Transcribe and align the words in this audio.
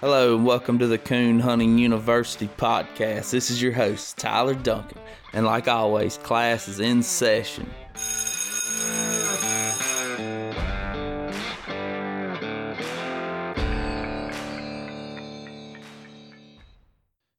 Hello 0.00 0.36
and 0.36 0.44
welcome 0.44 0.78
to 0.78 0.86
the 0.86 0.98
Coon 0.98 1.40
Hunting 1.40 1.78
University 1.78 2.48
podcast. 2.58 3.30
This 3.30 3.50
is 3.50 3.62
your 3.62 3.72
host, 3.72 4.18
Tyler 4.18 4.54
Duncan, 4.54 4.98
and 5.32 5.46
like 5.46 5.68
always, 5.68 6.18
class 6.18 6.68
is 6.68 6.80
in 6.80 7.02
session. 7.02 7.64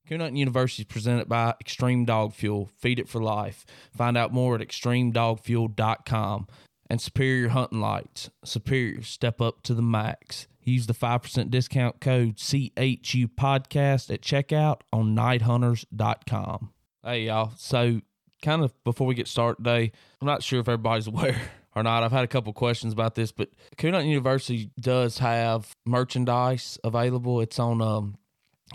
Coon 0.08 0.22
Hunting 0.22 0.38
University 0.38 0.82
is 0.82 0.88
presented 0.88 1.30
by 1.30 1.54
Extreme 1.62 2.06
Dog 2.06 2.34
Fuel. 2.34 2.72
Feed 2.76 2.98
it 2.98 3.08
for 3.08 3.22
life. 3.22 3.68
Find 3.96 4.18
out 4.18 4.34
more 4.34 4.56
at 4.56 4.68
extremedogfuel.com. 4.68 6.48
And 6.90 7.02
Superior 7.02 7.50
Hunting 7.50 7.82
Lights. 7.82 8.32
Superior, 8.44 9.04
step 9.04 9.42
up 9.42 9.62
to 9.62 9.76
the 9.76 9.84
max. 9.84 10.48
Use 10.68 10.86
the 10.86 10.94
5% 10.94 11.50
discount 11.50 12.02
code 12.02 12.36
CHU 12.36 13.30
podcast 13.30 14.14
at 14.14 14.22
checkout 14.22 14.82
on 14.92 15.16
nighthunters.com. 15.16 16.74
Hey, 17.06 17.22
y'all. 17.24 17.54
So, 17.56 18.02
kind 18.42 18.64
of 18.64 18.74
before 18.84 19.08
we 19.08 19.16
get 19.16 19.30
started 19.30 19.64
today, 19.64 19.94
I'm 20.22 20.26
not 20.26 20.44
sure 20.44 20.60
if 20.60 20.68
everybody's 20.68 21.08
aware 21.08 21.40
or 21.74 21.84
not. 21.84 22.04
I've 22.04 22.12
had 22.12 22.26
a 22.26 22.28
couple 22.28 22.52
questions 22.52 22.92
about 22.92 23.16
this, 23.16 23.32
but 23.32 23.50
Coon 23.78 23.94
University 24.06 24.70
does 24.78 25.20
have 25.20 25.74
merchandise 25.86 26.78
available. 26.84 27.40
It's 27.40 27.60
on 27.60 27.82
um, 27.82 28.18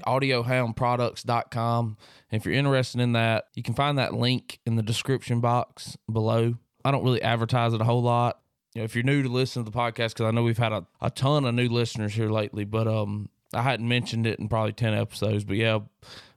audiohoundproducts.com. 0.07 1.97
And 2.31 2.41
if 2.41 2.47
you're 2.47 2.55
interested 2.55 3.03
in 3.03 3.13
that, 3.13 3.49
you 3.55 3.63
can 3.63 3.75
find 3.75 3.99
that 3.99 4.15
link 4.15 4.61
in 4.65 4.77
the 4.77 4.83
description 4.83 5.41
box 5.41 5.99
below. 6.11 6.55
I 6.87 6.91
don't 6.91 7.05
really 7.05 7.23
advertise 7.23 7.75
it 7.75 7.81
a 7.83 7.85
whole 7.85 8.03
lot. 8.03 8.42
You 8.75 8.81
know, 8.81 8.85
if 8.85 8.95
you're 8.95 9.05
new 9.05 9.23
to 9.23 9.29
listen 9.29 9.65
to 9.65 9.71
the 9.71 9.77
podcast, 9.77 10.15
because 10.15 10.27
I 10.27 10.31
know 10.31 10.43
we've 10.43 10.57
had 10.57 10.73
a, 10.73 10.87
a 11.01 11.11
ton 11.11 11.45
of 11.45 11.55
new 11.55 11.69
listeners 11.69 12.15
here 12.15 12.31
lately, 12.31 12.65
but 12.65 12.89
um, 12.89 13.29
I 13.53 13.63
hadn't 13.63 13.87
mentioned 13.87 14.27
it 14.27 14.39
in 14.39 14.49
probably 14.49 14.73
10 14.73 14.95
episodes. 14.95 15.45
But 15.45 15.57
yeah, 15.57 15.81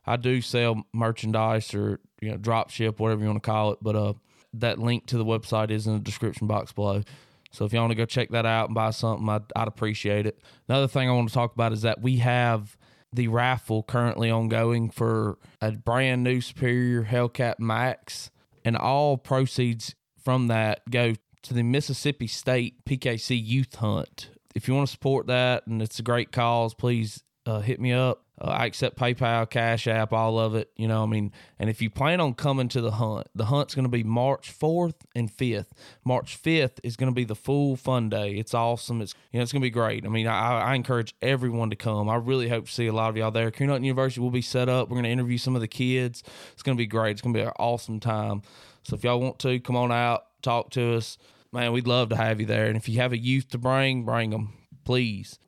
I 0.05 0.17
do 0.17 0.42
sell 0.42 0.83
merchandise 0.94 1.73
or, 1.73 2.00
you 2.22 2.31
know, 2.31 2.38
drop 2.38 2.72
ship, 2.72 3.00
whatever 3.00 3.22
you 3.22 3.27
want 3.27 3.42
to 3.42 3.47
call 3.50 3.72
it. 3.72 3.80
But 3.81 3.95
uh, 3.95 4.14
that 4.53 4.80
link 4.80 5.05
to 5.08 5.17
the 5.17 5.25
website 5.25 5.72
is 5.72 5.88
in 5.88 5.94
the 5.94 6.00
description 6.00 6.47
box 6.47 6.73
below. 6.73 7.03
So 7.52 7.64
if 7.64 7.72
you 7.72 7.80
want 7.80 7.92
to 7.92 7.95
go 7.95 8.05
check 8.05 8.30
that 8.31 8.45
out 8.45 8.67
and 8.67 8.75
buy 8.75 8.89
something, 8.89 9.30
I'd, 9.30 9.44
I'd 9.55 9.70
appreciate 9.70 10.25
it. 10.25 10.42
Another 10.67 10.89
thing 10.89 11.08
I 11.08 11.14
want 11.14 11.30
to 11.30 11.33
talk 11.33 11.53
about 11.53 11.72
is 11.72 11.83
that 11.83 12.02
we 12.02 12.17
have 12.17 12.75
the 13.14 13.30
raffle 13.30 13.81
currently 13.81 14.30
ongoing 14.30 14.89
for 14.89 15.38
a 15.61 15.72
brand 15.72 16.23
new 16.23 16.42
Superior 16.42 17.05
Hellcat 17.05 17.59
Max, 17.59 18.30
and 18.66 18.75
all 18.75 19.17
proceeds 19.17 19.95
from 20.22 20.47
that 20.47 20.81
go 20.89 21.14
to 21.45 21.53
the 21.53 21.63
Mississippi 21.63 22.25
State 22.25 22.83
PKC 22.85 23.39
Youth 23.43 23.75
Hunt. 23.75 24.29
If 24.55 24.67
you 24.67 24.73
want 24.73 24.88
to 24.88 24.91
support 24.91 25.27
that 25.27 25.67
and 25.67 25.81
it's 25.81 25.99
a 25.99 26.03
great 26.03 26.31
cause, 26.31 26.73
please 26.73 27.23
uh, 27.45 27.59
hit 27.59 27.79
me 27.79 27.93
up. 27.93 28.23
Uh, 28.41 28.47
I 28.47 28.65
accept 28.65 28.97
PayPal, 28.97 29.47
Cash 29.47 29.87
App, 29.87 30.11
all 30.11 30.39
of 30.39 30.55
it. 30.55 30.71
You 30.75 30.87
know, 30.87 31.03
I 31.03 31.05
mean, 31.05 31.31
and 31.59 31.69
if 31.69 31.83
you 31.83 31.91
plan 31.91 32.19
on 32.19 32.33
coming 32.33 32.67
to 32.69 32.81
the 32.81 32.91
hunt, 32.91 33.27
the 33.35 33.45
hunt's 33.45 33.75
going 33.75 33.85
to 33.85 33.89
be 33.89 34.03
March 34.03 34.52
4th 34.57 34.95
and 35.15 35.31
5th. 35.31 35.67
March 36.03 36.41
5th 36.41 36.79
is 36.83 36.97
going 36.97 37.11
to 37.11 37.15
be 37.15 37.23
the 37.23 37.35
full 37.35 37.75
fun 37.75 38.09
day. 38.09 38.33
It's 38.33 38.55
awesome. 38.55 39.02
It's 39.02 39.13
you 39.31 39.39
know, 39.39 39.43
it's 39.43 39.52
going 39.52 39.61
to 39.61 39.65
be 39.65 39.69
great. 39.69 40.03
I 40.03 40.09
mean, 40.09 40.25
I, 40.27 40.61
I 40.61 40.73
encourage 40.73 41.13
everyone 41.21 41.69
to 41.69 41.75
come. 41.75 42.09
I 42.09 42.15
really 42.15 42.49
hope 42.49 42.65
to 42.65 42.71
see 42.71 42.87
a 42.87 42.93
lot 42.93 43.09
of 43.09 43.17
y'all 43.17 43.31
there. 43.31 43.52
Hunting 43.55 43.83
University 43.83 44.19
will 44.19 44.31
be 44.31 44.41
set 44.41 44.67
up. 44.67 44.89
We're 44.89 44.95
going 44.95 45.03
to 45.03 45.11
interview 45.11 45.37
some 45.37 45.55
of 45.55 45.61
the 45.61 45.67
kids. 45.67 46.23
It's 46.53 46.63
going 46.63 46.75
to 46.75 46.81
be 46.81 46.87
great. 46.87 47.11
It's 47.11 47.21
going 47.21 47.35
to 47.35 47.39
be 47.39 47.45
an 47.45 47.53
awesome 47.59 47.99
time. 47.99 48.41
So 48.83 48.95
if 48.95 49.03
y'all 49.03 49.19
want 49.19 49.39
to 49.39 49.59
come 49.59 49.75
on 49.75 49.91
out, 49.91 50.25
talk 50.41 50.71
to 50.71 50.95
us, 50.95 51.17
man, 51.56 51.72
we'd 51.72 51.88
love 51.88 52.09
to 52.09 52.16
have 52.16 52.39
you 52.39 52.45
there. 52.45 52.67
And 52.67 52.75
if 52.75 52.89
you 52.89 53.00
have 53.00 53.14
a 53.14 53.17
youth 53.17 53.50
to 53.50 53.58
bring, 53.58 54.03
bring 54.03 54.30
them, 54.30 54.53
please. 54.84 55.39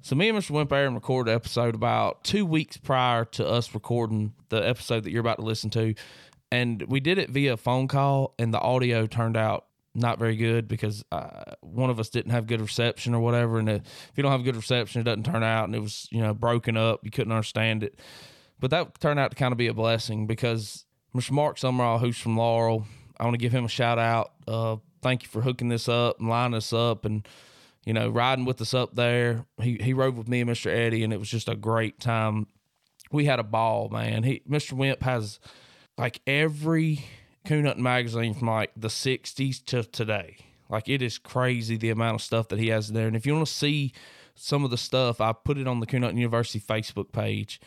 So 0.00 0.14
me 0.14 0.28
and 0.28 0.38
Mr. 0.38 0.52
Wimp 0.52 0.72
Aaron 0.72 0.94
recorded 0.94 1.32
an 1.32 1.36
episode 1.36 1.74
about 1.74 2.22
two 2.22 2.46
weeks 2.46 2.76
prior 2.76 3.24
to 3.26 3.46
us 3.46 3.74
recording 3.74 4.34
the 4.48 4.66
episode 4.66 5.02
that 5.02 5.10
you're 5.10 5.20
about 5.20 5.38
to 5.38 5.44
listen 5.44 5.68
to. 5.70 5.94
And 6.52 6.82
we 6.82 7.00
did 7.00 7.18
it 7.18 7.30
via 7.30 7.56
phone 7.56 7.88
call, 7.88 8.34
and 8.38 8.54
the 8.54 8.60
audio 8.60 9.06
turned 9.06 9.36
out 9.36 9.66
not 9.94 10.18
very 10.18 10.36
good 10.36 10.68
because 10.68 11.04
uh, 11.10 11.54
one 11.60 11.90
of 11.90 11.98
us 11.98 12.08
didn't 12.08 12.30
have 12.30 12.46
good 12.46 12.60
reception 12.60 13.12
or 13.12 13.20
whatever. 13.20 13.58
And 13.58 13.68
if 13.68 14.12
you 14.14 14.22
don't 14.22 14.32
have 14.32 14.44
good 14.44 14.56
reception, 14.56 15.00
it 15.00 15.04
doesn't 15.04 15.24
turn 15.24 15.42
out, 15.42 15.64
and 15.64 15.74
it 15.74 15.80
was 15.80 16.08
you 16.12 16.22
know 16.22 16.32
broken 16.32 16.76
up. 16.76 17.00
You 17.02 17.10
couldn't 17.10 17.32
understand 17.32 17.82
it. 17.82 17.98
But 18.60 18.70
that 18.70 19.00
turned 19.00 19.18
out 19.18 19.32
to 19.32 19.36
kind 19.36 19.52
of 19.52 19.58
be 19.58 19.66
a 19.66 19.74
blessing 19.74 20.26
because 20.26 20.84
Mr. 21.14 21.32
Mark 21.32 21.58
Summerall, 21.58 21.98
who's 21.98 22.16
from 22.16 22.36
Laurel, 22.36 22.86
I 23.18 23.24
want 23.24 23.34
to 23.34 23.38
give 23.38 23.52
him 23.52 23.64
a 23.64 23.68
shout 23.68 23.98
out. 23.98 24.32
Uh, 24.46 24.76
thank 25.02 25.22
you 25.22 25.28
for 25.28 25.42
hooking 25.42 25.68
this 25.68 25.88
up 25.88 26.18
and 26.20 26.28
lining 26.28 26.56
us 26.56 26.72
up 26.72 27.04
and 27.04 27.26
you 27.88 27.94
know, 27.94 28.10
riding 28.10 28.44
with 28.44 28.60
us 28.60 28.74
up 28.74 28.96
there. 28.96 29.46
He 29.62 29.78
he 29.80 29.94
rode 29.94 30.14
with 30.14 30.28
me 30.28 30.42
and 30.42 30.50
Mr. 30.50 30.70
Eddie, 30.70 31.02
and 31.02 31.10
it 31.10 31.18
was 31.18 31.30
just 31.30 31.48
a 31.48 31.56
great 31.56 31.98
time. 31.98 32.46
We 33.10 33.24
had 33.24 33.38
a 33.38 33.44
ball, 33.44 33.88
man. 33.88 34.24
He 34.24 34.42
Mr. 34.46 34.74
Wimp 34.74 35.02
has 35.04 35.40
like 35.96 36.20
every 36.26 37.06
coon 37.46 37.64
hunting 37.64 37.82
magazine 37.82 38.34
from 38.34 38.48
like 38.48 38.72
the 38.76 38.88
'60s 38.88 39.64
to 39.64 39.84
today. 39.84 40.36
Like 40.68 40.90
it 40.90 41.00
is 41.00 41.16
crazy 41.16 41.78
the 41.78 41.88
amount 41.88 42.16
of 42.16 42.20
stuff 42.20 42.48
that 42.48 42.58
he 42.58 42.68
has 42.68 42.88
there. 42.88 43.06
And 43.06 43.16
if 43.16 43.24
you 43.24 43.32
want 43.32 43.46
to 43.46 43.52
see 43.52 43.94
some 44.34 44.64
of 44.64 44.70
the 44.70 44.76
stuff, 44.76 45.18
I 45.22 45.32
put 45.32 45.56
it 45.56 45.66
on 45.66 45.80
the 45.80 45.86
Coon 45.86 46.02
Hunting 46.02 46.18
University 46.18 46.60
Facebook 46.60 47.10
page. 47.10 47.58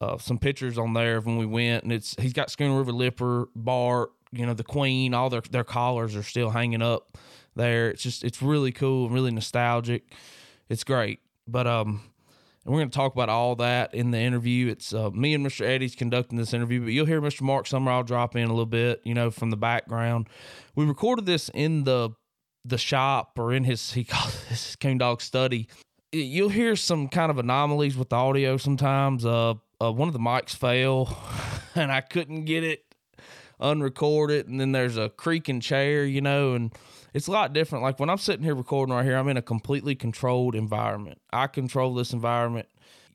Uh, 0.00 0.18
some 0.18 0.38
pictures 0.38 0.78
on 0.78 0.94
there 0.94 1.18
of 1.18 1.26
when 1.26 1.36
we 1.36 1.46
went, 1.46 1.84
and 1.84 1.92
it's 1.92 2.16
he's 2.18 2.32
got 2.32 2.48
Skuna 2.48 2.76
River 2.76 2.90
Lipper, 2.90 3.48
Bart, 3.54 4.10
you 4.32 4.46
know, 4.46 4.54
the 4.54 4.64
Queen, 4.64 5.14
all 5.14 5.30
their 5.30 5.42
their 5.50 5.64
collars 5.64 6.16
are 6.16 6.22
still 6.22 6.50
hanging 6.50 6.82
up 6.82 7.16
there. 7.56 7.90
It's 7.90 8.02
just 8.02 8.24
it's 8.24 8.42
really 8.42 8.72
cool 8.72 9.06
and 9.06 9.14
really 9.14 9.30
nostalgic. 9.30 10.12
It's 10.68 10.84
great. 10.84 11.20
But 11.48 11.66
um 11.66 12.02
and 12.64 12.74
we're 12.74 12.80
going 12.80 12.90
to 12.90 12.96
talk 12.96 13.14
about 13.14 13.30
all 13.30 13.56
that 13.56 13.94
in 13.94 14.10
the 14.10 14.18
interview. 14.18 14.68
It's 14.68 14.92
uh, 14.92 15.10
me 15.10 15.32
and 15.32 15.44
Mr. 15.44 15.62
Eddie's 15.66 15.94
conducting 15.94 16.36
this 16.36 16.52
interview, 16.52 16.82
but 16.82 16.88
you'll 16.88 17.06
hear 17.06 17.22
Mr. 17.22 17.40
Mark 17.40 17.66
Summerall 17.66 18.02
drop 18.02 18.36
in 18.36 18.44
a 18.44 18.48
little 18.48 18.66
bit, 18.66 19.00
you 19.02 19.14
know, 19.14 19.30
from 19.30 19.48
the 19.48 19.56
background. 19.56 20.28
We 20.74 20.84
recorded 20.84 21.26
this 21.26 21.50
in 21.54 21.84
the 21.84 22.10
the 22.66 22.76
shop 22.76 23.38
or 23.38 23.54
in 23.54 23.64
his 23.64 23.92
he 23.92 24.04
calls 24.04 24.42
his 24.44 24.76
coon 24.76 24.98
dog 24.98 25.22
study. 25.22 25.68
You'll 26.12 26.50
hear 26.50 26.76
some 26.76 27.08
kind 27.08 27.30
of 27.30 27.38
anomalies 27.38 27.96
with 27.96 28.10
the 28.10 28.16
audio 28.16 28.56
sometimes. 28.58 29.24
Uh, 29.24 29.54
uh 29.80 29.90
one 29.90 30.08
of 30.08 30.12
the 30.12 30.20
mics 30.20 30.54
fail, 30.54 31.16
and 31.74 31.90
I 31.90 32.02
couldn't 32.02 32.44
get 32.44 32.62
it 32.62 32.84
unrecorded, 33.60 34.48
and 34.48 34.60
then 34.60 34.72
there's 34.72 34.96
a 34.96 35.10
creaking 35.10 35.60
chair, 35.60 36.04
you 36.04 36.20
know, 36.20 36.54
and 36.54 36.72
it's 37.14 37.26
a 37.26 37.32
lot 37.32 37.52
different. 37.52 37.82
Like 37.82 38.00
when 38.00 38.10
I'm 38.10 38.18
sitting 38.18 38.44
here 38.44 38.54
recording 38.54 38.94
right 38.94 39.04
here, 39.04 39.16
I'm 39.16 39.28
in 39.28 39.36
a 39.36 39.42
completely 39.42 39.94
controlled 39.94 40.54
environment. 40.54 41.20
I 41.32 41.46
control 41.46 41.94
this 41.94 42.12
environment. 42.12 42.68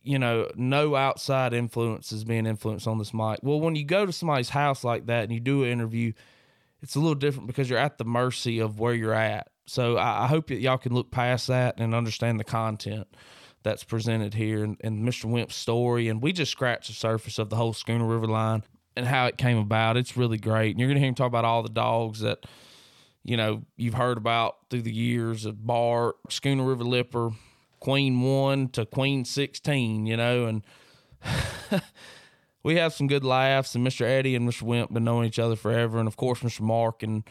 You 0.03 0.19
know, 0.19 0.49
no 0.55 0.95
outside 0.95 1.53
influence 1.53 2.11
is 2.11 2.23
being 2.23 2.45
influenced 2.45 2.87
on 2.87 2.99
this 2.99 3.13
mic. 3.13 3.39
Well, 3.41 3.59
when 3.59 3.75
you 3.75 3.83
go 3.83 4.05
to 4.05 4.11
somebody's 4.11 4.49
house 4.49 4.83
like 4.83 5.07
that 5.07 5.23
and 5.23 5.33
you 5.33 5.39
do 5.39 5.63
an 5.63 5.71
interview, 5.71 6.13
it's 6.81 6.95
a 6.95 6.99
little 6.99 7.15
different 7.15 7.47
because 7.47 7.69
you're 7.69 7.79
at 7.79 7.97
the 7.97 8.05
mercy 8.05 8.59
of 8.59 8.79
where 8.79 8.93
you're 8.93 9.13
at. 9.13 9.49
So 9.65 9.97
I, 9.97 10.25
I 10.25 10.27
hope 10.27 10.47
that 10.47 10.59
y'all 10.59 10.77
can 10.77 10.93
look 10.93 11.09
past 11.09 11.47
that 11.47 11.79
and 11.79 11.95
understand 11.95 12.39
the 12.39 12.43
content 12.43 13.07
that's 13.63 13.83
presented 13.83 14.35
here 14.35 14.63
and, 14.63 14.77
and 14.83 15.07
Mr. 15.07 15.25
Wimp's 15.25 15.55
story. 15.55 16.07
And 16.07 16.21
we 16.21 16.31
just 16.31 16.51
scratched 16.51 16.87
the 16.87 16.93
surface 16.93 17.39
of 17.39 17.49
the 17.49 17.55
whole 17.55 17.73
Skuna 17.73 18.07
River 18.07 18.27
line 18.27 18.63
and 18.95 19.05
how 19.05 19.27
it 19.27 19.37
came 19.37 19.57
about. 19.57 19.97
It's 19.97 20.17
really 20.17 20.37
great. 20.37 20.71
And 20.71 20.79
you're 20.79 20.87
going 20.87 20.95
to 20.95 21.01
hear 21.01 21.09
him 21.09 21.15
talk 21.15 21.27
about 21.27 21.45
all 21.45 21.63
the 21.63 21.69
dogs 21.69 22.19
that 22.21 22.45
you 23.25 23.35
know, 23.35 23.63
you've 23.75 23.95
heard 23.95 24.19
about 24.19 24.57
through 24.69 24.83
the 24.83 24.93
years 24.93 25.45
of 25.45 25.65
Bart, 25.65 26.15
Skuna 26.29 26.65
River 26.65 26.83
Lipper, 26.83 27.31
Queen 27.79 28.21
1 28.21 28.69
to 28.69 28.85
Queen 28.85 29.25
16, 29.25 30.05
you 30.05 30.15
know, 30.15 30.45
and 30.45 30.63
we 32.63 32.75
have 32.75 32.93
some 32.93 33.07
good 33.07 33.23
laughs. 33.23 33.73
And 33.73 33.85
Mr. 33.85 34.05
Eddie 34.05 34.35
and 34.35 34.47
Mr. 34.47 34.61
Wimp 34.61 34.93
been 34.93 35.03
knowing 35.03 35.27
each 35.27 35.39
other 35.39 35.55
forever. 35.55 35.97
And 35.97 36.07
of 36.07 36.17
course, 36.17 36.41
Mr. 36.41 36.61
Mark 36.61 37.01
and, 37.01 37.23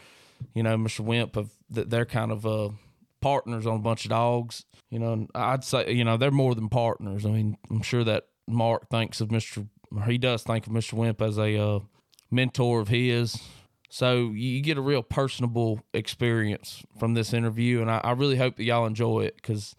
you 0.53 0.63
know, 0.63 0.75
Mr. 0.75 0.99
Wimp, 0.99 1.35
have, 1.35 1.49
they're 1.69 2.05
kind 2.05 2.33
of 2.33 2.45
uh, 2.45 2.69
partners 3.21 3.65
on 3.65 3.77
a 3.77 3.81
bunch 3.81 4.03
of 4.03 4.09
dogs. 4.09 4.65
You 4.91 4.99
know, 4.99 5.27
I'd 5.33 5.63
say, 5.63 5.93
you 5.93 6.03
know, 6.03 6.17
they're 6.17 6.29
more 6.29 6.55
than 6.55 6.67
partners. 6.67 7.25
I 7.25 7.29
mean, 7.29 7.57
I'm 7.69 7.81
sure 7.81 8.03
that 8.03 8.25
Mark 8.49 8.89
thinks 8.89 9.21
of 9.21 9.29
Mr. 9.29 9.65
He 10.07 10.17
does 10.17 10.43
think 10.43 10.67
of 10.67 10.73
Mr. 10.73 10.93
Wimp 10.93 11.21
as 11.21 11.37
a 11.37 11.57
uh, 11.57 11.79
mentor 12.31 12.79
of 12.79 12.87
his 12.87 13.39
so 13.95 14.31
you 14.31 14.59
get 14.59 14.77
a 14.77 14.81
real 14.81 15.03
personable 15.03 15.79
experience 15.93 16.83
from 16.99 17.13
this 17.13 17.33
interview, 17.33 17.79
and 17.79 17.89
I, 17.89 18.01
I 18.03 18.11
really 18.11 18.35
hope 18.35 18.57
that 18.57 18.65
y'all 18.65 18.85
enjoy 18.85 19.21
it 19.21 19.35
because 19.37 19.73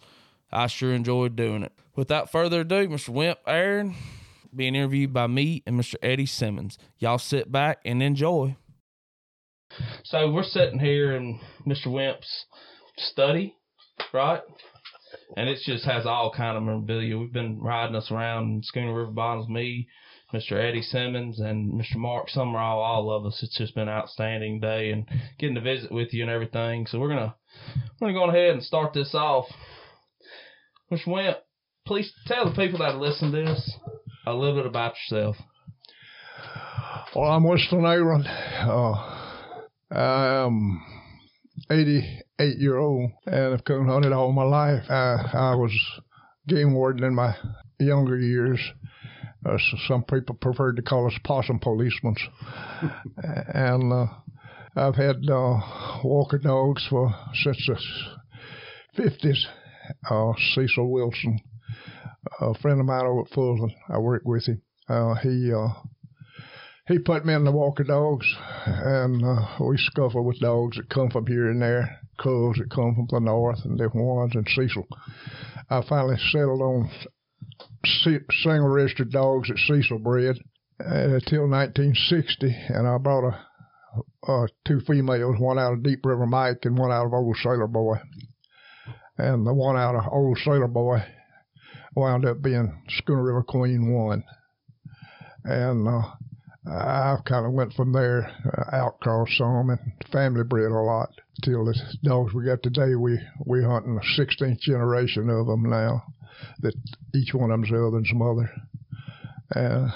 I 0.50 0.68
sure 0.68 0.94
enjoyed 0.94 1.36
doing 1.36 1.62
it. 1.62 1.72
Without 1.94 2.32
further 2.32 2.60
ado, 2.60 2.88
Mr. 2.88 3.10
Wimp 3.10 3.38
Aaron 3.46 3.94
being 4.54 4.74
interviewed 4.74 5.12
by 5.12 5.26
me 5.26 5.62
and 5.66 5.78
Mr. 5.78 5.96
Eddie 6.02 6.24
Simmons. 6.24 6.78
Y'all 6.98 7.18
sit 7.18 7.52
back 7.52 7.80
and 7.84 8.02
enjoy. 8.02 8.56
So 10.04 10.30
we're 10.30 10.44
sitting 10.44 10.78
here 10.78 11.14
in 11.14 11.38
Mr. 11.66 11.92
Wimp's 11.92 12.46
study, 12.96 13.54
right? 14.14 14.40
and 15.36 15.48
it 15.48 15.58
just 15.64 15.84
has 15.84 16.06
all 16.06 16.32
kind 16.32 16.56
of 16.56 16.62
memorabilia. 16.62 17.18
We've 17.18 17.32
been 17.32 17.60
riding 17.60 17.96
us 17.96 18.10
around 18.10 18.64
Skuna 18.64 18.96
River 18.96 19.10
Bottoms, 19.10 19.48
me, 19.48 19.88
Mr. 20.32 20.52
Eddie 20.52 20.82
Simmons, 20.82 21.40
and 21.40 21.72
Mr. 21.72 21.96
Mark 21.96 22.28
Summerall, 22.28 22.80
all 22.80 23.10
of 23.10 23.26
us. 23.26 23.40
It's 23.42 23.56
just 23.56 23.74
been 23.74 23.88
an 23.88 23.94
outstanding 23.94 24.60
day 24.60 24.90
and 24.90 25.06
getting 25.38 25.54
to 25.54 25.60
visit 25.60 25.90
with 25.90 26.12
you 26.12 26.22
and 26.22 26.30
everything. 26.30 26.86
So 26.86 26.98
we're 26.98 27.08
gonna 27.08 27.34
we're 28.00 28.12
gonna 28.12 28.18
go 28.18 28.30
ahead 28.30 28.50
and 28.50 28.62
start 28.62 28.92
this 28.92 29.14
off. 29.14 29.46
Mr. 30.90 31.08
Wimp, 31.08 31.38
please 31.86 32.12
tell 32.26 32.44
the 32.44 32.54
people 32.54 32.78
that 32.78 32.96
listen 32.96 33.32
to 33.32 33.44
this 33.44 33.72
a 34.26 34.34
little 34.34 34.56
bit 34.56 34.66
about 34.66 34.94
yourself. 35.08 35.36
Well, 37.14 37.30
I'm 37.30 37.48
Winston 37.48 37.84
Aaron. 37.84 38.26
Uh, 38.26 38.92
I 39.90 40.44
am 40.44 40.82
80, 41.70 42.22
eight 42.38 42.58
year 42.58 42.76
old, 42.76 43.10
and 43.26 43.54
I've 43.54 43.64
coon 43.64 43.88
hunted 43.88 44.12
all 44.12 44.32
my 44.32 44.42
life. 44.44 44.84
I, 44.88 45.30
I 45.32 45.54
was 45.54 45.72
game 46.46 46.74
warden 46.74 47.04
in 47.04 47.14
my 47.14 47.34
younger 47.78 48.18
years. 48.18 48.60
Uh, 49.44 49.58
some 49.86 50.02
people 50.04 50.34
preferred 50.40 50.76
to 50.76 50.82
call 50.82 51.06
us 51.06 51.18
possum 51.24 51.58
policemen. 51.58 52.16
and 53.16 53.92
uh, 53.92 54.06
I've 54.76 54.96
had 54.96 55.16
uh, 55.28 55.60
walking 56.04 56.40
dogs 56.40 56.86
for 56.88 57.14
since 57.42 57.70
the 58.96 59.02
50s. 59.02 59.44
Uh, 60.10 60.32
Cecil 60.54 60.90
Wilson, 60.90 61.38
a 62.40 62.54
friend 62.54 62.80
of 62.80 62.86
mine 62.86 63.06
over 63.06 63.20
at 63.20 63.28
Fulton, 63.28 63.72
I 63.88 63.98
work 63.98 64.22
with 64.24 64.46
him. 64.46 64.62
Uh, 64.88 65.14
he 65.14 65.52
uh, 65.52 65.68
he 66.88 66.98
put 66.98 67.24
me 67.24 67.34
in 67.34 67.44
the 67.44 67.52
walking 67.52 67.86
dogs, 67.86 68.26
and 68.66 69.24
uh, 69.24 69.64
we 69.64 69.76
scuffle 69.76 70.24
with 70.24 70.40
dogs 70.40 70.76
that 70.76 70.88
come 70.88 71.10
from 71.10 71.26
here 71.26 71.48
and 71.48 71.62
there 71.62 72.00
cubs 72.18 72.58
that 72.58 72.70
come 72.70 72.94
from 72.94 73.06
the 73.10 73.20
north, 73.20 73.58
and 73.64 73.78
different 73.78 74.06
ones. 74.06 74.34
And 74.34 74.48
Cecil, 74.48 74.86
I 75.70 75.82
finally 75.88 76.16
settled 76.30 76.60
on 76.60 76.90
single 78.42 78.68
registered 78.68 79.10
dogs 79.10 79.48
that 79.48 79.58
Cecil 79.58 79.98
bred 79.98 80.36
until 80.78 81.48
1960, 81.48 82.54
and 82.68 82.86
I 82.86 82.98
brought 82.98 83.28
a, 83.28 83.46
uh, 84.30 84.46
two 84.66 84.80
females, 84.80 85.36
one 85.38 85.58
out 85.58 85.72
of 85.72 85.82
Deep 85.82 86.04
River 86.04 86.26
Mike 86.26 86.64
and 86.64 86.76
one 86.76 86.92
out 86.92 87.06
of 87.06 87.14
Old 87.14 87.36
Sailor 87.42 87.66
Boy. 87.66 87.96
And 89.18 89.46
the 89.46 89.54
one 89.54 89.76
out 89.76 89.94
of 89.94 90.12
Old 90.12 90.38
Sailor 90.44 90.68
Boy 90.68 91.02
wound 91.94 92.26
up 92.26 92.42
being 92.42 92.82
Skuna 93.00 93.24
River 93.24 93.42
Queen 93.42 93.92
one. 93.92 94.22
And 95.44 95.88
uh, 95.88 96.02
I 96.70 97.16
kind 97.24 97.46
of 97.46 97.52
went 97.52 97.72
from 97.72 97.92
there, 97.92 98.30
uh, 98.44 98.76
outcross 98.76 99.28
some, 99.38 99.70
and 99.70 99.80
family 100.12 100.44
bred 100.44 100.70
a 100.70 100.74
lot. 100.74 101.10
Till 101.42 101.64
the 101.64 101.74
dogs 102.02 102.32
we 102.32 102.46
got 102.46 102.62
today, 102.62 102.94
we 102.94 103.20
we 103.44 103.62
hunting 103.62 103.94
the 103.94 104.22
16th 104.22 104.60
generation 104.60 105.28
of 105.28 105.46
them 105.46 105.68
now. 105.68 106.02
That 106.60 106.74
each 107.14 107.34
one 107.34 107.50
of 107.50 107.60
them's 107.60 107.72
other 107.72 107.90
than 107.90 108.04
some 108.04 108.22
other. 108.22 108.50
Uh, 109.54 109.90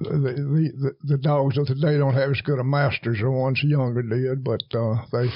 the, 0.00 0.72
the, 0.78 0.92
the 1.04 1.18
dogs 1.18 1.58
of 1.58 1.66
today 1.66 1.98
don't 1.98 2.14
have 2.14 2.30
as 2.30 2.40
good 2.40 2.58
a 2.58 2.64
masters 2.64 3.18
as 3.18 3.22
the 3.22 3.30
ones 3.30 3.60
younger 3.62 4.02
did, 4.02 4.42
but 4.42 4.62
uh, 4.74 4.96
they 5.12 5.28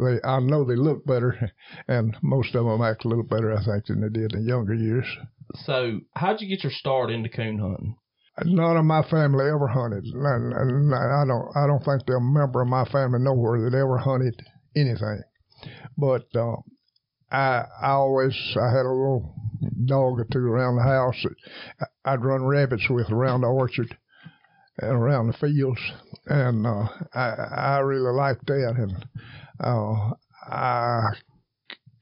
they 0.00 0.20
I 0.24 0.40
know 0.40 0.64
they 0.64 0.76
look 0.76 1.04
better, 1.04 1.50
and 1.88 2.16
most 2.22 2.54
of 2.54 2.64
them 2.64 2.82
act 2.82 3.04
a 3.04 3.08
little 3.08 3.24
better, 3.24 3.52
I 3.52 3.64
think, 3.64 3.86
than 3.86 4.00
they 4.00 4.08
did 4.08 4.32
in 4.32 4.46
younger 4.46 4.74
years. 4.74 5.06
So, 5.64 6.00
how'd 6.14 6.40
you 6.40 6.48
get 6.48 6.64
your 6.64 6.72
start 6.72 7.10
into 7.10 7.28
coon 7.28 7.58
hunting? 7.58 7.96
None 8.44 8.76
of 8.76 8.84
my 8.84 9.02
family 9.08 9.46
ever 9.46 9.66
hunted. 9.68 10.04
I 10.06 11.24
don't. 11.26 11.56
I 11.56 11.66
don't 11.66 11.82
think 11.84 12.06
there's 12.06 12.18
a 12.18 12.20
member 12.20 12.62
of 12.62 12.68
my 12.68 12.84
family 12.86 13.18
nowhere 13.20 13.68
that 13.68 13.76
ever 13.76 13.98
hunted 13.98 14.40
anything. 14.76 15.22
But 15.96 16.26
uh, 16.36 16.56
I, 17.30 17.64
I 17.82 17.90
always, 17.90 18.36
I 18.60 18.68
had 18.68 18.86
a 18.86 18.92
little 18.92 19.34
dog 19.86 20.20
or 20.20 20.26
two 20.30 20.38
around 20.38 20.76
the 20.76 20.82
house 20.82 21.16
that 21.24 21.88
I'd 22.04 22.24
run 22.24 22.44
rabbits 22.44 22.88
with 22.90 23.10
around 23.10 23.40
the 23.40 23.48
orchard 23.48 23.96
and 24.78 24.92
around 24.92 25.28
the 25.28 25.32
fields, 25.32 25.80
and 26.26 26.66
uh, 26.66 26.88
I, 27.14 27.28
I 27.28 27.78
really 27.78 28.12
liked 28.14 28.46
that. 28.46 28.74
And 28.76 29.06
uh, 29.58 30.10
I 30.46 31.00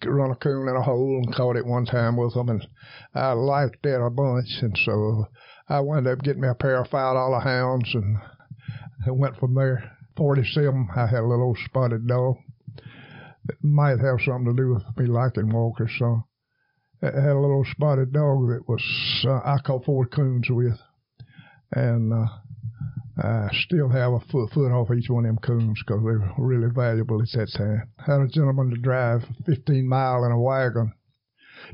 run 0.04 0.32
a 0.32 0.36
coon 0.36 0.68
in 0.68 0.76
a 0.76 0.82
hole 0.82 1.22
and 1.24 1.34
caught 1.34 1.56
it 1.56 1.64
one 1.64 1.86
time 1.86 2.16
with 2.16 2.34
them, 2.34 2.48
and 2.48 2.66
I 3.14 3.32
liked 3.32 3.82
that 3.84 4.02
a 4.02 4.10
bunch. 4.10 4.58
And 4.60 4.76
so 4.84 5.26
I 5.68 5.80
wound 5.80 6.08
up 6.08 6.22
getting 6.22 6.42
me 6.42 6.48
a 6.48 6.54
pair 6.54 6.80
of 6.82 6.88
five 6.88 7.14
dollar 7.14 7.40
hounds, 7.40 7.88
and 7.94 8.18
it 9.06 9.14
went 9.14 9.36
from 9.36 9.54
there. 9.54 9.92
Forty 10.16 10.44
seven, 10.44 10.88
I 10.94 11.06
had 11.06 11.20
a 11.20 11.26
little 11.26 11.56
spotted 11.64 12.06
dog 12.06 12.36
it 13.48 13.56
might 13.62 14.00
have 14.00 14.20
something 14.24 14.54
to 14.54 14.62
do 14.62 14.74
with 14.74 14.82
me 14.96 15.06
liking 15.06 15.50
Walker. 15.50 15.88
So 15.98 16.24
I 17.02 17.06
had 17.06 17.36
a 17.36 17.40
little 17.40 17.64
spotted 17.70 18.12
dog 18.12 18.48
that 18.48 18.68
was 18.68 19.24
uh, 19.26 19.40
I 19.44 19.58
caught 19.64 19.84
four 19.84 20.06
coons 20.06 20.48
with, 20.48 20.78
and 21.72 22.12
uh, 22.12 22.26
I 23.22 23.48
still 23.66 23.90
have 23.90 24.12
a 24.12 24.20
foot 24.20 24.50
foot 24.52 24.72
off 24.72 24.90
each 24.90 25.10
one 25.10 25.26
of 25.26 25.28
them 25.28 25.38
coons 25.38 25.82
because 25.84 26.00
they 26.00 26.04
were 26.04 26.32
really 26.38 26.72
valuable 26.74 27.20
at 27.20 27.28
that 27.32 27.52
time. 27.56 27.88
Had 27.98 28.22
a 28.22 28.28
gentleman 28.28 28.70
to 28.70 28.76
drive 28.76 29.22
15 29.46 29.86
mile 29.86 30.24
in 30.24 30.32
a 30.32 30.40
wagon 30.40 30.92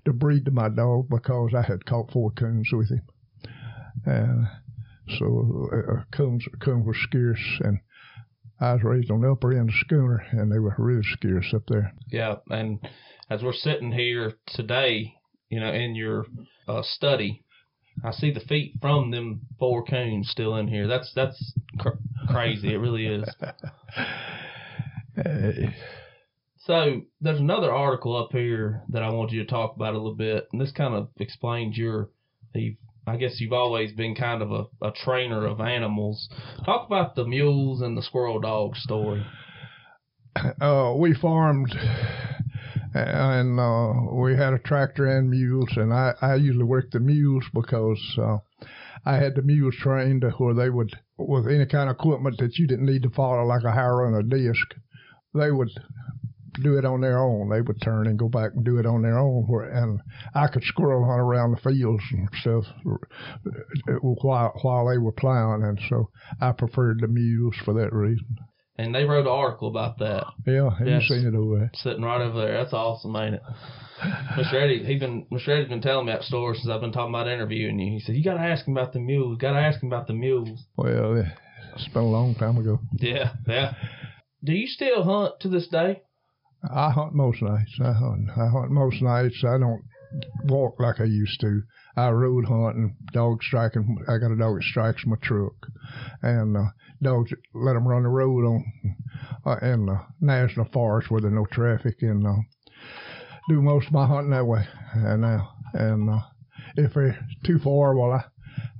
to 0.05 0.13
breed 0.13 0.45
to 0.47 0.51
my 0.51 0.69
dog 0.69 1.09
because 1.09 1.53
I 1.57 1.63
had 1.63 1.85
caught 1.87 2.11
four 2.11 2.31
coons 2.33 2.69
with 2.73 2.91
him, 2.91 3.03
and 4.05 4.47
so 5.19 5.69
uh, 5.73 6.03
coons 6.17 6.45
coons 6.61 6.85
were 6.85 6.95
scarce 6.95 7.61
and 7.63 7.79
I 8.61 8.75
was 8.75 8.83
raised 8.83 9.11
on 9.11 9.23
the 9.23 9.33
upper 9.33 9.53
end 9.53 9.71
of 9.71 9.75
Skuna, 9.75 10.19
and 10.33 10.53
they 10.53 10.59
were 10.59 10.75
really 10.77 11.03
scarce 11.03 11.55
up 11.55 11.63
there. 11.67 11.95
Yeah, 12.09 12.37
and 12.51 12.79
as 13.31 13.43
we're 13.43 13.55
sitting 13.55 13.93
here 13.93 14.35
today, 14.49 15.15
you 15.49 15.61
know, 15.61 15.73
in 15.73 15.95
your 15.95 16.27
uh, 16.69 16.83
study, 16.83 17.45
I 18.05 18.13
see 18.13 18.33
the 18.33 18.41
feet 18.41 18.75
from 18.81 19.11
them 19.11 19.43
four 19.59 19.85
coons 19.85 20.29
still 20.31 20.57
in 20.57 20.69
here. 20.69 20.87
That's 20.87 21.13
that's 21.15 21.55
cr- 21.79 21.99
crazy. 22.29 22.75
It 22.75 22.79
really 22.79 23.07
is. 23.07 23.29
so 26.59 27.03
there's 27.21 27.41
another 27.41 27.73
article 27.73 28.17
up 28.17 28.33
here 28.33 28.83
that 28.91 29.03
I 29.03 29.11
want 29.11 29.33
you 29.33 29.43
to 29.43 29.51
talk 29.51 29.75
about 29.75 29.95
a 29.95 29.99
little 29.99 30.15
bit, 30.15 30.49
and 30.53 30.61
this 30.61 30.73
kind 30.73 30.95
of 30.95 31.09
explains 31.19 31.77
your 31.79 32.11
the 32.53 32.77
I 33.07 33.17
guess 33.17 33.41
you've 33.41 33.53
always 33.53 33.93
been 33.93 34.15
kind 34.15 34.43
of 34.43 34.53
a, 34.53 34.65
a 34.87 34.93
trainer 34.93 35.47
of 35.47 35.61
animals. 35.61 36.29
Talk 36.65 36.87
about 36.87 37.15
the 37.15 37.27
mules 37.27 37.81
and 37.81 37.97
the 37.97 38.03
squirrel 38.03 38.41
dog 38.41 38.77
story. 38.77 39.25
Uh, 40.61 40.95
we 40.97 41.13
farmed 41.13 41.75
and 42.95 43.61
uh, 43.61 44.15
we 44.15 44.37
had 44.37 44.53
a 44.53 44.59
tractor 44.59 45.07
and 45.07 45.31
mules, 45.31 45.71
and 45.77 45.93
I, 45.93 46.15
I 46.21 46.35
usually 46.37 46.65
worked 46.65 46.93
the 46.93 47.01
mules 47.01 47.45
because 47.55 48.01
uh, 48.19 48.39
I 49.05 49.17
had 49.17 49.37
the 49.37 49.43
mules 49.43 49.77
trained 49.77 50.25
where 50.39 50.55
they 50.55 50.71
would, 50.71 50.99
with 51.17 51.47
any 51.47 51.67
kind 51.67 51.89
of 51.89 51.97
equipment 51.97 52.39
that 52.39 52.59
you 52.59 52.67
didn't 52.67 52.87
need 52.87 53.03
to 53.05 53.11
follow, 53.11 53.45
like 53.45 53.63
a 53.65 53.73
harrow 53.73 54.09
and 54.09 54.17
a 54.17 54.37
disc, 54.37 54.75
they 55.35 55.53
would 55.53 55.71
do 56.63 56.79
it 56.79 56.85
on 56.85 57.01
their 57.01 57.19
own. 57.19 57.49
They 57.49 57.61
would 57.61 57.81
turn 57.83 58.07
and 58.07 58.19
go 58.19 58.29
back 58.29 58.53
and 58.55 58.65
do 58.65 58.79
it 58.79 58.87
on 58.87 59.03
their 59.03 59.19
own. 59.19 59.47
And 59.73 60.01
I 60.35 60.49
could 60.49 60.65
squirrel 60.65 61.05
hunt 61.07 61.21
around 61.21 61.53
the 61.53 61.61
fields 61.61 62.03
and 62.13 62.29
stuff 62.41 62.65
uh, 62.87 63.93
uh, 63.93 63.99
while 64.01 64.53
while 64.63 64.89
they 64.89 64.99
were 64.99 65.13
plowing, 65.13 65.63
and 65.63 65.81
so 65.89 66.11
I 66.41 66.53
preferred 66.53 67.01
the 67.01 67.09
mules 67.09 67.57
for 67.65 67.75
that 67.75 67.93
reason. 67.93 68.27
And 68.79 68.95
they 68.95 69.05
wrote 69.05 69.27
an 69.27 69.33
article 69.33 69.69
about 69.69 69.99
that. 69.99 70.25
Yeah, 70.47 70.71
you 70.83 71.01
seen 71.03 71.27
it 71.27 71.35
over 71.35 71.59
there? 71.59 71.71
Sitting 71.75 72.03
right 72.03 72.23
over 72.23 72.41
there. 72.41 72.63
That's 72.63 72.73
awesome, 72.73 73.15
ain't 73.15 73.35
it? 73.35 73.43
Mr. 74.01 74.55
Eddie, 74.55 74.85
he 74.85 74.99
been 74.99 75.27
Mr. 75.31 75.51
Eddie's 75.51 75.69
been 75.69 75.83
telling 75.83 76.07
me 76.07 76.13
that 76.13 76.23
story 76.23 76.57
since 76.57 76.71
I've 76.71 76.81
been 76.81 76.93
talking 76.93 77.15
about 77.15 77.29
interviewing 77.29 77.79
you. 77.79 77.93
He 77.93 78.01
said 78.01 78.15
you 78.15 78.25
got 78.25 78.35
to 78.35 78.41
ask 78.41 78.67
him 78.67 78.77
about 78.77 78.95
the 78.95 79.01
mules. 79.01 79.37
Got 79.39 79.53
to 79.53 79.59
ask 79.59 79.83
him 79.83 79.93
about 79.93 80.07
the 80.07 80.15
mules. 80.15 80.65
Well, 80.77 81.23
it's 81.75 81.89
been 81.89 82.03
a 82.03 82.07
long 82.07 82.35
time 82.35 82.57
ago. 82.57 82.81
Yeah, 82.99 83.33
yeah. 83.47 83.75
Do 84.43 84.53
you 84.53 84.67
still 84.67 85.03
hunt 85.03 85.41
to 85.41 85.49
this 85.49 85.69
day? 85.69 86.01
I 86.69 86.91
hunt 86.91 87.15
most 87.15 87.43
nights. 87.43 87.79
I 87.81 87.93
hunt. 87.93 88.29
I 88.37 88.49
hunt 88.49 88.71
most 88.71 89.01
nights. 89.01 89.43
I 89.45 89.59
don't 89.59 89.83
walk 90.45 90.79
like 90.79 91.01
I 91.01 91.05
used 91.05 91.41
to. 91.41 91.63
I 91.97 92.11
road 92.11 92.45
hunt 92.47 92.77
and 92.77 92.95
dog 93.13 93.43
striking. 93.43 93.99
I 94.09 94.19
got 94.19 94.33
a 94.33 94.37
dog 94.37 94.57
that 94.57 94.65
strikes 94.65 95.07
my 95.07 95.17
truck, 95.23 95.55
and 96.23 96.57
uh, 96.57 96.71
dogs 97.03 97.33
let 97.55 97.75
them 97.75 97.89
run 97.89 98.03
the 98.03 98.09
road 98.09 98.45
on 98.45 98.65
uh, 99.47 99.57
in 99.63 99.87
the 99.87 100.01
national 100.21 100.67
forest 100.73 101.11
where 101.11 101.21
there's 101.21 101.33
no 101.33 101.47
traffic, 101.47 101.97
and 102.03 102.27
uh, 102.27 102.37
do 103.49 103.61
most 103.63 103.89
of 103.89 103.93
my 103.93 104.07
hunting 104.07 104.31
that 104.31 104.47
way. 104.47 104.67
And 104.95 105.23
now, 105.23 105.53
and 105.73 106.11
uh, 106.11 106.21
if 106.77 106.95
they're 106.95 107.19
too 107.45 107.59
far, 107.59 107.97
well, 107.97 108.13
I 108.13 108.25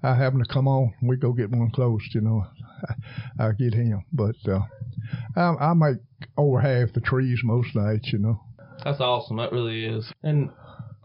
I 0.03 0.15
happen 0.15 0.39
to 0.39 0.53
come 0.53 0.69
on, 0.69 0.95
we 1.03 1.17
go 1.17 1.33
get 1.33 1.51
one 1.51 1.71
close. 1.71 2.03
You 2.13 2.21
know, 2.21 2.47
I, 3.39 3.45
I 3.49 3.53
get 3.53 3.75
him, 3.75 4.05
but 4.13 4.37
uh, 4.47 4.61
I, 5.37 5.71
I 5.71 5.75
make 5.75 5.99
over 6.37 6.61
half 6.61 6.93
the 6.95 7.01
trees 7.01 7.41
most 7.45 7.75
nights, 7.75 8.13
you 8.13 8.19
know. 8.19 8.41
That's 8.85 9.01
awesome. 9.01 9.37
That 9.37 9.53
really 9.53 9.85
is. 9.85 10.11
And 10.23 10.51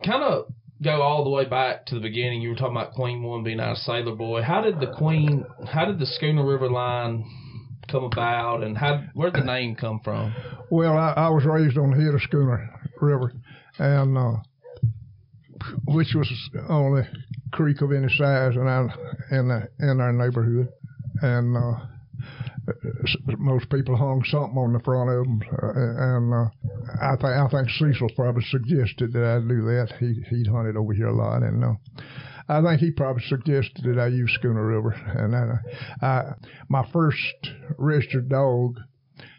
kind 0.05 0.23
of 0.23 0.45
go 0.81 1.01
all 1.01 1.23
the 1.23 1.29
way 1.29 1.45
back 1.45 1.85
to 1.87 1.95
the 1.95 2.01
beginning. 2.01 2.41
You 2.41 2.49
were 2.49 2.55
talking 2.55 2.75
about 2.75 2.93
Queen 2.93 3.23
One 3.23 3.43
being 3.43 3.59
out 3.59 3.71
of 3.73 3.77
Sailor 3.79 4.15
Boy. 4.15 4.41
How 4.41 4.61
did 4.61 4.79
the 4.79 4.93
Queen? 4.97 5.45
How 5.67 5.85
did 5.85 5.99
the 5.99 6.05
Skuna 6.05 6.47
River 6.47 6.69
line 6.69 7.25
come 7.89 8.03
about, 8.03 8.63
and 8.63 8.77
how 8.77 9.03
where 9.13 9.31
did 9.31 9.41
the 9.41 9.45
name 9.45 9.75
come 9.75 9.99
from? 10.03 10.33
Well, 10.69 10.97
I, 10.97 11.13
I 11.15 11.29
was 11.29 11.45
raised 11.45 11.77
on 11.77 11.91
the 11.91 11.97
head 11.97 12.13
of 12.13 12.21
Skuna 12.21 12.67
River, 13.01 13.33
and 13.77 14.17
uh, 14.17 14.37
which 15.85 16.13
was 16.15 16.31
on 16.69 16.99
a 16.99 17.55
creek 17.55 17.81
of 17.81 17.91
any 17.91 18.09
size 18.09 18.55
in 18.55 18.67
our 18.67 18.93
in, 19.31 19.47
the, 19.47 19.69
in 19.79 20.01
our 20.01 20.11
neighborhood, 20.11 20.69
and 21.21 21.55
uh, 21.55 21.85
most 23.37 23.69
people 23.69 23.95
hung 23.95 24.23
something 24.25 24.57
on 24.57 24.73
the 24.73 24.79
front 24.79 25.09
of 25.09 25.23
them, 25.23 25.41
uh, 25.51 26.17
and 26.17 26.33
uh, 26.33 26.49
I 27.01 27.15
think 27.15 27.33
I 27.33 27.47
think 27.49 27.69
Cecil 27.69 28.09
probably 28.15 28.43
suggested 28.49 29.13
that 29.13 29.23
I 29.23 29.39
do 29.39 29.61
that. 29.65 29.93
He 29.99 30.23
he'd 30.29 30.47
hunted 30.47 30.77
over 30.77 30.93
here 30.93 31.07
a 31.07 31.15
lot, 31.15 31.43
and 31.43 31.63
uh, 31.63 31.73
I 32.47 32.61
think 32.61 32.79
he 32.79 32.91
probably 32.91 33.23
suggested 33.27 33.83
that 33.85 33.99
I 33.99 34.07
use 34.07 34.37
Skuna 34.41 34.67
River. 34.67 34.91
And 34.91 35.33
that, 35.33 35.61
uh, 36.01 36.05
I, 36.05 36.33
my 36.69 36.87
first 36.91 37.17
registered 37.77 38.29
dog, 38.29 38.79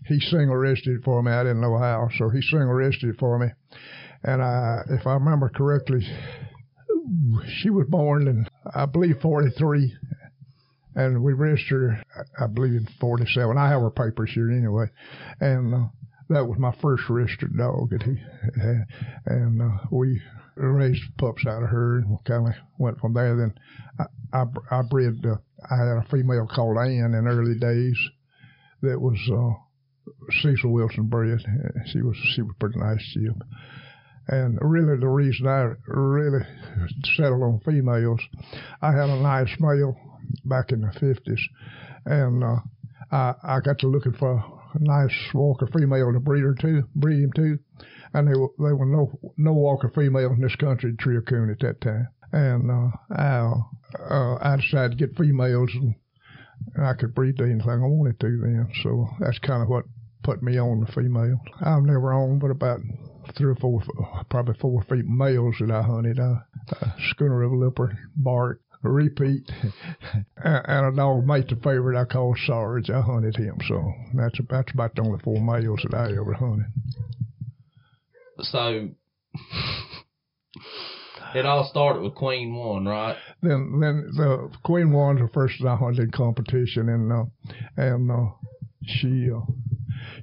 he 0.06 0.18
single 0.20 0.56
registered 0.56 1.02
for 1.04 1.22
me. 1.22 1.32
I 1.32 1.42
didn't 1.42 1.60
know 1.60 1.78
how, 1.78 2.08
so 2.18 2.30
he 2.30 2.42
single 2.42 2.72
registered 2.72 3.16
for 3.18 3.38
me. 3.38 3.48
And 4.24 4.42
I, 4.42 4.80
if 4.90 5.06
I 5.06 5.14
remember 5.14 5.48
correctly, 5.48 6.06
she 7.60 7.70
was 7.70 7.86
born 7.88 8.26
in 8.26 8.46
I 8.74 8.86
believe 8.86 9.20
43 9.22 9.94
and 10.96 11.22
we 11.22 11.34
registered, 11.34 12.02
I 12.40 12.46
believe, 12.46 12.72
in 12.72 12.88
47. 12.98 13.56
I 13.58 13.68
have 13.68 13.82
her 13.82 13.90
papers 13.90 14.30
here 14.32 14.50
anyway. 14.50 14.86
And 15.40 15.74
uh, 15.74 15.86
that 16.30 16.46
was 16.46 16.58
my 16.58 16.74
first 16.80 17.04
registered 17.10 17.56
dog 17.56 17.90
that 17.90 18.02
he. 18.02 18.16
And 19.26 19.60
uh, 19.60 19.86
we 19.90 20.22
raised 20.56 21.02
pups 21.18 21.44
out 21.46 21.62
of 21.62 21.68
her 21.68 21.98
and 21.98 22.24
kind 22.24 22.48
of 22.48 22.54
went 22.78 22.98
from 22.98 23.12
there. 23.12 23.36
Then 23.36 23.54
I, 24.00 24.38
I, 24.38 24.78
I 24.78 24.82
bred, 24.82 25.22
uh, 25.24 25.36
I 25.70 25.76
had 25.76 25.98
a 25.98 26.06
female 26.10 26.48
called 26.52 26.78
Ann 26.78 27.14
in 27.14 27.28
early 27.28 27.58
days 27.58 27.98
that 28.80 28.98
was 28.98 29.18
uh, 29.30 29.52
Cecil 30.40 30.72
Wilson 30.72 31.08
bred. 31.08 31.40
She 31.92 32.00
was, 32.00 32.16
she 32.34 32.40
was 32.40 32.54
pretty 32.58 32.78
nice, 32.78 33.02
she. 33.02 33.28
And 34.28 34.58
really, 34.62 34.98
the 34.98 35.08
reason 35.08 35.46
I 35.46 35.74
really 35.86 36.44
settled 37.16 37.42
on 37.42 37.60
females, 37.64 38.20
I 38.80 38.92
had 38.92 39.10
a 39.10 39.20
nice 39.20 39.54
male 39.60 39.96
back 40.44 40.72
in 40.72 40.80
the 40.80 40.88
50s. 40.88 41.40
And 42.04 42.44
uh, 42.44 42.56
I, 43.10 43.34
I 43.42 43.60
got 43.60 43.78
to 43.80 43.88
looking 43.88 44.12
for 44.12 44.44
a 44.74 44.78
nice 44.78 45.14
Walker 45.34 45.66
female 45.66 46.12
to 46.12 46.20
breed 46.20 46.42
her 46.42 46.54
to, 46.54 46.84
breed 46.94 47.24
him 47.24 47.32
to. 47.36 47.58
And 48.14 48.28
there 48.28 48.38
were, 48.38 48.50
there 48.58 48.76
were 48.76 48.86
no 48.86 49.18
no 49.36 49.52
Walker 49.52 49.90
females 49.94 50.32
in 50.36 50.42
this 50.42 50.56
country 50.56 50.94
Trio 50.98 51.20
Coon 51.20 51.50
at 51.50 51.60
that 51.60 51.80
time. 51.80 52.08
And 52.32 52.70
uh, 52.70 52.90
I, 53.14 53.52
uh, 54.10 54.38
I 54.40 54.56
decided 54.56 54.98
to 54.98 55.06
get 55.06 55.16
females 55.16 55.70
and 55.74 55.94
I 56.78 56.94
could 56.94 57.14
breed 57.14 57.40
anything 57.40 57.68
I 57.68 57.76
wanted 57.76 58.20
to 58.20 58.40
then. 58.40 58.68
So 58.82 59.08
that's 59.20 59.38
kind 59.38 59.62
of 59.62 59.68
what 59.68 59.84
put 60.22 60.42
me 60.42 60.58
on 60.58 60.80
the 60.80 60.92
female. 60.92 61.40
I've 61.64 61.84
never 61.84 62.12
owned 62.12 62.40
but 62.40 62.50
about 62.50 62.80
three 63.36 63.52
or 63.52 63.56
four, 63.56 63.82
probably 64.30 64.54
four 64.60 64.82
feet 64.82 65.06
males 65.06 65.56
that 65.60 65.70
I 65.70 65.82
hunted. 65.82 66.18
Uh, 66.18 66.36
uh, 66.80 66.90
Skuna 67.12 67.38
River 67.38 67.56
Lipper, 67.56 67.98
Bart, 68.16 68.60
repeat. 68.88 69.50
and 70.36 70.86
a 70.86 70.96
dog 70.96 71.26
mate 71.26 71.48
the 71.48 71.56
favorite 71.56 72.00
I 72.00 72.04
call 72.04 72.34
Sarge. 72.46 72.90
I 72.90 73.00
hunted 73.00 73.36
him, 73.36 73.58
so 73.68 73.92
that's 74.14 74.38
that's 74.48 74.72
about 74.72 74.94
the 74.94 75.02
only 75.02 75.18
four 75.22 75.40
males 75.40 75.80
that 75.84 75.96
I 75.96 76.12
ever 76.12 76.34
hunted. 76.34 76.66
So 78.40 78.88
it 81.34 81.46
all 81.46 81.68
started 81.70 82.02
with 82.02 82.14
Queen 82.14 82.54
One, 82.54 82.86
right? 82.86 83.16
Then 83.42 83.78
then 83.80 84.10
the 84.16 84.50
Queen 84.64 84.92
One's 84.92 85.20
the 85.20 85.28
first 85.28 85.62
I 85.64 85.76
hunted 85.76 86.12
competition, 86.12 86.88
and 86.88 87.12
uh, 87.12 87.24
and 87.76 88.10
uh, 88.10 88.30
she. 88.84 89.30
Uh, 89.30 89.40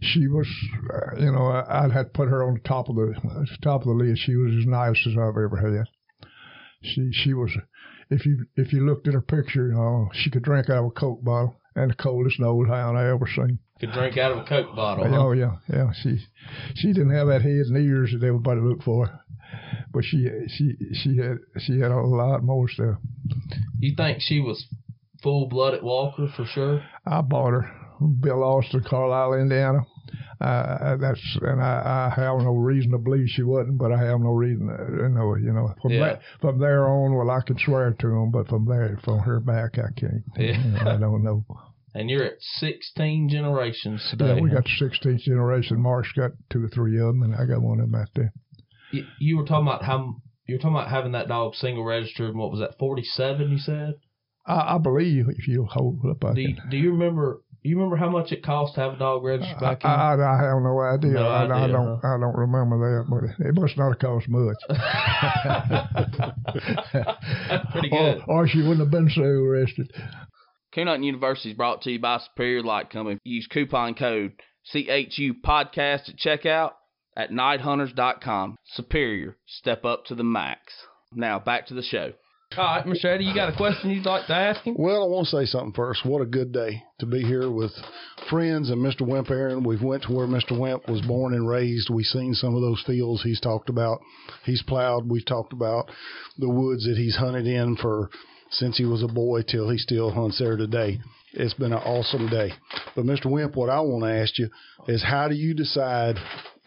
she 0.01 0.27
was, 0.27 0.48
uh, 0.93 1.20
you 1.20 1.32
know, 1.32 1.48
I, 1.48 1.86
I'd 1.86 1.91
had 1.91 2.03
to 2.03 2.10
put 2.10 2.29
her 2.29 2.43
on 2.43 2.55
the 2.55 2.60
top 2.62 2.89
of 2.89 2.96
the 2.96 3.15
top 3.62 3.82
of 3.82 3.88
the 3.88 3.93
list. 3.93 4.22
She 4.25 4.36
was 4.36 4.53
as 4.60 4.65
nice 4.65 5.00
as 5.08 5.13
I've 5.13 5.38
ever 5.38 5.58
had. 5.58 5.88
She 6.84 7.12
she 7.13 7.34
was 7.34 7.51
if 8.13 8.25
you 8.25 8.46
if 8.55 8.72
you 8.74 8.86
looked 8.86 9.08
at 9.08 9.13
her 9.13 9.22
picture, 9.22 9.74
uh, 9.74 10.10
she 10.13 10.29
could 10.29 10.43
drink 10.43 10.70
out 10.70 10.79
of 10.79 10.86
a 10.86 10.91
Coke 10.91 11.24
bottle, 11.24 11.55
and 11.75 11.91
the 11.91 11.96
coldest 11.96 12.39
nose 12.39 12.67
hound 12.67 12.98
I 12.98 13.10
ever 13.10 13.27
seen. 13.27 13.60
Could 13.79 13.91
drink 13.91 14.17
out 14.17 14.32
of 14.32 14.38
a 14.39 14.43
Coke 14.43 14.75
bottle. 14.75 15.08
Huh? 15.08 15.17
Oh 15.17 15.32
yeah, 15.32 15.58
yeah. 15.72 15.91
She 16.01 16.20
she 16.75 16.93
didn't 16.93 17.15
have 17.15 17.27
that 17.27 17.41
head 17.41 17.65
and 17.67 17.77
ears 17.77 18.13
that 18.13 18.25
everybody 18.25 18.62
looked 18.62 18.84
for, 18.84 19.10
but 19.91 20.03
she 20.03 20.29
she 20.48 20.75
she 20.93 21.17
had 21.17 21.39
she 21.60 21.79
had 21.79 21.91
a 21.91 22.00
lot 22.00 22.43
more 22.43 22.70
stuff. 22.70 22.98
You 23.79 23.93
think 23.96 24.20
she 24.22 24.39
was 24.39 24.65
full 25.22 25.48
blooded 25.48 25.84
Walker 25.84 26.27
for 26.36 26.46
sure? 26.46 26.84
I 27.05 27.22
bought 27.22 27.51
her, 27.51 27.72
Bill 28.00 28.43
Austin, 28.43 28.84
Carlisle, 28.88 29.34
Indiana. 29.34 29.79
Uh, 30.43 30.97
that's 30.97 31.38
and 31.41 31.62
I, 31.62 32.09
I 32.15 32.21
have 32.21 32.38
no 32.39 32.51
reason 32.53 32.91
to 32.91 32.97
believe 32.97 33.27
she 33.29 33.43
wasn't, 33.43 33.77
but 33.77 33.91
I 33.91 33.97
have 34.03 34.19
no 34.19 34.31
reason 34.33 34.67
to 34.67 35.03
you 35.03 35.09
know. 35.09 35.35
You 35.35 35.53
know, 35.53 35.73
from 35.81 35.91
Yeah. 35.93 36.00
that, 36.05 36.21
from 36.41 36.59
there 36.59 36.88
on, 36.88 37.15
well, 37.15 37.29
I 37.31 37.41
can 37.45 37.57
swear 37.57 37.91
to 37.93 38.07
them, 38.07 38.31
but 38.31 38.47
from 38.47 38.65
there, 38.65 39.00
from 39.03 39.19
her 39.19 39.39
back, 39.39 39.77
I 39.77 39.91
can't. 40.00 40.23
Yeah. 40.38 40.62
You 40.63 40.71
know, 40.71 40.91
I 40.91 40.97
don't 40.97 41.23
know. 41.23 41.45
And 41.95 42.09
you're 42.09 42.23
at 42.23 42.41
16 42.57 43.29
generations 43.29 44.03
today. 44.09 44.33
Yeah, 44.33 44.41
we 44.41 44.50
got 44.50 44.63
the 44.63 44.83
16th 44.83 45.19
generation. 45.19 45.79
Mark's 45.79 46.12
got 46.13 46.31
two 46.51 46.63
or 46.65 46.67
three 46.69 46.97
of 47.00 47.05
them, 47.05 47.21
and 47.21 47.35
I 47.35 47.45
got 47.45 47.62
one 47.62 47.79
of 47.79 47.91
them 47.91 48.01
out 48.01 48.07
there. 48.15 48.33
You, 48.91 49.05
you 49.19 49.38
were 49.38 49.45
talking 49.45 49.67
about 49.67 49.83
how 49.83 50.15
you 50.47 50.55
were 50.55 50.59
talking 50.59 50.75
about 50.75 50.89
having 50.89 51.12
that 51.12 51.27
dog 51.27 51.53
single 51.53 51.83
registered. 51.83 52.29
and 52.31 52.39
What 52.39 52.50
was 52.50 52.62
that? 52.62 52.79
47? 52.79 53.47
You 53.51 53.59
said. 53.59 53.93
I, 54.47 54.73
I 54.73 54.77
believe 54.79 55.25
if 55.29 55.47
you 55.47 55.65
hold 55.69 56.00
up, 56.09 56.25
I 56.25 56.33
Do 56.33 56.41
you, 56.41 56.55
do 56.71 56.77
you 56.77 56.91
remember? 56.93 57.43
You 57.63 57.77
remember 57.77 57.96
how 57.96 58.10
much 58.10 58.34
it 58.34 58.43
cost 58.43 58.75
to 58.75 58.82
have 58.82 58.93
a 58.93 58.98
dog 58.98 59.24
registered 59.24 59.58
back 59.60 59.86
in? 59.86 59.89
I, 59.89 60.13
I, 60.13 60.13
I 60.15 60.43
have 60.43 60.62
no 60.62 60.82
idea. 60.82 61.13
No 61.13 61.29
I, 61.29 61.43
I 61.43 61.67
don't. 61.67 62.03
I 62.03 62.17
don't 62.20 62.36
remember 62.36 62.77
that, 62.77 63.10
but 63.10 63.24
it 63.48 63.55
must 63.55 63.77
not 63.77 63.91
have 63.91 64.00
cost 64.00 64.27
much. 64.27 64.58
That's 64.67 66.01
pretty 67.72 67.89
good. 67.89 68.22
or 68.27 68.48
she 68.50 68.58
wouldn't 68.58 68.79
have 68.82 68.91
been 68.91 69.10
so 69.10 69.24
arrested. 69.24 69.93
Coon 70.75 71.03
University 71.03 71.51
is 71.51 71.58
brought 71.58 71.84
to 71.84 71.91
you 71.91 72.00
by 72.00 72.17
Superior 72.17 72.63
Light 72.63 72.89
Company. 72.89 73.17
Use 73.24 73.48
coupon 73.48 73.96
code 73.96 74.34
CHU 74.65 75.36
Podcast 75.46 76.10
at 76.10 76.17
checkout 76.17 76.72
at 77.15 77.32
nighthunters.com. 77.32 78.58
Superior, 78.65 79.38
step 79.46 79.86
up 79.86 80.05
to 80.05 80.15
the 80.15 80.24
max. 80.24 80.74
Now 81.13 81.39
back 81.39 81.67
to 81.67 81.75
the 81.75 81.84
show. 81.84 82.13
All 82.55 82.63
right, 82.63 82.86
Machete, 82.86 83.24
you 83.24 83.33
got 83.33 83.51
a 83.51 83.55
question 83.55 83.89
you'd 83.89 84.05
like 84.05 84.27
to 84.27 84.33
ask 84.33 84.62
him? 84.62 84.75
Well, 84.77 85.03
I 85.03 85.07
want 85.07 85.27
to 85.27 85.38
say 85.38 85.45
something 85.45 85.74
first. 85.74 86.05
What 86.05 86.22
a 86.22 86.25
good 86.25 86.51
day 86.51 86.83
to 87.00 87.07
be 87.07 87.24
here 87.24 87.50
with 87.50 87.72
friends 88.29 88.69
and 88.69 88.79
Mr. 88.79 89.01
Wimp 89.07 89.31
Aaron. 89.31 89.63
We've 89.63 89.81
went 89.81 90.03
to 90.03 90.13
where 90.13 90.27
Mr. 90.27 90.57
Wimp 90.57 90.88
was 90.88 91.01
born 91.01 91.33
and 91.33 91.48
raised. 91.48 91.89
We've 91.89 92.05
seen 92.05 92.36
some 92.36 92.53
of 92.53 92.62
those 92.62 92.83
fields 92.86 93.24
he's 93.24 93.39
talked 93.39 93.69
about. 93.69 94.01
He's 94.45 94.62
plowed. 94.62 95.10
We've 95.10 95.25
talked 95.25 95.51
about 95.51 95.89
the 96.38 96.50
woods 96.50 96.86
that 96.86 96.98
he's 96.98 97.15
hunted 97.15 97.48
in 97.48 97.75
for 97.75 98.12
since 98.51 98.77
he 98.77 98.86
was 98.86 99.01
a 99.01 99.07
boy 99.07 99.41
till 99.41 99.72
he 99.72 99.79
still 99.79 100.12
hunts 100.12 100.38
there 100.38 100.55
today. 100.55 101.00
It's 101.33 101.55
been 101.55 101.74
an 101.74 101.79
awesome 101.79 102.27
day. 102.27 102.51
But 102.95 103.05
Mr. 103.05 103.31
Wimp, 103.31 103.55
what 103.55 103.72
I 103.72 103.79
want 103.79 104.03
to 104.03 104.12
ask 104.12 104.38
you 104.38 104.50
is 104.88 105.03
how 105.03 105.27
do 105.27 105.33
you 105.33 105.55
decide 105.55 106.17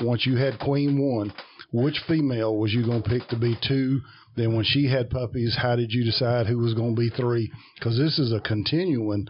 once 0.01 0.27
you 0.27 0.37
had 0.37 0.59
Queen 0.59 0.99
One, 0.99 1.33
which 1.73 2.01
female 2.07 2.57
was 2.57 2.73
you 2.73 2.85
going 2.85 3.03
to 3.03 3.09
pick 3.09 3.29
to 3.29 3.39
be 3.39 3.57
two? 3.67 4.01
Then 4.37 4.55
when 4.55 4.65
she 4.65 4.87
had 4.87 5.11
puppies, 5.11 5.57
how 5.61 5.77
did 5.77 5.93
you 5.93 6.05
decide 6.05 6.47
who 6.47 6.59
was 6.59 6.75
going 6.75 6.95
to 6.95 7.01
be 7.01 7.11
three? 7.11 7.51
Because 7.79 7.99
this 7.99 8.19
is 8.19 8.33
a 8.33 8.41
continuing 8.41 9.27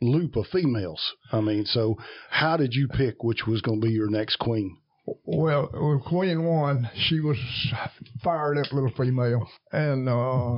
loop 0.00 0.36
of 0.36 0.46
females. 0.46 1.00
I 1.32 1.40
mean, 1.40 1.64
so 1.66 1.96
how 2.30 2.56
did 2.56 2.74
you 2.74 2.88
pick 2.88 3.22
which 3.24 3.46
was 3.46 3.60
going 3.60 3.80
to 3.80 3.86
be 3.86 3.92
your 3.92 4.10
next 4.10 4.36
queen? 4.36 4.76
Well, 5.24 5.70
with 5.72 6.04
Queen 6.04 6.44
One, 6.44 6.90
she 6.94 7.20
was 7.20 7.38
fired 8.22 8.58
up 8.58 8.72
little 8.72 8.92
female, 8.96 9.48
and 9.72 10.08
uh, 10.08 10.56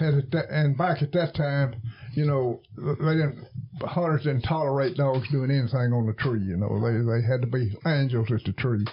and, 0.00 0.22
at 0.22 0.30
that, 0.30 0.44
and 0.48 0.78
back 0.78 1.02
at 1.02 1.12
that 1.12 1.34
time, 1.34 1.74
you 2.14 2.24
know, 2.24 2.60
they 2.76 3.14
didn't 3.14 3.46
hunters 3.82 4.22
didn't 4.24 4.42
tolerate 4.42 4.96
dogs 4.96 5.28
doing 5.30 5.50
anything 5.50 5.92
on 5.92 6.06
the 6.06 6.12
tree. 6.12 6.40
You 6.40 6.56
know, 6.56 6.80
they 6.80 6.98
they 6.98 7.26
had 7.26 7.40
to 7.40 7.48
be 7.48 7.76
angels 7.86 8.30
at 8.30 8.44
the 8.44 8.52
tree, 8.52 8.84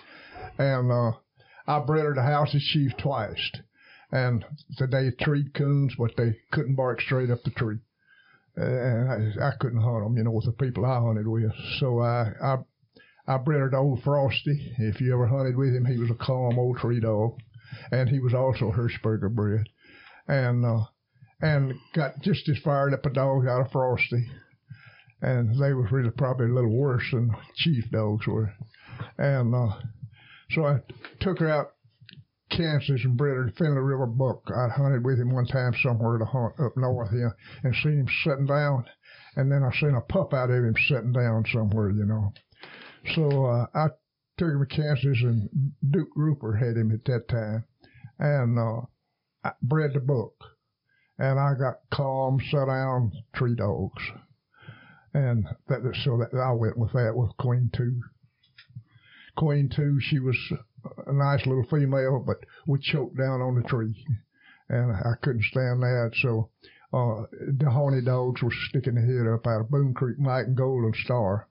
and 0.58 0.92
uh, 0.92 1.12
I 1.68 1.80
bred 1.80 2.06
her 2.06 2.14
to 2.14 2.22
House's 2.22 2.64
Chief 2.64 2.92
twice, 2.98 3.52
and 4.12 4.46
they 4.80 5.12
treed 5.20 5.54
coons, 5.54 5.96
but 5.98 6.16
they 6.16 6.38
couldn't 6.52 6.76
bark 6.76 7.02
straight 7.02 7.30
up 7.30 7.44
the 7.44 7.52
tree. 7.52 7.80
And 8.56 9.40
I, 9.42 9.48
I 9.50 9.52
couldn't 9.60 9.82
hunt 9.82 10.04
them, 10.04 10.18
you 10.18 10.24
know, 10.24 10.32
with 10.32 10.46
the 10.46 10.54
people 10.54 10.86
I 10.86 11.00
hunted 11.00 11.28
with. 11.28 11.52
So 11.80 12.00
I, 12.00 12.32
I 12.42 12.58
I 13.30 13.38
bred 13.38 13.74
old 13.74 14.02
Frosty. 14.04 14.74
If 14.78 15.02
you 15.02 15.14
ever 15.14 15.28
hunted 15.28 15.58
with 15.58 15.76
him, 15.76 15.86
he 15.86 15.98
was 15.98 16.10
a 16.10 16.16
calm 16.16 16.58
old 16.58 16.78
tree 16.78 17.02
dog, 17.02 17.38
and 17.92 18.08
he 18.08 18.20
was 18.20 18.34
also 18.34 18.72
Hirschberger 18.72 19.30
bred, 19.30 19.66
and 20.28 20.66
uh, 20.66 20.86
and 21.42 21.74
got 21.94 22.22
just 22.22 22.48
as 22.48 22.58
fired 22.60 22.94
up 22.94 23.06
a 23.06 23.10
dog 23.10 23.46
out 23.46 23.66
of 23.66 23.72
Frosty, 23.72 24.32
and 25.22 25.62
they 25.62 25.74
was 25.74 25.92
really 25.92 26.10
probably 26.12 26.46
a 26.46 26.54
little 26.54 26.72
worse 26.72 27.12
than 27.12 27.36
Chief 27.56 27.84
dogs 27.92 28.26
were, 28.26 28.54
and 29.18 29.54
uh, 29.54 29.76
so 30.52 30.66
I 30.66 30.80
took 31.20 31.40
her 31.40 31.50
out 31.50 31.74
Kansas 32.50 33.04
and 33.04 33.18
bred 33.18 33.36
her 33.36 33.46
to 33.50 33.56
Finley 33.56 33.82
River 33.82 34.06
Buck. 34.06 34.44
I 34.56 34.70
hunted 34.70 35.06
with 35.06 35.20
him 35.20 35.34
one 35.34 35.48
time 35.48 35.74
somewhere 35.84 36.18
to 36.18 36.26
hunt 36.26 36.54
up 36.60 36.78
north 36.78 37.12
here 37.12 37.36
and 37.64 37.76
seen 37.76 38.00
him 38.00 38.08
sitting 38.24 38.46
down, 38.46 38.86
and 39.36 39.52
then 39.52 39.64
I 39.64 39.72
seen 39.78 39.96
a 39.96 40.02
pup 40.02 40.34
out 40.34 40.50
of 40.50 40.64
him 40.64 40.76
sitting 40.88 41.12
down 41.12 41.44
somewhere, 41.52 41.90
you 41.92 42.06
know. 42.06 42.34
So 43.16 43.46
uh, 43.46 43.66
I 43.76 43.88
took 44.38 44.50
him 44.50 44.66
to 44.66 44.76
Kansas, 44.76 45.22
and 45.24 45.50
Duke 45.90 46.10
Rupert 46.16 46.60
had 46.60 46.78
him 46.78 46.92
at 46.92 47.04
that 47.06 47.28
time, 47.28 47.66
and 48.18 48.58
uh, 48.58 48.86
I 49.44 49.52
bred 49.62 49.92
the 49.94 50.00
buck. 50.00 50.34
and 51.20 51.40
I 51.40 51.54
got 51.58 51.82
calm, 51.92 52.40
sit 52.40 52.66
down 52.68 53.12
tree 53.36 53.56
dogs, 53.56 54.02
and 55.14 55.46
that 55.68 55.82
so 56.04 56.18
that 56.18 56.38
I 56.38 56.52
went 56.54 56.78
with 56.78 56.94
that 56.94 57.14
with 57.16 57.36
Queen 57.38 57.70
Two. 57.76 58.02
Queen 59.38 59.70
Two, 59.74 60.00
she 60.02 60.20
was 60.20 60.38
a 61.06 61.14
nice 61.14 61.46
little 61.46 61.66
female, 61.70 62.24
but 62.26 62.38
would 62.66 62.82
choke 62.82 63.16
down 63.16 63.42
on 63.42 63.56
the 63.56 63.68
tree, 63.68 64.06
and 64.70 64.92
I 64.92 65.14
couldn't 65.22 65.44
stand 65.44 65.82
that. 65.82 66.12
So 66.22 66.50
uh, 66.92 67.24
the 67.58 67.70
horny 67.70 68.02
dogs 68.02 68.42
were 68.42 68.52
sticking 68.70 68.96
their 68.96 69.06
head 69.06 69.34
up 69.34 69.46
out 69.46 69.62
of 69.62 69.70
Boone 69.70 69.94
Creek 69.94 70.20
Mike 70.20 70.48
and 70.48 70.58
Golden 70.58 70.94
Star, 71.04 71.48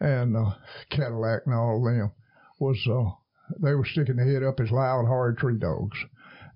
and 0.00 0.36
uh, 0.36 0.54
Cadillac 0.90 1.42
and 1.46 1.54
all 1.54 1.78
of 1.78 1.84
them 1.84 2.12
was 2.58 2.78
uh, 2.88 3.10
they 3.60 3.74
were 3.74 3.84
sticking 3.84 4.16
their 4.16 4.32
head 4.32 4.42
up 4.42 4.60
as 4.60 4.70
loud, 4.70 5.06
hard 5.06 5.38
tree 5.38 5.58
dogs, 5.58 5.98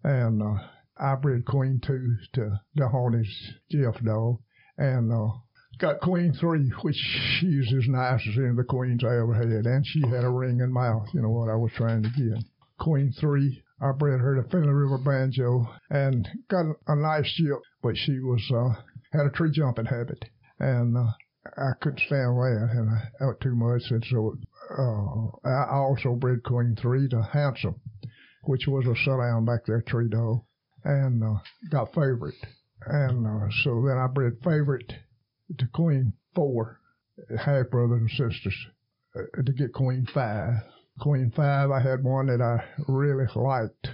and 0.02 0.42
uh, 0.42 0.62
I 0.96 1.14
bred 1.16 1.44
Queen 1.44 1.80
Two 1.84 2.16
to 2.34 2.40
the 2.40 2.60
Dahoney's 2.76 3.52
Jeff 3.70 4.02
dog, 4.02 4.38
and 4.76 5.12
uh, 5.12 5.36
got 5.78 6.00
Queen 6.00 6.32
Three, 6.32 6.70
which 6.82 6.96
she's 6.96 7.72
as 7.72 7.88
nice 7.88 8.20
as 8.28 8.36
any 8.36 8.48
of 8.48 8.56
the 8.56 8.64
queens 8.64 9.04
I 9.04 9.16
ever 9.16 9.34
had, 9.34 9.64
and 9.66 9.86
she 9.86 10.00
had 10.08 10.24
a 10.24 10.30
ringing 10.30 10.72
mouth, 10.72 11.08
you 11.14 11.22
know 11.22 11.30
what 11.30 11.50
I 11.50 11.54
was 11.54 11.70
trying 11.76 12.02
to 12.02 12.10
get. 12.10 12.44
Queen 12.78 13.12
Three, 13.20 13.62
I 13.80 13.92
bred 13.92 14.20
her 14.20 14.42
to 14.42 14.48
Finley 14.48 14.72
River 14.72 14.98
Banjo, 14.98 15.68
and 15.90 16.28
got 16.48 16.66
a 16.86 16.96
nice 16.96 17.32
jip, 17.36 17.60
but 17.82 17.96
she 17.96 18.18
was 18.18 18.42
uh, 18.50 18.80
had 19.12 19.26
a 19.26 19.30
tree 19.30 19.52
jumping 19.52 19.86
habit, 19.86 20.24
and 20.58 20.96
uh, 20.96 21.10
I 21.56 21.72
couldn't 21.80 22.00
stand 22.00 22.36
that, 22.36 22.68
and 22.72 22.90
I 22.90 23.24
out 23.24 23.40
too 23.40 23.54
much, 23.54 23.82
and 23.90 24.04
so 24.10 24.36
uh, 24.76 25.48
I 25.48 25.70
also 25.70 26.14
bred 26.16 26.42
Queen 26.44 26.76
Three 26.80 27.08
to 27.08 27.22
Handsome, 27.22 27.80
which 28.44 28.66
was 28.66 28.84
a 28.86 28.96
sit-down 28.96 29.44
back 29.44 29.64
there 29.66 29.82
tree 29.82 30.08
dog, 30.08 30.42
and 30.84 31.22
uh, 31.22 31.38
got 31.70 31.94
Favorite, 31.94 32.34
and 32.84 33.26
uh, 33.26 33.48
so 33.62 33.84
then 33.86 33.96
I 33.96 34.08
bred 34.08 34.38
Favorite 34.42 34.92
to 35.56 35.66
Queen 35.72 36.12
Four, 36.34 36.80
half 37.38 37.70
brothers 37.70 38.00
and 38.00 38.10
sisters, 38.10 38.66
uh, 39.16 39.42
to 39.42 39.52
get 39.52 39.72
Queen 39.72 40.06
Five. 40.12 40.54
Queen 41.00 41.32
Five, 41.34 41.70
I 41.70 41.80
had 41.80 42.04
one 42.04 42.26
that 42.26 42.42
I 42.42 42.64
really 42.86 43.26
liked, 43.34 43.88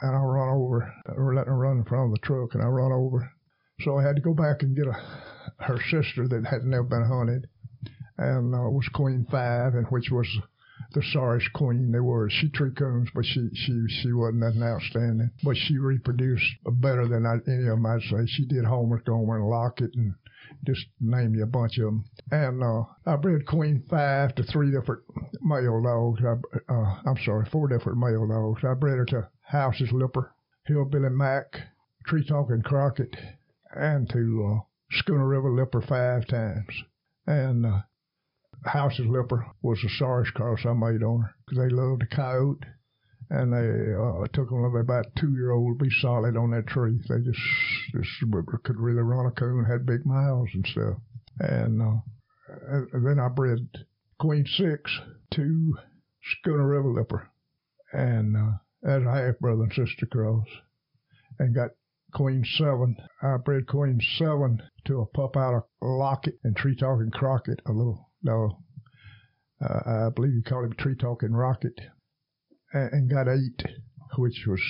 and 0.00 0.16
I 0.16 0.20
run 0.20 0.48
over, 0.48 0.92
letting 1.08 1.52
her 1.52 1.56
run 1.56 1.78
in 1.78 1.84
front 1.84 2.12
of 2.12 2.20
the 2.20 2.26
truck, 2.26 2.54
and 2.54 2.62
I 2.62 2.66
run 2.66 2.92
over, 2.92 3.30
so 3.80 3.98
I 3.98 4.02
had 4.02 4.16
to 4.16 4.22
go 4.22 4.34
back 4.34 4.62
and 4.62 4.76
get 4.76 4.86
a 4.86 4.96
her 5.58 5.80
sister 5.90 6.28
that 6.28 6.46
had 6.46 6.64
never 6.64 6.84
been 6.84 7.06
hunted, 7.06 7.46
and 8.18 8.54
uh, 8.54 8.68
was 8.70 8.88
Queen 8.92 9.26
Five, 9.30 9.74
and 9.74 9.86
which 9.88 10.10
was 10.10 10.28
the 10.92 11.02
sorriest 11.12 11.52
queen 11.52 11.92
there 11.92 12.02
was. 12.02 12.32
She 12.32 12.48
tree 12.50 12.72
coons, 12.76 13.08
but 13.14 13.24
she 13.24 13.48
she 13.54 13.84
she 13.88 14.12
wasn't 14.12 14.40
nothing 14.40 14.62
outstanding. 14.62 15.30
But 15.42 15.56
she 15.56 15.78
reproduced 15.78 16.44
better 16.64 17.08
than 17.08 17.26
I, 17.26 17.36
any 17.50 17.68
of 17.68 17.76
them. 17.76 17.86
I'd 17.86 18.02
say 18.02 18.26
she 18.26 18.46
did 18.46 18.64
Homer, 18.64 19.02
Gomer, 19.04 19.36
and 19.36 19.48
Lockett, 19.48 19.94
and 19.94 20.14
just 20.64 20.86
name 21.00 21.34
you 21.34 21.42
a 21.42 21.46
bunch 21.46 21.78
of 21.78 21.84
them. 21.84 22.04
And 22.30 22.62
uh, 22.62 22.84
I 23.04 23.16
bred 23.16 23.46
Queen 23.46 23.82
Five 23.88 24.34
to 24.36 24.42
three 24.44 24.70
different 24.70 25.02
male 25.42 25.82
dogs. 25.82 26.22
I, 26.24 26.72
uh, 26.72 27.00
I'm 27.06 27.18
sorry, 27.24 27.46
four 27.50 27.68
different 27.68 27.98
male 27.98 28.26
dogs. 28.26 28.62
I 28.64 28.74
bred 28.74 28.98
her 28.98 29.06
to 29.06 29.28
House's 29.42 29.92
Lipper, 29.92 30.32
Hillbilly 30.66 31.10
Mac, 31.10 31.56
Tree 32.06 32.24
Talking 32.26 32.62
Crockett, 32.62 33.16
and 33.74 34.08
to 34.10 34.60
uh, 34.60 35.00
Skuna 35.00 35.28
River 35.28 35.52
Lipper 35.52 35.82
five 35.82 36.26
times. 36.28 36.82
And 37.26 37.66
uh, 37.66 37.80
House's 38.64 39.06
Lipper 39.06 39.46
was 39.62 39.78
the 39.82 39.88
sorriest 39.98 40.34
cross 40.34 40.60
I 40.64 40.72
made 40.72 41.02
on 41.02 41.22
her 41.22 41.34
because 41.44 41.58
they 41.58 41.74
loved 41.74 42.02
the 42.02 42.06
coyote. 42.06 42.64
And 43.28 43.52
they 43.52 43.94
uh, 43.94 44.26
took 44.32 44.50
them 44.50 44.64
about 44.64 45.06
two 45.18 45.32
year 45.32 45.50
old 45.50 45.78
to 45.78 45.84
be 45.84 45.90
solid 46.00 46.36
on 46.36 46.50
that 46.52 46.68
tree. 46.68 46.98
They 47.08 47.20
just 47.20 47.40
just 47.92 48.10
could 48.64 48.78
really 48.78 49.02
run 49.02 49.26
a 49.26 49.30
coon, 49.32 49.64
had 49.64 49.84
big 49.84 50.06
miles 50.06 50.48
and 50.54 50.66
stuff. 50.66 50.98
And, 51.40 51.82
uh, 51.82 51.96
then 52.92 53.18
I 53.18 53.28
bred 53.28 53.68
Queen 54.18 54.46
Six 54.46 55.00
to 55.32 55.76
Skuna 56.24 56.68
River 56.68 56.92
Lipper, 56.92 57.28
and 57.92 58.36
uh, 58.36 58.88
as 58.88 59.02
a 59.02 59.10
half 59.10 59.38
brother 59.40 59.64
and 59.64 59.72
sister 59.72 60.06
cross, 60.06 60.46
and 61.38 61.54
got 61.54 61.70
Queen 62.14 62.44
Seven. 62.44 62.96
I 63.22 63.36
bred 63.38 63.66
Queen 63.66 64.00
Seven 64.16 64.62
to 64.86 65.00
a 65.00 65.06
pup 65.06 65.36
out 65.36 65.54
of 65.54 65.64
Lockett 65.82 66.38
and 66.44 66.56
Tree 66.56 66.76
Talking 66.76 67.10
Crockett, 67.10 67.60
a 67.66 67.72
little 67.72 68.10
no, 68.22 68.58
uh, 69.60 70.06
I 70.06 70.10
believe 70.14 70.34
you 70.34 70.42
call 70.42 70.64
him 70.64 70.74
Tree 70.74 70.96
Talking 70.96 71.32
Rocket, 71.32 71.78
and, 72.76 72.92
and 72.92 73.10
got 73.10 73.28
eight, 73.28 73.62
which 74.16 74.44
was 74.46 74.60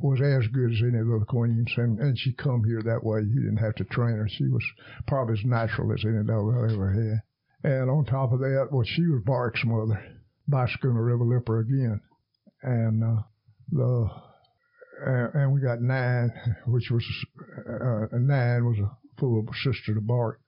was 0.00 0.20
as 0.20 0.46
good 0.52 0.72
as 0.72 0.82
any 0.82 0.98
of 0.98 1.06
the 1.06 1.26
queens, 1.26 1.72
and 1.76 1.98
and 1.98 2.18
she 2.18 2.32
come 2.32 2.62
here 2.64 2.82
that 2.82 3.04
way. 3.04 3.20
You 3.20 3.40
didn't 3.40 3.64
have 3.64 3.74
to 3.76 3.84
train 3.84 4.16
her. 4.16 4.28
She 4.28 4.48
was 4.48 4.64
probably 5.06 5.34
as 5.38 5.44
natural 5.44 5.92
as 5.92 6.04
any 6.04 6.24
dog 6.24 6.54
I 6.54 6.72
ever 6.72 6.92
had. 6.92 7.22
And 7.70 7.90
on 7.90 8.04
top 8.04 8.32
of 8.32 8.38
that, 8.40 8.68
well, 8.70 8.84
she 8.84 9.02
was 9.06 9.22
Bark's 9.24 9.64
mother 9.64 10.00
by 10.46 10.66
Skuna 10.66 11.04
River 11.04 11.24
Lipper 11.24 11.60
again, 11.60 12.00
and 12.62 13.02
uh, 13.02 13.22
the 13.72 14.10
uh, 15.06 15.28
and 15.34 15.52
we 15.52 15.60
got 15.60 15.80
nine, 15.80 16.32
which 16.66 16.90
was 16.90 17.04
uh, 17.68 18.16
nine 18.18 18.64
was 18.64 18.78
a 18.78 18.96
full 19.18 19.44
sister 19.64 19.94
to 19.94 20.00
Bark. 20.00 20.40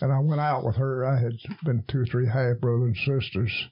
And 0.00 0.12
I 0.12 0.18
went 0.18 0.40
out 0.40 0.64
with 0.64 0.76
her. 0.76 1.06
I 1.06 1.20
had 1.20 1.32
been 1.64 1.84
two 1.88 2.00
or 2.00 2.06
three 2.06 2.26
half 2.26 2.60
brothers 2.60 2.96
and 3.06 3.20
sisters, 3.20 3.68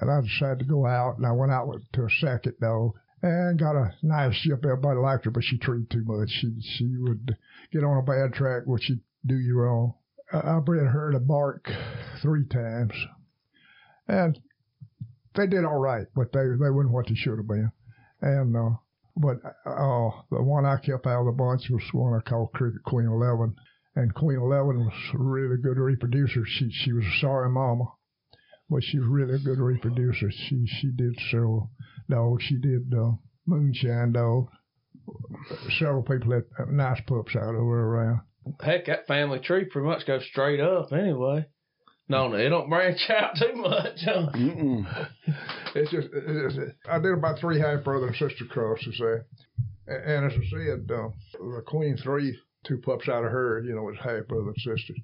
and 0.00 0.10
I 0.10 0.20
decided 0.20 0.60
to 0.60 0.64
go 0.64 0.86
out. 0.86 1.18
And 1.18 1.26
I 1.26 1.32
went 1.32 1.52
out 1.52 1.68
with, 1.68 1.82
to 1.92 2.04
a 2.04 2.10
second 2.20 2.54
dog 2.60 2.92
and 3.22 3.58
got 3.58 3.76
a 3.76 3.94
nice 4.02 4.34
ship. 4.34 4.64
Everybody 4.64 4.98
liked 4.98 5.24
her, 5.24 5.30
but 5.30 5.44
she 5.44 5.58
treated 5.58 5.90
too 5.90 6.04
much. 6.04 6.28
She 6.30 6.54
she 6.60 6.96
would 6.98 7.36
get 7.72 7.84
on 7.84 7.98
a 7.98 8.02
bad 8.02 8.32
track, 8.34 8.62
which 8.66 8.84
she'd 8.84 9.00
do 9.26 9.36
you 9.36 9.58
wrong. 9.58 9.94
I 10.32 10.60
bred 10.60 10.86
her 10.86 11.12
to 11.12 11.20
bark 11.20 11.70
three 12.22 12.46
times, 12.46 12.92
and 14.06 14.38
they 15.34 15.46
did 15.46 15.64
all 15.64 15.78
right, 15.78 16.06
but 16.14 16.32
they 16.32 16.40
they 16.40 16.70
weren't 16.70 16.90
what 16.90 17.08
they 17.08 17.14
should 17.14 17.38
have 17.38 17.48
been. 17.48 17.72
And 18.20 18.56
uh, 18.56 18.76
but 19.16 19.38
uh, 19.66 20.10
the 20.30 20.42
one 20.42 20.64
I 20.64 20.76
kept 20.76 21.06
out 21.06 21.20
of 21.20 21.26
the 21.26 21.32
bunch 21.32 21.70
was 21.70 21.82
one 21.92 22.14
I 22.14 22.28
called 22.28 22.52
Cricket 22.52 22.84
Queen 22.84 23.06
Eleven, 23.06 23.56
and 23.96 24.14
Queen 24.14 24.38
Eleven 24.38 24.84
was 24.84 24.94
a 25.14 25.18
really 25.18 25.56
good 25.56 25.78
reproducer. 25.78 26.44
She 26.46 26.70
she 26.70 26.92
was 26.92 27.04
a 27.04 27.20
sorry 27.20 27.50
mama, 27.50 27.84
but 28.68 28.82
she 28.82 28.98
was 28.98 29.08
really 29.08 29.34
a 29.34 29.38
good 29.38 29.58
reproducer. 29.58 30.30
She 30.30 30.66
she 30.66 30.90
did 30.90 31.18
several 31.30 31.70
dogs. 32.08 32.44
She 32.44 32.56
did 32.56 32.92
uh, 32.94 33.12
moonshine 33.46 34.12
dog. 34.12 34.48
Several 35.78 36.02
people 36.02 36.32
had 36.32 36.68
nice 36.68 37.00
pups 37.06 37.34
out 37.34 37.54
of 37.54 37.60
her 37.60 37.86
around. 37.86 38.20
Heck, 38.60 38.86
that 38.86 39.06
family 39.06 39.40
tree 39.40 39.64
pretty 39.64 39.88
much 39.88 40.06
goes 40.06 40.24
straight 40.30 40.60
up 40.60 40.92
anyway. 40.92 41.46
No, 42.08 42.28
no, 42.28 42.36
it 42.36 42.48
don't 42.48 42.70
branch 42.70 43.00
out 43.10 43.36
too 43.36 43.54
much. 43.54 43.98
Huh? 44.04 45.34
It's 45.74 45.90
just, 45.90 46.08
it's, 46.12 46.74
I 46.90 46.98
did 46.98 47.12
about 47.12 47.38
three 47.38 47.60
half 47.60 47.84
brother 47.84 48.06
and 48.06 48.16
sister 48.16 48.46
crosses 48.48 48.96
there. 48.98 49.26
And 49.86 50.24
as 50.24 50.32
I 50.32 50.44
said, 50.50 50.90
uh, 50.90 51.08
the 51.34 51.62
Queen 51.66 51.96
Three, 52.02 52.36
two 52.64 52.78
pups 52.78 53.06
out 53.06 53.24
of 53.24 53.30
her, 53.30 53.62
you 53.64 53.74
know, 53.74 53.82
was 53.82 53.96
half 54.02 54.26
brother 54.26 54.48
and 54.48 54.56
sister. 54.56 54.94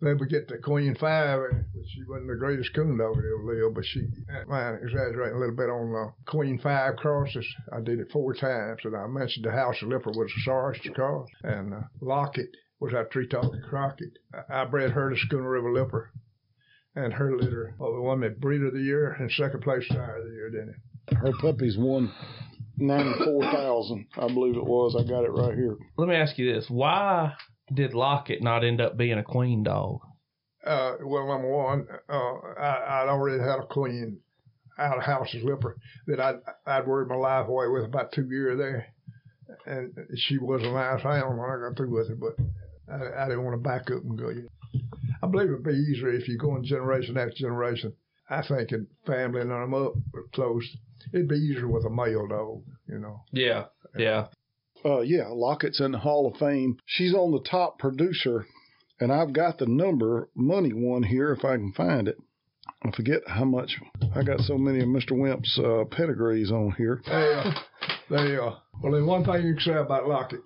Then 0.00 0.16
we 0.18 0.26
get 0.28 0.48
to 0.48 0.58
Queen 0.58 0.94
Five, 0.98 1.40
which 1.74 1.86
she 1.88 2.02
wasn't 2.08 2.28
the 2.28 2.36
greatest 2.36 2.74
coon 2.74 2.96
dog 2.96 3.16
that 3.16 3.24
ever 3.24 3.44
lived, 3.44 3.74
but 3.74 3.84
she, 3.84 4.06
man, 4.48 4.80
exaggerating 4.82 5.36
a 5.36 5.40
little 5.40 5.56
bit 5.56 5.68
on 5.68 5.94
uh, 5.94 6.30
Queen 6.30 6.58
Five 6.58 6.96
crosses. 6.96 7.46
I 7.70 7.80
did 7.80 8.00
it 8.00 8.10
four 8.10 8.32
times, 8.32 8.80
and 8.84 8.96
I 8.96 9.06
mentioned 9.06 9.44
the 9.44 9.52
House 9.52 9.82
of 9.82 9.88
Lipper 9.88 10.10
was 10.10 10.32
a 10.34 10.40
sorriest 10.44 10.88
cross, 10.94 11.28
and 11.42 11.74
uh, 11.74 11.80
Lockett 12.00 12.50
was 12.80 12.94
our 12.94 13.04
tree 13.04 13.28
talking 13.28 13.60
Crockett. 13.68 14.18
I, 14.32 14.62
I 14.62 14.64
bred 14.64 14.92
her 14.92 15.10
to 15.10 15.16
Skuna 15.16 15.50
River 15.50 15.72
Lipper 15.72 16.12
and 16.94 17.12
her 17.12 17.36
litter 17.36 17.74
oh, 17.80 18.00
won 18.00 18.20
me 18.20 18.28
breeder 18.28 18.66
of 18.66 18.74
the 18.74 18.80
year 18.80 19.12
and 19.12 19.30
second 19.32 19.62
place 19.62 19.86
sire 19.88 20.18
of 20.18 20.24
the 20.24 20.32
year, 20.32 20.50
didn't 20.50 20.70
it? 20.70 21.16
Her 21.16 21.32
puppies 21.40 21.76
won 21.78 22.12
ninety 22.76 23.24
four 23.24 23.42
thousand, 23.42 24.06
I 24.16 24.26
believe 24.32 24.56
it 24.56 24.64
was. 24.64 24.96
I 24.98 25.08
got 25.08 25.24
it 25.24 25.30
right 25.30 25.54
here. 25.54 25.76
Let 25.96 26.08
me 26.08 26.16
ask 26.16 26.38
you 26.38 26.52
this: 26.52 26.66
Why 26.68 27.34
did 27.72 27.94
Lockett 27.94 28.42
not 28.42 28.64
end 28.64 28.80
up 28.80 28.96
being 28.96 29.18
a 29.18 29.22
queen 29.22 29.62
dog? 29.62 30.00
Uh, 30.64 30.96
well, 31.02 31.26
number 31.26 31.48
one, 31.48 31.86
uh, 32.08 32.60
I, 32.60 33.02
I'd 33.02 33.08
already 33.08 33.42
had 33.42 33.60
a 33.60 33.66
queen 33.66 34.18
out 34.78 34.98
of 34.98 35.04
House's 35.04 35.42
Lipper 35.42 35.76
that 36.06 36.20
I'd, 36.20 36.36
I'd 36.66 36.86
worried 36.86 37.08
my 37.08 37.16
life 37.16 37.48
away 37.48 37.68
with 37.68 37.84
about 37.84 38.12
two 38.12 38.28
years 38.28 38.58
there. 38.58 38.86
And 39.66 39.92
she 40.16 40.38
was 40.38 40.62
a 40.62 40.70
nice 40.70 41.04
animal 41.04 41.38
when 41.38 41.50
I 41.50 41.68
got 41.68 41.76
through 41.76 41.96
with 41.96 42.08
her, 42.08 42.14
but 42.14 42.36
I, 42.92 43.24
I 43.24 43.28
didn't 43.28 43.44
want 43.44 43.54
to 43.54 43.68
back 43.68 43.90
up 43.90 44.02
and 44.02 44.18
go. 44.18 44.32
I 45.22 45.26
believe 45.26 45.48
it'd 45.48 45.62
be 45.62 45.72
easier 45.72 46.10
if 46.10 46.28
you 46.28 46.38
go 46.38 46.56
in 46.56 46.64
generation 46.64 47.16
after 47.16 47.34
generation. 47.36 47.92
I 48.28 48.42
think 48.46 48.72
in 48.72 48.86
family 49.06 49.40
and 49.40 49.50
them 49.50 49.74
up 49.74 49.94
close, 50.32 50.64
it'd 51.12 51.28
be 51.28 51.36
easier 51.36 51.68
with 51.68 51.84
a 51.84 51.90
male 51.90 52.28
dog, 52.28 52.62
you 52.88 52.98
know. 52.98 53.22
Yeah, 53.32 53.64
yeah. 53.96 54.28
Uh, 54.84 55.00
yeah, 55.00 55.28
Lockett's 55.28 55.80
in 55.80 55.92
the 55.92 55.98
Hall 55.98 56.26
of 56.26 56.38
Fame. 56.38 56.78
She's 56.86 57.14
on 57.14 57.32
the 57.32 57.40
top 57.40 57.78
producer, 57.78 58.46
and 58.98 59.12
I've 59.12 59.32
got 59.32 59.58
the 59.58 59.66
number 59.66 60.28
money 60.34 60.72
one 60.72 61.02
here 61.02 61.32
if 61.32 61.44
I 61.44 61.56
can 61.56 61.72
find 61.72 62.08
it. 62.08 62.16
I 62.82 62.90
forget 62.92 63.20
how 63.26 63.44
much. 63.44 63.76
I 64.14 64.22
got 64.22 64.40
so 64.40 64.56
many 64.56 64.80
of 64.80 64.88
Mr. 64.88 65.12
Wimp's 65.12 65.58
uh, 65.58 65.84
pedigrees 65.90 66.50
on 66.50 66.72
here. 66.78 67.02
They, 67.06 67.12
uh, 67.12 67.52
they, 68.08 68.36
uh, 68.36 68.54
well, 68.82 68.92
there's 68.92 69.04
one 69.04 69.24
thing 69.24 69.46
you 69.46 69.54
can 69.54 69.62
say 69.62 69.74
about 69.74 70.08
Lockett. 70.08 70.40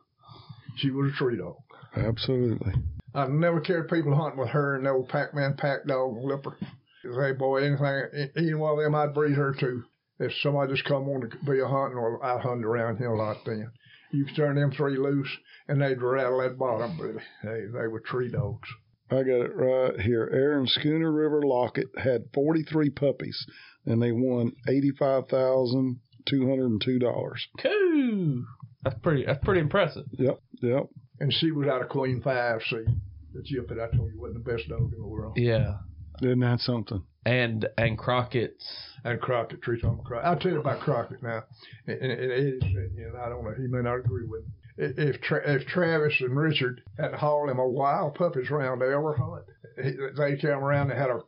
She 0.77 0.91
was 0.91 1.13
a 1.13 1.17
tree 1.17 1.37
dog. 1.37 1.57
Absolutely. 1.97 2.73
I 3.15 3.29
never 3.29 3.61
cared 3.61 3.89
people 3.89 4.17
hunting 4.17 4.41
with 4.41 4.49
her 4.49 4.75
and 4.75 4.89
old 4.89 5.09
Pac-Man 5.09 5.55
pack 5.57 5.87
dog 5.87 6.17
and 6.17 6.25
Lipper. 6.25 6.57
Hey, 7.03 7.33
boy, 7.33 7.65
anything, 7.65 8.31
any 8.37 8.55
one 8.55 8.79
of 8.79 8.85
them, 8.85 8.95
I'd 8.95 9.15
breed 9.15 9.37
her 9.37 9.55
too. 9.55 9.85
If 10.19 10.33
somebody 10.43 10.73
just 10.73 10.85
come 10.87 11.09
on 11.09 11.21
to 11.21 11.37
be 11.45 11.61
a 11.61 11.69
hunting, 11.69 11.99
or 11.99 12.25
I'd 12.25 12.41
hunt 12.41 12.65
around 12.65 12.97
here 12.97 13.13
a 13.13 13.19
lot 13.19 13.37
then. 13.47 13.71
You 14.15 14.25
could 14.27 14.37
turn 14.37 14.55
them 14.57 14.71
three 14.71 14.97
loose, 14.97 15.37
and 15.69 15.83
they'd 15.83 16.01
rattle 16.01 16.39
that 16.41 16.57
bottom, 16.59 16.97
but 16.97 17.17
hey, 17.43 17.67
they 17.67 17.89
were 17.89 18.01
tree 18.01 18.31
dogs. 18.31 18.69
I 19.11 19.23
got 19.23 19.43
it 19.43 19.55
right 19.55 20.01
here. 20.01 20.31
Aaron 20.33 20.67
Skuna 20.67 21.15
River 21.15 21.43
Lockett 21.43 21.89
had 21.99 22.31
43 22.33 22.89
puppies, 22.91 23.47
and 23.85 24.03
they 24.03 24.13
won 24.13 24.53
$85,202. 24.67 27.39
Cool. 27.63 28.45
That's 28.83 28.99
pretty. 29.03 29.27
That's 29.27 29.45
pretty 29.45 29.61
impressive. 29.61 30.07
Yep, 30.13 30.39
yep. 30.63 30.87
And 31.21 31.33
she 31.33 31.51
was 31.51 31.69
out 31.69 31.83
of 31.83 31.89
Queen 31.89 32.21
Five 32.23 32.61
C. 32.69 32.85
The 33.35 33.43
Chip 33.45 33.69
that 33.69 33.81
I 33.81 33.89
told 33.97 34.13
you 34.13 34.21
wasn't 34.21 34.45
the 34.45 34.53
best 34.53 34.69
dog 34.69 34.93
in 34.93 35.01
the 35.01 35.07
world. 35.07 35.35
Yeah. 35.37 35.75
Isn't 36.23 36.41
that 36.41 36.61
something? 36.61 37.03
And 37.27 37.67
and 37.79 37.99
Crockett's. 37.99 38.67
And 39.05 39.21
Crockett, 39.21 39.63
Tree 39.63 39.81
Tom 39.81 40.01
Crockett. 40.05 40.27
I'll 40.27 40.39
tell 40.39 40.53
you 40.53 40.61
about 40.61 40.81
Crockett 40.81 41.23
now. 41.23 41.45
And, 41.87 41.99
and, 42.01 42.13
and 42.13 42.33
it 42.33 42.55
is, 42.55 42.63
you 42.63 43.11
know, 43.13 43.21
I 43.21 43.29
don't 43.29 43.45
know, 43.45 43.55
he 43.57 43.67
may 43.67 43.83
not 43.83 43.97
agree 43.97 44.27
with 44.27 44.45
me. 44.45 44.51
If 44.77 45.21
Tra- 45.21 45.55
if 45.55 45.67
Travis 45.67 46.15
and 46.21 46.37
Richard 46.37 46.83
had 46.99 47.11
to 47.11 47.17
haul 47.17 47.49
him 47.49 47.59
a 47.59 47.69
wild 47.69 48.15
puppies 48.15 48.51
round 48.51 48.81
to 48.81 48.87
ever 48.87 49.15
hunt, 49.15 49.45
he, 49.77 49.93
they 50.17 50.37
came 50.37 50.51
around 50.51 50.91
and 50.91 50.99
had 50.99 51.11
a 51.11 51.21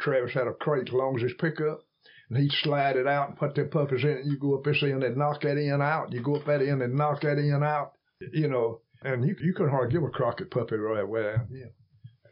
Travis 0.00 0.34
had 0.34 0.46
a 0.46 0.52
crate 0.52 0.88
as 0.88 0.92
long 0.92 1.16
as 1.16 1.22
his 1.22 1.32
pickup, 1.38 1.80
and 2.28 2.38
he'd 2.38 2.52
slide 2.62 2.96
it 2.96 3.06
out 3.06 3.28
and 3.28 3.38
put 3.38 3.54
them 3.54 3.70
puppies 3.70 4.04
in 4.04 4.10
it. 4.10 4.26
You 4.26 4.36
go 4.38 4.56
up 4.56 4.64
this 4.64 4.82
end 4.82 5.02
and 5.02 5.16
knock 5.16 5.40
that 5.42 5.56
end 5.56 5.82
out. 5.82 6.12
You 6.12 6.22
go 6.22 6.36
up 6.36 6.44
that 6.46 6.60
end 6.60 6.82
and 6.82 6.94
knock 6.94 7.22
that 7.22 7.38
end 7.38 7.64
out. 7.64 7.92
You 8.32 8.48
know, 8.48 8.80
and 9.02 9.24
you 9.24 9.34
you 9.40 9.54
couldn't 9.54 9.72
hardly 9.72 9.92
give 9.92 10.02
a 10.02 10.10
Crockett 10.10 10.50
puppy 10.50 10.76
right 10.76 11.02
away. 11.02 11.36
Yeah. 11.50 11.66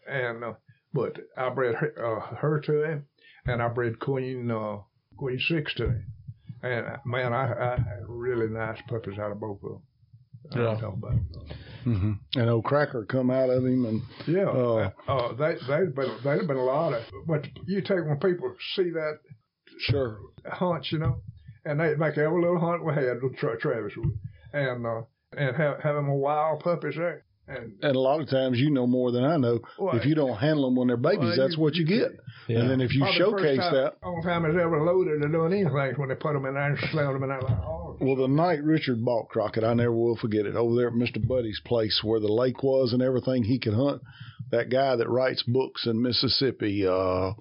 And 0.06 0.44
uh, 0.44 0.52
but 0.92 1.18
I 1.36 1.48
bred 1.50 1.74
her, 1.76 1.92
uh, 2.16 2.36
her 2.36 2.60
to 2.60 2.82
him, 2.84 3.06
and 3.46 3.62
I 3.62 3.68
bred 3.68 3.98
Queen 3.98 4.50
uh, 4.50 4.78
Queen 5.16 5.38
Six 5.38 5.74
to 5.74 5.86
him. 5.90 6.06
And 6.62 6.86
uh, 6.86 6.96
man, 7.04 7.32
I, 7.32 7.44
I 7.52 7.70
had 7.76 8.04
really 8.08 8.48
nice 8.48 8.80
puppies 8.88 9.18
out 9.18 9.32
of 9.32 9.40
both 9.40 9.58
of 9.62 9.70
them. 9.70 9.82
Yeah. 10.54 10.80
talk 10.80 10.94
about 10.94 11.12
it. 11.14 11.56
hmm 11.84 12.12
And 12.36 12.48
old 12.50 12.64
Cracker 12.64 13.04
come 13.04 13.30
out 13.30 13.50
of 13.50 13.64
him, 13.64 13.84
and 13.84 14.02
Yeah, 14.26 14.48
Uh, 14.48 14.90
uh, 15.06 15.32
they 15.34 15.54
they've 15.68 15.94
been 15.94 16.16
they'd 16.24 16.38
have 16.38 16.46
been 16.46 16.56
a 16.56 16.64
lot 16.64 16.94
of. 16.94 17.02
But 17.26 17.46
you 17.66 17.80
take 17.82 18.04
when 18.06 18.18
people 18.18 18.54
see 18.74 18.90
that 18.90 19.18
sure, 19.80 20.18
hunch, 20.46 20.90
you 20.90 20.98
know, 20.98 21.20
and 21.64 21.78
they 21.80 21.94
make 21.96 22.16
every 22.16 22.40
little 22.40 22.58
hunt 22.58 22.84
we 22.84 22.94
had, 22.94 23.18
Tra- 23.38 23.58
Travis 23.58 23.92
and 24.52 24.86
uh, 24.86 25.02
and 25.36 25.54
have 25.56 25.80
have 25.80 25.94
them 25.96 26.08
a 26.08 26.16
wild 26.16 26.60
puppies 26.60 26.94
there, 26.96 27.24
and 27.48 27.72
and 27.82 27.96
a 27.96 28.00
lot 28.00 28.20
of 28.20 28.28
times 28.28 28.58
you 28.58 28.70
know 28.70 28.86
more 28.86 29.10
than 29.10 29.24
I 29.24 29.36
know. 29.36 29.60
Well, 29.78 29.96
if 29.96 30.04
you 30.04 30.14
don't 30.14 30.36
handle 30.36 30.64
them 30.64 30.76
when 30.76 30.88
they're 30.88 30.96
babies, 30.96 31.36
well, 31.36 31.36
that's 31.36 31.56
what 31.56 31.74
you 31.74 31.86
get. 31.86 32.12
Yeah. 32.48 32.60
And 32.60 32.70
then 32.70 32.80
if 32.80 32.94
you 32.94 33.00
Probably 33.00 33.18
the 33.18 33.24
first 33.30 33.44
showcase 33.44 33.58
time, 33.58 33.74
that, 33.74 33.94
Only 34.02 34.22
time 34.22 34.44
it's 34.46 34.56
ever 34.56 34.82
loaded 34.82 35.22
or 35.22 35.28
doing 35.28 35.52
anything 35.52 35.68
is 35.68 35.98
when 35.98 36.08
they 36.08 36.14
put 36.14 36.32
them 36.32 36.46
in 36.46 36.54
there 36.54 36.64
and 36.64 36.78
slammed 36.90 37.14
them 37.14 37.22
in 37.24 37.28
there 37.28 37.42
like 37.42 37.58
oh. 37.58 37.96
Well, 38.00 38.16
the 38.16 38.28
night 38.28 38.62
Richard 38.62 39.04
bought 39.04 39.28
Crockett, 39.28 39.64
I 39.64 39.74
never 39.74 39.92
will 39.92 40.16
forget 40.16 40.46
it. 40.46 40.56
Over 40.56 40.76
there 40.76 40.88
at 40.88 40.94
Mr. 40.94 41.26
Buddy's 41.26 41.60
place 41.64 42.00
where 42.02 42.20
the 42.20 42.32
lake 42.32 42.62
was 42.62 42.92
and 42.92 43.02
everything 43.02 43.42
he 43.42 43.58
could 43.58 43.74
hunt. 43.74 44.02
That 44.50 44.70
guy 44.70 44.96
that 44.96 45.08
writes 45.08 45.42
books 45.42 45.86
in 45.86 46.00
Mississippi, 46.00 46.86
uh, 46.86 47.32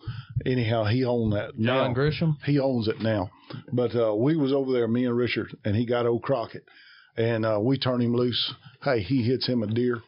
anyhow, 0.45 0.85
he 0.85 1.05
owned 1.05 1.33
that. 1.33 1.51
John 1.53 1.93
now. 1.93 1.93
Grisham. 1.93 2.37
He 2.43 2.59
owns 2.59 2.87
it 2.87 2.99
now. 2.99 3.29
But 3.71 3.95
uh, 3.95 4.13
we 4.15 4.35
was 4.35 4.51
over 4.51 4.73
there, 4.73 4.87
me 4.87 5.05
and 5.05 5.15
Richard, 5.15 5.55
and 5.63 5.75
he 5.75 5.85
got 5.85 6.05
old 6.05 6.23
Crockett, 6.23 6.65
and 7.17 7.45
uh, 7.45 7.59
we 7.61 7.77
turn 7.77 8.01
him 8.01 8.15
loose. 8.15 8.53
Hey, 8.83 9.01
he 9.01 9.23
hits 9.23 9.47
him 9.47 9.63
a 9.63 9.67
deer. 9.67 10.01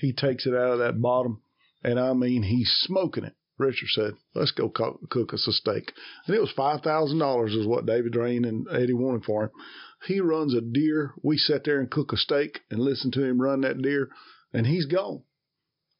He 0.00 0.12
takes 0.12 0.46
it 0.46 0.54
out 0.54 0.72
of 0.72 0.78
that 0.80 1.00
bottom, 1.00 1.42
and 1.84 1.98
I 1.98 2.12
mean, 2.12 2.42
he's 2.42 2.70
smoking 2.80 3.24
it. 3.24 3.34
Richard 3.58 3.88
said, 3.88 4.14
"Let's 4.34 4.50
go 4.50 4.68
co- 4.68 5.00
cook 5.08 5.32
us 5.32 5.46
a 5.46 5.52
steak," 5.52 5.92
and 6.26 6.36
it 6.36 6.40
was 6.40 6.50
five 6.50 6.82
thousand 6.82 7.18
dollars, 7.18 7.54
is 7.54 7.66
what 7.66 7.86
David 7.86 8.12
Drain 8.12 8.44
and 8.44 8.66
Eddie 8.70 8.92
wanted 8.92 9.24
for 9.24 9.44
him. 9.44 9.50
He 10.06 10.20
runs 10.20 10.54
a 10.54 10.60
deer. 10.60 11.14
We 11.22 11.38
sat 11.38 11.64
there 11.64 11.80
and 11.80 11.90
cook 11.90 12.12
a 12.12 12.16
steak 12.16 12.60
and 12.70 12.80
listen 12.80 13.10
to 13.12 13.24
him 13.24 13.40
run 13.40 13.62
that 13.62 13.80
deer, 13.80 14.10
and 14.52 14.66
he's 14.66 14.86
gone. 14.86 15.22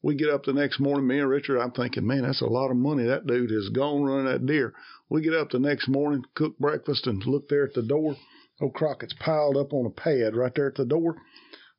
We 0.02 0.14
get 0.14 0.29
up 0.29 0.44
the 0.44 0.52
next 0.52 0.79
morning, 0.79 1.07
me 1.07 1.18
and 1.18 1.29
Richard, 1.29 1.59
I'm 1.59 1.72
thinking, 1.72 2.07
man, 2.07 2.22
that's 2.22 2.42
a 2.42 2.46
lot 2.46 2.70
of 2.70 2.76
money. 2.76 3.05
That 3.05 3.26
dude 3.26 3.50
has 3.50 3.70
gone 3.70 4.05
running 4.05 4.26
that 4.26 4.46
deer. 4.46 4.74
We 5.09 5.22
get 5.22 5.35
up 5.35 5.50
the 5.50 5.59
next 5.59 5.88
morning, 5.88 6.24
cook 6.35 6.59
breakfast, 6.59 7.07
and 7.07 7.24
look 7.24 7.48
there 7.48 7.64
at 7.64 7.74
the 7.74 7.83
door. 7.83 8.16
Old 8.60 8.74
Crockett's 8.74 9.14
piled 9.18 9.56
up 9.56 9.72
on 9.72 9.86
a 9.86 9.90
pad 9.90 10.34
right 10.34 10.52
there 10.54 10.68
at 10.68 10.76
the 10.76 10.84
door. 10.84 11.16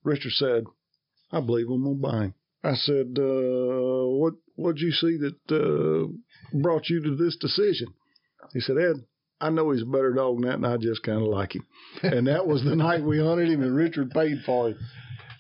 Richard 0.03 0.31
said, 0.33 0.65
I 1.31 1.41
believe 1.41 1.67
I'm 1.69 1.83
going 1.83 1.97
to 1.97 2.01
buy 2.01 2.23
him. 2.25 2.33
I 2.63 2.73
said, 2.75 3.17
uh, 3.17 4.07
what, 4.07 4.33
what'd 4.55 4.81
you 4.81 4.91
see 4.91 5.17
that 5.17 5.35
uh, 5.51 6.07
brought 6.59 6.89
you 6.89 7.01
to 7.03 7.15
this 7.15 7.37
decision? 7.37 7.87
He 8.53 8.59
said, 8.59 8.77
Ed, 8.77 9.05
I 9.39 9.49
know 9.49 9.71
he's 9.71 9.83
a 9.83 9.85
better 9.85 10.13
dog 10.13 10.39
than 10.39 10.49
that, 10.49 10.55
and 10.55 10.65
I 10.65 10.77
just 10.77 11.03
kind 11.03 11.21
of 11.21 11.27
like 11.27 11.55
him. 11.55 11.65
And 12.01 12.27
that 12.27 12.47
was 12.47 12.63
the 12.63 12.75
night 12.75 13.03
we 13.03 13.19
hunted 13.19 13.49
him, 13.49 13.61
and 13.61 13.75
Richard 13.75 14.11
paid 14.11 14.39
for 14.45 14.69
him. 14.69 14.79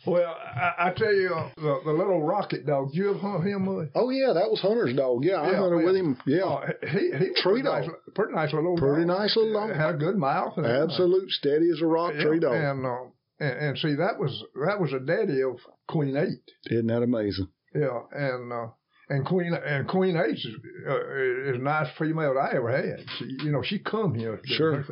Well, 0.07 0.35
I, 0.55 0.87
I 0.87 0.93
tell 0.95 1.13
you, 1.13 1.29
uh, 1.35 1.49
the, 1.57 1.81
the 1.85 1.91
little 1.91 2.21
rocket 2.23 2.65
dog, 2.65 2.89
you 2.93 3.09
ever 3.09 3.19
hunt 3.19 3.45
him? 3.45 3.65
Mud? 3.65 3.89
Oh, 3.93 4.09
yeah, 4.09 4.33
that 4.33 4.49
was 4.49 4.59
Hunter's 4.61 4.95
dog. 4.95 5.23
Yeah, 5.25 5.41
I 5.41 5.51
Yeah, 5.51 5.57
hunted 5.57 5.79
yeah. 5.79 5.85
with 5.85 5.95
him. 5.95 6.17
Yeah. 6.25 6.41
Oh, 6.43 6.61
he 6.87 7.11
he 7.11 7.17
Tree 7.17 7.33
pretty 7.43 7.61
nice, 7.63 7.85
dog. 7.85 7.95
pretty 8.15 8.33
nice 8.33 8.53
little 8.53 8.77
Pretty 8.77 9.05
dog. 9.05 9.19
nice 9.19 9.35
little 9.35 9.53
dog. 9.53 9.75
Had 9.75 9.95
a 9.95 9.97
good 9.97 10.17
mouth. 10.17 10.57
Absolute 10.57 11.29
steady 11.31 11.69
as 11.71 11.81
a 11.81 11.85
rock 11.85 12.13
Yeah, 12.15 12.23
tree 12.23 12.39
dog. 12.39 12.55
And, 12.55 12.85
uh, 12.85 13.03
and 13.39 13.59
and 13.59 13.77
see 13.77 13.95
that 13.95 14.17
was 14.19 14.43
that 14.65 14.79
was 14.79 14.93
a 14.93 14.99
daddy 14.99 15.41
of 15.43 15.57
Queen 15.87 16.15
Eight. 16.15 16.41
Isn't 16.71 16.87
that 16.87 17.03
amazing? 17.03 17.49
Yeah, 17.75 17.99
and 18.11 18.51
uh, 18.51 18.67
and 19.09 19.25
Queen 19.25 19.53
and 19.53 19.87
Queen 19.87 20.15
Eight 20.17 20.35
is 20.35 20.47
uh, 20.89 21.51
is 21.53 21.61
nice 21.61 21.87
female 21.99 22.35
I 22.39 22.55
ever 22.55 22.71
had. 22.71 23.05
She 23.19 23.25
you 23.43 23.51
know 23.51 23.61
she 23.63 23.79
come 23.79 24.15
here. 24.15 24.39
Sure. 24.45 24.83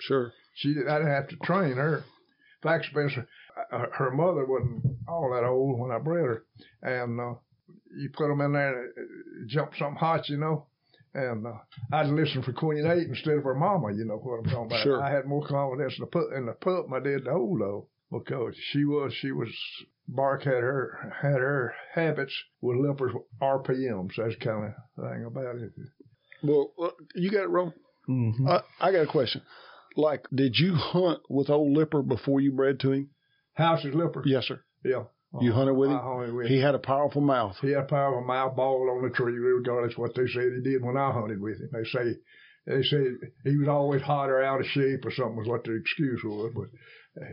Sure. 0.00 0.32
She 0.54 0.70
I 0.88 0.98
didn't 0.98 1.08
have 1.08 1.28
to 1.28 1.36
train 1.36 1.76
her. 1.76 1.98
In 1.98 2.70
fact, 2.70 2.86
Spencer, 2.90 3.26
uh, 3.72 3.86
her 3.92 4.10
mother 4.10 4.44
wasn't 4.46 4.84
all 5.08 5.30
that 5.32 5.46
old 5.46 5.78
when 5.78 5.90
I 5.90 5.98
bred 5.98 6.24
her, 6.24 6.44
and 6.82 7.20
uh, 7.20 7.34
you 7.96 8.10
put 8.12 8.28
them 8.28 8.40
in 8.40 8.52
there, 8.52 8.82
and 8.82 8.90
it 8.96 9.48
jumped 9.48 9.78
something 9.78 9.96
hot, 9.96 10.28
you 10.28 10.36
know. 10.36 10.66
And 11.14 11.46
uh, 11.46 11.52
I'd 11.92 12.06
listen 12.06 12.42
for 12.42 12.52
Queen 12.52 12.84
Eight 12.86 13.06
instead 13.06 13.36
of 13.36 13.44
her 13.44 13.54
mama. 13.54 13.92
You 13.92 14.04
know 14.04 14.16
what 14.16 14.38
I'm 14.38 14.44
talking 14.44 14.66
about? 14.66 14.82
Sure. 14.82 15.00
I 15.00 15.12
had 15.12 15.26
more 15.26 15.46
confidence 15.46 15.94
in 15.96 16.00
the 16.00 16.10
pup 16.10 16.28
in 16.36 16.46
the 16.46 16.52
pup 16.52 16.86
than 16.88 17.00
I 17.00 17.04
did 17.04 17.24
the 17.24 17.30
old 17.30 17.60
dog 17.60 17.86
because 18.10 18.54
she 18.72 18.84
was 18.84 19.12
she 19.20 19.30
was 19.30 19.48
Bark 20.08 20.42
had 20.42 20.54
her 20.54 21.12
had 21.22 21.38
her 21.38 21.74
habits 21.94 22.34
with 22.60 22.78
Lippers 22.78 23.12
RPMs. 23.40 24.12
That's 24.16 24.36
kind 24.36 24.66
of 24.66 25.04
thing 25.04 25.24
about 25.24 25.56
it. 25.56 25.72
Well, 26.42 26.72
uh, 26.82 26.90
you 27.14 27.30
got 27.30 27.44
it 27.44 27.50
wrong. 27.50 27.72
Mm-hmm. 28.08 28.48
Uh, 28.48 28.60
I 28.80 28.92
got 28.92 29.04
a 29.04 29.06
question. 29.06 29.42
Like, 29.96 30.26
did 30.34 30.56
you 30.58 30.74
hunt 30.74 31.20
with 31.30 31.48
old 31.48 31.76
Lipper 31.76 32.02
before 32.02 32.40
you 32.40 32.52
bred 32.52 32.80
to 32.80 32.92
him? 32.92 33.10
House 33.54 33.84
is 33.84 33.94
Lipper. 33.94 34.22
Yes, 34.26 34.44
sir. 34.46 34.60
Yeah. 34.84 35.04
You 35.40 35.52
hunted 35.52 35.74
with 35.74 35.90
him? 35.90 35.96
I 35.96 36.02
hunted 36.02 36.34
with 36.34 36.46
him. 36.46 36.52
He 36.52 36.60
had 36.60 36.74
a 36.74 36.78
powerful 36.78 37.20
mouth. 37.20 37.56
He 37.60 37.70
had 37.70 37.84
a 37.84 37.86
powerful 37.86 38.24
mouth 38.24 38.54
ball 38.54 38.88
on 38.90 39.02
the 39.02 39.14
tree, 39.14 39.36
regardless 39.36 39.98
what 39.98 40.14
they 40.14 40.26
said 40.26 40.52
he 40.54 40.62
did 40.62 40.84
when 40.84 40.96
I 40.96 41.10
hunted 41.10 41.40
with 41.40 41.60
him. 41.60 41.70
They 41.72 41.84
say 41.84 42.14
they 42.66 42.82
said 42.82 43.16
he 43.42 43.56
was 43.56 43.68
always 43.68 44.02
hot 44.02 44.30
or 44.30 44.42
out 44.42 44.60
of 44.60 44.66
shape 44.66 45.04
or 45.04 45.10
something 45.10 45.36
was 45.36 45.48
what 45.48 45.64
the 45.64 45.74
excuse 45.74 46.22
was, 46.24 46.52
but 46.54 46.68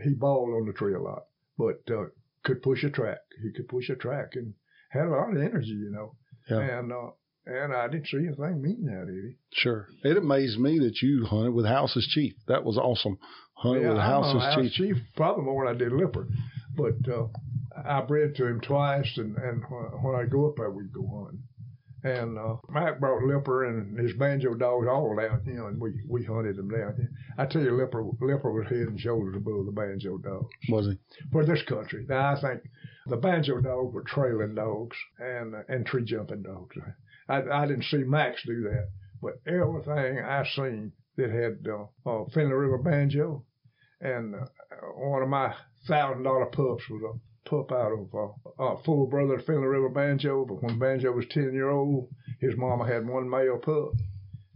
he 0.02 0.14
balled 0.14 0.50
on 0.50 0.66
the 0.66 0.72
tree 0.72 0.94
a 0.94 1.00
lot. 1.00 1.24
But 1.56 1.82
uh, 1.92 2.06
could 2.44 2.62
push 2.62 2.82
a 2.82 2.90
track. 2.90 3.18
He 3.42 3.52
could 3.52 3.68
push 3.68 3.88
a 3.88 3.94
track 3.94 4.32
and 4.34 4.54
had 4.90 5.06
a 5.06 5.10
lot 5.10 5.34
of 5.34 5.40
energy, 5.40 5.70
you 5.70 5.90
know. 5.90 6.16
Yeah. 6.50 6.78
And 6.78 6.92
uh, 6.92 7.10
and 7.46 7.74
I 7.74 7.88
didn't 7.88 8.06
see 8.06 8.18
anything 8.18 8.62
mean 8.62 8.84
that, 8.86 9.08
he? 9.08 9.36
Sure. 9.52 9.88
It 10.04 10.16
amazed 10.16 10.58
me 10.58 10.78
that 10.80 11.02
you 11.02 11.24
hunted 11.24 11.52
with 11.52 11.66
House's 11.66 12.06
Chief. 12.12 12.34
That 12.46 12.64
was 12.64 12.78
awesome. 12.78 13.18
Hunted 13.62 13.88
with 13.88 13.96
I 13.98 14.04
House's 14.06 14.32
hung 14.32 14.40
House 14.40 14.56
Chief. 14.56 14.72
Chief 14.72 14.96
probably 15.14 15.44
more 15.44 15.64
when 15.64 15.74
I 15.74 15.78
did 15.78 15.92
Lipper, 15.92 16.26
but 16.76 16.96
uh, 17.08 17.26
I 17.86 18.00
bred 18.02 18.34
to 18.36 18.46
him 18.46 18.60
twice, 18.60 19.16
and 19.16 19.36
and 19.36 19.62
when, 20.02 20.16
I 20.16 20.24
go 20.24 20.48
up 20.48 20.56
there, 20.56 20.70
we 20.70 20.84
go 20.92 21.06
hunting. 21.06 21.42
And 22.04 22.36
uh, 22.36 22.56
Mac 22.68 22.98
brought 22.98 23.22
Lipper 23.22 23.66
and 23.66 23.96
his 23.96 24.14
banjo 24.14 24.54
dogs 24.54 24.88
all 24.88 25.14
down 25.14 25.42
here, 25.44 25.68
and 25.68 25.80
we, 25.80 25.92
we 26.08 26.24
hunted 26.24 26.56
them 26.56 26.68
down 26.68 26.96
here. 26.96 27.10
I 27.38 27.46
tell 27.46 27.62
you, 27.62 27.70
Lipper 27.76 28.04
Lipper 28.20 28.50
was 28.50 28.66
head 28.66 28.88
and 28.88 28.98
shoulders 28.98 29.36
above 29.36 29.66
the 29.66 29.72
banjo 29.72 30.18
dogs 30.18 30.48
Was 30.68 30.86
he? 30.86 30.98
for 31.30 31.46
this 31.46 31.62
country. 31.62 32.04
Now 32.08 32.34
I 32.34 32.40
think 32.40 32.62
the 33.06 33.16
banjo 33.16 33.60
dogs 33.60 33.94
were 33.94 34.02
trailing 34.02 34.56
dogs 34.56 34.96
and 35.20 35.54
and 35.68 35.86
tree 35.86 36.04
jumping 36.04 36.42
dogs. 36.42 36.76
I 37.28 37.42
I 37.42 37.66
didn't 37.66 37.84
see 37.84 37.98
Max 37.98 38.42
do 38.44 38.62
that, 38.62 38.88
but 39.22 39.34
everything 39.46 40.18
I 40.18 40.44
seen 40.56 40.92
that 41.16 41.30
had 41.30 41.66
uh, 41.70 41.84
uh, 42.10 42.24
Finley 42.34 42.54
River 42.54 42.78
banjo, 42.78 43.44
and 44.02 44.34
uh, 44.34 44.44
one 44.96 45.22
of 45.22 45.28
my 45.28 45.54
thousand 45.88 46.22
dollar 46.24 46.46
pups 46.46 46.84
was 46.90 47.02
a 47.14 47.48
pup 47.48 47.72
out 47.72 47.92
of 47.92 48.14
uh, 48.14 48.62
uh, 48.62 48.76
full 48.84 49.06
brother 49.06 49.34
of 49.36 49.44
Finley 49.46 49.66
River 49.66 49.88
banjo. 49.88 50.44
But 50.44 50.62
when 50.62 50.78
banjo 50.78 51.12
was 51.12 51.26
ten 51.30 51.52
year 51.54 51.70
old, 51.70 52.08
his 52.40 52.54
mama 52.56 52.86
had 52.86 53.06
one 53.08 53.28
male 53.30 53.58
pup, 53.58 53.92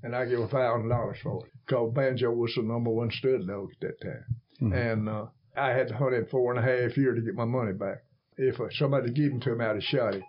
and 0.02 0.14
I 0.14 0.26
gave 0.26 0.40
a 0.40 0.48
thousand 0.48 0.88
dollars 0.88 1.18
for 1.22 1.44
it. 1.46 1.52
Cause 1.68 1.92
banjo 1.94 2.30
was 2.30 2.52
the 2.56 2.62
number 2.62 2.90
one 2.90 3.10
stud 3.10 3.46
dog 3.46 3.70
at 3.72 3.80
that 3.80 4.00
time 4.00 4.24
Mhm. 4.62 4.92
and 4.92 5.08
uh, 5.08 5.26
I 5.56 5.70
had 5.70 5.88
to 5.88 5.94
hunt 5.96 6.14
it 6.14 6.30
four 6.30 6.54
and 6.54 6.58
a 6.58 6.62
half 6.62 6.96
years 6.96 7.18
to 7.18 7.24
get 7.24 7.34
my 7.34 7.44
money 7.44 7.72
back. 7.72 7.98
if 8.38 8.60
uh, 8.60 8.68
somebody 8.70 9.10
gave 9.12 9.32
him 9.32 9.40
to 9.40 9.52
him, 9.52 9.60
I'd 9.60 9.74
have 9.74 9.82
shot 9.82 10.14
him. 10.14 10.22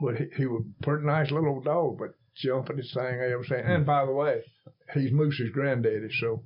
But 0.00 0.16
he, 0.16 0.26
he 0.36 0.46
was 0.46 0.62
a 0.80 0.82
pretty 0.84 1.06
nice 1.06 1.30
little 1.30 1.48
old 1.54 1.64
dog, 1.64 1.98
but 1.98 2.10
jumping 2.36 2.76
his 2.76 2.92
thing, 2.94 3.18
everything. 3.20 3.64
And 3.64 3.84
by 3.86 4.04
the 4.06 4.12
way, 4.12 4.42
he's 4.94 5.10
Moose's 5.10 5.50
granddaddy, 5.50 6.08
so, 6.20 6.42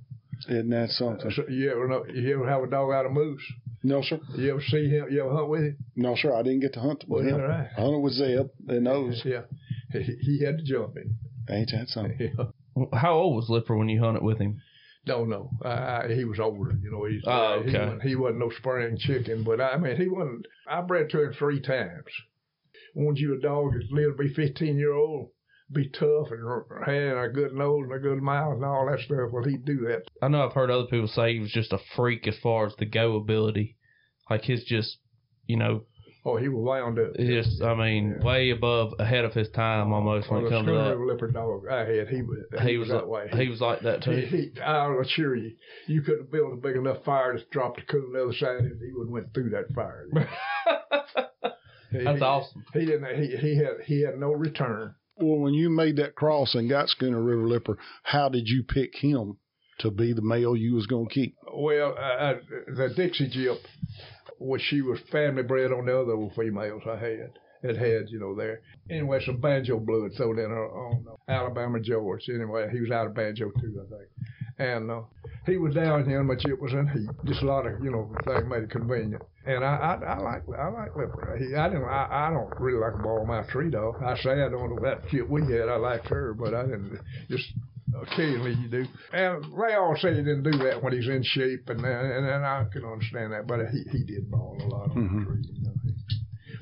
Isn't 0.48 0.70
that 0.70 0.90
something? 0.90 1.31
so 1.31 1.44
you 1.48 1.70
ever 1.70 1.87
know, 1.88 2.05
you 2.12 2.35
ever 2.35 2.48
have 2.48 2.62
a 2.62 2.66
dog 2.66 2.92
out 2.92 3.07
of 3.07 3.12
Moose? 3.12 3.42
No, 3.83 4.03
sir. 4.03 4.18
You 4.37 4.50
ever 4.53 4.62
see 4.62 4.88
him? 4.88 5.07
You 5.11 5.20
ever 5.24 5.35
hunt 5.35 5.48
with 5.48 5.61
him? 5.62 5.76
No, 5.96 6.14
sir. 6.16 6.35
I 6.35 6.42
didn't 6.42 6.61
get 6.61 6.74
to 6.74 6.81
hunt 6.81 7.05
with 7.09 7.24
Well, 7.26 7.35
him. 7.35 7.40
all 7.40 7.48
right. 7.48 7.68
I 7.76 7.81
hunted 7.81 7.98
with 8.00 8.12
Zeb 8.14 8.46
and 8.68 8.87
those. 8.87 9.22
Yeah, 9.24 9.42
he, 9.92 10.16
he 10.20 10.44
had 10.44 10.59
to 10.59 10.64
jump 10.64 10.96
in. 10.96 11.16
Ain't 11.55 11.70
that 11.72 11.88
something? 11.88 12.16
Yeah. 12.37 12.87
How 12.98 13.14
old 13.14 13.35
was 13.37 13.50
Lipper 13.50 13.76
when 13.76 13.88
you 13.88 14.00
hunted 14.00 14.22
with 14.22 14.38
him? 14.38 14.61
Don't 15.05 15.29
know. 15.29 15.50
I, 15.64 15.68
I, 16.05 16.14
he 16.14 16.24
was 16.24 16.38
older, 16.38 16.72
you 16.83 16.90
know. 16.90 17.05
He's, 17.05 17.22
Oh, 17.26 17.31
uh, 17.31 17.62
he, 17.62 17.68
okay. 17.70 17.79
wasn't, 17.85 18.03
he 18.03 18.16
wasn't 18.16 18.38
no 18.38 18.50
spring 18.50 18.96
chicken, 18.98 19.42
but 19.42 19.61
I 19.61 19.76
mean, 19.76 19.96
he 19.96 20.09
wasn't. 20.09 20.46
I 20.68 20.81
bred 20.83 21.11
to 21.11 21.22
him 21.24 21.33
three 21.38 21.61
times. 21.61 22.05
I 22.96 23.00
wanted 23.03 23.20
you 23.20 23.35
a 23.35 23.40
dog 23.40 23.72
that 23.72 23.90
lived 23.90 24.18
to 24.18 24.22
be 24.24 24.33
15 24.35 24.76
year 24.79 24.92
old, 24.92 25.31
be 25.72 25.88
tough 25.88 26.28
and 26.30 26.85
had 26.87 27.16
a 27.16 27.28
good 27.33 27.52
nose 27.54 27.85
and 27.85 27.92
a 27.92 27.98
good 27.98 28.20
mouth 28.22 28.54
and 28.54 28.64
all 28.64 28.87
that 28.90 29.00
stuff. 29.00 29.30
Well, 29.33 29.44
he'd 29.44 29.64
do 29.64 29.80
that. 29.88 30.02
I 30.22 30.28
know 30.28 30.44
I've 30.46 30.52
heard 30.52 30.70
other 30.70 30.87
people 30.87 31.09
say 31.09 31.35
he 31.35 31.40
was 31.40 31.52
just 31.52 31.72
a 31.72 31.78
freak 31.96 32.26
as 32.26 32.37
far 32.42 32.66
as 32.66 32.74
the 32.76 32.87
go 32.87 33.16
ability. 33.16 33.76
Like 34.28 34.42
his 34.42 34.64
just, 34.64 34.98
you 35.46 35.56
know, 35.56 35.85
Oh, 36.22 36.37
he 36.37 36.48
was 36.50 36.62
wound 36.62 36.98
up. 36.98 37.14
just 37.16 37.62
I 37.62 37.74
mean, 37.74 38.16
Yeah. 38.18 38.26
way 38.26 38.50
above 38.50 38.92
ahead 38.98 39.24
of 39.24 39.33
his 39.33 39.48
time 39.50 39.90
almost 39.92 40.30
when 40.30 40.42
Well, 40.42 40.52
it 40.52 40.54
comes 40.54 40.66
to 40.68 40.74
that. 40.74 41.00
Leopard 41.00 41.33
dog 41.33 41.66
I 41.66 41.78
had, 41.87 42.09
he 42.09 42.20
was 42.20 42.38
He 42.62 42.76
was 42.76 42.88
that 42.88 43.09
way. 43.09 43.28
He 43.33 43.48
was 43.48 43.61
like 43.62 43.80
that 43.80 44.02
too. 44.02 44.11
he, 44.12 44.50
I'll 44.61 45.00
assure 45.00 45.35
you, 45.35 45.52
you 45.87 46.02
couldn't 46.02 46.24
have 46.24 46.30
built 46.30 46.52
a 46.52 46.56
big 46.56 46.76
enough 46.76 47.02
fire 47.04 47.33
to 47.38 47.44
drop 47.50 47.76
the 47.76 47.83
coon 47.83 48.04
on 48.09 48.12
the 48.12 48.22
other 48.24 48.35
side. 48.35 48.64
He 48.64 48.92
would 48.92 49.06
have 49.06 49.12
went 49.12 49.33
through 49.33 49.50
that 49.50 49.72
fire. 49.74 50.09
That's 51.92 52.18
he- 52.18 52.22
awesome. 52.24 52.64
He 52.74 52.85
didn't. 52.87 53.16
He, 53.22 53.37
he 53.37 53.56
had 53.56 53.80
he 53.87 54.02
had 54.02 54.18
no 54.18 54.33
return. 54.33 54.94
Well, 55.20 55.38
when 55.38 55.54
you 55.54 55.68
made 55.68 55.96
that 55.96 56.14
cross 56.14 56.54
and 56.54 56.68
got 56.68 56.88
Skuna 56.88 57.24
River 57.24 57.46
Lipper, 57.46 57.76
how 58.02 58.28
did 58.28 58.48
you 58.48 58.62
pick 58.62 58.94
him 58.96 59.37
to 59.80 59.90
be 59.90 60.12
the 60.12 60.22
male 60.22 60.56
you 60.56 60.74
was 60.74 60.87
going 60.87 61.09
to 61.09 61.14
keep? 61.14 61.37
Well, 61.52 61.94
uh, 61.98 62.00
uh, 62.00 62.35
the 62.74 62.92
Dixie 62.94 63.28
Jip, 63.28 63.59
which 64.38 64.62
she 64.62 64.80
was 64.80 64.98
family 65.12 65.42
bred 65.42 65.72
on 65.72 65.87
the 65.87 65.98
other 65.98 66.16
females 66.35 66.83
I 66.87 66.96
had. 66.96 67.33
It 67.62 67.76
had, 67.76 68.09
you 68.09 68.18
know, 68.18 68.35
there. 68.35 68.62
Anyway, 68.88 69.20
some 69.24 69.37
banjo 69.38 69.78
blood 69.78 70.12
thrown 70.16 70.38
in 70.38 70.48
her 70.48 70.70
on 70.70 71.04
uh, 71.06 71.30
Alabama 71.30 71.78
George. 71.80 72.26
Anyway, 72.30 72.68
he 72.72 72.80
was 72.80 72.90
out 72.90 73.06
of 73.06 73.14
banjo 73.14 73.50
too, 73.61 73.85
I 73.87 73.96
think. 73.96 74.09
And 74.59 74.90
uh, 74.90 75.02
he 75.44 75.59
was 75.59 75.74
down 75.74 76.09
here, 76.09 76.22
my 76.22 76.37
Jip 76.37 76.61
was 76.61 76.72
in 76.72 76.88
heat. 76.88 77.11
Just 77.26 77.42
a 77.42 77.46
lot 77.46 77.66
of, 77.66 77.85
you 77.85 77.90
know, 77.90 78.11
things 78.24 78.48
made 78.48 78.62
it 78.62 78.70
convenient. 78.70 79.22
And 79.46 79.64
I, 79.64 79.68
I, 79.68 80.05
I 80.05 80.18
like, 80.18 80.42
I 80.59 80.68
like 80.68 80.94
Lipper. 80.96 81.37
He, 81.38 81.55
I 81.55 81.68
didn't, 81.68 81.85
I, 81.85 82.29
I 82.29 82.31
don't 82.31 82.53
really 82.61 82.79
like 82.79 83.03
ball 83.03 83.24
mouth 83.24 83.48
tree 83.48 83.70
dog. 83.70 84.03
I 84.03 84.14
say 84.18 84.33
I 84.33 84.48
don't 84.50 84.68
know 84.68 84.79
that 84.83 85.09
Jip 85.09 85.29
we 85.31 85.40
had. 85.50 85.68
I 85.68 85.76
liked 85.76 86.09
her, 86.09 86.35
but 86.35 86.53
I 86.55 86.62
didn't. 86.64 86.98
Just 87.31 87.46
occasionally 88.03 88.53
you 88.55 88.68
do. 88.68 88.85
And 89.12 89.42
they 89.44 89.74
all 89.74 89.96
say 89.96 90.11
he 90.11 90.16
didn't 90.22 90.42
do 90.42 90.59
that 90.59 90.83
when 90.83 90.92
he's 90.92 91.09
in 91.09 91.22
shape, 91.24 91.68
and 91.68 91.81
and, 91.81 92.26
and 92.26 92.44
I 92.44 92.66
can 92.70 92.85
understand 92.85 93.33
that. 93.33 93.46
But 93.46 93.61
he 93.72 93.83
he 93.90 94.05
did 94.05 94.31
ball 94.31 94.59
a 94.61 94.66
lot 94.66 94.90
on 94.90 94.96
Mhm. 95.09 95.18
the 95.20 95.24
tree. 95.24 95.42
You 95.55 95.62
know. 95.62 95.72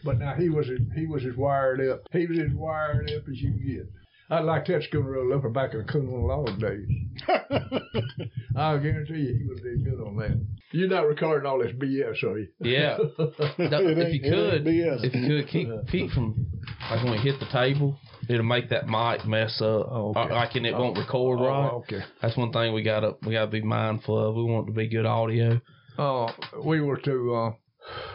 But 0.04 0.18
now 0.20 0.34
he 0.34 0.48
was 0.48 0.70
as, 0.70 0.78
he 0.94 1.06
was 1.06 1.24
as 1.26 1.34
wired 1.36 1.80
up. 1.80 2.02
He 2.12 2.26
was 2.26 2.38
as 2.38 2.52
wired 2.54 3.10
up 3.10 3.24
as 3.28 3.42
you 3.42 3.50
can 3.50 3.66
get. 3.66 3.90
I 4.30 4.40
like 4.40 4.66
that 4.66 4.82
schooner 4.82 5.10
roll 5.10 5.34
up 5.34 5.52
back 5.54 5.72
in 5.72 5.78
the 5.78 5.84
Coon 5.84 6.10
Log 6.10 6.58
days. 6.60 6.86
I'll 8.56 8.78
guarantee 8.78 9.14
you 9.20 9.38
he 9.38 9.44
would 9.48 9.58
have 9.58 9.64
been 9.64 9.84
good 9.84 10.06
on 10.06 10.16
that. 10.16 10.46
You're 10.72 10.88
not 10.88 11.06
recording 11.06 11.46
all 11.48 11.58
this 11.60 11.72
BS, 11.72 12.22
are 12.24 12.38
you? 12.38 12.48
Yeah. 12.60 12.98
No, 13.18 13.24
if 13.38 13.58
you 13.58 13.64
ain't- 13.88 13.98
it 13.98 14.12
ain't 14.12 14.22
could, 14.24 14.64
BS. 14.64 15.04
if 15.04 15.14
you 15.14 15.28
could 15.40 15.48
keep 15.48 15.68
Pete 15.86 16.10
from 16.10 16.46
like 16.90 17.02
when 17.02 17.12
we 17.12 17.18
hit 17.18 17.40
the 17.40 17.46
table, 17.50 17.98
it'll 18.28 18.44
make 18.44 18.68
that 18.70 18.86
mic 18.86 19.26
mess 19.26 19.60
up. 19.62 19.86
Oh, 19.90 20.12
okay. 20.16 20.32
Like 20.34 20.54
and 20.56 20.66
it 20.66 20.74
won't 20.74 20.98
record 20.98 21.40
Oh, 21.40 21.44
right. 21.46 21.72
okay. 21.78 22.00
That's 22.20 22.36
one 22.36 22.52
thing 22.52 22.74
we 22.74 22.82
gotta 22.82 23.14
we 23.24 23.32
gotta 23.32 23.50
be 23.50 23.62
mindful 23.62 24.18
of. 24.28 24.34
We 24.34 24.42
want 24.44 24.68
it 24.68 24.72
to 24.72 24.76
be 24.76 24.88
good 24.88 25.06
audio. 25.06 25.60
Uh, 25.96 26.30
we 26.64 26.80
were 26.80 26.98
to 26.98 27.34
uh, 27.34 27.50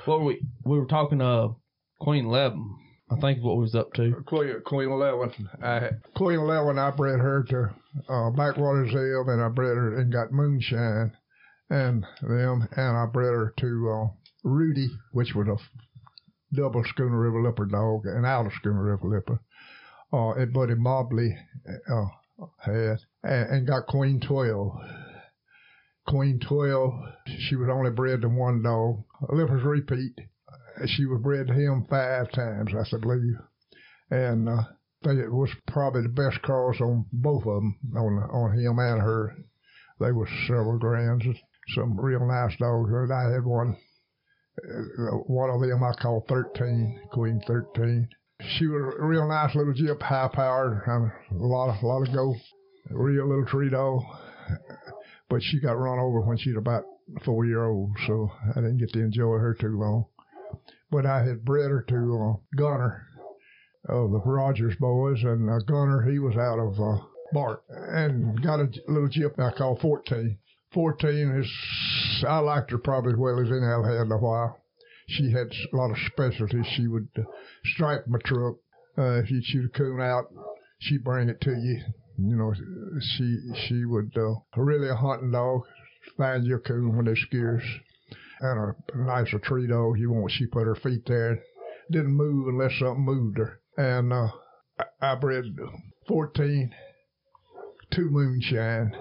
What 0.06 0.20
were 0.20 0.26
we 0.26 0.42
we 0.64 0.78
were 0.78 0.86
talking 0.86 1.22
uh 1.22 1.48
Queen 2.00 2.26
Eleven. 2.26 2.78
I 3.18 3.20
think 3.22 3.44
what 3.44 3.58
we 3.58 3.62
was 3.62 3.76
up 3.76 3.94
to. 3.94 4.14
Queen, 4.26 4.62
Queen 4.66 4.90
Eleven. 4.90 5.50
I, 5.62 5.90
Queen 6.16 6.40
Eleven, 6.40 6.80
I 6.80 6.92
bred 6.92 7.20
her 7.20 7.44
to 7.50 7.70
uh, 8.10 8.30
Backwater 8.32 8.88
Zeb, 8.88 9.28
and 9.28 9.42
I 9.42 9.50
bred 9.50 9.78
her 9.78 10.00
and 10.00 10.12
got 10.12 10.32
Moonshine, 10.32 11.12
and 11.70 12.06
them, 12.22 12.68
and 12.76 12.98
I 12.98 13.06
bred 13.12 13.34
her 13.34 13.54
to 13.58 13.90
uh, 13.90 14.08
Rudy, 14.44 14.90
which 15.12 15.34
was 15.36 15.48
a 15.48 16.56
double 16.56 16.84
Skuna 16.84 17.20
River 17.20 17.42
Lipper 17.44 17.66
dog, 17.66 18.06
and 18.06 18.26
out 18.26 18.46
of 18.46 18.52
Skuna 18.54 18.84
River 18.84 19.08
Lipper. 19.08 19.40
Uh, 20.12 20.34
and 20.34 20.54
Buddy 20.54 20.76
Mobley 20.76 21.36
uh, 21.92 22.06
had, 22.60 23.00
and, 23.24 23.50
and 23.50 23.68
got 23.68 23.88
Queen 23.88 24.20
Twelve. 24.20 24.72
Queen 26.08 26.40
Twelve, 26.40 26.94
she 27.40 27.56
was 27.56 27.70
only 27.72 27.92
bred 27.92 28.22
to 28.22 28.30
one 28.30 28.62
dog. 28.62 29.04
Lipper's 29.30 29.64
repeat. 29.64 30.14
She 30.88 31.06
was 31.06 31.22
bred 31.22 31.48
to 31.48 31.54
him 31.54 31.86
five 31.90 32.32
times, 32.32 32.72
I 32.76 32.98
believe 32.98 33.38
and 34.14 34.48
uh, 34.48 34.64
think 35.04 35.20
it 35.20 35.32
was 35.32 35.50
probably 35.68 36.04
the 36.04 36.10
best 36.10 36.42
cross 36.44 36.80
on 36.82 37.06
both 37.12 37.46
of 37.46 37.56
them, 37.56 37.76
on 37.96 38.20
on 38.32 38.58
him 38.58 38.80
and 38.80 39.02
her. 39.02 39.36
They 40.00 40.12
were 40.12 40.28
several 40.48 40.78
grands, 40.78 41.26
some 41.76 42.00
real 42.00 42.26
nice 42.28 42.56
dogs. 42.58 42.90
And 42.92 43.14
I 43.14 43.32
had 43.32 43.46
one, 43.46 43.76
uh, 44.58 45.18
one 45.28 45.50
of 45.50 45.62
them 45.62 45.84
I 45.84 45.94
called 46.02 46.28
Thirteen, 46.28 47.00
Queen 47.12 47.42
Thirteen. 47.48 48.08
She 48.58 48.68
was 48.68 48.96
a 49.00 49.06
real 49.06 49.28
nice 49.28 49.56
little 49.56 49.74
jip, 49.74 50.02
high 50.02 50.30
powered, 50.32 50.84
a 50.88 51.36
lot 51.36 51.76
of 51.76 51.84
lot 51.84 52.08
of 52.08 52.14
go, 52.14 52.36
real 52.90 53.28
little 53.28 53.46
tree 53.46 53.70
dog. 53.70 54.02
But 55.30 55.42
she 55.42 55.60
got 55.60 55.80
run 55.80 56.00
over 56.00 56.22
when 56.22 56.38
she 56.38 56.52
was 56.52 56.60
about 56.60 56.84
four 57.26 57.46
year 57.46 57.66
old, 57.66 57.92
so 58.06 58.30
I 58.52 58.56
didn't 58.56 58.78
get 58.78 58.92
to 58.94 59.00
enjoy 59.00 59.38
her 59.38 59.56
too 59.60 59.80
long. 59.80 60.06
But 60.94 61.08
I 61.08 61.24
had 61.24 61.44
bred 61.44 61.72
her 61.72 61.82
to 61.90 61.96
uh, 61.96 62.56
Gunner 62.56 63.08
of 63.90 64.12
the 64.12 64.20
Rogers 64.20 64.76
boys, 64.80 65.24
and 65.24 65.50
uh, 65.50 65.58
Gunner, 65.66 66.08
he 66.08 66.20
was 66.20 66.38
out 66.38 66.60
of 66.60 66.80
uh, 66.80 67.04
Bart, 67.32 67.64
and 67.68 68.40
got 68.44 68.60
a 68.60 68.70
little 68.88 69.10
jip 69.10 69.40
I 69.40 69.50
call 69.58 69.76
14. 69.82 70.38
14 70.72 71.42
is, 71.42 72.24
I 72.28 72.38
liked 72.38 72.70
her 72.70 72.78
probably 72.78 73.14
as 73.14 73.18
well 73.18 73.40
as 73.40 73.48
any 73.48 73.66
I've 73.66 73.86
had 73.86 74.06
in 74.06 74.12
a 74.12 74.18
while. 74.20 74.62
She 75.08 75.32
had 75.32 75.48
a 75.48 75.76
lot 75.76 75.90
of 75.90 75.98
specialties. 76.06 76.68
She 76.76 76.88
would 76.88 77.10
uh, 77.18 77.24
stripe 77.74 78.06
my 78.08 78.20
truck. 78.24 78.58
Uh, 78.96 79.20
if 79.20 79.32
you'd 79.32 79.46
shoot 79.46 79.66
a 79.66 79.76
coon 79.76 80.00
out, 80.00 80.26
she'd 80.78 81.04
bring 81.04 81.28
it 81.28 81.42
to 81.42 81.50
you. 81.50 81.82
You 82.20 82.36
know, 82.36 82.54
she 83.18 83.40
she 83.68 83.84
would 83.86 84.16
uh, 84.16 84.62
really 84.62 84.90
a 84.90 84.96
hunting 84.96 85.32
dog. 85.32 85.64
Find 86.18 86.46
your 86.46 86.60
coon 86.60 86.96
when 86.96 87.06
they're 87.06 87.16
scarce. 87.16 87.64
And 88.40 88.74
a 88.94 88.98
nicer 88.98 89.40
tree 89.40 89.68
dog. 89.68 89.98
You 90.00 90.12
want 90.12 90.32
she 90.32 90.46
put 90.48 90.68
her 90.68 90.76
feet 90.76 91.06
there. 91.06 91.40
Didn't 91.92 92.14
move 92.14 92.48
unless 92.48 92.78
something 92.80 93.04
moved 93.06 93.38
her 93.38 93.60
and 93.78 94.14
uh, 94.14 94.28
I- 94.80 95.12
I 95.12 95.16
bred 95.16 95.46
14, 96.08 96.74
two 97.92 98.10
moonshine, 98.10 98.96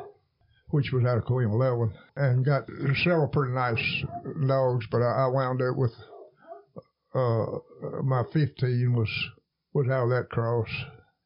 which 0.69 0.93
was 0.93 1.05
out 1.05 1.19
of 1.19 1.25
Queen 1.25 1.49
11, 1.49 1.93
and 2.17 2.45
got 2.45 2.65
several 3.05 3.29
pretty 3.29 3.53
nice 3.53 4.05
dogs, 4.47 4.87
but 4.91 5.03
I, 5.03 5.25
I 5.25 5.27
wound 5.29 5.61
up 5.63 5.77
with 5.77 5.93
uh, 7.15 7.59
my 8.03 8.23
15 8.33 8.95
was 8.95 9.11
was 9.75 9.89
out 9.89 10.05
of 10.05 10.11
that 10.11 10.29
cross, 10.31 10.69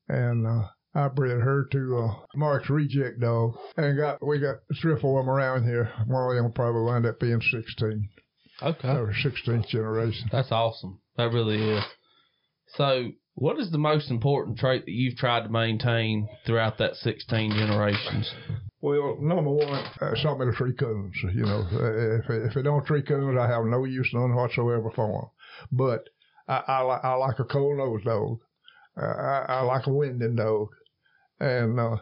and 0.08 0.46
uh, 0.46 0.68
I 0.96 1.08
bred 1.08 1.40
her 1.42 1.64
to 1.72 1.98
uh, 1.98 2.14
Mark's 2.34 2.70
reject 2.70 3.20
dog, 3.20 3.54
and 3.76 3.98
got 3.98 4.26
we 4.26 4.38
got 4.38 4.56
three 4.80 4.92
or 4.92 4.98
four 4.98 5.20
of 5.20 5.26
them 5.26 5.34
around 5.34 5.64
here. 5.64 5.90
One 6.06 6.36
of 6.36 6.42
them 6.42 6.52
probably 6.52 6.82
wound 6.82 7.04
up 7.04 7.20
being 7.20 7.40
16, 7.42 8.08
Okay. 8.62 8.88
or 8.88 9.12
16th 9.12 9.68
generation. 9.68 10.28
That's 10.32 10.50
awesome. 10.50 11.00
That 11.18 11.32
really 11.32 11.60
is. 11.76 11.84
So, 12.68 13.10
what 13.34 13.58
is 13.60 13.70
the 13.70 13.78
most 13.78 14.10
important 14.10 14.58
trait 14.58 14.86
that 14.86 14.92
you've 14.92 15.16
tried 15.18 15.42
to 15.42 15.50
maintain 15.50 16.28
throughout 16.46 16.78
that 16.78 16.96
16 16.96 17.50
generations? 17.52 18.32
Well, 18.80 19.18
number 19.20 19.50
one, 19.50 19.84
uh, 20.00 20.14
something 20.22 20.50
to 20.50 20.56
tree 20.56 20.74
coons. 20.74 21.14
You 21.34 21.42
know, 21.44 21.66
uh, 21.72 22.18
if 22.20 22.50
if 22.50 22.56
it 22.56 22.62
don't 22.62 22.86
tree 22.86 23.02
coons, 23.02 23.38
I 23.38 23.46
have 23.48 23.64
no 23.64 23.84
use 23.84 24.08
none 24.14 24.34
whatsoever 24.34 24.90
for 24.94 25.06
them. 25.12 25.30
But 25.72 26.08
I 26.48 26.56
I, 26.72 27.00
I 27.10 27.14
like 27.16 27.38
a 27.38 27.44
cold 27.44 27.76
nose 27.76 28.02
dog. 28.04 28.38
Uh, 28.96 29.04
I, 29.04 29.44
I 29.48 29.60
like 29.62 29.86
a 29.86 29.92
winding 29.92 30.36
dog, 30.36 30.68
and 31.40 31.78
uh, 31.78 31.96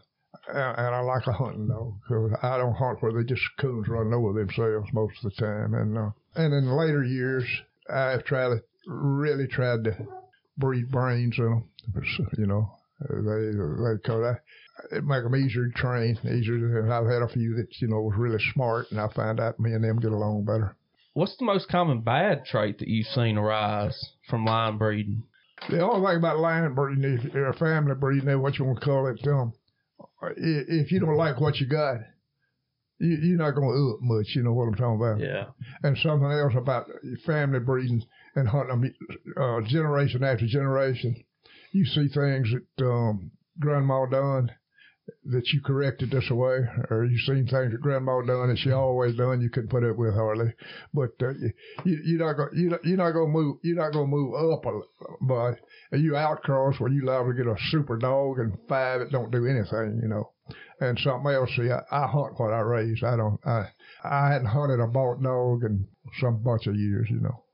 and 0.48 0.94
I 0.94 1.00
like 1.00 1.26
a 1.26 1.32
hunting 1.32 1.68
dog. 1.68 1.94
'Cause 2.06 2.32
I 2.42 2.58
don't 2.58 2.74
hunt 2.74 3.02
where 3.02 3.12
they 3.12 3.24
just 3.24 3.42
coons 3.58 3.88
run 3.88 4.12
over 4.12 4.32
themselves 4.38 4.92
most 4.92 5.24
of 5.24 5.32
the 5.32 5.40
time. 5.40 5.74
And 5.74 5.96
uh, 5.96 6.10
and 6.34 6.52
in 6.52 6.70
later 6.76 7.02
years, 7.04 7.44
I've 7.88 8.24
tried 8.24 8.60
really 8.86 9.46
tried 9.46 9.84
to 9.84 9.96
breed 10.58 10.90
brains 10.90 11.38
in 11.38 11.44
them. 11.44 11.64
You 12.38 12.46
know, 12.46 12.70
they 13.00 13.14
they 13.14 13.98
cause 14.04 14.36
I 14.36 14.96
it 14.96 15.04
make 15.04 15.22
them 15.22 15.36
easier 15.36 15.68
to 15.68 15.72
train, 15.72 16.18
easier. 16.24 16.58
To, 16.58 16.92
I've 16.92 17.06
had 17.06 17.22
a 17.22 17.28
few 17.28 17.54
that 17.56 17.68
you 17.80 17.88
know 17.88 18.02
was 18.02 18.18
really 18.18 18.42
smart, 18.52 18.90
and 18.90 19.00
I 19.00 19.08
find 19.08 19.40
out 19.40 19.60
me 19.60 19.72
and 19.72 19.84
them 19.84 20.00
get 20.00 20.12
along 20.12 20.44
better. 20.44 20.76
what's 21.14 21.36
the 21.36 21.44
most 21.44 21.68
common 21.68 22.00
bad 22.00 22.44
trait 22.44 22.78
that 22.80 22.88
you've 22.88 23.06
seen 23.06 23.38
arise 23.38 23.96
from 24.28 24.44
line 24.44 24.78
breeding? 24.78 25.22
The 25.68 25.80
only 25.80 26.06
thing 26.06 26.18
about 26.18 26.38
line 26.38 26.74
breeding, 26.74 27.04
if 27.04 27.32
you're 27.32 27.48
a 27.48 27.54
family 27.54 27.94
breeding, 27.94 28.40
what 28.40 28.58
you 28.58 28.64
want 28.64 28.80
to 28.80 28.84
call 28.84 29.06
it, 29.06 29.26
um, 29.28 29.52
if 30.36 30.92
you 30.92 31.00
don't 31.00 31.16
like 31.16 31.40
what 31.40 31.56
you 31.56 31.66
got, 31.66 31.98
you, 32.98 33.16
you're 33.22 33.38
not 33.38 33.52
going 33.52 33.68
to 33.68 33.94
up 33.94 34.00
much. 34.02 34.34
You 34.34 34.42
know 34.42 34.52
what 34.52 34.68
I'm 34.68 34.74
talking 34.74 34.96
about? 34.96 35.20
Yeah. 35.20 35.46
And 35.82 35.96
something 35.98 36.30
else 36.30 36.54
about 36.56 36.90
family 37.24 37.60
breeding 37.60 38.02
and 38.34 38.48
hunting 38.48 38.80
them 38.80 38.94
uh, 39.36 39.60
generation 39.68 40.24
after 40.24 40.46
generation. 40.46 41.24
You 41.72 41.84
see 41.86 42.08
things 42.08 42.52
that 42.52 42.84
um, 42.84 43.30
grandma 43.58 44.06
done 44.06 44.50
that 45.26 45.48
you 45.52 45.60
corrected 45.60 46.10
this 46.10 46.30
away, 46.30 46.60
or 46.90 47.04
you 47.04 47.18
seen 47.18 47.46
things 47.46 47.72
that 47.72 47.80
grandma 47.80 48.22
done 48.22 48.48
that 48.48 48.58
she 48.58 48.70
always 48.70 49.16
done 49.16 49.40
you 49.40 49.50
couldn't 49.50 49.70
put 49.70 49.84
up 49.84 49.96
with 49.96 50.14
hardly. 50.14 50.52
But 50.92 51.10
uh, 51.20 51.32
you, 51.84 51.98
you're 52.04 52.34
not 52.34 52.54
you 52.54 52.78
you're 52.84 52.96
not 52.96 53.12
to 53.12 53.26
move 53.26 53.58
you're 53.62 53.76
not 53.76 53.92
to 53.92 54.06
move 54.06 54.34
up, 54.34 54.64
but 55.20 55.56
you 55.92 56.12
outcross 56.12 56.80
where 56.80 56.90
you 56.90 57.04
liable 57.04 57.32
to 57.32 57.36
get 57.36 57.46
a 57.46 57.56
super 57.70 57.96
dog 57.96 58.38
and 58.38 58.56
five 58.68 59.00
that 59.00 59.10
don't 59.10 59.30
do 59.30 59.46
anything, 59.46 60.00
you 60.02 60.08
know. 60.08 60.30
And 60.80 60.98
something 60.98 61.32
else. 61.32 61.50
See, 61.56 61.70
I, 61.70 61.82
I 61.90 62.06
hunt 62.06 62.38
what 62.38 62.52
I 62.52 62.60
raise. 62.60 63.02
I 63.02 63.16
don't. 63.16 63.38
I 63.46 63.68
I 64.02 64.32
hadn't 64.32 64.48
hunted 64.48 64.80
a 64.80 64.86
bought 64.86 65.22
dog 65.22 65.64
in 65.64 65.86
some 66.20 66.42
bunch 66.42 66.66
of 66.66 66.76
years, 66.76 67.08
you 67.10 67.20
know. 67.20 67.44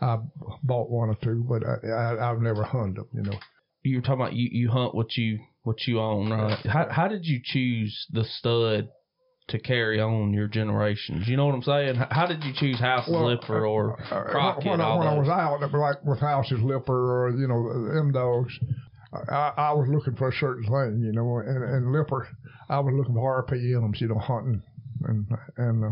I 0.00 0.18
bought 0.62 0.90
one 0.90 1.10
or 1.10 1.16
two, 1.22 1.44
but 1.48 1.62
I, 1.64 1.86
I 1.88 2.30
I've 2.30 2.40
never 2.40 2.62
hunted 2.62 2.96
them, 2.96 3.08
you 3.12 3.22
know. 3.22 3.38
You 3.82 3.96
were 3.96 4.02
talking 4.02 4.20
about 4.20 4.32
you 4.34 4.48
you 4.50 4.70
hunt 4.70 4.94
what 4.94 5.16
you 5.16 5.40
what 5.68 5.86
you 5.86 6.00
own, 6.00 6.30
right? 6.30 6.58
How 6.64 6.88
how 6.90 7.08
did 7.08 7.26
you 7.26 7.40
choose 7.44 8.06
the 8.10 8.24
stud 8.24 8.88
to 9.48 9.58
carry 9.58 10.00
on 10.00 10.32
your 10.32 10.48
generations? 10.48 11.28
You 11.28 11.36
know 11.36 11.44
what 11.44 11.54
I'm 11.54 11.62
saying? 11.62 11.96
How 12.10 12.26
did 12.26 12.42
you 12.42 12.52
choose 12.56 12.80
House 12.80 13.06
well, 13.08 13.26
Lipper 13.26 13.66
or 13.66 14.00
uh, 14.00 14.14
uh 14.14 14.30
Crockett? 14.30 14.66
When, 14.66 14.80
I, 14.80 14.96
when 14.96 15.06
I 15.06 15.18
was 15.18 15.28
out, 15.28 15.60
like 15.60 16.02
with 16.04 16.20
House's 16.20 16.60
Lipper 16.62 17.26
or 17.26 17.30
you 17.36 17.46
know 17.46 17.94
them 17.94 18.12
dogs, 18.12 18.58
I, 19.12 19.52
I 19.56 19.72
was 19.72 19.88
looking 19.90 20.16
for 20.16 20.28
a 20.28 20.32
certain 20.32 20.64
thing, 20.64 21.02
you 21.04 21.12
know, 21.12 21.38
and, 21.38 21.62
and 21.62 21.92
Lipper, 21.92 22.26
I 22.70 22.80
was 22.80 22.94
looking 22.94 23.14
for 23.14 23.44
RPMs, 23.44 24.00
you 24.00 24.08
know, 24.08 24.18
hunting 24.18 24.62
and 25.04 25.26
and 25.58 25.84
uh, 25.84 25.90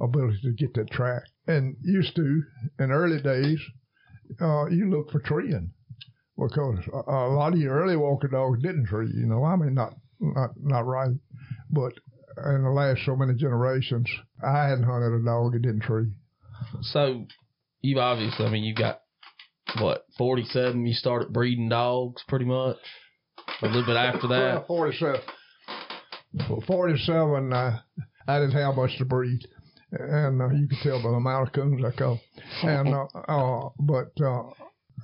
ability 0.00 0.38
to 0.42 0.52
get 0.52 0.72
that 0.74 0.90
track. 0.90 1.22
And 1.46 1.76
used 1.82 2.16
to 2.16 2.42
in 2.78 2.90
early 2.90 3.20
days, 3.20 3.60
uh, 4.40 4.66
you 4.70 4.90
look 4.90 5.10
for 5.10 5.20
treeing 5.20 5.72
because 6.38 6.78
a, 6.92 7.10
a 7.10 7.34
lot 7.34 7.52
of 7.52 7.58
your 7.58 7.80
early 7.80 7.96
walker 7.96 8.28
dogs 8.28 8.62
didn't 8.62 8.86
tree. 8.86 9.10
You 9.14 9.26
know, 9.26 9.44
I 9.44 9.56
mean, 9.56 9.74
not 9.74 9.94
not 10.20 10.50
not 10.56 10.86
right, 10.86 11.16
but 11.70 11.92
in 12.46 12.62
the 12.62 12.70
last 12.70 13.00
so 13.04 13.16
many 13.16 13.34
generations, 13.34 14.08
I 14.42 14.68
hadn't 14.68 14.84
hunted 14.84 15.20
a 15.20 15.24
dog 15.24 15.52
that 15.52 15.62
didn't 15.62 15.82
tree. 15.82 16.12
So 16.82 17.26
you've 17.80 17.98
obviously, 17.98 18.46
I 18.46 18.50
mean, 18.50 18.64
you've 18.64 18.76
got 18.76 19.00
what 19.80 20.04
forty 20.16 20.44
seven. 20.44 20.86
You 20.86 20.94
started 20.94 21.32
breeding 21.32 21.68
dogs 21.68 22.22
pretty 22.28 22.44
much. 22.44 22.76
A 23.62 23.66
little 23.66 23.86
bit 23.86 23.96
after 23.96 24.28
that. 24.28 24.54
Well, 24.54 24.64
forty 24.66 24.96
seven. 24.96 25.20
Well, 26.48 26.62
forty 26.66 26.98
seven. 26.98 27.52
Uh, 27.52 27.80
I 28.26 28.38
didn't 28.38 28.60
have 28.60 28.76
much 28.76 28.96
to 28.98 29.04
breed, 29.04 29.40
and 29.90 30.40
uh, 30.40 30.50
you 30.50 30.68
can 30.68 30.78
tell 30.82 31.02
by 31.02 31.10
the 31.10 31.16
amount 31.16 31.48
of 31.48 31.54
coons 31.54 31.82
I 31.84 31.96
caught. 31.96 32.18
And 32.62 32.94
uh, 32.94 33.06
uh, 33.26 33.70
but 33.80 34.12
uh, 34.20 34.42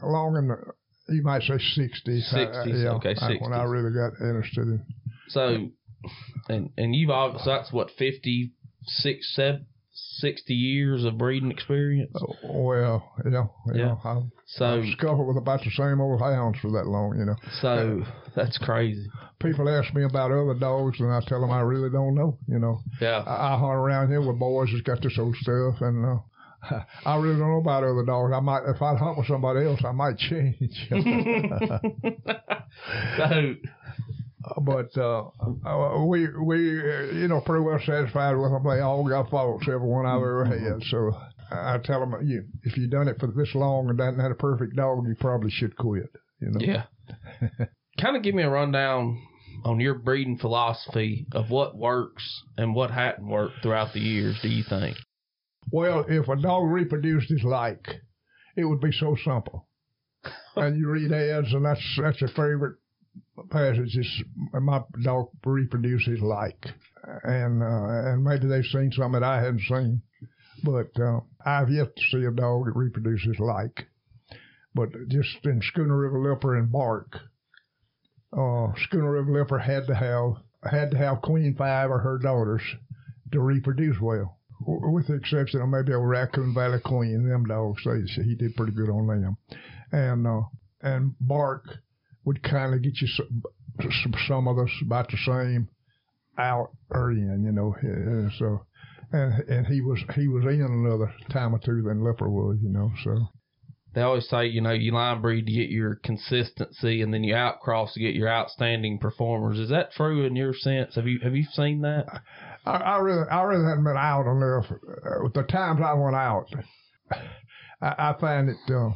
along 0.03 0.37
in 0.37 0.49
the 0.49 0.57
you 1.09 1.23
might 1.23 1.43
say 1.43 1.55
60s. 1.55 2.33
60s, 2.33 2.85
yeah, 2.85 2.90
okay, 2.93 3.14
60s. 3.14 3.40
When 3.40 3.53
I 3.53 3.64
really 3.64 3.93
got 3.93 4.21
interested 4.21 4.62
in. 4.62 4.85
So, 5.29 5.69
and 6.49 6.71
and 6.77 6.95
you've 6.95 7.11
obviously 7.11 7.53
that's 7.53 7.73
what 7.73 7.90
50, 7.99 8.53
six, 8.87 9.35
seven, 9.35 9.67
60 9.93 10.55
years 10.55 11.05
of 11.05 11.19
breeding 11.19 11.51
experience. 11.51 12.12
Oh, 12.21 12.67
well, 12.67 13.12
yeah, 13.25 13.45
yeah. 13.73 13.97
I've, 14.05 14.23
so 14.47 14.64
I've 14.64 14.85
scuffled 14.97 15.27
with 15.29 15.37
about 15.37 15.61
the 15.61 15.71
same 15.71 16.01
old 16.01 16.21
hounds 16.21 16.59
for 16.61 16.71
that 16.73 16.87
long, 16.87 17.17
you 17.19 17.25
know. 17.25 17.37
So 17.61 18.03
that's 18.35 18.59
crazy. 18.59 19.07
People 19.40 19.69
ask 19.69 19.95
me 19.95 20.05
about 20.05 20.31
other 20.31 20.55
dogs, 20.55 21.01
and 21.01 21.12
I 21.12 21.21
tell 21.27 21.40
them 21.40 21.51
I 21.51 21.61
really 21.61 21.90
don't 21.90 22.14
know. 22.14 22.38
You 22.49 22.59
know. 22.59 22.81
Yeah. 23.01 23.23
I, 23.27 23.55
I 23.55 23.59
hunt 23.59 23.73
around 23.73 24.09
here 24.09 24.21
with 24.21 24.38
boys 24.38 24.69
that's 24.73 24.83
got 24.83 25.03
this 25.03 25.19
old 25.19 25.37
stuff, 25.37 25.81
and 25.81 26.05
uh, 26.05 26.19
I 27.05 27.16
really 27.16 27.38
don't 27.38 27.50
know 27.50 27.59
about 27.59 27.85
other 27.85 28.05
dogs. 28.05 28.33
I 28.35 28.40
might, 28.40 28.62
if 28.66 28.83
I 28.83 28.96
hunt 28.96 29.18
with 29.18 29.27
somebody 29.27 29.66
else, 29.66 29.81
I 29.85 29.92
might 29.92 30.16
change. 30.18 30.88
so, 33.16 33.55
but 34.62 34.96
uh, 34.96 35.24
uh, 35.66 36.05
we 36.07 36.29
we 36.29 36.81
uh, 36.81 37.12
you 37.12 37.29
know 37.29 37.40
pretty 37.40 37.64
well 37.64 37.81
satisfied 37.85 38.37
with 38.37 38.50
them. 38.50 38.64
They 38.64 38.81
all 38.81 39.09
got 39.09 39.31
faults, 39.31 39.66
every 39.66 39.88
one 39.88 40.07
I've 40.07 40.16
ever 40.16 40.44
had. 40.44 40.83
So 40.90 41.12
I 41.50 41.79
tell 41.83 42.00
them, 42.00 42.14
you 42.27 42.44
if 42.62 42.77
you've 42.77 42.90
done 42.90 43.09
it 43.09 43.18
for 43.18 43.29
this 43.29 43.55
long 43.55 43.88
and 43.88 44.00
haven't 44.00 44.20
had 44.20 44.33
a 44.33 44.37
perfect 44.37 44.77
dog, 44.77 45.07
you 45.07 45.14
probably 45.18 45.50
should 45.50 45.77
quit. 45.77 46.11
You 46.40 46.50
know. 46.50 46.61
Yeah. 46.61 46.85
kind 48.00 48.16
of 48.16 48.22
give 48.22 48.35
me 48.35 48.42
a 48.42 48.50
rundown 48.50 49.20
on 49.64 49.81
your 49.81 49.94
breeding 49.94 50.38
philosophy 50.38 51.27
of 51.33 51.50
what 51.50 51.77
works 51.77 52.42
and 52.57 52.74
what 52.74 52.90
hadn't 52.90 53.27
worked 53.27 53.62
throughout 53.62 53.92
the 53.94 54.00
years. 54.00 54.37
Do 54.42 54.48
you 54.48 54.64
think? 54.68 54.96
Well, 55.70 56.05
if 56.09 56.29
a 56.29 56.37
dog 56.37 56.70
reproduced 56.70 57.31
his 57.31 57.42
like, 57.42 57.87
it 58.57 58.64
would 58.64 58.81
be 58.81 58.92
so 58.92 59.16
simple. 59.24 59.66
and 60.57 60.79
you 60.79 60.88
read 60.88 61.12
ads, 61.12 61.53
and 61.53 61.64
that's 61.64 62.00
that's 62.00 62.22
a 62.22 62.29
favorite 62.29 62.77
passage. 63.50 63.96
Is 63.96 64.22
my 64.53 64.81
dog 65.03 65.29
reproduces 65.44 66.20
like, 66.20 66.66
and 67.24 67.62
uh, 67.62 68.11
and 68.11 68.24
maybe 68.24 68.46
they've 68.46 68.64
seen 68.64 68.90
something 68.92 69.20
that 69.20 69.22
I 69.22 69.42
hadn't 69.42 69.62
seen, 69.68 70.03
but 70.62 70.90
uh, 71.00 71.20
I've 71.44 71.70
yet 71.70 71.94
to 71.96 72.03
see 72.11 72.24
a 72.24 72.31
dog 72.31 72.66
that 72.66 72.77
reproduces 72.77 73.38
like. 73.38 73.87
But 74.74 74.90
just 75.09 75.38
in 75.44 75.61
Skuna 75.61 75.98
River 75.98 76.20
Lipper 76.20 76.57
and 76.57 76.70
Bark, 76.70 77.16
uh, 78.33 78.72
Skuna 78.88 79.12
River 79.12 79.33
Lipper 79.33 79.59
had 79.59 79.87
to 79.87 79.94
have 79.94 80.72
had 80.72 80.90
to 80.92 80.96
have 80.96 81.22
Queen 81.22 81.55
Five 81.57 81.90
or 81.90 82.00
her 82.00 82.18
daughters 82.18 82.62
to 83.33 83.40
reproduce 83.40 84.00
well 84.00 84.38
with 84.61 85.09
the 85.09 85.14
exception 85.14 85.61
of 85.61 85.69
maybe 85.69 85.93
a 85.93 85.99
Raccoon 85.99 86.55
Valley 86.55 86.81
Queen, 86.85 87.29
them 87.29 87.45
dogs, 87.45 87.83
they, 87.85 88.23
he 88.23 88.35
did 88.35 88.57
pretty 88.57 88.73
good 88.73 88.90
on 88.90 89.07
them. 89.07 89.37
And 89.93 90.27
uh, 90.27 90.43
and 90.81 91.14
Bark 91.21 91.64
would 92.25 92.43
kind 92.43 92.75
of 92.75 92.83
get 92.83 93.01
you 93.01 93.09
some, 93.09 94.14
some 94.29 94.49
of 94.49 94.59
us 94.59 94.71
about 94.83 95.11
the 95.11 95.19
same 95.27 95.69
out 96.38 96.71
or 96.90 97.11
in, 97.11 97.45
you 97.45 97.53
know. 97.53 97.75
So, 98.38 98.67
and 99.12 99.49
and 99.49 99.67
he 99.67 99.81
was 99.81 100.01
he 100.14 100.29
was 100.29 100.45
in 100.45 100.62
another 100.62 101.12
time 101.31 101.55
or 101.55 101.59
two 101.59 101.83
than 101.83 102.05
Lipper 102.05 102.29
was, 102.29 102.59
you 102.62 102.71
know. 102.71 102.93
So 103.03 103.29
they 103.95 104.01
always 104.01 104.29
say, 104.29 104.47
you 104.47 104.61
know, 104.61 104.73
you 104.73 104.93
line 104.93 105.23
breed 105.23 105.47
to 105.47 105.53
get 105.53 105.71
your 105.71 105.97
consistency, 105.97 107.03
and 107.03 107.14
then 107.14 107.25
you 107.25 107.35
outcross 107.35 107.93
to 107.95 108.01
get 108.01 108.14
your 108.14 108.29
outstanding 108.29 108.99
performers. 108.99 109.59
Is 109.59 109.71
that 109.71 109.93
true 109.93 110.25
in 110.25 110.37
your 110.37 110.55
sense? 110.55 110.97
Have 110.97 111.07
you 111.07 111.21
have 111.23 111.37
you 111.37 111.45
seen 111.53 111.83
that? 111.83 112.23
I, 112.64 112.77
I 112.77 112.98
really, 112.98 113.29
I 113.29 113.42
really 113.42 113.64
hadn't 113.64 113.85
been 113.85 113.96
out 113.96 114.27
enough. 114.27 114.70
Uh, 114.70 115.29
the 115.35 115.42
times 115.42 115.81
I 115.85 115.92
went 115.94 116.16
out, 116.16 116.46
I, 117.81 117.94
I 118.11 118.16
find 118.20 118.48
it. 118.48 118.57
Uh, 118.68 118.90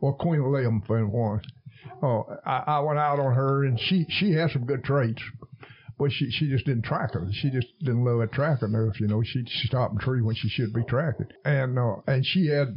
well, 0.00 0.14
Queen 0.14 0.42
William 0.42 0.82
for 0.86 1.06
one. 1.06 1.40
Oh, 2.02 2.24
I, 2.44 2.64
I 2.66 2.80
went 2.80 2.98
out 2.98 3.18
on 3.18 3.34
her, 3.34 3.64
and 3.64 3.78
she 3.80 4.06
she 4.08 4.32
has 4.32 4.52
some 4.52 4.66
good 4.66 4.84
traits, 4.84 5.22
but 5.98 6.10
she 6.12 6.30
she 6.30 6.48
just 6.48 6.66
didn't 6.66 6.84
track 6.84 7.14
her. 7.14 7.26
She 7.32 7.50
just 7.50 7.68
didn't 7.80 8.04
love 8.04 8.20
a 8.20 8.26
track 8.26 8.62
enough. 8.62 9.00
You 9.00 9.06
know, 9.06 9.22
she 9.22 9.44
she 9.46 9.68
stopped 9.68 9.92
and 9.92 10.00
tree 10.00 10.20
when 10.20 10.34
she 10.34 10.48
should 10.48 10.72
be 10.72 10.82
tracking, 10.84 11.28
and 11.44 11.78
uh, 11.78 11.96
and 12.06 12.24
she 12.26 12.48
had 12.48 12.74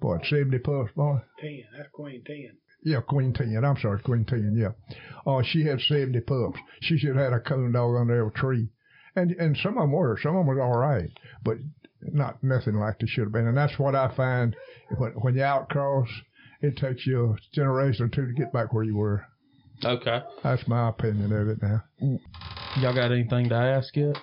what 0.00 0.24
seventy 0.26 0.58
puffs, 0.58 0.92
boy. 0.94 1.18
Ten. 1.40 1.64
That's 1.76 1.88
Queen 1.92 2.22
ten. 2.24 2.58
Yeah, 2.84 3.00
Queen 3.00 3.32
Ten. 3.32 3.64
I'm 3.64 3.78
sorry, 3.78 4.00
Queen 4.02 4.24
Ten. 4.24 4.54
Yeah. 4.56 4.96
Oh, 5.26 5.40
uh, 5.40 5.42
she 5.42 5.64
had 5.64 5.80
seventy 5.80 6.20
pups. 6.20 6.58
She 6.82 6.98
should 6.98 7.16
have 7.16 7.24
had 7.24 7.32
a 7.32 7.40
coon 7.40 7.72
dog 7.72 7.96
under 7.96 8.18
every 8.18 8.32
tree 8.32 8.68
and 9.16 9.32
and 9.32 9.56
some 9.56 9.78
of 9.78 9.84
them 9.84 9.92
were, 9.92 10.18
some 10.22 10.36
of 10.36 10.46
them 10.46 10.56
was 10.56 10.62
all 10.62 10.76
right, 10.78 11.10
but 11.44 11.58
not 12.02 12.42
nothing 12.42 12.74
like 12.74 12.98
they 12.98 13.06
should 13.06 13.24
have 13.24 13.32
been. 13.32 13.46
And 13.46 13.56
that's 13.56 13.78
what 13.78 13.94
I 13.94 14.14
find 14.16 14.54
when 14.98 15.12
when 15.12 15.34
you 15.34 15.42
outcross, 15.42 16.08
it 16.60 16.76
takes 16.76 17.06
you 17.06 17.32
a 17.32 17.36
generation 17.54 18.06
or 18.06 18.08
two 18.08 18.26
to 18.26 18.32
get 18.32 18.52
back 18.52 18.72
where 18.72 18.84
you 18.84 18.96
were. 18.96 19.24
Okay, 19.84 20.20
that's 20.42 20.66
my 20.68 20.88
opinion 20.88 21.32
of 21.32 21.48
it 21.48 21.58
now. 21.62 21.82
Y'all 22.80 22.94
got 22.94 23.12
anything 23.12 23.48
to 23.48 23.54
ask 23.54 23.94
yet? 23.96 24.16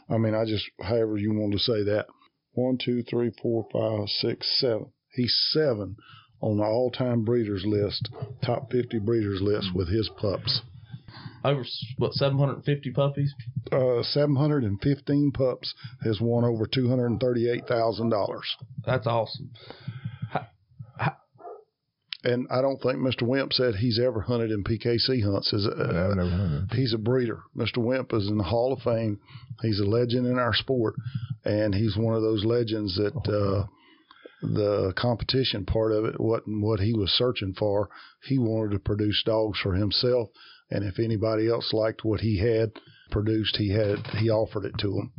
I 0.10 0.18
mean, 0.18 0.36
I 0.36 0.46
just, 0.46 0.66
however 0.82 1.18
you 1.18 1.34
want 1.34 1.54
to 1.54 1.60
say 1.60 1.84
that. 1.84 2.08
one, 2.54 2.78
two, 2.84 3.04
three, 3.04 3.32
four, 3.42 3.66
five, 3.72 4.10
six, 4.10 4.48
seven. 4.60 4.88
He's 5.14 5.34
seven 5.52 5.96
on 6.42 6.58
the 6.58 6.64
all-time 6.64 7.24
breeders 7.24 7.64
list, 7.66 8.10
top 8.46 8.72
50 8.72 9.00
breeders 9.00 9.42
list 9.42 9.70
with 9.74 9.88
his 9.90 10.10
pups. 10.18 10.62
Over 11.44 11.64
what 11.98 12.14
750 12.14 12.92
puppies? 12.92 13.34
Uh, 13.72 14.04
715 14.04 15.32
pups 15.32 15.74
has 16.04 16.20
won 16.20 16.44
over 16.44 16.66
$238,000. 16.66 18.42
That's 18.86 19.08
awesome. 19.08 19.52
And 22.24 22.48
I 22.52 22.62
don't 22.62 22.82
think 22.82 22.98
Mr. 22.98 23.22
Wimp 23.22 23.54
said 23.54 23.76
he's 23.76 23.98
ever 23.98 24.20
hunted 24.20 24.52
in 24.52 24.64
PKC 24.64 25.24
hunts. 25.24 25.54
Is 25.54 25.66
I've 25.66 26.18
never 26.18 26.30
heard. 26.30 26.72
He's 26.74 26.94
a 26.94 26.98
breeder. 26.98 27.44
Mr. 27.56 27.78
Wimp 27.78 28.14
is 28.14 28.28
in 28.28 28.38
the 28.38 28.44
Hall 28.44 28.74
of 28.74 28.82
Fame. 28.82 29.20
He's 29.62 29.80
a 29.80 29.86
legend 29.86 30.28
in 30.28 30.38
our 30.38 30.54
sport, 30.54 30.96
and 31.46 31.74
he's 31.74 31.96
one 31.96 32.16
of 32.16 32.22
those 32.22 32.44
legends 32.44 32.98
that 32.98 33.16
uh, 33.26 33.68
the 34.42 34.94
competition 34.98 35.66
part 35.66 35.94
of 35.94 36.04
it 36.04 36.20
wasn't 36.20 36.62
what 36.62 36.82
he 36.82 36.94
was 36.94 37.10
searching 37.12 37.54
for. 37.58 37.90
He 38.24 38.38
wanted 38.38 38.72
to 38.72 38.80
produce 38.80 39.24
dogs 39.26 39.60
for 39.60 39.76
himself, 39.76 40.30
and 40.72 40.84
if 40.84 41.00
anybody 41.00 41.50
else 41.50 41.74
liked 41.74 42.06
what 42.06 42.22
he 42.22 42.38
had 42.40 42.72
produced, 43.12 43.58
he 43.58 43.70
had 43.70 43.98
he 44.18 44.30
offered 44.30 44.66
it 44.66 44.78
to 44.80 44.88
them. 44.88 45.12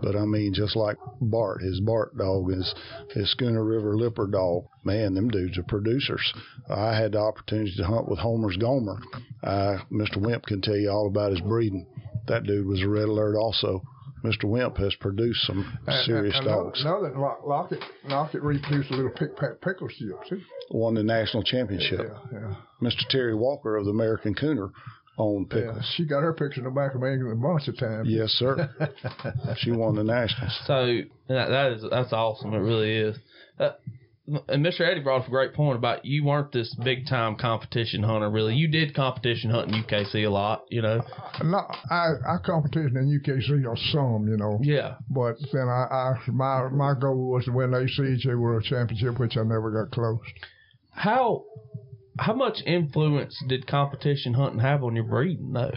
But 0.00 0.16
I 0.16 0.24
mean, 0.26 0.52
just 0.54 0.76
like 0.76 0.96
Bart, 1.20 1.62
his 1.62 1.80
Bart 1.80 2.16
dog, 2.16 2.50
his 2.50 2.74
his 3.14 3.34
Skuna 3.34 3.66
River 3.66 3.96
Lipper 3.96 4.26
dog. 4.26 4.66
Man, 4.84 5.14
them 5.14 5.28
dudes 5.28 5.58
are 5.58 5.64
producers. 5.64 6.32
I 6.68 6.94
had 6.94 7.12
the 7.12 7.20
opportunity 7.20 7.74
to 7.76 7.84
hunt 7.84 8.08
with 8.08 8.18
Homer's 8.18 8.56
Gomer. 8.56 8.98
Uh, 9.42 9.78
Mr. 9.90 10.18
Wimp 10.18 10.44
can 10.46 10.60
tell 10.60 10.76
you 10.76 10.90
all 10.90 11.06
about 11.06 11.30
his 11.32 11.40
breeding. 11.40 11.86
That 12.26 12.44
dude 12.44 12.66
was 12.66 12.82
a 12.82 12.88
red 12.88 13.08
alert 13.08 13.36
also. 13.36 13.82
Mr. 14.24 14.44
Wimp 14.44 14.76
has 14.78 14.94
produced 14.96 15.46
some 15.46 15.78
serious 16.04 16.36
and, 16.36 16.46
and 16.46 16.56
dogs. 16.56 16.82
Now 16.84 17.00
that 17.02 17.16
Lock- 17.16 17.46
Lockett, 17.46 17.82
Lockett 18.04 18.42
reproduced 18.42 18.90
a 18.90 18.96
little 18.96 19.12
pick 19.12 19.36
pack 19.36 19.60
pickle 19.62 19.88
ship. 19.88 20.16
See? 20.28 20.42
Won 20.70 20.94
the 20.94 21.02
national 21.02 21.44
championship. 21.44 22.00
Yeah, 22.32 22.40
yeah. 22.40 22.54
Mr. 22.82 23.06
Terry 23.08 23.34
Walker 23.34 23.76
of 23.76 23.84
the 23.84 23.90
American 23.90 24.34
Cooner 24.34 24.70
owned 25.18 25.52
Yeah, 25.54 25.80
she 25.96 26.06
got 26.06 26.22
her 26.22 26.32
picture 26.32 26.60
in 26.60 26.64
the 26.64 26.70
back 26.70 26.94
of 26.94 27.00
me 27.00 27.10
a 27.10 27.34
bunch 27.34 27.68
of 27.68 27.76
times. 27.76 28.08
Yes, 28.08 28.30
sir. 28.30 28.70
she 29.58 29.72
won 29.72 29.96
the 29.96 30.04
nationals. 30.04 30.58
So 30.66 31.00
that, 31.28 31.48
that 31.48 31.72
is 31.72 31.84
that's 31.90 32.12
awesome. 32.12 32.54
It 32.54 32.58
really 32.58 32.96
is. 32.96 33.16
Uh, 33.58 33.70
and 34.48 34.64
Mr. 34.64 34.80
Eddie 34.80 35.00
brought 35.00 35.22
up 35.22 35.28
a 35.28 35.30
great 35.30 35.54
point 35.54 35.76
about 35.76 36.04
you 36.04 36.24
weren't 36.24 36.52
this 36.52 36.74
big 36.84 37.06
time 37.06 37.36
competition 37.36 38.02
hunter. 38.02 38.30
Really, 38.30 38.54
you 38.54 38.68
did 38.68 38.94
competition 38.94 39.50
hunting 39.50 39.82
UKC 39.82 40.26
a 40.26 40.30
lot. 40.30 40.64
You 40.68 40.82
know. 40.82 41.02
No, 41.42 41.66
I 41.90 42.08
I 42.26 42.36
competition 42.44 42.96
in 42.96 43.20
UKC 43.20 43.66
or 43.66 43.76
some, 43.90 44.28
you 44.28 44.36
know. 44.36 44.58
Yeah. 44.62 44.96
But 45.08 45.36
then 45.52 45.68
I, 45.68 45.86
I 45.90 46.30
my 46.30 46.68
my 46.68 46.94
goal 46.98 47.30
was 47.30 47.46
to 47.46 47.52
win 47.52 47.70
the 47.70 47.78
ACHA 47.78 48.38
World 48.38 48.64
Championship, 48.64 49.18
which 49.18 49.36
I 49.36 49.42
never 49.42 49.70
got 49.70 49.92
close. 49.92 50.20
How 50.90 51.44
how 52.18 52.34
much 52.34 52.58
influence 52.66 53.42
did 53.48 53.66
competition 53.66 54.34
hunting 54.34 54.60
have 54.60 54.84
on 54.84 54.94
your 54.94 55.04
breeding 55.04 55.52
though? 55.52 55.72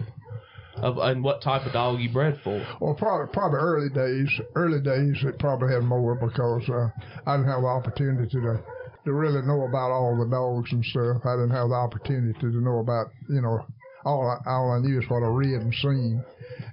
Of 0.76 0.98
and 0.98 1.24
what 1.24 1.42
type 1.42 1.66
of 1.66 1.74
dog 1.74 2.00
you 2.00 2.10
bred 2.12 2.40
for? 2.44 2.66
Well, 2.80 2.96
probably 2.96 3.32
probably 3.34 3.60
early 3.60 3.90
days. 3.90 4.30
Early 4.56 4.82
days, 4.82 5.22
it 5.24 5.38
probably 5.38 5.74
had 5.74 5.84
more 5.84 6.16
because 6.16 6.68
uh, 6.70 6.90
I 7.28 7.38
didn't 7.38 7.52
have 7.52 7.62
the 7.62 7.68
opportunity 7.68 8.30
to 8.30 8.64
to 9.06 9.14
really 9.14 9.42
know 9.46 9.66
about 9.66 9.92
all 9.92 10.18
the 10.18 10.30
dogs 10.30 10.72
and 10.72 10.84
stuff. 10.86 11.26
I 11.26 11.36
didn't 11.36 11.52
have 11.52 11.70
the 11.70 11.76
opportunity 11.76 12.40
to 12.40 12.62
know 12.62 12.80
about 12.80 13.08
you 13.30 13.42
know 13.42 13.66
all 14.06 14.28
I, 14.28 14.50
all 14.50 14.72
I 14.72 14.80
knew 14.80 15.00
is 15.00 15.10
what 15.10 15.24
I 15.24 15.28
read 15.28 15.62
and 15.62 15.74
seen, 15.74 16.24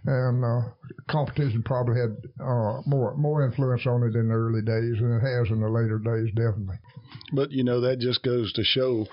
and 0.07 0.45
uh, 0.45 0.69
competition 1.11 1.63
probably 1.63 2.01
had 2.01 2.17
uh, 2.41 2.81
more 2.87 3.15
more 3.17 3.45
influence 3.45 3.87
on 3.87 4.03
it 4.05 4.15
in 4.15 4.29
the 4.29 4.35
early 4.35 4.63
days 4.63 5.01
than 5.01 5.17
it 5.17 5.21
has 5.21 5.51
in 5.51 5.61
the 5.61 5.69
later 5.69 5.99
days, 5.99 6.33
definitely. 6.35 6.79
But 7.33 7.51
you 7.51 7.65
know 7.65 7.81
that 7.81 7.99
just 7.99 8.23
goes 8.23 8.53
to 8.55 8.65
show, 8.65 9.07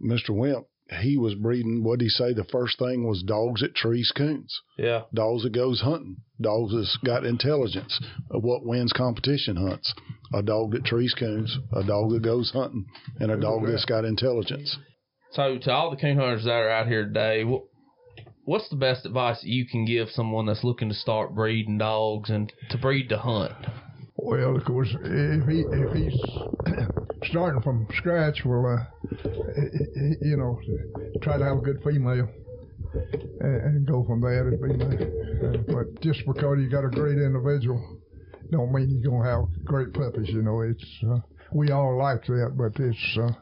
Mr. 0.00 0.30
Wimp. 0.30 0.66
He 1.00 1.16
was 1.16 1.34
breeding. 1.34 1.82
What 1.84 2.00
did 2.00 2.06
he 2.06 2.08
say? 2.10 2.34
The 2.34 2.44
first 2.44 2.78
thing 2.78 3.06
was 3.08 3.22
dogs 3.22 3.62
that 3.62 3.74
trees 3.74 4.12
coons, 4.14 4.60
Yeah. 4.76 5.02
dogs 5.14 5.44
that 5.44 5.52
goes 5.52 5.80
hunting, 5.80 6.16
dogs 6.40 6.74
that's 6.74 6.98
got 6.98 7.24
intelligence. 7.24 7.98
Of 8.30 8.42
what 8.42 8.64
wins 8.66 8.92
competition 8.92 9.56
hunts? 9.56 9.94
A 10.34 10.42
dog 10.42 10.72
that 10.72 10.84
trees 10.84 11.14
coons, 11.14 11.56
a 11.72 11.82
dog 11.82 12.10
that 12.10 12.22
goes 12.22 12.50
hunting, 12.50 12.84
and 13.20 13.30
a 13.30 13.40
dog 13.40 13.64
that's 13.66 13.86
got 13.86 14.04
intelligence. 14.04 14.76
So 15.30 15.56
to 15.58 15.70
all 15.72 15.90
the 15.90 15.96
coon 15.96 16.18
hunters 16.18 16.44
that 16.44 16.50
are 16.52 16.68
out 16.68 16.88
here 16.88 17.04
today, 17.06 17.44
what 17.44 17.62
what's 18.44 18.68
the 18.68 18.76
best 18.76 19.06
advice 19.06 19.40
that 19.40 19.48
you 19.48 19.64
can 19.66 19.84
give 19.86 20.10
someone 20.10 20.44
that's 20.46 20.64
looking 20.64 20.88
to 20.90 20.94
start 20.94 21.34
breeding 21.34 21.78
dogs 21.78 22.28
and 22.28 22.52
to 22.70 22.76
breed 22.76 23.08
to 23.08 23.18
hunt? 23.18 23.54
Well, 24.16 24.56
of 24.56 24.64
course, 24.64 24.94
if 25.02 25.48
he 25.48 25.60
if 25.60 25.92
he's 25.92 26.20
starting 27.30 27.62
from 27.62 27.86
scratch, 27.94 28.44
well, 28.44 28.66
uh, 28.66 29.12
you 30.20 30.36
know, 30.36 30.60
try 31.22 31.38
to 31.38 31.44
have 31.44 31.58
a 31.58 31.60
good 31.60 31.82
female 31.82 32.28
and, 33.40 33.86
go 33.86 34.04
from 34.04 34.20
there 34.20 34.50
to 34.50 34.56
female. 34.58 34.92
Uh, 35.42 35.56
but 35.72 36.00
just 36.02 36.20
because 36.26 36.58
you 36.60 36.68
got 36.70 36.84
a 36.84 36.90
great 36.90 37.18
individual, 37.18 37.98
don't 38.50 38.72
mean 38.72 39.00
you're 39.02 39.10
gonna 39.10 39.28
have 39.28 39.64
great 39.64 39.92
puppies. 39.92 40.28
You 40.28 40.42
know, 40.42 40.60
it's 40.60 41.04
uh, 41.10 41.18
we 41.52 41.70
all 41.70 41.98
like 41.98 42.24
that, 42.26 42.54
but 42.56 42.80
it's 42.82 43.18
uh, 43.18 43.32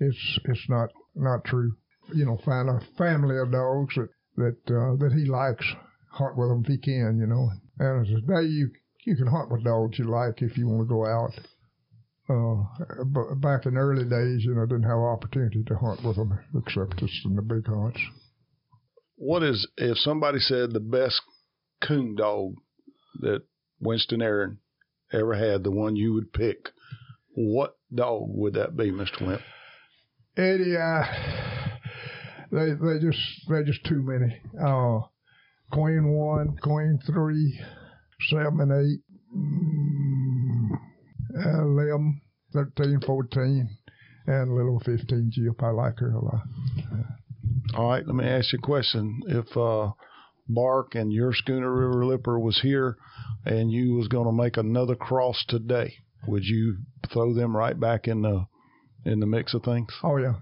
it's 0.00 0.38
it's 0.44 0.68
not 0.68 0.90
not 1.14 1.44
true. 1.44 1.72
You 2.14 2.26
know, 2.26 2.38
find 2.44 2.68
a 2.68 2.80
family 2.98 3.38
of 3.38 3.52
dogs 3.52 3.94
that 3.94 4.08
that 4.36 4.74
uh, 4.74 4.96
that 4.96 5.12
he 5.16 5.24
likes. 5.26 5.66
Hunt 6.12 6.36
with 6.36 6.48
them 6.48 6.62
if 6.64 6.66
he 6.66 6.78
can. 6.78 7.18
You 7.18 7.26
know, 7.28 7.50
and 7.78 8.04
today 8.04 8.48
you 8.48 8.70
you 9.04 9.16
can 9.16 9.26
hunt 9.26 9.50
with 9.50 9.64
dogs 9.64 9.98
you 9.98 10.04
like 10.04 10.42
if 10.42 10.56
you 10.56 10.68
want 10.68 10.88
to 10.88 10.94
go 10.94 11.06
out. 11.06 11.32
Uh, 12.28 12.62
but 13.06 13.40
back 13.40 13.66
in 13.66 13.74
the 13.74 13.80
early 13.80 14.04
days, 14.04 14.44
you 14.44 14.54
know, 14.54 14.64
didn't 14.66 14.84
have 14.84 14.98
opportunity 14.98 15.64
to 15.64 15.76
hunt 15.76 16.04
with 16.04 16.16
them 16.16 16.38
except 16.54 16.98
just 16.98 17.24
in 17.24 17.34
the 17.34 17.42
big 17.42 17.66
hunts. 17.66 18.00
What 19.16 19.42
is 19.42 19.66
if 19.76 19.98
somebody 19.98 20.38
said 20.38 20.72
the 20.72 20.80
best 20.80 21.20
coon 21.82 22.14
dog 22.14 22.54
that 23.20 23.42
Winston 23.80 24.22
Aaron 24.22 24.58
ever 25.12 25.34
had, 25.34 25.64
the 25.64 25.70
one 25.70 25.96
you 25.96 26.14
would 26.14 26.32
pick? 26.32 26.68
What 27.34 27.76
dog 27.92 28.24
would 28.28 28.54
that 28.54 28.76
be, 28.76 28.90
Mr. 28.90 29.26
Wimp? 29.26 29.42
Eddie, 30.36 30.76
uh, 30.76 31.04
they 32.52 32.72
they 32.72 32.98
just 33.00 33.18
they're 33.48 33.64
just 33.64 33.84
too 33.84 34.02
many. 34.02 34.40
Uh, 34.60 35.00
Queen 35.72 36.08
one, 36.08 36.56
Queen 36.62 36.98
three, 37.06 37.60
seven, 38.28 38.70
eight, 38.70 39.00
mm, 39.36 40.70
11, 41.34 42.20
13, 42.52 43.00
14, 43.06 43.68
and 44.26 44.54
little 44.54 44.80
15 44.80 45.30
Jeep. 45.32 45.62
I 45.62 45.70
like 45.70 45.98
her 45.98 46.10
a 46.10 46.24
lot. 46.24 46.42
All 47.74 47.88
right, 47.88 48.06
let 48.06 48.16
me 48.16 48.24
ask 48.24 48.52
you 48.52 48.58
a 48.58 48.66
question. 48.66 49.20
If 49.28 49.56
uh, 49.56 49.92
Bark 50.48 50.94
and 50.94 51.12
your 51.12 51.32
Skuna 51.32 51.74
River 51.74 52.04
Lipper 52.04 52.38
was 52.38 52.60
here 52.60 52.96
and 53.44 53.70
you 53.70 53.94
was 53.94 54.08
going 54.08 54.26
to 54.26 54.32
make 54.32 54.56
another 54.56 54.96
cross 54.96 55.44
today, 55.48 55.94
would 56.26 56.44
you 56.44 56.78
throw 57.12 57.34
them 57.34 57.56
right 57.56 57.78
back 57.78 58.08
in 58.08 58.22
the 58.22 58.46
in 59.04 59.20
the 59.20 59.26
mix 59.26 59.54
of 59.54 59.62
things? 59.62 59.88
Oh 60.02 60.16
yeah, 60.18 60.34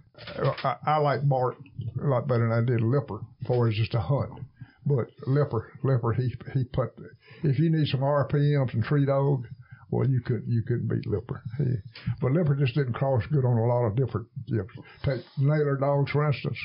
I, 0.64 0.76
I 0.84 0.96
like 0.98 1.28
Bart 1.28 1.56
a 2.02 2.06
lot 2.06 2.26
better 2.26 2.48
than 2.48 2.52
I 2.52 2.64
did 2.64 2.80
Lipper 2.80 3.20
for 3.46 3.68
as 3.68 3.74
just 3.74 3.94
a 3.94 4.00
hunt. 4.00 4.40
But 4.88 5.08
Lipper, 5.26 5.72
Lipper, 5.84 6.12
he 6.12 6.34
he 6.54 6.64
put 6.64 6.90
if 7.42 7.58
you 7.58 7.70
need 7.70 7.86
some 7.88 8.00
RPMs 8.00 8.72
and 8.74 8.82
tree 8.82 9.06
dog, 9.06 9.44
well 9.90 10.08
you 10.08 10.20
could 10.24 10.42
you 10.46 10.62
couldn't 10.66 10.88
beat 10.88 11.06
Lipper. 11.06 11.42
He, 11.58 11.74
but 12.20 12.32
Lipper 12.32 12.56
just 12.56 12.74
didn't 12.74 12.94
cross 12.94 13.22
good 13.30 13.44
on 13.44 13.58
a 13.58 13.66
lot 13.66 13.84
of 13.84 13.96
different 13.96 14.26
jips. 14.50 14.74
Take 15.04 15.20
nailer 15.38 15.76
dogs 15.76 16.10
for 16.10 16.26
instance. 16.26 16.58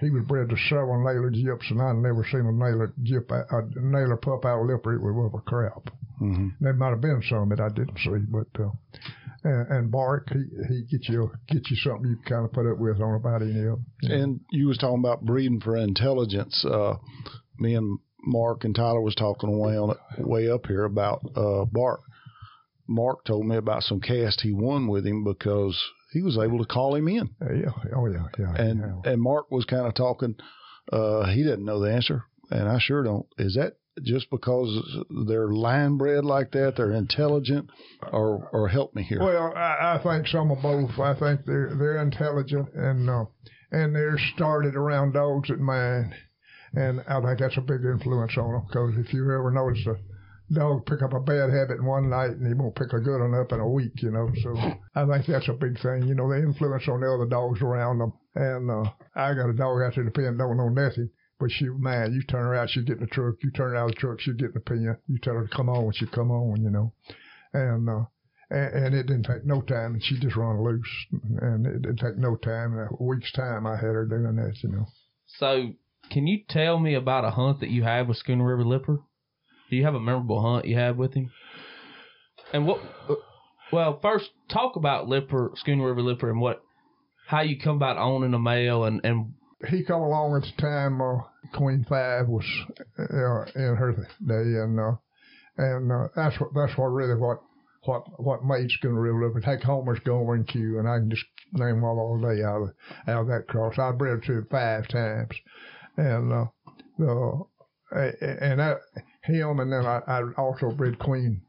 He 0.00 0.10
was 0.10 0.24
bred 0.26 0.48
to 0.48 0.56
several 0.68 1.04
nailer 1.04 1.30
jips, 1.30 1.70
and 1.70 1.82
I've 1.82 1.96
never 1.96 2.24
seen 2.24 2.46
a 2.46 2.52
nailer 2.52 2.94
jip, 3.02 3.30
a 3.30 3.62
Naylor 3.76 4.16
pup 4.16 4.44
out 4.44 4.62
of 4.62 4.66
Lipper. 4.66 4.94
It 4.94 5.02
was 5.02 5.14
worth 5.14 5.34
a 5.34 5.42
crap. 5.42 5.90
Mm-hmm. 6.20 6.48
There 6.60 6.72
might 6.72 6.90
have 6.90 7.02
been 7.02 7.22
some 7.28 7.50
that 7.50 7.60
I 7.60 7.68
didn't 7.68 7.98
see, 7.98 8.24
but 8.30 8.48
uh, 8.58 8.70
and, 9.44 9.68
and 9.70 9.90
Bark, 9.90 10.28
he 10.32 10.44
he 10.68 10.82
get 10.90 11.08
you 11.08 11.30
get 11.48 11.70
you 11.70 11.76
something 11.76 12.08
you 12.08 12.18
kind 12.26 12.44
of 12.44 12.52
put 12.52 12.70
up 12.70 12.78
with 12.78 13.00
on 13.00 13.14
about 13.14 13.42
any 13.42 13.60
of 13.60 13.78
them. 13.78 13.86
And 14.02 14.40
you 14.50 14.68
was 14.68 14.78
talking 14.78 15.00
about 15.00 15.24
breeding 15.24 15.60
for 15.60 15.76
intelligence. 15.76 16.64
Uh, 16.64 16.96
me 17.58 17.74
and 17.74 17.98
Mark 18.24 18.64
and 18.64 18.74
Tyler 18.74 19.00
was 19.00 19.14
talking 19.14 19.52
away 19.52 19.76
on 19.76 19.90
it 19.90 20.26
way 20.26 20.50
up 20.50 20.66
here 20.66 20.84
about 20.84 21.22
uh, 21.36 21.64
Bark. 21.64 22.00
Mark 22.88 23.24
told 23.24 23.46
me 23.46 23.56
about 23.56 23.82
some 23.82 24.00
cast 24.00 24.40
he 24.40 24.52
won 24.52 24.86
with 24.86 25.06
him 25.06 25.24
because 25.24 25.80
he 26.12 26.22
was 26.22 26.38
able 26.38 26.58
to 26.58 26.64
call 26.64 26.94
him 26.94 27.08
in. 27.08 27.30
Uh, 27.40 27.52
yeah, 27.52 27.70
oh 27.94 28.06
yeah, 28.06 28.26
yeah. 28.38 28.54
And 28.54 28.80
yeah. 28.80 29.12
and 29.12 29.20
Mark 29.20 29.50
was 29.50 29.64
kind 29.64 29.86
of 29.86 29.94
talking. 29.94 30.36
Uh, 30.92 31.26
he 31.26 31.42
didn't 31.42 31.64
know 31.64 31.80
the 31.80 31.92
answer, 31.92 32.24
and 32.50 32.68
I 32.68 32.78
sure 32.78 33.02
don't. 33.02 33.26
Is 33.38 33.54
that 33.54 33.76
just 34.02 34.30
because 34.30 35.04
they're 35.26 35.48
line 35.48 35.96
bred 35.96 36.24
like 36.24 36.52
that? 36.52 36.74
They're 36.76 36.92
intelligent, 36.92 37.70
or 38.12 38.48
or 38.52 38.68
help 38.68 38.94
me 38.94 39.02
here. 39.02 39.20
Well, 39.20 39.52
I, 39.54 39.98
I 39.98 40.02
think 40.02 40.28
some 40.28 40.50
of 40.50 40.62
both. 40.62 40.98
I 40.98 41.18
think 41.18 41.44
they're 41.44 41.74
they're 41.76 42.02
intelligent 42.02 42.72
and 42.74 43.10
uh, 43.10 43.24
and 43.72 43.94
they're 43.94 44.18
started 44.34 44.76
around 44.76 45.12
dogs 45.12 45.50
at 45.50 45.58
mine, 45.58 46.14
and 46.76 47.00
I 47.08 47.20
think 47.22 47.38
that's 47.40 47.56
a 47.56 47.62
big 47.62 47.84
influence 47.84 48.36
on 48.36 48.52
them. 48.52 48.64
Because 48.66 48.94
if 48.98 49.12
you 49.12 49.22
ever 49.24 49.50
notice 49.50 49.86
a 49.86 49.96
dog 50.52 50.86
pick 50.86 51.02
up 51.02 51.14
a 51.14 51.20
bad 51.20 51.50
habit 51.50 51.78
in 51.80 51.84
one 51.84 52.10
night 52.10 52.30
and 52.30 52.46
he 52.46 52.54
won't 52.54 52.76
pick 52.76 52.92
a 52.92 53.00
good 53.00 53.20
one 53.20 53.34
up 53.34 53.52
in 53.52 53.60
a 53.60 53.68
week, 53.68 54.02
you 54.02 54.10
know. 54.10 54.30
So 54.42 54.54
I 54.94 55.06
think 55.06 55.26
that's 55.26 55.48
a 55.48 55.54
big 55.54 55.80
thing, 55.80 56.06
you 56.06 56.14
know, 56.14 56.28
the 56.28 56.38
influence 56.38 56.86
on 56.88 57.00
the 57.00 57.12
other 57.12 57.26
dogs 57.26 57.62
around 57.62 57.98
them. 57.98 58.12
And 58.34 58.70
uh, 58.70 58.90
I 59.14 59.34
got 59.34 59.50
a 59.50 59.54
dog 59.54 59.82
out 59.82 59.94
there 59.94 60.04
in 60.04 60.06
the 60.06 60.10
pen, 60.12 60.36
don't 60.36 60.56
know 60.56 60.68
nothing. 60.68 61.10
But 61.38 61.50
she, 61.50 61.66
man, 61.68 62.12
you 62.12 62.22
turn 62.22 62.44
her 62.44 62.54
out, 62.54 62.70
she 62.70 62.82
get 62.82 62.98
in 62.98 63.04
the 63.04 63.06
truck. 63.08 63.36
You 63.42 63.50
turn 63.50 63.70
her 63.70 63.76
out 63.76 63.90
of 63.90 63.94
the 63.94 64.00
truck, 64.00 64.20
she 64.20 64.32
get 64.32 64.48
in 64.48 64.54
the 64.54 64.60
pen. 64.60 64.96
You 65.06 65.18
tell 65.18 65.34
her 65.34 65.46
to 65.46 65.56
come 65.56 65.68
on, 65.68 65.84
when 65.84 65.92
she 65.92 66.06
come 66.06 66.30
on, 66.30 66.62
you 66.62 66.70
know. 66.70 66.92
And 67.52 67.88
uh, 67.88 68.04
and, 68.50 68.86
and 68.86 68.94
it 68.94 69.06
didn't 69.06 69.24
take 69.24 69.44
no 69.44 69.60
time, 69.60 69.94
and 69.94 70.02
she 70.02 70.18
just 70.20 70.36
run 70.36 70.62
loose, 70.62 71.06
and 71.40 71.66
it 71.66 71.82
didn't 71.82 71.98
take 71.98 72.16
no 72.16 72.36
time. 72.36 72.72
In 72.72 72.88
a 72.90 73.02
week's 73.02 73.32
time, 73.32 73.66
I 73.66 73.74
had 73.76 73.82
her 73.82 74.06
doing 74.06 74.36
that, 74.36 74.54
you 74.62 74.70
know. 74.70 74.86
So, 75.38 75.72
can 76.10 76.26
you 76.26 76.40
tell 76.48 76.78
me 76.78 76.94
about 76.94 77.24
a 77.24 77.30
hunt 77.30 77.60
that 77.60 77.70
you 77.70 77.82
had 77.82 78.08
with 78.08 78.22
Skuna 78.22 78.46
River 78.46 78.64
Lipper? 78.64 79.00
Do 79.70 79.76
you 79.76 79.84
have 79.84 79.94
a 79.94 80.00
memorable 80.00 80.40
hunt 80.40 80.66
you 80.66 80.76
had 80.76 80.96
with 80.96 81.14
him? 81.14 81.30
And 82.52 82.66
what? 82.66 82.80
Well, 83.72 83.98
first 84.00 84.30
talk 84.48 84.76
about 84.76 85.08
Lipper, 85.08 85.52
Skuna 85.64 85.84
River 85.84 86.02
Lipper, 86.02 86.30
and 86.30 86.40
what, 86.40 86.62
how 87.26 87.40
you 87.40 87.58
come 87.58 87.76
about 87.76 87.98
owning 87.98 88.34
a 88.34 88.38
male, 88.38 88.84
and 88.84 89.00
and 89.04 89.32
he 89.68 89.84
come 89.84 90.02
along 90.02 90.36
at 90.36 90.42
the 90.42 90.62
time 90.62 91.00
uh, 91.00 91.18
Queen 91.54 91.84
Five 91.88 92.28
was 92.28 92.44
uh, 92.98 93.58
in 93.58 93.76
her 93.76 93.92
day, 94.24 94.60
and 94.60 94.78
uh, 94.78 94.96
and 95.56 95.90
uh, 95.90 96.08
that's 96.14 96.38
what 96.40 96.50
that's 96.54 96.78
what 96.78 96.86
really 96.86 97.18
what 97.18 97.40
what 97.84 98.20
what 98.20 98.44
made 98.44 98.68
Skuna 98.70 99.02
River 99.02 99.26
Lipper. 99.26 99.40
Take 99.40 99.64
Homer's 99.64 99.98
and 100.04 100.46
Q, 100.46 100.78
and 100.78 100.88
I 100.88 100.98
can 100.98 101.10
just 101.10 101.24
name 101.52 101.76
them 101.76 101.84
all 101.84 102.20
day 102.20 102.42
out 102.42 102.62
of 102.62 102.68
out 103.08 103.22
of 103.22 103.26
that 103.28 103.48
cross. 103.48 103.78
I 103.78 103.92
bred 103.92 104.22
to 104.24 104.38
it 104.38 104.50
five 104.50 104.86
times, 104.88 105.34
and 105.96 106.32
uh, 106.32 106.46
the 106.98 107.46
and 107.92 108.60
that 108.60 108.78
him, 109.22 109.60
and 109.60 109.72
then 109.72 109.86
I, 109.86 110.00
I 110.06 110.22
also 110.36 110.70
bred 110.70 110.98
Queen 110.98 111.42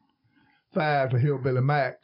Five 0.73 1.11
to 1.11 1.19
Hillbilly 1.19 1.61
Mac, 1.61 1.95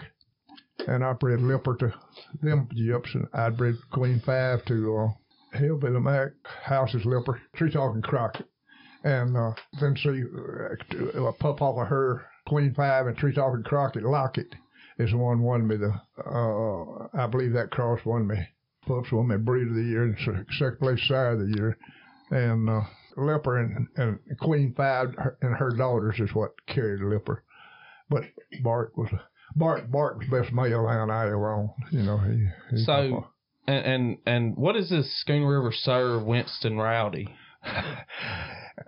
and 0.88 1.04
I 1.04 1.14
bred 1.14 1.42
Lipper 1.42 1.76
to 1.78 1.94
them 2.42 2.68
Jips, 2.76 3.14
and 3.14 3.28
I 3.34 3.50
bred 3.50 3.76
Queen 3.92 4.22
Five 4.26 4.66
to 4.66 4.98
uh, 4.98 5.58
Hillbilly 5.58 6.00
Mac, 6.00 6.32
Houses 6.64 7.06
Lipper, 7.06 7.42
Tree 7.56 7.72
Talking 7.72 8.02
Crockett, 8.02 8.48
and 9.04 9.38
uh, 9.38 9.52
then 9.80 9.96
see 9.98 10.24
uh, 11.20 11.32
pup 11.40 11.62
off 11.62 11.78
of 11.78 11.88
her 11.88 12.26
Queen 12.48 12.74
Five 12.74 13.08
and 13.08 13.18
Tree 13.18 13.34
Talking 13.34 13.64
Crockett. 13.64 14.04
Lockett 14.04 14.54
is 14.98 15.12
the 15.12 15.18
one 15.18 15.42
won 15.42 15.68
me 15.68 15.78
the 15.78 15.94
uh, 16.26 17.08
I 17.14 17.28
believe 17.28 17.54
that 17.54 17.72
cross 17.72 18.00
won 18.06 18.28
me 18.28 18.38
pups 18.86 19.12
won 19.12 19.28
me 19.28 19.38
breed 19.38 19.68
of 19.68 19.76
the 19.76 19.84
year 19.84 20.04
and 20.04 20.18
second 20.52 20.80
place 20.80 21.00
sire 21.08 21.32
of 21.32 21.40
the 21.40 21.54
year, 21.56 21.78
and 22.34 22.70
uh, 22.70 22.82
Lipper 23.16 23.60
and, 23.60 23.88
and 23.96 24.20
Queen 24.40 24.74
Five 24.76 25.10
and 25.42 25.56
her 25.56 25.72
daughters 25.72 26.20
is 26.20 26.34
what 26.34 26.52
carried 26.68 27.02
Lipper. 27.02 27.44
But 28.10 28.24
Bart 28.62 28.94
was 28.98 29.10
Bart 29.56 29.92
Bart 29.92 30.18
was 30.18 30.28
best 30.30 30.54
male 30.54 30.88
hound 30.88 31.12
I 31.12 31.26
ever 31.26 31.54
owned. 31.54 31.70
You 31.92 32.04
know 32.04 32.18
he. 32.18 32.48
he 32.72 32.84
so 32.84 33.28
and, 33.68 33.86
and 33.86 34.18
and 34.26 34.58
what 34.58 34.76
is 34.76 34.90
this 34.90 35.24
Skuna 35.26 35.48
River 35.48 35.72
Sir 35.72 36.24
Winston 36.24 36.78
Rowdy? 36.78 37.30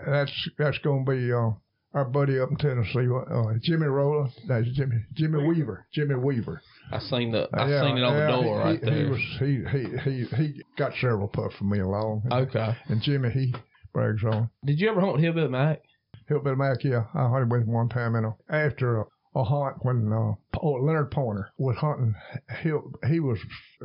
that's 0.05 0.49
that's 0.57 0.77
gonna 0.79 1.05
be 1.05 1.31
uh, 1.31 1.51
our 1.95 2.05
buddy 2.05 2.39
up 2.39 2.51
in 2.51 2.57
Tennessee, 2.57 3.07
uh, 3.09 3.53
Jimmy 3.61 3.87
Roller. 3.87 4.27
That's 4.47 4.67
Jimmy 4.73 4.97
Jimmy 5.13 5.47
Weaver. 5.47 5.87
Jimmy 5.93 6.15
Weaver. 6.15 6.61
I 6.91 6.99
seen 6.99 7.31
the 7.31 7.47
I 7.53 7.69
yeah, 7.69 7.81
seen 7.83 7.97
it 7.97 8.03
on 8.03 8.13
yeah, 8.13 8.25
the 8.25 8.41
door 8.43 8.61
he, 8.61 8.67
right 8.67 8.79
he, 8.79 8.85
there. 8.85 9.03
He 9.03 9.09
was 9.09 9.21
he 9.39 9.63
he 9.71 10.25
he 10.25 10.35
he 10.35 10.63
got 10.77 10.91
several 10.99 11.29
puffs 11.29 11.55
from 11.55 11.69
me 11.69 11.79
along. 11.79 12.23
Okay. 12.29 12.75
And 12.89 13.01
Jimmy 13.01 13.29
he 13.29 13.55
brags 13.93 14.23
on. 14.25 14.49
Did 14.65 14.79
you 14.79 14.89
ever 14.89 14.99
hunt 14.99 15.21
Hillbilly 15.21 15.47
Mac? 15.47 15.81
Hillbilly 16.27 16.57
Mac, 16.57 16.83
yeah. 16.83 17.05
I 17.13 17.29
hunted 17.29 17.51
with 17.51 17.61
him 17.61 17.71
one 17.71 17.87
time 17.87 18.15
in 18.15 18.25
a, 18.25 18.35
after 18.49 19.01
a, 19.01 19.05
a 19.35 19.43
hunt 19.43 19.77
when 19.81 20.11
uh, 20.11 20.33
oh, 20.61 20.71
Leonard 20.71 21.11
Pointer 21.11 21.49
was 21.57 21.77
hunting. 21.77 22.13
He, 22.61 22.71
he 23.07 23.19
was 23.21 23.39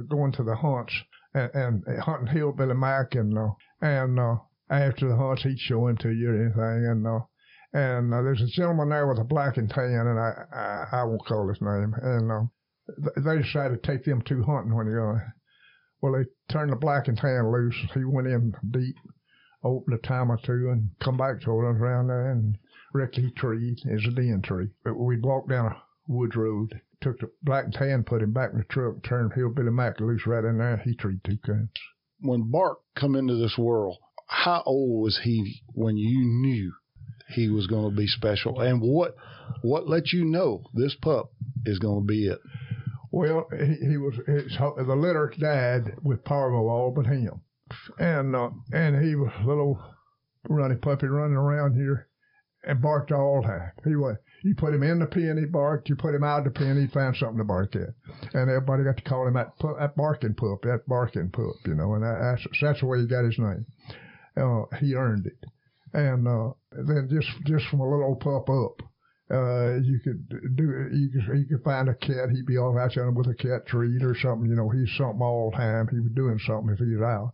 going 0.08 0.32
to 0.32 0.42
the 0.42 0.56
hunts 0.56 0.94
and, 1.34 1.50
and 1.54 2.00
hunting 2.00 2.34
Hillbilly 2.34 2.74
Mac 2.74 3.14
and 3.14 3.38
uh, 3.38 3.50
and 3.80 4.18
uh, 4.18 4.36
after 4.68 5.08
the 5.08 5.16
hunts 5.16 5.42
he'd 5.42 5.58
show 5.58 5.86
him 5.86 5.96
to 5.98 6.10
you 6.10 6.30
or 6.30 6.42
anything 6.42 6.86
and 6.90 7.06
uh, 7.06 7.20
and 7.72 8.12
uh, 8.12 8.22
there's 8.22 8.42
a 8.42 8.46
gentleman 8.46 8.88
there 8.88 9.06
with 9.06 9.18
a 9.18 9.24
black 9.24 9.56
and 9.56 9.70
tan 9.70 10.06
and 10.06 10.18
I 10.18 10.32
I, 10.52 11.00
I 11.00 11.04
won't 11.04 11.24
call 11.26 11.48
his 11.48 11.60
name 11.60 11.94
and 12.02 12.32
uh, 12.32 12.42
they 13.16 13.42
decided 13.42 13.82
to 13.82 13.90
take 13.90 14.04
them 14.04 14.22
two 14.22 14.42
hunting 14.42 14.74
when 14.74 14.86
you 14.86 15.00
uh, 15.00 15.20
well 16.00 16.12
they 16.12 16.52
turned 16.52 16.72
the 16.72 16.76
black 16.76 17.08
and 17.08 17.16
tan 17.16 17.52
loose. 17.52 17.76
He 17.94 18.04
went 18.04 18.26
in 18.26 18.54
deep 18.70 18.96
opened 19.62 19.98
a 19.98 20.06
time 20.06 20.32
or 20.32 20.38
two 20.38 20.70
and 20.70 20.90
come 21.02 21.16
back 21.16 21.40
to 21.40 21.50
us 21.50 21.76
around 21.76 22.08
there 22.08 22.30
and 22.30 22.56
Ricky 22.92 23.30
tree 23.36 23.76
is 23.84 24.06
a 24.06 24.10
den 24.10 24.42
tree. 24.42 24.70
But 24.82 24.98
we'd 24.98 25.22
walk 25.22 25.48
down 25.48 25.66
a 25.66 25.82
woods 26.08 26.34
road, 26.34 26.80
took 27.00 27.18
the 27.20 27.30
black 27.42 27.66
and 27.66 27.74
tan, 27.74 28.04
put 28.04 28.22
him 28.22 28.32
back 28.32 28.50
in 28.52 28.58
the 28.58 28.64
truck, 28.64 29.02
turned 29.02 29.32
Hillbilly 29.34 29.70
Mac 29.70 30.00
loose 30.00 30.26
right 30.26 30.44
in 30.44 30.58
there. 30.58 30.78
He 30.78 30.96
treed 30.96 31.22
two 31.24 31.38
coons. 31.44 31.70
When 32.20 32.50
Bart 32.50 32.78
come 32.96 33.14
into 33.14 33.36
this 33.36 33.56
world, 33.56 33.98
how 34.26 34.62
old 34.66 35.02
was 35.02 35.20
he 35.22 35.62
when 35.72 35.96
you 35.96 36.24
knew 36.24 36.72
he 37.34 37.48
was 37.48 37.66
going 37.66 37.90
to 37.90 37.96
be 37.96 38.06
special? 38.06 38.60
And 38.60 38.80
what 38.80 39.14
what 39.62 39.88
let 39.88 40.12
you 40.12 40.24
know 40.24 40.64
this 40.74 40.94
pup 41.00 41.32
is 41.64 41.78
going 41.78 42.02
to 42.02 42.06
be 42.06 42.26
it? 42.26 42.38
Well, 43.12 43.48
he, 43.50 43.88
he 43.88 43.96
was 43.96 44.14
his, 44.26 44.56
the 44.56 44.94
litter 44.96 45.32
died 45.38 45.96
with 46.02 46.24
Parvo 46.24 46.68
all 46.68 46.92
but 46.94 47.06
him 47.06 47.42
and 47.98 48.34
uh, 48.34 48.50
and 48.72 49.02
he 49.02 49.14
was 49.14 49.30
a 49.40 49.46
little 49.46 49.80
runny 50.48 50.76
puppy 50.76 51.06
running 51.06 51.36
around 51.36 51.74
here 51.74 52.08
and 52.64 52.82
barked 52.82 53.12
all 53.12 53.42
the 53.42 53.48
time. 53.48 53.72
He 53.84 53.96
was. 53.96 54.16
You 54.42 54.54
put 54.54 54.74
him 54.74 54.82
in 54.82 55.00
the 55.00 55.06
pen, 55.06 55.36
he 55.38 55.44
barked. 55.44 55.90
You 55.90 55.96
put 55.96 56.14
him 56.14 56.24
out 56.24 56.46
of 56.46 56.52
the 56.52 56.58
pen, 56.58 56.80
he 56.80 56.92
found 56.92 57.16
something 57.16 57.38
to 57.38 57.44
bark 57.44 57.76
at. 57.76 57.92
And 58.32 58.48
everybody 58.48 58.84
got 58.84 58.96
to 58.96 59.02
call 59.02 59.26
him 59.26 59.34
that, 59.34 59.52
that 59.60 59.96
barking 59.96 60.34
pup, 60.34 60.62
that 60.62 60.86
barking 60.86 61.30
pup, 61.30 61.56
you 61.66 61.74
know. 61.74 61.94
And 61.94 62.02
that, 62.02 62.18
that's 62.20 62.60
that's 62.60 62.80
the 62.80 62.86
way 62.86 63.00
he 63.00 63.06
got 63.06 63.24
his 63.24 63.38
name. 63.38 63.66
Uh, 64.36 64.64
he 64.78 64.94
earned 64.94 65.26
it. 65.26 65.44
And 65.92 66.26
uh, 66.26 66.52
then 66.72 67.08
just 67.10 67.28
just 67.46 67.66
from 67.66 67.80
a 67.80 67.90
little 67.90 68.16
pup 68.16 68.48
up, 68.48 68.82
uh, 69.30 69.76
you 69.82 69.98
could 70.04 70.28
do 70.56 70.88
you 70.92 71.10
could 71.10 71.38
you 71.38 71.46
could 71.46 71.64
find 71.64 71.88
a 71.88 71.94
cat. 71.94 72.30
He'd 72.32 72.46
be 72.46 72.58
off 72.58 72.78
out 72.78 72.92
there 72.94 73.10
with 73.10 73.26
a 73.26 73.34
cat 73.34 73.66
treat 73.66 74.02
or 74.02 74.14
something. 74.14 74.48
You 74.48 74.56
know, 74.56 74.68
he's 74.68 74.96
something 74.96 75.22
all 75.22 75.50
the 75.50 75.56
time. 75.56 75.88
He 75.90 76.00
was 76.00 76.12
doing 76.14 76.38
something 76.46 76.72
if 76.72 76.78
he 76.78 76.94
was 76.94 77.02
out 77.02 77.32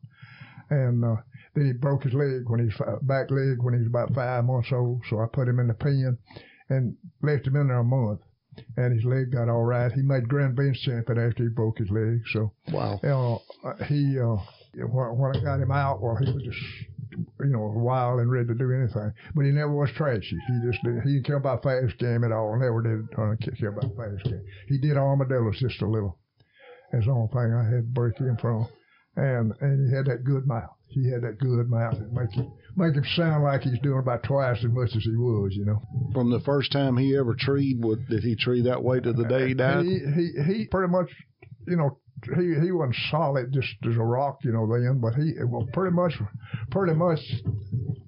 and 0.71 1.05
uh, 1.05 1.17
then 1.55 1.67
he 1.67 1.73
broke 1.73 2.03
his 2.03 2.15
leg 2.15 2.43
when 2.47 2.61
he's 2.61 2.77
back 3.03 3.31
leg 3.31 3.59
when 3.63 3.75
he 3.75 3.81
was 3.81 3.89
about 3.89 4.15
five 4.15 4.45
months 4.45 4.69
old. 4.73 5.03
So 5.09 5.21
I 5.21 5.27
put 5.33 5.49
him 5.49 5.61
in 5.61 5.69
the 5.69 5.75
pen 5.75 6.19
and 6.69 6.97
left 7.23 7.47
him 7.47 7.57
in 7.57 7.69
there 7.69 7.79
a 7.79 7.85
month, 7.85 8.21
and 8.77 8.95
his 8.95 9.05
leg 9.05 9.33
got 9.33 9.49
all 9.49 9.63
right. 9.63 9.93
He 9.93 10.03
made 10.03 10.29
grand 10.29 10.57
bench 10.57 10.81
champion 10.83 11.19
after 11.19 11.45
he 11.45 11.49
broke 11.51 11.79
his 11.79 11.91
leg. 11.91 12.21
So 12.33 12.53
wow, 12.73 12.99
uh, 13.65 13.85
he 13.85 14.19
uh, 14.19 14.37
when 14.75 15.37
I 15.37 15.41
got 15.41 15.61
him 15.61 15.71
out, 15.71 16.03
well, 16.03 16.17
he 16.17 16.31
was 16.31 16.43
just 16.43 16.61
you 17.41 17.51
know, 17.51 17.73
wild 17.75 18.21
and 18.21 18.31
ready 18.31 18.47
to 18.47 18.55
do 18.55 18.73
anything. 18.73 19.13
But 19.35 19.45
he 19.45 19.51
never 19.51 19.73
was 19.73 19.91
trashy. 19.97 20.37
He 20.49 20.71
just 20.71 20.83
did, 20.85 21.03
he 21.03 21.15
didn't 21.15 21.27
care 21.27 21.37
about 21.37 21.63
fast 21.63 21.99
game 21.99 22.25
at 22.25 22.33
all. 22.33 22.57
Never 22.59 22.83
did 22.83 23.09
uh, 23.19 23.35
care 23.59 23.71
about 23.71 23.97
fast 23.97 24.25
game. 24.25 24.45
He 24.69 24.79
did 24.79 24.97
armadillos 24.97 25.59
just 25.59 25.83
a 25.83 25.87
little. 25.87 26.19
That's 26.93 27.07
the 27.07 27.13
only 27.13 27.29
thing 27.29 27.53
I 27.53 27.65
had 27.65 27.83
to 27.83 27.93
break 27.93 28.19
him 28.19 28.37
from 28.41 28.69
and 29.17 29.53
and 29.61 29.89
he 29.89 29.97
had 29.97 30.07
that 30.07 30.25
good 30.25 30.47
mouth. 30.47 30.71
He 30.89 31.11
had 31.11 31.23
that 31.23 31.39
good 31.39 31.69
mouth 31.69 31.99
that 31.99 32.13
make 32.13 32.33
him 32.33 32.53
make 32.77 32.95
him 32.95 33.05
sound 33.17 33.45
like 33.45 33.63
he's 33.63 33.79
doing 33.83 33.99
about 33.99 34.23
twice 34.23 34.59
as 34.59 34.71
much 34.71 34.95
as 34.95 35.03
he 35.03 35.17
was, 35.17 35.53
you 35.55 35.65
know. 35.65 35.81
From 36.13 36.31
the 36.31 36.41
first 36.41 36.71
time 36.71 36.97
he 36.97 37.17
ever 37.17 37.35
treed, 37.35 37.83
would 37.83 38.07
did 38.09 38.23
he 38.23 38.37
tree 38.37 38.63
that 38.63 38.83
way 38.83 39.01
to 39.01 39.13
the 39.13 39.25
day 39.25 39.49
he 39.49 39.55
died? 39.55 39.85
He 39.85 39.99
he, 39.99 40.33
he 40.47 40.67
pretty 40.67 40.93
much, 40.93 41.11
you 41.67 41.77
know, 41.77 41.99
he 42.25 42.55
he 42.65 42.73
wasn't 42.73 42.97
solid 43.11 43.53
just 43.53 43.75
as 43.89 43.97
a 43.97 44.03
rock, 44.03 44.39
you 44.43 44.53
know, 44.53 44.67
then, 44.67 45.01
but 45.01 45.15
he 45.15 45.35
well 45.45 45.67
pretty 45.73 45.95
much 45.95 46.15
pretty 46.71 46.95
much 46.95 47.21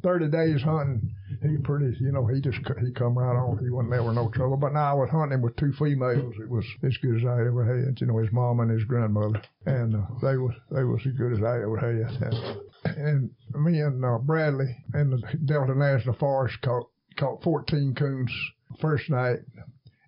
thirty 0.02 0.28
days 0.28 0.62
hunting 0.62 1.14
he 1.42 1.56
pretty, 1.58 1.96
you 2.00 2.10
know, 2.10 2.26
he 2.26 2.40
just 2.40 2.58
he 2.80 2.90
come 2.92 3.16
right 3.16 3.36
on. 3.36 3.58
He 3.58 3.70
wasn't 3.70 3.90
never 3.90 4.12
no 4.12 4.28
trouble. 4.30 4.56
But 4.56 4.72
now 4.72 4.90
I 4.90 4.94
was 4.94 5.10
hunting 5.10 5.40
with 5.40 5.56
two 5.56 5.72
females. 5.78 6.34
It 6.40 6.50
was 6.50 6.64
as 6.82 6.96
good 6.98 7.16
as 7.16 7.24
I 7.24 7.46
ever 7.46 7.64
had. 7.64 8.00
You 8.00 8.08
know, 8.08 8.18
his 8.18 8.32
mom 8.32 8.60
and 8.60 8.70
his 8.70 8.84
grandmother, 8.84 9.40
and 9.66 9.94
uh, 9.94 10.06
they 10.20 10.36
was 10.36 10.54
they 10.70 10.84
was 10.84 11.00
as 11.06 11.12
good 11.12 11.32
as 11.32 11.42
I 11.42 11.62
ever 11.62 11.78
had. 11.78 12.96
And, 12.96 13.30
and 13.54 13.64
me 13.64 13.80
and 13.80 14.04
uh, 14.04 14.18
Bradley 14.18 14.76
in 14.94 15.10
the 15.10 15.22
Delta 15.44 15.74
National 15.76 16.14
Forest 16.14 16.60
caught 16.62 16.88
caught 17.16 17.42
14 17.42 17.94
coons 17.94 18.32
first 18.80 19.10
night 19.10 19.38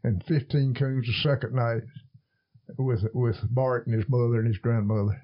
and 0.04 0.22
15 0.26 0.74
coons 0.74 1.06
the 1.06 1.28
second 1.28 1.54
night 1.54 1.82
with 2.78 3.04
with 3.14 3.36
Bart 3.50 3.86
and 3.86 3.94
his 3.94 4.08
mother 4.08 4.38
and 4.38 4.46
his 4.46 4.58
grandmother, 4.58 5.20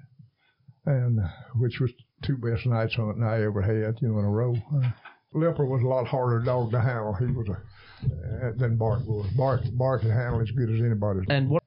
and 0.85 1.19
which 1.55 1.79
was 1.79 1.91
two 2.23 2.37
best 2.37 2.65
nights 2.65 2.95
hunting 2.95 3.23
I 3.23 3.43
ever 3.43 3.61
had, 3.61 4.01
you 4.01 4.09
know, 4.09 4.19
in 4.19 4.25
a 4.25 4.29
row. 4.29 4.55
Uh, 4.75 4.91
was 5.33 5.83
a 5.83 5.87
lot 5.87 6.07
harder 6.07 6.39
dog 6.39 6.71
to 6.71 6.81
handle. 6.81 7.13
He 7.13 7.25
was 7.25 7.47
a 7.49 7.57
uh, 8.03 8.51
than 8.57 8.77
Bart 8.77 9.05
was. 9.05 9.27
Bart 9.35 9.61
Bart 9.73 10.01
can 10.01 10.11
handle 10.11 10.41
as 10.41 10.51
good 10.51 10.69
as 10.69 10.79
anybody. 10.79 11.21
And 11.29 11.49
what? 11.49 11.63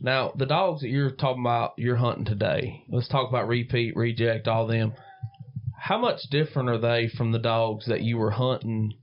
Now 0.00 0.32
the 0.36 0.46
dogs 0.46 0.82
that 0.82 0.88
you're 0.88 1.10
talking 1.10 1.42
about, 1.42 1.74
you're 1.76 1.96
hunting 1.96 2.24
today. 2.24 2.84
Let's 2.88 3.08
talk 3.08 3.28
about 3.28 3.48
repeat, 3.48 3.96
reject, 3.96 4.48
all 4.48 4.66
them. 4.66 4.94
How 5.78 5.98
much 5.98 6.22
different 6.30 6.68
are 6.68 6.78
they 6.78 7.08
from 7.08 7.32
the 7.32 7.38
dogs 7.38 7.86
that 7.86 8.02
you 8.02 8.18
were 8.18 8.30
hunting 8.30 8.94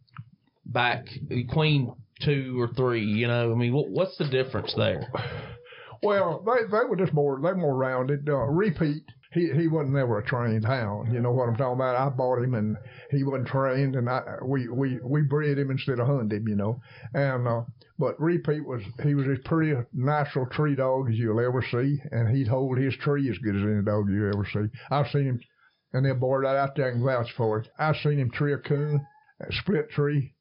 back? 0.65 1.05
Queen 1.49 1.93
two 2.21 2.59
or 2.59 2.67
three? 2.67 3.05
You 3.05 3.27
know, 3.27 3.51
I 3.51 3.55
mean, 3.55 3.73
what, 3.73 3.89
what's 3.89 4.17
the 4.17 4.27
difference 4.27 4.73
there? 4.75 5.11
Well, 6.03 6.43
they 6.45 6.65
they 6.69 6.85
were 6.85 6.95
just 6.95 7.13
more 7.13 7.39
they 7.41 7.53
more 7.53 7.75
rounded. 7.75 8.27
Uh, 8.27 8.45
repeat. 8.45 9.03
He 9.31 9.51
he 9.51 9.67
wasn't 9.67 9.95
never 9.95 10.19
a 10.19 10.23
trained 10.23 10.65
hound. 10.65 11.11
You 11.11 11.19
know 11.19 11.31
what 11.31 11.49
I'm 11.49 11.55
talking 11.55 11.73
about? 11.73 11.95
I 11.95 12.09
bought 12.09 12.43
him 12.43 12.53
and 12.53 12.77
he 13.09 13.23
wasn't 13.23 13.47
trained, 13.47 13.95
and 13.95 14.07
I 14.09 14.21
we 14.45 14.67
we 14.69 14.99
we 15.03 15.21
bred 15.23 15.57
him 15.57 15.71
instead 15.71 15.99
of 15.99 16.07
hunted 16.07 16.37
him. 16.37 16.47
You 16.47 16.55
know, 16.55 16.79
and 17.15 17.47
uh, 17.47 17.61
but 17.97 18.19
repeat 18.21 18.65
was 18.65 18.83
he 19.01 19.15
was 19.15 19.27
as 19.27 19.39
pretty 19.45 19.73
natural 19.91 20.45
tree 20.47 20.75
dog 20.75 21.09
as 21.09 21.17
you'll 21.17 21.39
ever 21.39 21.63
see, 21.71 21.99
and 22.11 22.29
he'd 22.29 22.47
hold 22.47 22.77
his 22.77 22.95
tree 22.97 23.29
as 23.29 23.37
good 23.39 23.55
as 23.55 23.63
any 23.63 23.81
dog 23.81 24.09
you 24.09 24.27
ever 24.27 24.45
see. 24.45 24.67
I've 24.91 25.09
seen 25.09 25.25
him, 25.25 25.39
and 25.93 26.05
they'll 26.05 26.15
board 26.15 26.45
that 26.45 26.55
out 26.55 26.75
there 26.75 26.89
and 26.89 27.03
vouch 27.03 27.31
for 27.35 27.59
it. 27.59 27.69
I've 27.79 27.97
seen 27.97 28.19
him 28.19 28.29
tree 28.29 28.53
a 28.53 28.57
coon, 28.57 29.05
a 29.39 29.51
split 29.51 29.89
tree, 29.89 30.35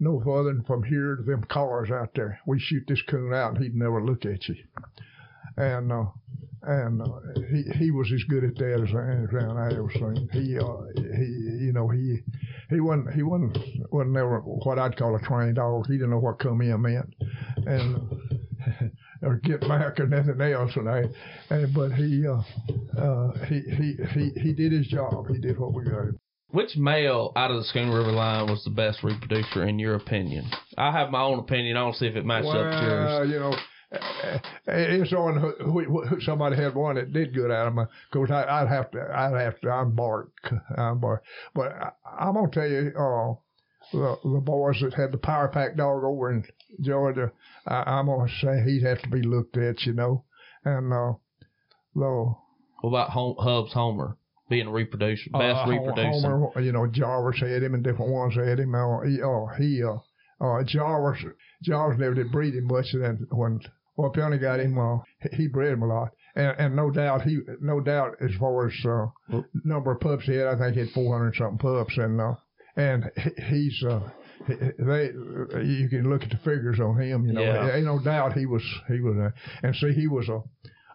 no 0.00 0.20
further 0.24 0.52
than 0.52 0.64
from 0.64 0.82
here 0.82 1.16
to 1.16 1.22
them 1.22 1.44
cars 1.44 1.90
out 1.90 2.10
there. 2.14 2.40
We 2.46 2.60
shoot 2.60 2.84
this 2.86 3.02
coon 3.02 3.34
out, 3.34 3.54
and 3.54 3.64
he'd 3.64 3.74
never 3.74 4.04
look 4.04 4.24
at 4.24 4.48
you. 4.48 4.56
And 5.56 5.90
uh, 5.90 6.04
and 6.62 7.02
uh, 7.02 7.06
he 7.50 7.64
he 7.78 7.90
was 7.90 8.10
as 8.12 8.22
good 8.24 8.44
at 8.44 8.56
that 8.56 8.74
as 8.74 8.94
anything 8.94 9.56
I 9.56 9.72
ever 9.72 9.90
seen. 9.92 10.28
He 10.32 10.58
uh, 10.58 10.76
he 10.94 11.66
you 11.66 11.72
know 11.72 11.88
he 11.88 12.20
he 12.70 12.80
wasn't 12.80 13.14
he 13.14 13.22
wasn't 13.22 13.58
wasn't 13.90 14.12
never 14.12 14.40
what 14.40 14.78
I'd 14.78 14.96
call 14.96 15.16
a 15.16 15.20
trained 15.20 15.56
dog. 15.56 15.86
He 15.86 15.94
didn't 15.94 16.10
know 16.10 16.18
what 16.18 16.38
come 16.38 16.60
in 16.60 16.82
meant, 16.82 17.14
and 17.66 17.98
or 19.22 19.36
get 19.36 19.60
back 19.62 19.98
or 20.00 20.06
nothing 20.06 20.40
else. 20.40 20.72
And 20.76 20.88
I, 20.88 21.04
and, 21.50 21.74
but 21.74 21.92
he 21.92 22.26
uh, 22.26 22.42
uh, 23.00 23.32
he 23.46 23.60
he 23.60 23.96
he 24.12 24.40
he 24.40 24.52
did 24.52 24.72
his 24.72 24.86
job. 24.86 25.26
He 25.28 25.38
did 25.38 25.58
what 25.58 25.74
we 25.74 25.84
got 25.84 26.02
him. 26.02 26.20
Which 26.50 26.76
male 26.76 27.32
out 27.36 27.50
of 27.50 27.58
the 27.58 27.64
Skuna 27.64 27.94
River 27.94 28.12
line 28.12 28.46
was 28.50 28.64
the 28.64 28.70
best 28.70 29.02
reproducer 29.02 29.68
in 29.68 29.78
your 29.78 29.94
opinion? 29.94 30.50
I 30.78 30.92
have 30.92 31.10
my 31.10 31.20
own 31.20 31.38
opinion. 31.38 31.76
I 31.76 31.80
don't 31.80 31.94
see 31.94 32.06
if 32.06 32.16
it 32.16 32.24
matches 32.24 32.50
up 32.50 32.64
with 32.64 32.82
yours. 32.82 33.06
Well, 33.06 33.28
you 33.28 33.38
know, 33.38 33.54
it's 34.66 35.12
on 35.12 35.38
who, 35.38 35.84
who, 35.84 36.20
somebody 36.20 36.56
had 36.56 36.74
one 36.74 36.96
that 36.96 37.12
did 37.12 37.34
good 37.34 37.50
out 37.50 37.68
of 37.68 37.74
them. 37.74 37.84
Of 37.84 38.10
course, 38.12 38.30
I, 38.30 38.44
I'd 38.44 38.68
have 38.68 38.90
to, 38.92 39.00
I'd 39.00 39.40
have 39.40 39.60
to, 39.60 39.70
I'm 39.70 39.94
Bart, 39.94 40.32
I'm 40.76 41.00
Bart. 41.00 41.22
But 41.54 41.72
I, 41.72 41.90
I'm 42.18 42.34
gonna 42.34 42.50
tell 42.50 42.68
you, 42.68 42.92
uh, 42.98 43.34
the, 43.92 44.16
the 44.24 44.40
boys 44.40 44.80
that 44.82 44.92
had 44.94 45.12
the 45.12 45.18
power 45.18 45.48
pack 45.48 45.76
dog 45.76 46.04
over 46.04 46.30
in 46.30 46.44
Georgia, 46.80 47.32
I, 47.66 47.82
I'm 47.86 48.06
gonna 48.06 48.28
say 48.40 48.62
he'd 48.64 48.84
have 48.84 49.00
to 49.02 49.08
be 49.08 49.22
looked 49.22 49.56
at, 49.56 49.82
you 49.86 49.94
know. 49.94 50.24
And 50.64 50.92
uh, 50.92 51.12
though 51.94 52.38
What 52.80 52.90
about 52.90 53.10
Hubs 53.10 53.72
Homer 53.72 54.17
being 54.48 54.66
a 54.66 54.70
reproducer, 54.70 55.30
best 55.30 55.66
uh, 55.66 55.70
reproducer? 55.70 56.28
Homer, 56.28 56.60
you 56.60 56.72
know, 56.72 56.86
Jarvis 56.86 57.40
had 57.40 57.62
him 57.62 57.74
and 57.74 57.82
different 57.84 58.10
ones 58.12 58.34
had 58.34 58.58
him. 58.60 58.74
Uh, 58.74 59.00
he, 59.02 59.20
uh, 59.22 59.46
he 59.58 59.82
uh, 59.82 60.44
uh, 60.44 60.62
Jarvis, 60.64 61.24
Jarvis 61.62 61.98
never 61.98 62.14
did 62.14 62.32
breed 62.32 62.54
him 62.54 62.66
much. 62.66 62.86
And 62.92 63.02
then 63.02 63.26
when 63.30 63.60
well, 63.96 64.10
Peony 64.10 64.38
got 64.38 64.60
him, 64.60 64.78
uh, 64.78 64.98
he- 65.32 65.48
bred 65.48 65.72
him 65.72 65.82
a 65.82 65.86
lot. 65.86 66.10
And, 66.36 66.54
and 66.58 66.76
no 66.76 66.90
doubt 66.90 67.22
he, 67.22 67.40
no 67.60 67.80
doubt 67.80 68.16
as 68.20 68.30
far 68.38 68.68
as 68.68 68.72
uh, 68.84 69.40
number 69.64 69.92
of 69.92 70.00
pups 70.00 70.24
he 70.26 70.34
had, 70.34 70.46
I 70.46 70.56
think 70.58 70.74
he 70.74 70.80
had 70.80 70.90
400 70.90 71.34
something 71.34 71.58
pups. 71.58 71.96
And 71.96 72.20
uh, 72.20 72.34
and 72.76 73.10
he's 73.48 73.82
uh, 73.88 74.08
they 74.46 75.10
you 75.64 75.88
can 75.88 76.08
look 76.08 76.22
at 76.22 76.30
the 76.30 76.38
figures 76.44 76.78
on 76.78 77.00
him. 77.00 77.26
You 77.26 77.32
know, 77.32 77.42
Yeah. 77.42 77.74
ain't 77.74 77.86
no 77.86 77.98
doubt 77.98 78.34
he 78.34 78.46
was 78.46 78.62
he 78.86 79.00
was 79.00 79.16
a 79.16 79.32
and 79.66 79.74
see 79.74 79.92
he 79.92 80.06
was 80.06 80.28
a 80.28 80.40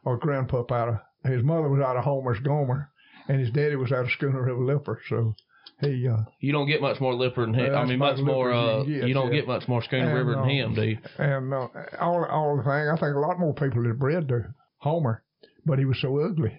a 0.10 0.18
grandpup 0.18 0.72
out 0.72 0.88
of 0.90 1.30
his 1.30 1.44
mother 1.44 1.68
was 1.70 1.82
out 1.82 1.98
of 1.98 2.04
Homer's 2.06 2.40
Gomer 2.40 2.90
and 3.28 3.40
his 3.40 3.50
daddy 3.52 3.76
was 3.76 3.92
out 3.92 4.06
of 4.06 4.12
Skuna 4.20 4.46
River 4.46 4.64
Lipper. 4.64 5.00
So 5.10 5.36
he, 5.82 6.08
uh, 6.08 6.18
You 6.40 6.52
don't 6.52 6.68
get 6.68 6.82
much 6.82 7.00
more 7.02 7.14
lipper 7.14 7.46
than 7.46 7.54
him. 7.56 7.66
Yeah, 7.72 7.80
I 7.80 7.86
mean, 7.86 8.00
much 8.00 8.20
more. 8.20 8.52
Uh, 8.54 8.82
as 8.82 8.88
you 8.88 9.00
get, 9.00 9.08
you 9.08 9.14
don't 9.14 9.34
yeah. 9.34 9.40
get 9.42 9.48
much 9.48 9.68
more 9.68 9.82
Schooner 9.84 10.06
And, 10.08 10.14
River 10.16 10.32
than 10.32 10.44
uh, 10.44 10.48
him, 10.48 10.74
do 10.76 10.84
you? 10.84 10.98
and 11.18 11.54
uh, 11.54 11.68
all 12.00 12.26
all 12.26 12.58
the 12.58 12.64
thing, 12.64 12.72
I 12.72 12.96
think 13.00 13.16
a 13.16 13.20
lot 13.20 13.40
more 13.40 13.54
people 13.54 13.84
had 13.86 14.00
bred 14.00 14.28
to 14.30 14.54
Homer, 14.78 15.24
but 15.66 15.80
he 15.80 15.86
was 15.86 16.00
so 16.02 16.20
ugly. 16.20 16.58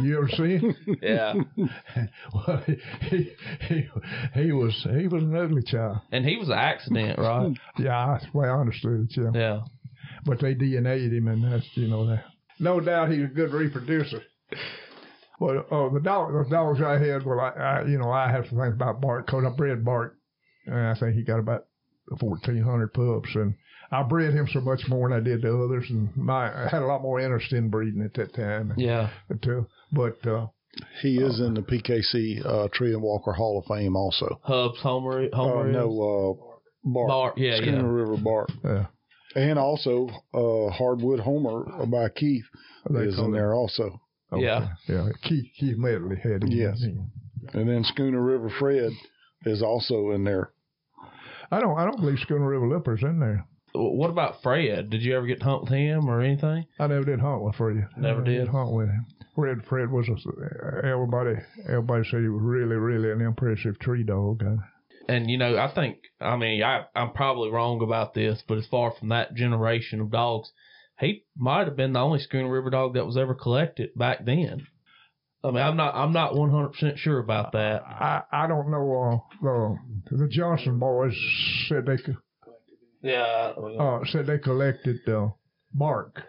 You 0.00 0.16
ever 0.18 0.28
see 0.28 0.58
him? 0.58 0.76
Yeah. 1.02 1.34
well, 2.32 2.62
he, 2.66 2.76
he 3.10 3.30
he 3.68 3.88
he 4.34 4.52
was 4.52 4.86
he 4.96 5.08
was 5.08 5.24
an 5.24 5.34
ugly 5.36 5.62
child. 5.64 5.98
And 6.12 6.24
he 6.24 6.36
was 6.36 6.48
an 6.48 6.54
accident, 6.58 7.18
right? 7.18 7.52
Yeah, 7.78 8.12
that's 8.12 8.30
the 8.32 8.38
way 8.38 8.48
I 8.48 8.56
understood 8.60 9.08
it. 9.10 9.16
Yeah, 9.16 9.30
Yeah. 9.34 9.60
but 10.24 10.38
they 10.40 10.54
DNA'd 10.54 11.12
him, 11.12 11.26
and 11.28 11.52
that's 11.52 11.66
you 11.74 11.88
know 11.88 12.06
that. 12.06 12.24
No 12.60 12.78
doubt 12.80 13.10
he's 13.10 13.24
a 13.24 13.26
good 13.26 13.52
reproducer. 13.52 14.22
Well, 15.38 15.64
oh, 15.70 15.90
the 15.92 16.00
dog, 16.00 16.32
the 16.32 16.48
dogs 16.50 16.80
I 16.80 16.98
had, 16.98 17.24
well, 17.26 17.40
I, 17.40 17.50
I 17.50 17.84
you 17.86 17.98
know, 17.98 18.10
I 18.10 18.30
have 18.30 18.46
some 18.48 18.58
things 18.58 18.74
about 18.74 19.00
Bart 19.00 19.26
because 19.26 19.44
I 19.44 19.54
bred 19.56 19.84
Bart, 19.84 20.16
and 20.66 20.74
I 20.88 20.94
think 20.98 21.14
he 21.14 21.22
got 21.22 21.38
about 21.38 21.66
fourteen 22.20 22.62
hundred 22.62 22.94
pups, 22.94 23.28
and 23.34 23.54
I 23.92 24.02
bred 24.02 24.32
him 24.32 24.48
so 24.52 24.60
much 24.60 24.82
more 24.88 25.08
than 25.08 25.18
I 25.18 25.22
did 25.22 25.42
the 25.42 25.54
others, 25.54 25.86
and 25.90 26.16
my 26.16 26.64
I 26.64 26.68
had 26.68 26.82
a 26.82 26.86
lot 26.86 27.02
more 27.02 27.20
interest 27.20 27.52
in 27.52 27.68
breeding 27.68 28.02
at 28.02 28.14
that 28.14 28.34
time. 28.34 28.72
Yeah. 28.76 29.10
Too, 29.42 29.66
but 29.92 30.26
uh, 30.26 30.46
He 31.02 31.18
is 31.18 31.38
in 31.40 31.54
the 31.54 31.60
PKC 31.62 32.44
uh, 32.44 32.68
Tree 32.72 32.92
and 32.94 33.02
Walker 33.02 33.32
Hall 33.32 33.58
of 33.58 33.66
Fame 33.66 33.94
also. 33.96 34.40
Hubs 34.42 34.80
Homer. 34.80 35.24
Uh, 35.32 35.36
Homer. 35.36 35.68
is? 35.68 35.74
no, 35.74 35.88
uh, 36.40 36.58
Bart. 36.84 37.08
Bart. 37.08 37.38
Yeah. 37.38 37.60
Skuna 37.60 37.82
Yeah. 37.82 37.82
River 37.82 38.16
Bart. 38.16 38.50
yeah, 38.64 38.86
And 39.34 39.58
also 39.58 40.08
uh, 40.32 40.70
Hardwood 40.72 41.20
Homer 41.20 41.64
by 41.86 42.08
Keith 42.08 42.44
They 42.88 43.00
is 43.00 43.18
in 43.18 43.26
it- 43.26 43.32
there 43.32 43.52
also. 43.54 44.00
Okay. 44.32 44.42
Yeah. 44.42 44.68
yeah. 44.88 45.08
Keith 45.22 45.46
Keith 45.58 45.78
Medley 45.78 46.16
had 46.16 46.42
him. 46.42 46.50
Yes. 46.50 46.82
And 46.82 47.68
then 47.68 47.84
Skuna 47.84 48.24
River 48.24 48.50
Fred 48.58 48.90
is 49.44 49.62
also 49.62 50.10
in 50.10 50.24
there. 50.24 50.50
I 51.50 51.60
don't 51.60 51.78
I 51.78 51.84
don't 51.84 52.00
believe 52.00 52.18
Skuna 52.18 52.48
River 52.48 52.68
Lipper's 52.68 53.02
in 53.02 53.20
there. 53.20 53.46
What 53.74 54.10
about 54.10 54.42
Fred? 54.42 54.90
Did 54.90 55.02
you 55.02 55.16
ever 55.16 55.26
get 55.26 55.40
to 55.40 55.44
hunt 55.44 55.62
with 55.64 55.72
him 55.72 56.08
or 56.08 56.22
anything? 56.22 56.66
I 56.78 56.86
never 56.86 57.04
did 57.04 57.20
hunt 57.20 57.42
with 57.42 57.56
Fred. 57.56 57.86
Never 57.96 58.24
did? 58.24 58.48
hunt 58.48 58.72
with 58.72 58.88
him. 58.88 59.06
Fred 59.34 59.58
Fred 59.68 59.90
was 59.90 60.08
a, 60.08 60.86
everybody 60.86 61.36
everybody 61.68 62.04
said 62.04 62.22
he 62.22 62.28
was 62.28 62.42
really 62.42 62.76
really 62.76 63.12
an 63.12 63.20
impressive 63.20 63.78
tree 63.78 64.02
dog. 64.02 64.42
And 65.08 65.30
you 65.30 65.38
know, 65.38 65.56
I 65.58 65.72
think 65.72 65.98
I 66.20 66.36
mean 66.36 66.62
I 66.62 66.86
I'm 66.94 67.12
probably 67.12 67.50
wrong 67.50 67.82
about 67.82 68.14
this, 68.14 68.42
but 68.48 68.58
as 68.58 68.66
far 68.66 68.92
from 68.98 69.10
that 69.10 69.34
generation 69.34 70.00
of 70.00 70.10
dogs, 70.10 70.50
he 70.98 71.24
might 71.36 71.66
have 71.66 71.76
been 71.76 71.92
the 71.92 72.00
only 72.00 72.18
Skuna 72.20 72.50
River 72.50 72.70
dog 72.70 72.94
that 72.94 73.06
was 73.06 73.16
ever 73.16 73.34
collected 73.34 73.90
back 73.96 74.24
then. 74.24 74.66
I 75.44 75.50
mean, 75.50 75.62
I'm 75.62 75.76
not 75.76 75.94
I'm 75.94 76.12
not 76.12 76.34
100 76.34 76.68
percent 76.70 76.98
sure 76.98 77.18
about 77.18 77.52
that. 77.52 77.82
I 77.84 78.22
I 78.32 78.46
don't 78.46 78.70
know. 78.70 79.22
Uh, 79.40 79.74
the 80.10 80.16
the 80.24 80.28
Johnson 80.28 80.78
boys 80.78 81.14
said 81.68 81.86
they 81.86 81.98
co- 81.98 82.14
Yeah. 83.02 83.52
uh, 83.78 84.04
said 84.06 84.26
they 84.26 84.38
collected 84.38 85.06
uh, 85.08 85.28
bark. 85.72 86.22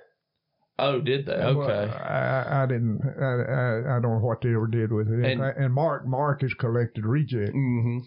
oh, 0.78 1.02
did 1.02 1.26
they? 1.26 1.38
Well, 1.38 1.62
Okay. 1.64 1.92
I, 1.92 2.64
I 2.64 2.66
didn't. 2.68 3.02
I, 3.20 3.24
I 3.26 3.98
I 3.98 4.00
don't 4.02 4.20
know 4.20 4.26
what 4.28 4.42
they 4.42 4.50
ever 4.54 4.68
did 4.68 4.92
with 4.92 5.08
it. 5.08 5.14
And- 5.26 5.42
And, 5.42 5.58
and 5.66 5.74
Mark 5.74 6.06
Mark 6.06 6.42
has 6.42 6.54
collected 6.54 7.06
reject, 7.06 7.54
hmm 7.54 8.00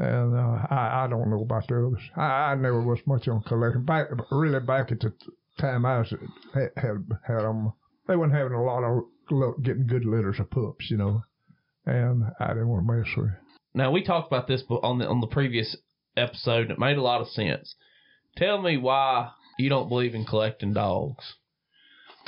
and 0.00 0.34
uh, 0.36 0.66
I 0.70 1.04
I 1.04 1.06
don't 1.08 1.30
know 1.30 1.42
about 1.42 1.66
the 1.68 1.86
others. 1.86 2.02
I, 2.16 2.52
I 2.52 2.54
never 2.54 2.82
was 2.82 3.00
much 3.06 3.26
on 3.28 3.42
collecting. 3.42 3.84
Back 3.84 4.08
really 4.30 4.60
back 4.60 4.92
at 4.92 5.00
the 5.00 5.12
time 5.58 5.84
I 5.84 5.98
was 5.98 6.14
had 6.54 6.70
had, 6.76 7.06
had 7.26 7.40
them. 7.42 7.72
They 8.06 8.16
weren't 8.16 8.32
having 8.32 8.52
a 8.54 8.62
lot 8.64 8.84
of 8.84 9.04
luck 9.30 9.56
getting 9.62 9.86
good 9.86 10.04
litters 10.04 10.40
of 10.40 10.50
pups, 10.50 10.90
you 10.90 10.96
know, 10.96 11.22
and 11.84 12.24
I 12.40 12.48
didn't 12.48 12.68
want 12.68 12.86
to 12.86 12.92
mess 12.92 13.08
with. 13.16 13.26
it. 13.26 13.32
Now 13.74 13.90
we 13.90 14.02
talked 14.02 14.28
about 14.28 14.48
this 14.48 14.62
on 14.70 14.98
the 14.98 15.06
on 15.08 15.20
the 15.20 15.26
previous 15.26 15.76
episode, 16.16 16.62
and 16.62 16.70
it 16.72 16.78
made 16.78 16.96
a 16.96 17.02
lot 17.02 17.20
of 17.20 17.28
sense. 17.28 17.74
Tell 18.36 18.60
me 18.62 18.76
why 18.76 19.30
you 19.58 19.68
don't 19.68 19.88
believe 19.88 20.14
in 20.14 20.24
collecting 20.24 20.72
dogs. 20.72 21.34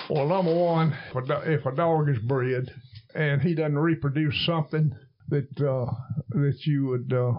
Well, 0.08 0.26
number 0.28 0.54
one, 0.54 0.96
if 1.10 1.16
a, 1.16 1.26
do- 1.26 1.50
if 1.52 1.66
a 1.66 1.74
dog 1.74 2.08
is 2.08 2.18
bred 2.18 2.70
and 3.14 3.42
he 3.42 3.54
doesn't 3.54 3.78
reproduce 3.78 4.44
something 4.46 4.94
that 5.28 5.60
uh, 5.60 5.92
that 6.30 6.58
you 6.64 6.86
would 6.86 7.12
uh, 7.12 7.32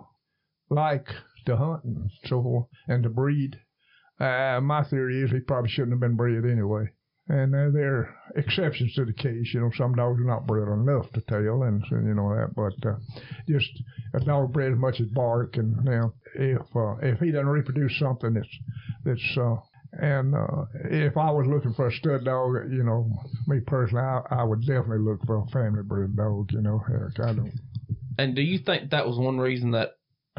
like 0.70 1.08
to 1.46 1.58
hunt 1.58 1.84
and 1.84 2.10
so 2.26 2.42
forth 2.42 2.68
and 2.88 3.04
to 3.04 3.10
breed, 3.10 3.60
uh, 4.22 4.62
my 4.62 4.84
theory 4.84 5.24
is 5.24 5.32
he 5.32 5.40
probably 5.40 5.70
shouldn't 5.70 5.94
have 5.94 6.00
been 6.00 6.16
bred 6.16 6.46
anyway. 6.46 6.90
And 7.28 7.56
uh, 7.56 7.70
there 7.72 7.96
are 7.96 8.16
exceptions 8.36 8.94
to 8.96 9.06
the 9.06 9.14
case. 9.14 9.52
You 9.54 9.62
know, 9.62 9.72
some 9.78 9.96
dogs 9.96 10.20
are 10.20 10.26
not 10.26 10.48
bred 10.48 10.68
enough 10.68 11.12
to 11.14 11.22
tail, 11.22 11.64
and 11.64 11.84
you 11.90 12.14
know 12.14 12.36
that. 12.36 12.54
But 12.56 12.88
uh, 12.88 12.98
just 13.48 13.70
a 14.14 14.20
dog 14.20 14.52
bred 14.52 14.74
as 14.74 14.78
much 14.78 15.00
as 15.00 15.08
bark, 15.08 15.56
and 15.58 15.76
you 15.78 15.92
now 15.92 16.14
if 16.36 16.62
uh, 16.76 16.96
if 17.02 17.20
he 17.20 17.32
doesn't 17.32 17.48
reproduce 17.48 17.98
something 18.00 18.34
that's 18.34 18.60
that's 19.06 19.38
uh, 19.38 19.56
and 19.94 20.36
uh, 20.36 20.66
if 20.86 21.16
I 21.18 21.32
was 21.32 21.48
looking 21.48 21.74
for 21.74 21.88
a 21.88 21.92
stud 21.92 22.26
dog, 22.26 22.54
you 22.72 22.84
know, 22.84 23.10
me 23.48 23.60
personally, 23.66 24.04
I, 24.04 24.22
I 24.30 24.44
would 24.44 24.62
definitely 24.62 25.00
look 25.00 25.26
for 25.26 25.38
a 25.38 25.46
family 25.48 25.84
bred 25.84 26.16
dog. 26.16 26.52
You 26.52 26.62
know, 26.62 26.80
heck, 26.80 27.26
I 27.26 27.34
don't. 27.34 27.54
And 28.18 28.36
do 28.36 28.42
you 28.42 28.60
think 28.60 28.92
that 28.92 29.08
was 29.08 29.18
one 29.18 29.38
reason 29.38 29.72
that 29.72 29.92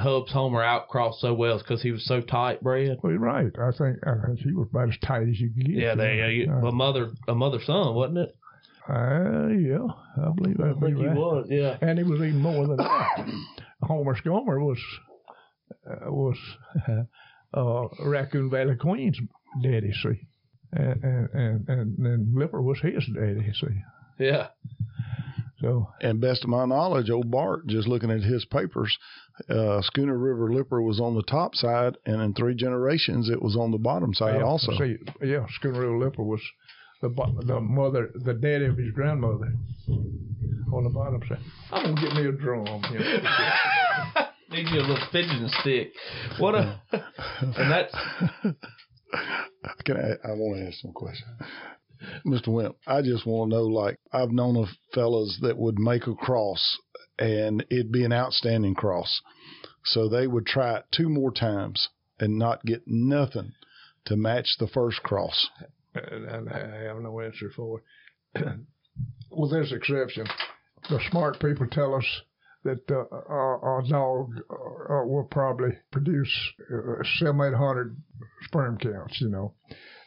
Hubs 0.03 0.33
Homer 0.33 0.63
outcrossed 0.63 1.21
so 1.21 1.33
well 1.35 1.57
is 1.57 1.63
because 1.63 1.83
he 1.83 1.93
was 1.93 2.05
so 2.05 2.21
tight 2.21 2.63
bred? 2.63 2.99
Well, 3.03 3.15
right. 3.15 3.53
I 3.59 3.71
think 3.71 3.99
I 4.07 4.27
think 4.27 4.41
he 4.41 4.53
was 4.53 4.69
about 4.71 4.89
as 4.89 4.99
tight 4.99 5.29
as 5.29 5.41
you 5.41 5.51
could 5.51 5.67
get. 5.67 5.77
Yeah, 5.77 5.95
they 5.95 6.33
you 6.33 6.47
know. 6.47 6.67
a 6.67 6.73
mother 6.73 7.13
a 7.29 7.35
mother 7.35 7.59
son, 7.65 7.95
wasn't 7.95 8.19
it? 8.19 8.37
Uh, 8.89 9.49
yeah, 9.49 9.87
I 10.17 10.31
believe 10.35 10.57
that. 10.57 10.75
he 10.85 10.95
was. 10.95 11.47
Yeah. 11.49 11.77
And 11.81 11.99
he 11.99 12.05
was 12.05 12.21
even 12.21 12.41
more 12.41 12.67
than 12.67 12.79
that. 12.79 13.31
Homer's 13.83 14.21
Gomer 14.23 14.59
was 14.63 14.79
uh, 15.89 16.11
was 16.11 16.37
uh, 17.55 17.89
Raccoon 18.05 18.51
Valley 18.51 18.77
Queen's 18.77 19.19
daddy, 19.63 19.93
see. 19.93 20.27
And, 20.73 21.05
and, 21.05 21.29
and, 21.35 21.69
and 21.69 21.97
then 21.99 22.33
Lipper 22.35 22.63
was 22.63 22.81
his 22.81 23.05
daddy, 23.15 23.53
see. 23.55 23.83
Yeah. 24.19 24.49
So, 25.63 25.89
And 26.01 26.21
best 26.21 26.43
of 26.43 26.51
my 26.51 26.67
knowledge, 26.67 27.09
old 27.09 27.31
Bart, 27.31 27.69
just 27.69 27.87
looking 27.87 28.11
at 28.11 28.23
his 28.23 28.45
papers, 28.45 28.99
uh, 29.49 29.81
Skuna 29.81 30.21
River 30.21 30.53
Lipper 30.53 30.83
was 30.83 30.99
on 30.99 31.15
the 31.15 31.23
top 31.23 31.55
side, 31.55 31.97
and 32.05 32.21
in 32.21 32.35
three 32.35 32.57
generations, 32.57 33.31
it 33.31 33.41
was 33.41 33.57
on 33.57 33.71
the 33.71 33.79
bottom 33.79 34.13
side 34.13 34.39
yeah, 34.39 34.43
also. 34.43 34.73
See, 34.73 34.97
yeah, 35.23 35.47
Skuna 35.63 35.79
River 35.79 35.99
Lipper 35.99 36.25
was 36.25 36.41
the 37.01 37.09
the 37.47 37.61
mother, 37.61 38.11
the 38.15 38.35
daddy 38.35 38.67
of 38.67 38.77
his 38.77 38.91
grandmother 38.93 39.53
on 40.73 40.85
the 40.85 40.91
bottom 40.91 41.21
side. 41.29 41.39
I'm 41.71 41.95
gonna 41.95 42.01
get 42.01 42.15
me 42.17 42.27
a 42.27 42.33
drum. 42.33 42.67
You 42.93 42.99
know. 42.99 43.21
Need 44.51 44.69
you 44.69 44.81
a 44.81 44.83
little 44.83 44.99
fidgeting 45.11 45.49
stick. 45.61 45.93
What 46.39 46.55
a 46.55 46.81
and 46.93 47.71
that's 47.71 47.95
Can 49.85 49.97
I, 49.97 50.29
I 50.29 50.33
want 50.33 50.59
to 50.59 50.67
ask 50.67 50.81
some 50.81 50.93
question. 50.93 51.27
Mr. 52.27 52.49
Wimp, 52.49 52.77
I 52.87 53.03
just 53.03 53.27
want 53.27 53.51
to 53.51 53.57
know 53.57 53.65
like, 53.65 53.99
I've 54.13 54.31
known 54.31 54.57
of 54.57 54.69
fellas 54.95 55.39
that 55.43 55.59
would 55.59 55.79
make 55.79 56.07
a 56.07 56.15
cross 56.15 56.79
and 57.19 57.65
it'd 57.71 57.93
be 57.93 58.05
an 58.05 58.13
outstanding 58.13 58.75
cross. 58.75 59.21
So 59.85 60.09
they 60.09 60.27
would 60.27 60.47
try 60.47 60.79
it 60.79 60.85
two 60.93 61.09
more 61.09 61.33
times 61.33 61.89
and 62.19 62.39
not 62.39 62.65
get 62.65 62.83
nothing 62.87 63.53
to 64.07 64.17
match 64.17 64.57
the 64.59 64.69
first 64.69 65.03
cross. 65.03 65.49
I 65.95 66.01
have 66.01 67.01
no 67.01 67.21
answer 67.21 67.51
for 67.55 67.83
it. 68.35 68.45
With 69.31 69.53
this 69.53 69.73
exception, 69.73 70.27
the 70.89 71.01
smart 71.11 71.41
people 71.41 71.67
tell 71.67 71.95
us 71.95 72.05
that 72.65 72.91
uh, 72.91 73.05
our, 73.29 73.59
our 73.61 73.83
dog 73.89 74.31
uh, 74.51 75.07
will 75.07 75.27
probably 75.31 75.71
produce 75.91 76.33
uh, 76.73 77.01
eight 77.01 77.55
hundred 77.55 77.97
sperm 78.43 78.79
counts, 78.79 79.21
you 79.21 79.29
know, 79.29 79.55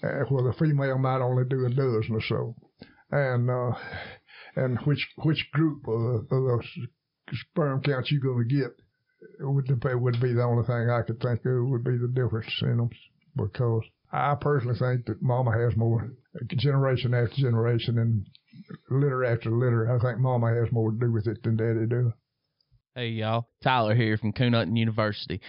uh, 0.06 0.26
where 0.30 0.44
the 0.44 0.58
female 0.58 0.98
might 0.98 1.22
only 1.22 1.44
do 1.46 1.66
a 1.66 1.70
dozen 1.70 2.16
or 2.16 2.22
so. 2.22 2.56
And 3.12 3.50
uh, 3.50 3.72
and 4.56 4.78
which 4.86 5.08
which 5.24 5.50
group 5.52 5.88
of, 5.88 6.22
of 6.22 6.30
those 6.30 6.68
sperm 7.34 7.82
counts 7.82 8.12
you're 8.12 8.22
going 8.22 8.48
to 8.48 8.56
get 8.56 8.72
would 9.40 9.68
would 10.02 10.22
be 10.22 10.34
the 10.34 10.44
only 10.44 10.66
thing 10.66 10.90
I 10.90 11.02
could 11.02 11.20
think 11.20 11.46
of 11.46 11.68
would 11.70 11.84
be 11.84 11.98
the 11.98 12.12
difference 12.14 12.52
in 12.62 12.78
them 12.78 12.90
because 13.36 13.84
I 14.12 14.36
personally 14.40 14.78
think 14.78 15.06
that 15.08 15.22
Mama 15.22 15.52
has 15.52 15.76
more 15.76 16.10
generation 16.56 17.14
after 17.14 17.36
generation 17.36 17.98
and 17.98 18.26
litter 18.90 19.26
after 19.26 19.52
litter. 19.52 19.94
I 19.94 20.00
think 20.00 20.20
Mama 20.20 20.54
has 20.54 20.72
more 20.72 20.92
to 20.92 20.98
do 20.98 21.12
with 21.12 21.28
it 21.28 21.44
than 21.44 21.58
Daddy 21.58 21.86
do. 21.88 22.14
Hey 22.96 23.10
y'all, 23.10 23.50
Tyler 23.62 23.96
here 23.96 24.18
from 24.18 24.32
Coon 24.32 24.54
Hunting 24.54 24.78
University. 24.78 25.42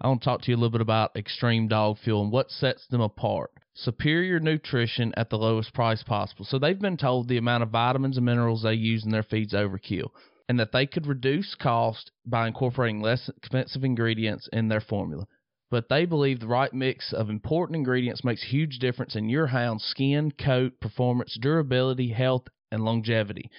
I 0.00 0.08
want 0.08 0.22
to 0.22 0.24
talk 0.24 0.42
to 0.42 0.50
you 0.50 0.56
a 0.56 0.58
little 0.58 0.70
bit 0.70 0.80
about 0.80 1.16
Extreme 1.16 1.68
Dog 1.68 1.98
Fuel 2.04 2.22
and 2.22 2.32
what 2.32 2.50
sets 2.50 2.86
them 2.88 3.00
apart. 3.00 3.50
Superior 3.74 4.40
nutrition 4.40 5.12
at 5.16 5.30
the 5.30 5.38
lowest 5.38 5.74
price 5.74 6.02
possible. 6.02 6.44
So 6.44 6.58
they've 6.58 6.78
been 6.78 6.96
told 6.96 7.28
the 7.28 7.36
amount 7.36 7.62
of 7.62 7.70
vitamins 7.70 8.16
and 8.16 8.24
minerals 8.24 8.62
they 8.62 8.74
use 8.74 9.04
in 9.04 9.10
their 9.10 9.22
feeds 9.22 9.52
overkill, 9.52 10.10
and 10.48 10.58
that 10.58 10.72
they 10.72 10.86
could 10.86 11.06
reduce 11.06 11.54
cost 11.54 12.10
by 12.24 12.46
incorporating 12.46 13.00
less 13.00 13.28
expensive 13.36 13.84
ingredients 13.84 14.48
in 14.52 14.68
their 14.68 14.80
formula. 14.80 15.26
But 15.70 15.88
they 15.88 16.06
believe 16.06 16.40
the 16.40 16.46
right 16.46 16.72
mix 16.72 17.12
of 17.12 17.28
important 17.28 17.76
ingredients 17.76 18.24
makes 18.24 18.44
huge 18.44 18.78
difference 18.78 19.16
in 19.16 19.28
your 19.28 19.48
hound's 19.48 19.84
skin, 19.84 20.30
coat, 20.30 20.78
performance, 20.80 21.36
durability, 21.40 22.10
health, 22.10 22.46
and 22.70 22.84
longevity 22.84 23.50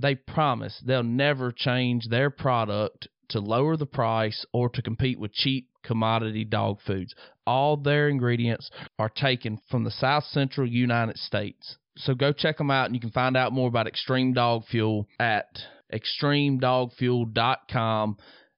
they 0.00 0.14
promise 0.14 0.80
they'll 0.84 1.02
never 1.02 1.52
change 1.52 2.08
their 2.08 2.30
product 2.30 3.08
to 3.30 3.40
lower 3.40 3.76
the 3.76 3.86
price 3.86 4.44
or 4.52 4.68
to 4.68 4.82
compete 4.82 5.18
with 5.18 5.32
cheap 5.32 5.68
commodity 5.82 6.44
dog 6.44 6.78
foods. 6.86 7.14
All 7.46 7.76
their 7.76 8.08
ingredients 8.08 8.70
are 8.98 9.08
taken 9.08 9.60
from 9.70 9.84
the 9.84 9.90
South 9.90 10.24
Central 10.24 10.68
United 10.68 11.16
States. 11.16 11.78
So 11.96 12.14
go 12.14 12.32
check 12.32 12.58
them 12.58 12.70
out 12.70 12.86
and 12.86 12.94
you 12.94 13.00
can 13.00 13.10
find 13.10 13.36
out 13.36 13.52
more 13.52 13.68
about 13.68 13.86
Extreme 13.86 14.32
Dog 14.34 14.64
Fuel 14.70 15.06
at 15.18 15.46
extremedogfuel.com 15.92 18.16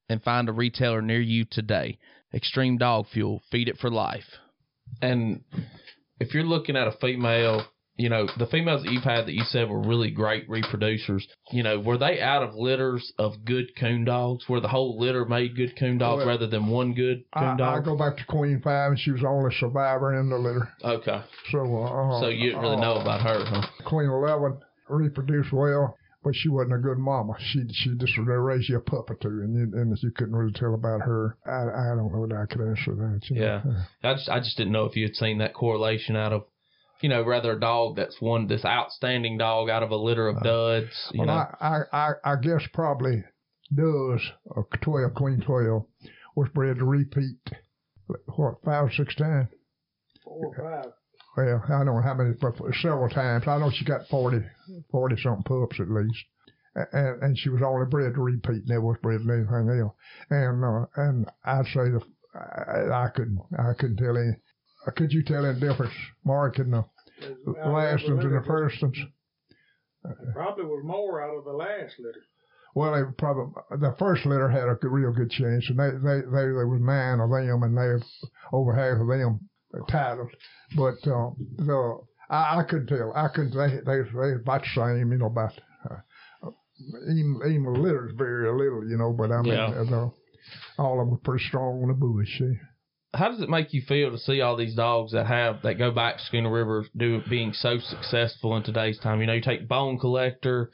and 0.09 0.23
find 0.23 0.49
a 0.49 0.53
retailer 0.53 1.03
near 1.03 1.21
you 1.21 1.45
today. 1.51 1.99
Extreme 2.35 2.79
Dog 2.79 3.07
Fuel, 3.13 3.43
feed 3.51 3.69
it 3.69 3.79
for 3.79 3.91
life. 3.91 4.25
And 5.01 5.45
if 6.21 6.35
you're 6.35 6.45
looking 6.45 6.77
at 6.77 6.87
a 6.87 6.93
female 7.01 7.65
you 8.03 8.09
know, 8.09 8.27
the 8.37 8.49
females 8.49 8.83
that 8.83 8.91
you've 8.91 9.05
had 9.05 9.27
that 9.27 9.33
you 9.35 9.45
said 9.45 9.69
were 9.69 9.81
really 9.81 10.11
great 10.11 10.49
reproducers, 10.49 11.23
you 11.53 11.63
know, 11.63 11.79
were 11.79 11.97
they 11.97 12.21
out 12.21 12.43
of 12.43 12.53
litters 12.57 13.13
of 13.17 13.45
good 13.45 13.67
coon 13.79 14.05
dogs? 14.05 14.49
Were 14.49 14.61
the 14.61 14.67
whole 14.67 14.99
litter 14.99 15.25
made 15.25 15.55
good 15.55 15.79
coon 15.79 15.99
dogs 15.99 16.19
Well, 16.19 16.27
rather 16.27 16.49
than 16.49 16.67
one 16.67 16.95
good 16.95 17.23
coon 17.39 17.61
I, 17.61 17.77
I 17.77 17.81
go 17.81 17.97
back 17.97 18.17
to 18.17 18.25
Queen 18.25 18.61
Five, 18.63 18.91
and 18.91 18.99
she 18.99 19.13
was 19.13 19.21
the 19.21 19.29
only 19.29 19.55
survivor 19.55 20.19
in 20.19 20.29
the 20.29 20.37
litter. 20.37 20.69
okay. 20.83 21.23
So, 21.53 21.61
uh, 21.61 22.21
So 22.21 22.29
you 22.29 22.51
didn't 22.51 22.63
really 22.63 22.81
know 22.81 22.97
about 22.97 23.21
her, 23.21 23.45
huh? 23.45 23.67
Queen 23.85 24.09
Eleven 24.09 24.59
reproduced 24.89 25.53
well, 25.53 25.97
but 26.25 26.35
she 26.35 26.49
wasn't 26.49 26.75
a 26.75 26.79
good 26.79 26.99
mama. 26.99 27.35
She 27.39 27.63
she 27.73 27.95
just 27.97 28.19
raised 28.19 28.69
you 28.69 28.79
a 28.79 28.81
pup 28.81 29.11
or 29.11 29.15
two, 29.15 29.29
and 29.29 29.55
you, 29.55 29.81
and 29.81 29.97
you 30.03 30.11
couldn't 30.11 30.35
really 30.35 30.53
tell 30.53 30.75
about 30.75 31.03
her. 31.03 31.37
I 31.47 31.93
I 31.93 31.95
don't 31.95 32.13
know 32.13 32.27
that 32.27 32.37
I 32.37 32.53
could 32.53 32.67
answer 32.67 32.97
that. 32.97 33.21
You 33.31 33.37
know? 33.37 33.63
Yeah. 34.03 34.11
I 34.11 34.15
just 34.15 34.29
I 34.29 34.39
just 34.41 34.57
didn't 34.57 34.73
know 34.73 34.87
if 34.87 34.97
you 34.97 35.05
had 35.05 35.15
seen 35.15 35.39
that 35.39 35.55
correlation 35.55 36.17
out 36.17 36.33
of 36.33 36.45
you 37.03 37.09
know, 37.09 37.23
rather 37.23 37.53
a 37.53 37.61
dog 37.61 37.97
that's 37.97 38.21
one 38.21 38.47
this 38.47 38.65
outstanding 38.65 39.37
dog 39.39 39.69
out 39.69 39.83
of 39.83 39.91
a 39.91 39.97
litter 39.97 40.29
of 40.29 40.43
duds. 40.43 41.11
You 41.13 41.23
Uh, 41.23 41.27
Well, 41.27 41.37
know, 41.37 41.43
I, 41.61 41.77
I, 41.93 42.09
I, 42.09 42.33
I 42.33 42.37
guess 42.37 42.63
probably 42.73 43.25
does 43.75 44.21
a 44.57 44.77
12, 44.79 45.15
Queen 45.15 45.41
12 45.45 45.85
was 46.37 46.49
bred 46.55 46.77
to 46.79 46.85
repeat, 46.85 47.37
what, 48.37 48.55
five 48.65 48.85
or 48.85 48.93
six 48.93 49.15
times? 49.17 49.49
Four 50.25 50.55
or 50.57 50.83
five. 50.83 50.93
Well, 51.37 51.63
I 51.67 51.71
don't 51.85 51.87
know 51.87 52.01
how 52.03 52.15
many, 52.15 52.35
but 52.41 52.55
several 52.83 53.09
times. 53.09 53.45
I 53.47 53.59
know 53.59 53.71
she 53.71 53.85
got 53.85 54.07
40, 54.09 54.39
40 54.91 55.17
something 55.23 55.43
pups 55.45 55.81
at 55.81 55.89
least. 55.91 56.25
And, 56.75 57.23
and 57.23 57.39
she 57.39 57.51
was 57.51 57.61
only 57.63 57.87
bred 57.87 58.15
to 58.15 58.21
repeat, 58.21 58.63
never 58.67 58.81
was 58.81 58.97
bred 59.03 59.21
to 59.23 59.33
anything 59.33 59.81
else. 59.81 59.95
And, 60.31 60.65
uh, 60.65 60.87
and 60.97 61.27
I'd 61.45 61.67
say 61.67 61.91
the, 61.91 62.01
I, 62.35 63.05
I 63.05 63.09
couldn't, 63.15 63.39
I 63.59 63.73
couldn't 63.79 63.99
tell 63.99 64.17
any, 64.17 64.33
could 64.91 65.13
you 65.13 65.23
tell 65.23 65.47
any 65.47 65.59
difference, 65.61 65.95
Mark, 66.25 66.59
in 66.59 66.71
the 66.71 66.85
last 67.65 68.09
ones 68.09 68.25
and 68.25 68.35
the 68.37 68.45
first 68.47 68.83
ones? 68.83 68.99
Probably 70.35 70.65
was 70.65 70.83
more 70.85 71.23
out 71.23 71.37
of 71.37 71.45
the 71.45 71.53
last 71.53 71.95
litter. 71.99 72.25
Well, 72.75 72.93
they 72.95 73.03
probably 73.19 73.53
the 73.79 73.95
first 73.99 74.25
litter 74.27 74.49
had 74.49 74.65
a 74.69 74.77
real 74.83 75.13
good 75.13 75.31
chance, 75.31 75.69
and 75.69 75.79
they 75.79 75.91
they 75.91 76.21
they 76.23 76.47
there 76.51 76.67
was 76.67 76.81
nine 76.81 77.21
of 77.21 77.31
them, 77.31 77.63
and 77.63 77.77
they 77.77 78.05
over 78.53 78.75
half 78.75 79.01
of 79.01 79.07
them 79.07 79.49
titled. 79.89 80.31
But 80.75 80.95
uh, 81.09 81.31
the 81.59 81.99
I, 82.31 82.61
I 82.61 82.63
couldn't 82.69 82.87
tell. 82.89 83.13
I 83.15 83.29
couldn't. 83.29 83.55
They 83.55 83.77
they 83.85 84.03
they 84.11 84.33
about 84.41 84.63
the 84.63 84.69
same, 84.75 85.13
you 85.13 85.19
know. 85.19 85.27
About 85.27 85.53
uh, 85.89 86.49
even 87.11 87.41
even 87.47 87.73
the 87.75 87.79
litters 87.79 88.13
vary 88.17 88.49
a 88.49 88.53
little, 88.53 88.89
you 88.89 88.97
know. 88.97 89.13
But 89.13 89.31
I 89.33 89.43
mean, 89.43 89.53
Yeah. 89.53 89.67
uh, 89.67 89.85
the, 89.85 90.13
all 90.79 90.99
of 90.99 91.07
them 91.07 91.11
were 91.11 91.19
pretty 91.19 91.45
strong 91.45 91.83
on 91.83 91.89
the 91.89 91.95
bush. 91.95 92.39
See? 92.39 92.59
How 93.15 93.29
does 93.29 93.43
it 93.43 93.49
make 93.49 93.75
you 93.75 93.83
feel 93.83 94.11
to 94.11 94.19
see 94.19 94.41
all 94.41 94.57
these 94.57 94.75
dogs 94.75 95.13
that 95.13 95.27
have 95.27 95.63
that 95.63 95.75
go 95.75 95.91
back 95.91 96.17
to 96.17 96.23
Skuna 96.23 96.53
River 96.53 96.87
do 96.97 97.21
being 97.29 97.53
so 97.53 97.79
successful 97.79 98.57
in 98.57 98.63
today's 98.63 98.99
time? 98.99 99.21
You 99.21 99.27
know, 99.27 99.35
you 99.35 99.43
take 99.43 99.69
Bone 99.69 99.99
Collector, 99.99 100.71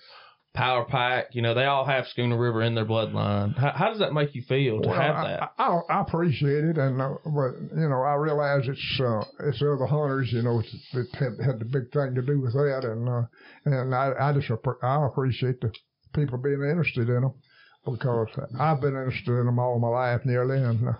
Power 0.55 0.85
Pack. 0.85 1.35
You 1.35 1.43
know, 1.43 1.55
they 1.55 1.65
all 1.65 1.85
have 1.85 2.05
Skuna 2.17 2.39
River 2.39 2.63
in 2.63 2.77
their 2.77 2.87
bloodline. 2.87 3.57
How, 3.59 3.73
how 3.75 3.89
does 3.91 3.99
that 3.99 4.13
make 4.13 4.37
you 4.37 4.43
feel 4.43 4.81
to 4.81 4.89
Well, 4.89 5.01
have 5.01 5.25
that? 5.27 5.51
I, 5.59 5.65
I, 5.65 5.81
I 5.91 6.01
appreciate 6.03 6.63
it, 6.65 6.79
and 6.79 7.03
uh, 7.03 7.15
but 7.25 7.55
you 7.77 7.89
know, 7.89 8.03
I 8.03 8.15
realize 8.15 8.69
it's 8.69 9.01
uh, 9.01 9.25
it's 9.49 9.61
other 9.61 9.87
hunters, 9.87 10.33
you 10.33 10.43
know, 10.43 10.63
that 10.95 11.09
had, 11.15 11.45
had 11.45 11.59
the 11.59 11.65
big 11.65 11.91
thing 11.93 12.15
to 12.15 12.23
do 12.23 12.41
with 12.41 12.53
that, 12.53 12.85
and 12.85 13.09
uh, 13.09 13.23
and 13.65 13.93
I, 13.93 14.13
I 14.19 14.33
just 14.33 14.49
appre- 14.49 14.83
I 14.83 15.05
appreciate 15.07 15.61
the 15.61 15.73
people 16.15 16.39
being 16.39 16.63
interested 16.63 17.09
in 17.09 17.23
them 17.23 17.35
because 17.85 18.29
I've 18.59 18.81
been 18.81 18.97
interested 18.97 19.33
in 19.33 19.47
them 19.47 19.59
all 19.59 19.79
my 19.79 19.89
life 19.89 20.21
nearly, 20.25 20.59
and 20.59 20.89
uh, 20.89 20.93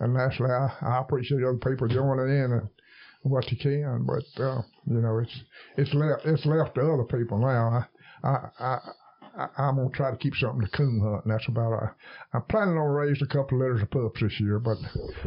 and 0.00 0.14
naturally 0.14 0.52
I, 0.52 0.70
I 0.82 1.00
appreciate 1.00 1.42
other 1.42 1.58
people 1.58 1.88
joining 1.88 2.28
in 2.28 2.52
and 2.52 2.68
what 3.22 3.50
you 3.50 3.56
can, 3.56 4.06
but 4.06 4.42
uh, 4.42 4.62
you 4.86 5.00
know, 5.00 5.18
it's 5.18 5.40
it's 5.76 5.94
left 5.94 6.26
it's 6.26 6.46
left 6.46 6.74
to 6.76 6.82
other 6.82 7.04
people 7.04 7.38
now. 7.38 7.86
I 8.22 8.28
I. 8.28 8.48
I 8.58 8.78
I, 9.36 9.48
I'm 9.58 9.76
gonna 9.76 9.90
try 9.90 10.10
to 10.10 10.16
keep 10.16 10.34
something 10.36 10.62
to 10.62 10.76
coon 10.76 10.98
hunt, 10.98 11.26
and 11.26 11.34
that's 11.34 11.46
about 11.46 11.82
it. 11.82 11.90
I'm 12.32 12.42
planning 12.48 12.78
on 12.78 12.88
raising 12.88 13.26
a 13.26 13.26
couple 13.26 13.58
of 13.58 13.68
litters 13.68 13.82
of 13.82 13.90
pups 13.90 14.22
this 14.22 14.40
year, 14.40 14.58
but 14.58 14.78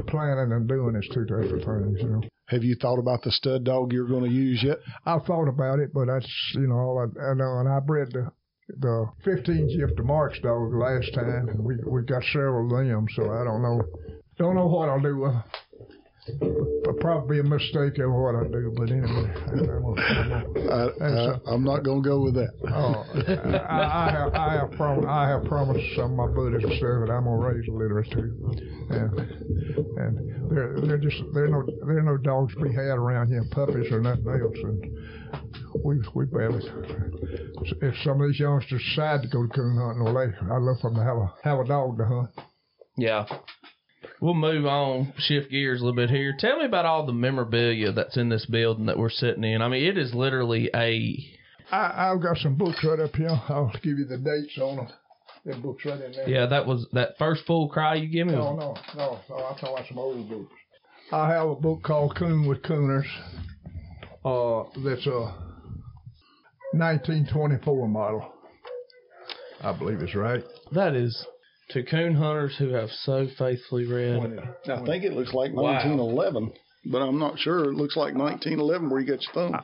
planning 0.07 0.51
and 0.51 0.68
doing 0.68 0.95
is 0.95 1.07
two 1.14 1.26
different 1.26 1.64
things, 1.64 2.01
you 2.01 2.10
know. 2.10 2.22
Have 2.47 2.64
you 2.64 2.76
thought 2.76 2.97
about 2.97 3.22
the 3.22 3.32
stud 3.32 3.66
dog 3.66 3.93
you're 3.93 4.07
going 4.07 4.24
to 4.24 4.36
use 4.36 4.64
yet? 4.64 4.80
I've 5.05 5.26
thought 5.26 5.47
about 5.47 5.78
it, 5.78 5.93
but 5.93 6.07
that's 6.07 6.28
you 6.55 6.66
know 6.66 6.76
all 6.76 6.99
I, 6.99 7.30
I 7.30 7.34
know, 7.36 7.60
and 7.60 7.70
I 7.70 7.80
bred 7.80 8.12
the 8.12 8.32
the 8.78 9.07
15 9.24 9.78
Jeff 9.80 9.95
to 9.97 10.03
Mark's 10.03 10.39
dog 10.39 10.74
last 10.74 11.13
time, 11.13 11.49
and 11.49 11.59
we 11.63 11.76
we 11.88 12.03
got 12.03 12.24
several 12.32 12.65
of 12.65 12.88
them, 12.88 13.07
so 13.15 13.24
I 13.32 13.43
don't 13.43 13.61
know 13.61 13.82
don't 14.38 14.55
know 14.55 14.67
what 14.67 14.89
I'll 14.89 15.01
do 15.01 15.17
with. 15.17 15.34
'em. 15.34 15.43
but 16.84 16.99
probably 16.99 17.39
a 17.39 17.43
mistake 17.43 17.97
of 17.97 18.11
what 18.11 18.36
I 18.36 18.43
do. 18.43 18.72
But 18.78 18.91
anyway, 18.91 19.34
I'm 19.47 19.65
gonna, 19.65 20.45
I'm 20.70 21.01
I, 21.01 21.39
I'm 21.51 21.63
not 21.63 21.84
going 21.84 22.03
to 22.03 22.09
go 22.09 22.22
with 22.22 22.36
that. 22.36 22.53
Oh, 22.67 23.05
I, 23.67 24.07
I 24.07 24.11
have 24.11 24.34
I 24.36 24.53
have 24.53 24.72
prom- 24.72 25.07
I 25.07 25.28
have 25.28 25.43
promised 25.45 25.95
some 25.95 26.11
of 26.11 26.17
my 26.17 26.28
buddies 26.28 26.63
and 26.63 26.74
stuff 26.78 27.07
that 27.07 27.11
I'm 27.11 27.24
gonna 27.26 27.38
raise 27.38 27.67
a 27.67 27.72
litter 27.72 27.99
or 27.99 28.03
two, 28.03 28.30
and 28.89 29.20
and 29.97 30.51
they're 30.51 30.80
they're 30.82 30.97
just 30.97 31.17
they're 31.34 31.47
no 31.47 31.65
they're 31.86 32.03
no 32.03 32.17
dogs 32.17 32.53
to 32.55 32.61
be 32.61 32.70
had 32.74 32.97
around 32.97 33.28
here, 33.30 33.43
puppies 33.51 33.91
or 33.91 33.99
nothing 34.01 34.28
else, 34.28 34.57
and 34.63 34.84
we 35.84 35.99
we 36.13 36.25
barely. 36.25 36.63
If 37.82 37.95
some 38.03 38.21
of 38.21 38.30
these 38.30 38.39
youngsters 38.39 38.84
decide 38.89 39.21
to 39.23 39.27
go 39.27 39.43
to 39.43 39.49
coon 39.49 39.77
hunting, 39.77 40.03
well, 40.03 40.13
they 40.13 40.34
I'd 40.53 40.61
love 40.61 40.77
for 40.82 40.89
them 40.89 40.99
to 40.99 41.03
have 41.03 41.17
a 41.17 41.34
have 41.43 41.59
a 41.59 41.67
dog 41.67 41.97
to 41.97 42.05
hunt. 42.05 42.30
Yeah. 42.97 43.25
We'll 44.21 44.34
move 44.34 44.65
on, 44.65 45.13
shift 45.17 45.49
gears 45.49 45.80
a 45.80 45.86
little 45.86 45.95
bit 45.95 46.09
here. 46.09 46.36
Tell 46.38 46.59
me 46.59 46.65
about 46.65 46.86
all 46.86 47.05
the 47.05 47.13
memorabilia 47.13 47.93
that's 47.93 48.17
in 48.17 48.27
this 48.27 48.45
building 48.45 48.88
that 48.88 48.97
we're 48.97 49.09
sitting 49.09 49.45
in. 49.45 49.61
I 49.61 49.69
mean, 49.69 49.86
it 49.86 49.97
is 49.97 50.13
literally 50.13 50.69
a 50.73 51.25
I, 51.71 52.11
I've 52.11 52.21
got 52.21 52.38
some 52.38 52.55
books 52.55 52.84
right 52.84 52.99
up 52.99 53.15
here. 53.15 53.30
I'll 53.30 53.71
give 53.84 53.97
you 53.97 54.05
the 54.05 54.17
dates 54.17 54.57
on 54.59 54.77
them. 54.77 54.88
Them 55.45 55.61
books 55.61 55.86
right 55.86 56.01
in 56.01 56.11
there. 56.11 56.27
yeah. 56.27 56.45
That 56.47 56.65
was 56.65 56.88
that 56.93 57.17
first 57.17 57.45
full 57.45 57.69
cry 57.69 57.95
you 57.95 58.07
give 58.09 58.27
me. 58.27 58.34
No, 58.34 58.55
no, 58.55 58.75
no, 58.95 59.19
no. 59.30 59.36
I'm 59.45 59.55
talking 59.55 59.69
about 59.69 59.88
some 59.88 59.97
old 59.97 60.30
books. 60.30 60.51
I 61.11 61.30
have 61.30 61.47
a 61.49 61.55
book 61.55 61.82
called 61.84 62.15
Coon 62.15 62.47
with 62.47 62.61
Cooners. 62.63 63.07
Uh, 64.26 64.63
that's 64.84 65.05
a 65.07 65.34
1924 66.74 67.88
model. 67.88 68.32
I 69.61 69.72
believe 69.78 70.01
it's 70.01 70.15
right. 70.15 70.43
That 70.72 70.95
is 70.95 71.26
to 71.72 71.84
coon 71.84 72.15
hunters 72.15 72.55
who 72.57 72.70
have 72.70 72.89
so 73.03 73.28
faithfully 73.38 73.86
read. 73.86 74.39
I 74.70 74.86
think 74.86 75.03
it 75.03 75.13
looks 75.13 75.34
like 75.34 75.51
Wow. 75.53 75.63
1911, 75.74 76.51
but 76.86 76.99
I'm 76.99 77.20
not 77.20 77.38
sure. 77.39 77.65
It 77.65 77.76
looks 77.76 77.95
like 77.97 78.15
1911 78.15 78.89
where 78.89 78.99
you 79.01 79.07
got 79.07 79.22
your 79.24 79.34
thumb. 79.34 79.63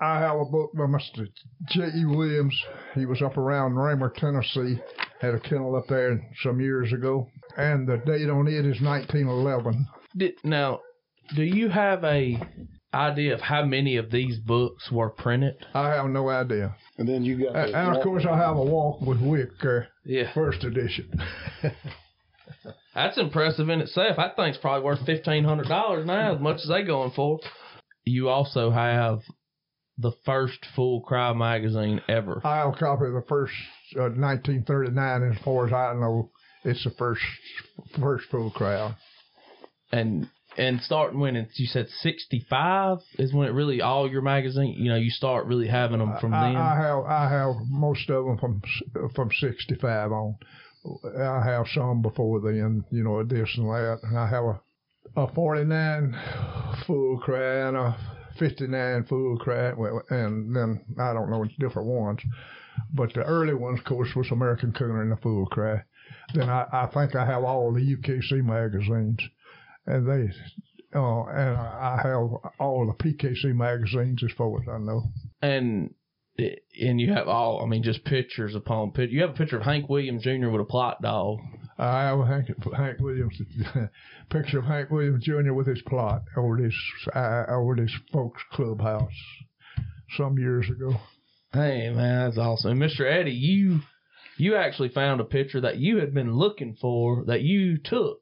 I 0.00 0.18
have 0.20 0.38
a 0.40 0.44
book 0.44 0.72
by 0.74 0.84
Mr. 0.84 1.26
J.E. 1.68 2.04
Williams. 2.04 2.54
He 2.94 3.06
was 3.06 3.22
up 3.22 3.36
around 3.36 3.74
Raymer, 3.76 4.12
Tennessee. 4.16 4.80
Had 5.20 5.34
a 5.34 5.40
kennel 5.40 5.76
up 5.76 5.86
there 5.88 6.20
some 6.42 6.60
years 6.60 6.92
ago. 6.92 7.28
And 7.56 7.86
the 7.86 7.98
date 7.98 8.28
on 8.28 8.48
it 8.48 8.64
is 8.64 8.80
1911. 8.80 9.86
Did, 10.16 10.34
now, 10.44 10.80
do 11.36 11.42
you 11.42 11.68
have 11.68 12.02
a 12.04 12.40
idea 12.94 13.34
of 13.34 13.40
how 13.40 13.64
many 13.64 13.96
of 13.96 14.10
these 14.10 14.38
books 14.38 14.90
were 14.90 15.10
printed? 15.10 15.56
I 15.74 15.88
have 15.90 16.06
no 16.06 16.28
idea. 16.28 16.76
And 16.96 17.08
then 17.08 17.24
you 17.24 17.44
got. 17.44 17.56
And, 17.56 17.74
and 17.74 17.96
of 17.96 18.02
course, 18.02 18.24
I 18.28 18.36
have 18.36 18.56
a 18.56 18.62
Walk 18.62 19.00
with 19.00 19.20
Wick, 19.20 19.50
uh, 19.62 19.80
Yeah, 20.04 20.32
first 20.32 20.64
edition. 20.64 21.10
that's 22.94 23.18
impressive 23.18 23.68
in 23.68 23.80
itself. 23.80 24.16
That 24.16 24.36
thing's 24.36 24.58
probably 24.58 24.84
worth 24.84 25.04
fifteen 25.06 25.44
hundred 25.44 25.68
dollars 25.68 26.06
now, 26.06 26.34
as 26.34 26.40
much 26.40 26.56
as 26.62 26.68
they 26.68 26.82
going 26.82 27.12
for. 27.14 27.40
You 28.04 28.28
also 28.28 28.70
have 28.70 29.20
the 29.98 30.12
first 30.24 30.64
full 30.74 31.00
cry 31.02 31.32
magazine 31.34 32.00
ever. 32.08 32.40
I 32.44 32.58
have 32.58 32.74
a 32.74 32.76
copy 32.76 33.06
of 33.06 33.12
the 33.14 33.24
first 33.28 33.52
uh, 33.96 34.08
1939. 34.10 35.32
As 35.32 35.44
far 35.44 35.66
as 35.66 35.72
I 35.72 35.92
know, 35.94 36.30
it's 36.64 36.84
the 36.84 36.90
first 36.92 37.22
first 38.00 38.26
full 38.30 38.50
cry. 38.50 38.94
and 39.92 40.28
and 40.58 40.80
starting 40.82 41.20
when 41.20 41.36
it's, 41.36 41.58
you 41.58 41.66
said 41.66 41.88
65 41.88 42.98
is 43.18 43.32
when 43.32 43.48
it 43.48 43.52
really 43.52 43.80
all 43.80 44.10
your 44.10 44.22
magazine 44.22 44.74
you 44.76 44.90
know 44.90 44.96
you 44.96 45.10
start 45.10 45.46
really 45.46 45.68
having 45.68 45.98
them 45.98 46.14
from 46.20 46.34
I, 46.34 46.48
then 46.48 46.56
I 46.56 46.76
have 46.76 47.04
I 47.04 47.28
have 47.30 47.54
most 47.68 48.10
of 48.10 48.24
them 48.24 48.38
from 48.38 48.62
from 49.14 49.30
65 49.38 50.12
on. 50.12 50.36
I 51.18 51.44
have 51.44 51.66
some 51.74 52.02
before 52.02 52.40
then, 52.40 52.84
you 52.90 53.02
know, 53.02 53.22
this 53.24 53.50
and 53.56 53.66
that. 53.66 53.98
And 54.04 54.16
I 54.16 54.28
have 54.28 54.44
a 54.44 54.60
a 55.16 55.32
49 55.32 56.16
full 56.86 57.18
cry 57.18 57.68
and 57.68 57.76
a 57.76 57.96
59 58.38 59.04
full 59.04 59.38
cry, 59.38 59.72
well, 59.72 60.02
and 60.10 60.54
then 60.54 60.80
I 60.98 61.12
don't 61.12 61.30
know 61.30 61.44
different 61.58 61.88
ones. 61.88 62.20
But 62.92 63.12
the 63.14 63.24
early 63.24 63.54
ones, 63.54 63.80
of 63.80 63.84
course, 63.84 64.14
was 64.14 64.30
American 64.30 64.72
Cooner 64.72 65.02
and 65.02 65.10
the 65.10 65.16
Full 65.16 65.46
Cry. 65.46 65.82
Then 66.32 66.48
I, 66.48 66.64
I 66.72 66.86
think 66.86 67.16
I 67.16 67.26
have 67.26 67.42
all 67.42 67.72
the 67.72 67.80
UKC 67.80 68.44
magazines, 68.44 69.18
and 69.88 70.06
they, 70.06 70.98
uh, 70.98 71.22
and 71.24 71.56
I 71.56 72.00
have 72.02 72.30
all 72.60 72.86
the 72.86 73.04
PKC 73.04 73.54
magazines 73.54 74.22
as 74.22 74.30
far 74.36 74.60
as 74.60 74.68
I 74.68 74.78
know. 74.78 75.02
and 75.42 75.94
and 76.80 77.00
you 77.00 77.12
have 77.12 77.26
all 77.26 77.64
i 77.64 77.66
mean 77.66 77.82
just 77.82 78.04
pictures 78.04 78.54
upon 78.54 78.92
picture 78.92 79.12
you 79.12 79.20
have 79.22 79.30
a 79.30 79.34
picture 79.34 79.56
of 79.56 79.62
hank 79.64 79.88
williams 79.88 80.22
jr 80.22 80.48
with 80.48 80.60
a 80.60 80.64
Plott 80.64 81.00
dog 81.02 81.38
I 81.80 82.02
have 82.04 82.18
a 82.18 82.26
Hank, 82.26 82.48
Hank 82.76 82.98
Williams 83.00 83.40
picture 84.30 84.58
of 84.58 84.64
Hank 84.64 84.90
Williams 84.90 85.22
Jr. 85.24 85.52
with 85.52 85.68
his 85.68 85.80
Plott 85.82 86.22
over 86.36 86.56
this 86.60 86.74
uh, 87.14 87.44
over 87.48 87.76
this 87.76 87.92
folks 88.12 88.42
clubhouse 88.52 89.12
some 90.16 90.38
years 90.38 90.66
ago. 90.68 90.96
hey 91.52 91.90
man 91.94 92.24
that's 92.26 92.38
awesome 92.38 92.70
and 92.72 92.80
mr 92.82 93.02
eddie 93.02 93.30
you 93.30 93.80
you 94.38 94.56
actually 94.56 94.88
found 94.88 95.20
a 95.20 95.24
picture 95.24 95.60
that 95.60 95.78
you 95.78 95.98
had 95.98 96.12
been 96.14 96.34
looking 96.34 96.76
for 96.80 97.24
that 97.26 97.42
you 97.42 97.78
took 97.78 98.18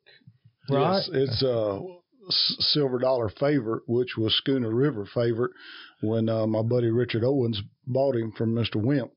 right 0.71 0.97
Yes, 0.97 1.11
it's 1.13 1.43
a 1.43 1.81
silver 2.29 2.99
dollar 2.99 3.29
favorite, 3.29 3.83
which 3.87 4.17
was 4.17 4.41
Skuna 4.45 4.73
River 4.73 5.07
favorite 5.15 5.53
when 6.01 6.29
uh, 6.29 6.47
my 6.47 6.63
buddy 6.63 6.91
Richard 6.91 7.25
Owens 7.25 7.61
bought 7.87 8.17
him 8.17 8.33
from 8.33 8.55
Mr. 8.55 8.77
Wimp. 8.77 9.13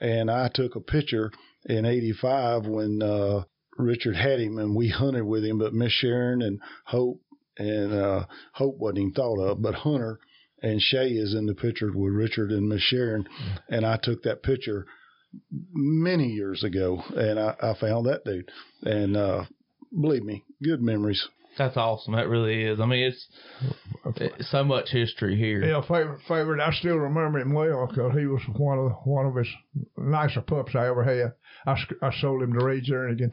And 0.00 0.30
I 0.30 0.50
took 0.52 0.76
a 0.76 0.80
picture 0.80 1.30
in 1.66 1.84
85 1.84 2.66
when 2.66 3.02
uh, 3.02 3.42
Richard 3.76 4.16
had 4.16 4.40
him 4.40 4.58
and 4.58 4.74
we 4.74 4.88
hunted 4.88 5.24
with 5.24 5.44
him, 5.44 5.58
but 5.58 5.74
Miss 5.74 5.92
Sharon 5.92 6.42
and 6.42 6.60
Hope 6.84 7.20
and 7.56 7.92
uh, 7.92 8.26
Hope 8.52 8.78
wasn't 8.78 8.98
even 8.98 9.12
thought 9.12 9.40
of, 9.40 9.62
but 9.62 9.74
Hunter 9.74 10.20
and 10.62 10.80
Shay 10.80 11.10
is 11.10 11.34
in 11.34 11.46
the 11.46 11.54
picture 11.54 11.90
with 11.92 12.12
Richard 12.12 12.50
and 12.50 12.68
Miss 12.68 12.82
Sharon. 12.82 13.28
And 13.68 13.84
I 13.84 13.98
took 14.00 14.22
that 14.22 14.42
picture 14.42 14.86
many 15.72 16.28
years 16.28 16.64
ago 16.64 17.02
and 17.16 17.38
I, 17.38 17.54
I 17.60 17.74
found 17.80 18.06
that 18.06 18.24
dude. 18.24 18.50
And 18.82 19.16
uh, 19.16 19.44
believe 19.92 20.22
me, 20.24 20.44
good 20.62 20.80
memories. 20.82 21.26
that's 21.56 21.76
awesome 21.76 22.14
that 22.14 22.28
really 22.28 22.62
is 22.62 22.78
i 22.80 22.86
mean 22.86 23.04
it's, 23.04 23.26
it's 24.16 24.50
so 24.50 24.62
much 24.64 24.90
history 24.90 25.36
here 25.36 25.64
Yeah, 25.64 25.80
favorite 25.82 26.20
favorite. 26.28 26.60
I 26.60 26.72
still 26.72 26.96
remember 26.96 27.40
him 27.40 27.52
well 27.52 27.86
because 27.88 28.12
he 28.16 28.26
was 28.26 28.42
one 28.56 28.78
of 28.78 28.92
one 29.04 29.26
of 29.26 29.34
his 29.34 29.48
nicer 29.96 30.40
pups 30.40 30.74
I 30.76 30.86
ever 30.88 31.02
had. 31.04 31.32
I, 31.66 32.06
I 32.06 32.12
sold 32.20 32.42
him 32.42 32.52
to 32.52 32.64
Ray 32.64 32.80
Jernigan, 32.80 33.32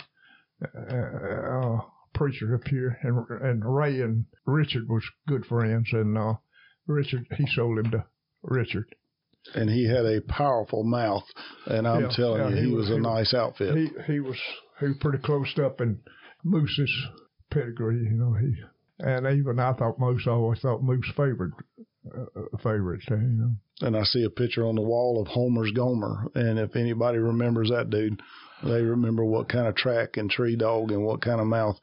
uh, 0.64 0.96
uh, 0.96 1.82
preacher 2.14 2.56
up 2.56 2.68
here, 2.68 2.98
and 3.04 3.42
and 3.42 3.76
Ray 3.76 4.02
and 4.02 4.26
Richard 4.46 4.88
was 4.90 5.04
good 5.28 5.46
friends, 5.46 5.90
and 5.92 6.18
uh, 6.18 6.34
Richard 6.88 7.28
he 7.38 7.46
sold 7.54 7.80
him 7.80 7.92
to 7.92 8.06
Richard. 8.42 8.88
and 9.54 9.70
he 9.70 9.86
had 9.88 10.06
a 10.06 10.22
powerful 10.22 10.84
mouth. 10.84 11.24
And 11.68 11.88
I'm 11.88 12.04
Yeah, 12.04 12.10
telling 12.16 12.42
yeah, 12.42 12.50
you, 12.50 12.56
he 12.56 12.62
he, 12.70 12.76
was- 12.76 12.90
was, 12.90 12.98
a 12.98 13.02
nice 13.02 13.34
outfit. 13.34 13.76
He 13.78 13.90
he 14.14 14.20
was 14.20 14.38
he 14.80 14.88
was 14.88 14.98
pretty 15.00 15.20
close 15.20 15.54
up 15.64 15.82
in 15.82 16.00
Moose's 16.46 16.94
pedigree, 17.52 18.04
you 18.04 18.12
know. 18.12 18.34
He 18.40 18.54
and 19.00 19.28
even 19.28 19.60
I 19.60 19.74
thought 19.74 20.00
Moose 20.00 20.24
I 20.26 20.32
always 20.32 20.60
thought 20.60 20.84
Moose 20.84 21.12
favored 21.18 21.54
uh, 22.16 22.58
favorites, 22.64 23.06
you 23.10 23.18
know. 23.18 23.52
and 23.82 23.98
I 23.98 24.04
see 24.04 24.24
a 24.24 24.30
picture 24.30 24.66
on 24.66 24.76
the 24.76 24.82
wall 24.82 25.22
of 25.22 25.28
Homer's 25.28 25.72
Gomer. 25.72 26.28
And 26.36 26.60
if 26.60 26.76
anybody 26.76 27.18
remembers 27.18 27.70
that 27.72 27.90
dude, 27.90 28.22
they 28.64 28.82
remember 28.82 29.26
what 29.26 29.50
kind 29.50 29.68
of 29.68 29.76
track 29.76 30.16
and 30.18 30.30
tree 30.30 30.56
dog 30.56 30.92
and 30.92 31.04
what 31.04 31.22
kind 31.22 31.42
of 31.42 31.48
mouth 31.48 31.78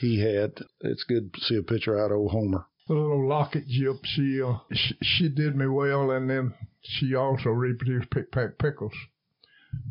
he 0.00 0.20
had. 0.20 0.52
It's 0.80 1.04
good 1.04 1.32
to 1.34 1.40
see 1.40 1.56
a 1.56 1.62
picture 1.62 1.98
out 1.98 2.10
of 2.10 2.16
old 2.18 2.32
Homer. 2.32 2.66
the 2.88 2.94
little 2.94 3.28
locket 3.28 3.64
Gyp, 3.68 4.00
she, 4.04 4.40
uh, 4.42 4.58
she 4.72 4.96
she 5.02 5.28
did 5.28 5.54
me 5.54 5.66
well, 5.66 6.10
and 6.10 6.28
then 6.28 6.54
she 6.82 7.14
also 7.14 7.50
reproduced 7.50 8.10
Pick 8.10 8.32
Pack 8.32 8.58
Pickles, 8.58 8.94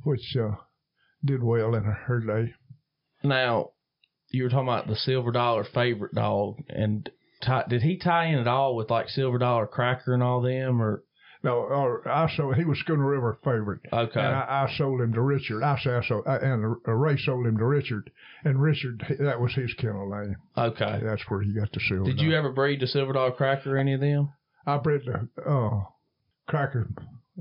which 0.04 0.36
uh, 0.36 0.56
did 1.24 1.44
well 1.44 1.76
in 1.76 1.84
her, 1.84 1.94
her 2.08 2.20
day. 2.20 2.54
Now, 3.24 3.72
you 4.30 4.44
were 4.44 4.50
talking 4.50 4.68
about 4.68 4.88
the 4.88 4.96
silver 4.96 5.32
dollar 5.32 5.64
favorite 5.64 6.14
dog, 6.14 6.58
and 6.70 7.10
tie, 7.42 7.64
did 7.70 7.82
he 7.82 7.98
tie 7.98 8.26
in 8.26 8.40
at 8.40 8.48
all 8.48 8.76
with 8.76 8.90
like 8.92 9.10
silver 9.10 9.38
dollar 9.38 9.68
cracker 9.68 10.14
and 10.14 10.24
all 10.24 10.42
them, 10.42 10.82
or 10.82 11.04
No, 11.44 12.02
uh, 12.06 12.10
I 12.10 12.30
sold, 12.36 12.56
he 12.56 12.66
was 12.66 12.78
Skuna 12.86 13.10
River 13.10 13.38
favorite, 13.44 13.82
okay? 13.94 14.20
and 14.20 14.36
I, 14.36 14.68
I 14.68 14.74
sold 14.78 15.02
him 15.02 15.14
to 15.14 15.22
Richard. 15.22 15.64
I 15.64 15.78
said 15.82 15.94
I 15.94 16.06
sold, 16.08 16.26
I, 16.28 16.38
and 16.38 16.76
uh, 16.88 16.92
Ray 16.92 17.18
sold 17.18 17.46
him 17.48 17.58
to 17.58 17.66
Richard, 17.66 18.10
and 18.44 18.62
Richard 18.62 19.04
that 19.20 19.40
was 19.40 19.54
his 19.54 19.74
kennel 19.76 20.10
name. 20.10 20.36
okay. 20.58 21.00
That's 21.04 21.24
where 21.30 21.42
he 21.42 21.54
got 21.54 21.72
the 21.72 21.80
silver. 21.88 22.06
Did 22.06 22.20
you 22.20 22.34
ever 22.36 22.52
breed 22.52 22.82
the 22.82 22.88
silver 22.88 23.14
dollar 23.14 23.32
cracker 23.32 23.76
or 23.76 23.78
any 23.78 23.94
of 23.94 24.02
them? 24.02 24.30
I 24.66 24.78
bred 24.78 25.02
the 25.06 25.42
uh, 25.50 25.84
Cracker 26.50 26.90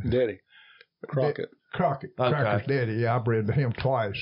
Daddy. 0.08 0.38
Crockett. 1.08 1.50
Crockett, 1.72 2.10
Okay. 2.18 2.30
Cracker's 2.30 2.66
daddy. 2.68 2.92
Yeah, 2.94 3.16
I 3.16 3.18
bred 3.18 3.48
him 3.50 3.72
twice, 3.72 4.16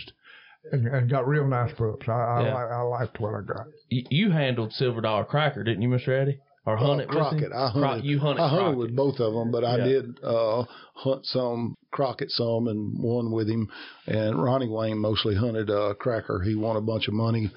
and, 0.72 0.86
and 0.86 1.10
got 1.10 1.26
real 1.26 1.46
nice 1.46 1.72
pups. 1.76 2.08
I 2.08 2.12
I, 2.12 2.42
Yeah. 2.42 2.54
li- 2.54 2.72
I 2.72 2.80
liked 2.82 3.20
what 3.20 3.34
I 3.34 3.40
got. 3.42 3.66
You, 3.88 4.04
you 4.10 4.30
handled 4.30 4.72
silver 4.72 5.00
dollar 5.00 5.24
cracker, 5.24 5.62
didn't 5.64 5.82
you, 5.82 5.88
Mister 5.88 6.16
Eddie? 6.18 6.40
Or 6.66 6.78
hunted 6.78 7.08
with 7.08 7.16
him? 7.16 7.22
Uh, 7.22 7.28
Crockett. 7.30 7.52
I 7.52 7.70
Cro- 7.72 7.82
hunted. 7.82 8.04
you 8.06 8.18
hunted. 8.18 8.42
I 8.42 8.48
hunted 8.48 8.62
Crockett. 8.62 8.78
with 8.78 8.96
both 8.96 9.20
of 9.20 9.34
them, 9.34 9.50
but 9.50 9.64
I 9.64 9.76
Yeah. 9.78 9.84
did 9.84 10.24
uh, 10.24 10.64
hunt 10.94 11.26
some 11.26 11.74
Crockett 11.92 12.30
some 12.30 12.68
and 12.68 12.98
one 13.02 13.30
with 13.32 13.48
him. 13.50 13.68
And 14.06 14.42
Ronnie 14.42 14.68
Wayne 14.68 14.98
mostly 14.98 15.34
hunted 15.34 15.68
uh, 15.70 15.92
Cracker. 15.98 16.40
He 16.42 16.54
won 16.54 16.76
a 16.76 16.80
bunch 16.80 17.06
of 17.06 17.12
money 17.14 17.50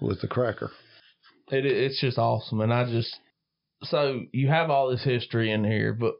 with 0.00 0.20
the 0.20 0.26
Cracker. 0.28 0.70
It 1.52 1.64
it's 1.64 2.00
just 2.00 2.18
awesome, 2.18 2.60
and 2.60 2.74
I 2.74 2.84
just 2.90 3.16
so 3.84 4.22
you 4.32 4.48
have 4.48 4.70
all 4.70 4.90
this 4.90 5.04
history 5.04 5.52
in 5.52 5.62
here, 5.64 5.94
but 5.94 6.14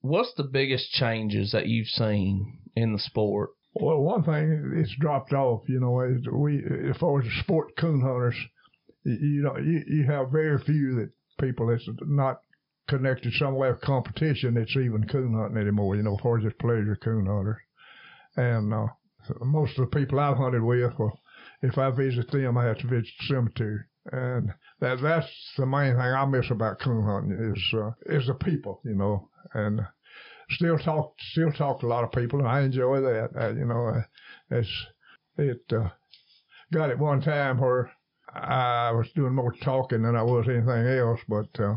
what's 0.00 0.34
the 0.36 0.42
biggest 0.44 0.90
changes 0.90 1.52
that 1.52 1.68
you've 1.68 1.86
seen 1.86 2.58
in 2.74 2.92
the 2.92 2.98
sport? 2.98 3.50
Well, 3.80 4.00
one 4.00 4.24
thing 4.24 4.72
it's 4.76 4.94
dropped 4.98 5.32
off. 5.32 5.62
You 5.68 5.80
know, 5.80 5.92
we 6.32 6.62
as 6.90 6.96
far 6.96 7.20
as 7.20 7.24
the 7.26 7.42
sport 7.42 7.76
coon 7.76 8.00
hunters, 8.00 8.36
you, 9.04 9.14
you 9.14 9.42
know, 9.42 9.56
you, 9.56 9.82
you 9.86 10.06
have 10.06 10.30
very 10.30 10.58
few 10.64 10.96
that 10.96 11.10
people 11.40 11.68
that's 11.68 11.88
not 12.02 12.40
connected 12.88 13.32
some 13.34 13.54
way 13.54 13.68
of 13.68 13.80
competition 13.80 14.54
that's 14.54 14.76
even 14.76 15.06
coon 15.06 15.34
hunting 15.34 15.58
anymore. 15.60 15.96
You 15.96 16.02
know, 16.02 16.14
as 16.14 16.20
far 16.22 16.38
as 16.38 16.44
just 16.44 16.58
pleasure 16.58 16.98
coon 17.02 17.26
hunters, 17.26 17.58
and 18.36 18.74
uh, 18.74 18.86
most 19.40 19.78
of 19.78 19.88
the 19.88 19.96
people 19.96 20.18
I've 20.18 20.36
hunted 20.36 20.62
with, 20.62 20.92
well, 20.98 21.20
if 21.62 21.78
I 21.78 21.90
visit 21.90 22.30
them, 22.30 22.58
I 22.58 22.64
have 22.64 22.78
to 22.78 22.86
visit 22.86 23.10
the 23.20 23.26
cemetery. 23.34 23.80
And 24.10 24.50
that 24.80 25.00
that's 25.02 25.52
the 25.56 25.66
main 25.66 25.92
thing 25.92 26.00
I 26.00 26.24
miss 26.24 26.50
about 26.50 26.80
coon 26.80 27.04
hunting 27.04 27.54
is 27.54 27.74
uh, 27.74 27.90
is 28.06 28.26
the 28.26 28.34
people, 28.34 28.80
you 28.84 28.94
know, 28.94 29.28
and 29.54 29.80
still 30.50 30.78
talk 30.78 31.14
still 31.32 31.52
talk 31.52 31.80
to 31.80 31.86
a 31.86 31.88
lot 31.88 32.04
of 32.04 32.12
people, 32.12 32.38
and 32.38 32.48
I 32.48 32.62
enjoy 32.62 33.00
that. 33.00 33.30
Uh, 33.38 33.50
you 33.50 33.64
know, 33.64 33.88
uh, 33.88 34.02
it's 34.50 34.86
it 35.36 35.62
uh, 35.72 35.88
got 36.72 36.90
it 36.90 36.98
one 36.98 37.20
time 37.20 37.58
where 37.58 37.90
I 38.34 38.92
was 38.92 39.08
doing 39.14 39.34
more 39.34 39.54
talking 39.62 40.02
than 40.02 40.16
I 40.16 40.22
was 40.22 40.46
anything 40.48 40.86
else, 40.86 41.20
but 41.28 41.48
uh, 41.60 41.76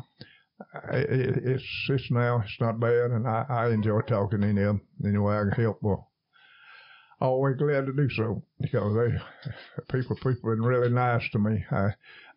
it, 0.92 1.44
it's 1.44 1.88
it's 1.90 2.12
now 2.12 2.42
it's 2.44 2.58
not 2.60 2.80
bad, 2.80 3.12
and 3.12 3.28
I, 3.28 3.46
I 3.50 3.70
enjoy 3.70 4.02
talking 4.02 4.42
to 4.42 4.54
them 4.54 4.82
any 5.06 5.18
way 5.18 5.36
I 5.36 5.42
can 5.44 5.64
help. 5.64 5.80
Well, 5.82 6.12
always 7.20 7.58
glad 7.58 7.86
to 7.86 7.94
do 7.94 8.10
so 8.10 8.44
because 8.60 8.96
they 8.96 9.94
people 9.98 10.16
people 10.16 10.52
been 10.52 10.64
really 10.64 10.90
nice 10.90 11.28
to 11.32 11.40
me. 11.40 11.64
I 11.72 11.90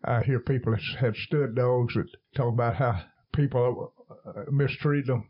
I 0.04 0.22
hear 0.22 0.40
people 0.40 0.72
that 0.72 0.82
had 0.98 1.16
stud 1.16 1.54
dogs 1.54 1.94
that 1.94 2.06
talk 2.36 2.52
about 2.52 2.76
how 2.76 3.02
people 3.32 3.92
uh, 4.26 4.44
mistreat 4.50 5.06
them, 5.06 5.28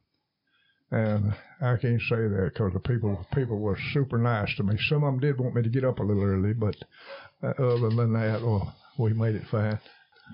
and 0.95 1.34
I 1.61 1.76
can't 1.76 2.01
say 2.03 2.28
that 2.28 2.51
because 2.53 2.72
the 2.72 2.80
people 2.80 3.26
people 3.34 3.59
were 3.59 3.76
super 3.92 4.16
nice 4.16 4.55
to 4.57 4.62
me. 4.62 4.76
Some 4.88 5.03
of 5.03 5.12
them 5.12 5.20
did 5.20 5.40
want 5.40 5.57
me 5.57 5.62
to 5.62 5.68
get 5.68 5.84
up 5.84 5.99
a 5.99 6.03
little 6.05 6.22
early, 6.22 6.53
but 6.53 6.76
uh, 7.42 7.49
other 7.49 7.90
than 7.90 8.12
that, 8.12 8.40
well, 8.42 8.74
we 8.99 9.12
made 9.12 9.34
it 9.34 9.42
fine. 9.51 9.80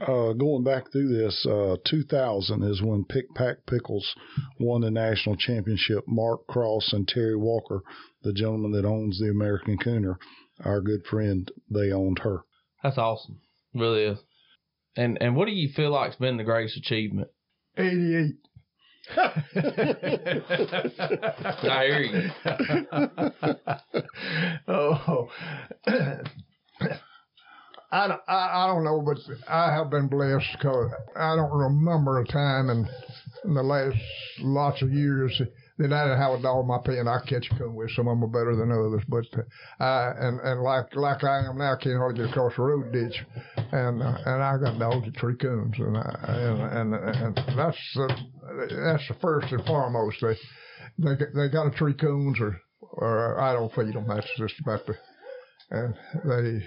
Uh, 0.02 0.34
going 0.34 0.62
back 0.62 0.92
through 0.92 1.08
this, 1.08 1.46
uh, 1.46 1.76
2000 1.84 2.62
is 2.62 2.82
when 2.82 3.04
Pick 3.04 3.34
Pack 3.34 3.56
Pickles 3.66 4.14
won 4.60 4.82
the 4.82 4.90
national 4.90 5.36
championship. 5.36 6.04
Mark 6.06 6.46
Cross 6.46 6.92
and 6.92 7.08
Terry 7.08 7.36
Walker, 7.36 7.82
the 8.22 8.32
gentleman 8.32 8.72
that 8.72 8.84
owns 8.84 9.18
the 9.18 9.30
American 9.30 9.78
Cooner, 9.78 10.16
our 10.62 10.80
good 10.80 11.04
friend, 11.06 11.50
they 11.70 11.90
owned 11.90 12.20
her. 12.20 12.42
That's 12.82 12.98
awesome, 12.98 13.40
really 13.74 14.04
is. 14.04 14.18
And 14.94 15.16
and 15.22 15.34
what 15.34 15.46
do 15.46 15.52
you 15.52 15.70
feel 15.74 15.90
like's 15.90 16.16
been 16.16 16.36
the 16.36 16.44
greatest 16.44 16.76
achievement? 16.76 17.28
88. 17.78 18.34
Oh. 19.16 19.32
I 21.62 21.86
hear 21.86 22.00
you. 22.00 22.30
oh, 24.68 25.28
I, 27.92 28.16
I, 28.28 28.28
I 28.28 28.66
don't 28.68 28.84
know, 28.84 29.02
but 29.04 29.18
I 29.48 29.72
have 29.74 29.90
been 29.90 30.06
blessed 30.08 30.46
because 30.52 30.92
I 31.16 31.34
don't 31.36 31.52
remember 31.52 32.20
a 32.20 32.26
time 32.26 32.70
in, 32.70 32.88
in 33.44 33.54
the 33.54 33.62
last 33.62 33.96
lots 34.40 34.82
of 34.82 34.92
years 34.92 35.40
that 35.88 35.92
I 35.92 36.16
have 36.16 36.38
a 36.38 36.42
dog 36.42 36.66
my 36.66 36.78
pen 36.84 37.08
I 37.08 37.20
catch 37.26 37.48
a 37.50 37.58
coon 37.58 37.74
with. 37.74 37.90
Some 37.92 38.08
of 38.08 38.18
them 38.18 38.24
are 38.24 38.26
better 38.26 38.54
than 38.56 38.70
others, 38.70 39.02
but 39.08 39.24
uh, 39.80 40.12
and 40.18 40.40
and 40.40 40.62
like 40.62 40.94
like 40.94 41.24
I 41.24 41.46
am 41.46 41.58
now, 41.58 41.72
I 41.72 41.82
can't 41.82 41.96
hardly 41.96 42.24
get 42.24 42.30
across 42.30 42.54
the 42.56 42.62
road 42.62 42.92
ditch, 42.92 43.24
and 43.56 44.02
uh, 44.02 44.18
and 44.26 44.42
I 44.42 44.58
got 44.58 44.78
dogs 44.78 45.06
that 45.06 45.16
tree 45.16 45.36
coons, 45.36 45.74
and 45.78 45.96
I, 45.96 46.24
and, 46.28 46.94
and 46.94 46.94
and 46.94 47.36
that's 47.56 47.78
the 47.94 48.08
that's 48.84 49.08
the 49.08 49.16
first 49.22 49.52
and 49.52 49.64
foremost. 49.64 50.18
They 50.20 50.36
they 50.98 51.16
they 51.34 51.48
got 51.48 51.68
a 51.68 51.76
tree 51.76 51.94
coons 51.94 52.38
or 52.40 52.60
or 52.80 53.40
I 53.40 53.54
don't 53.54 53.72
feed 53.74 53.94
them. 53.94 54.06
That's 54.06 54.28
just 54.36 54.60
about 54.60 54.86
the 54.86 54.94
and 55.70 55.94
they 56.24 56.66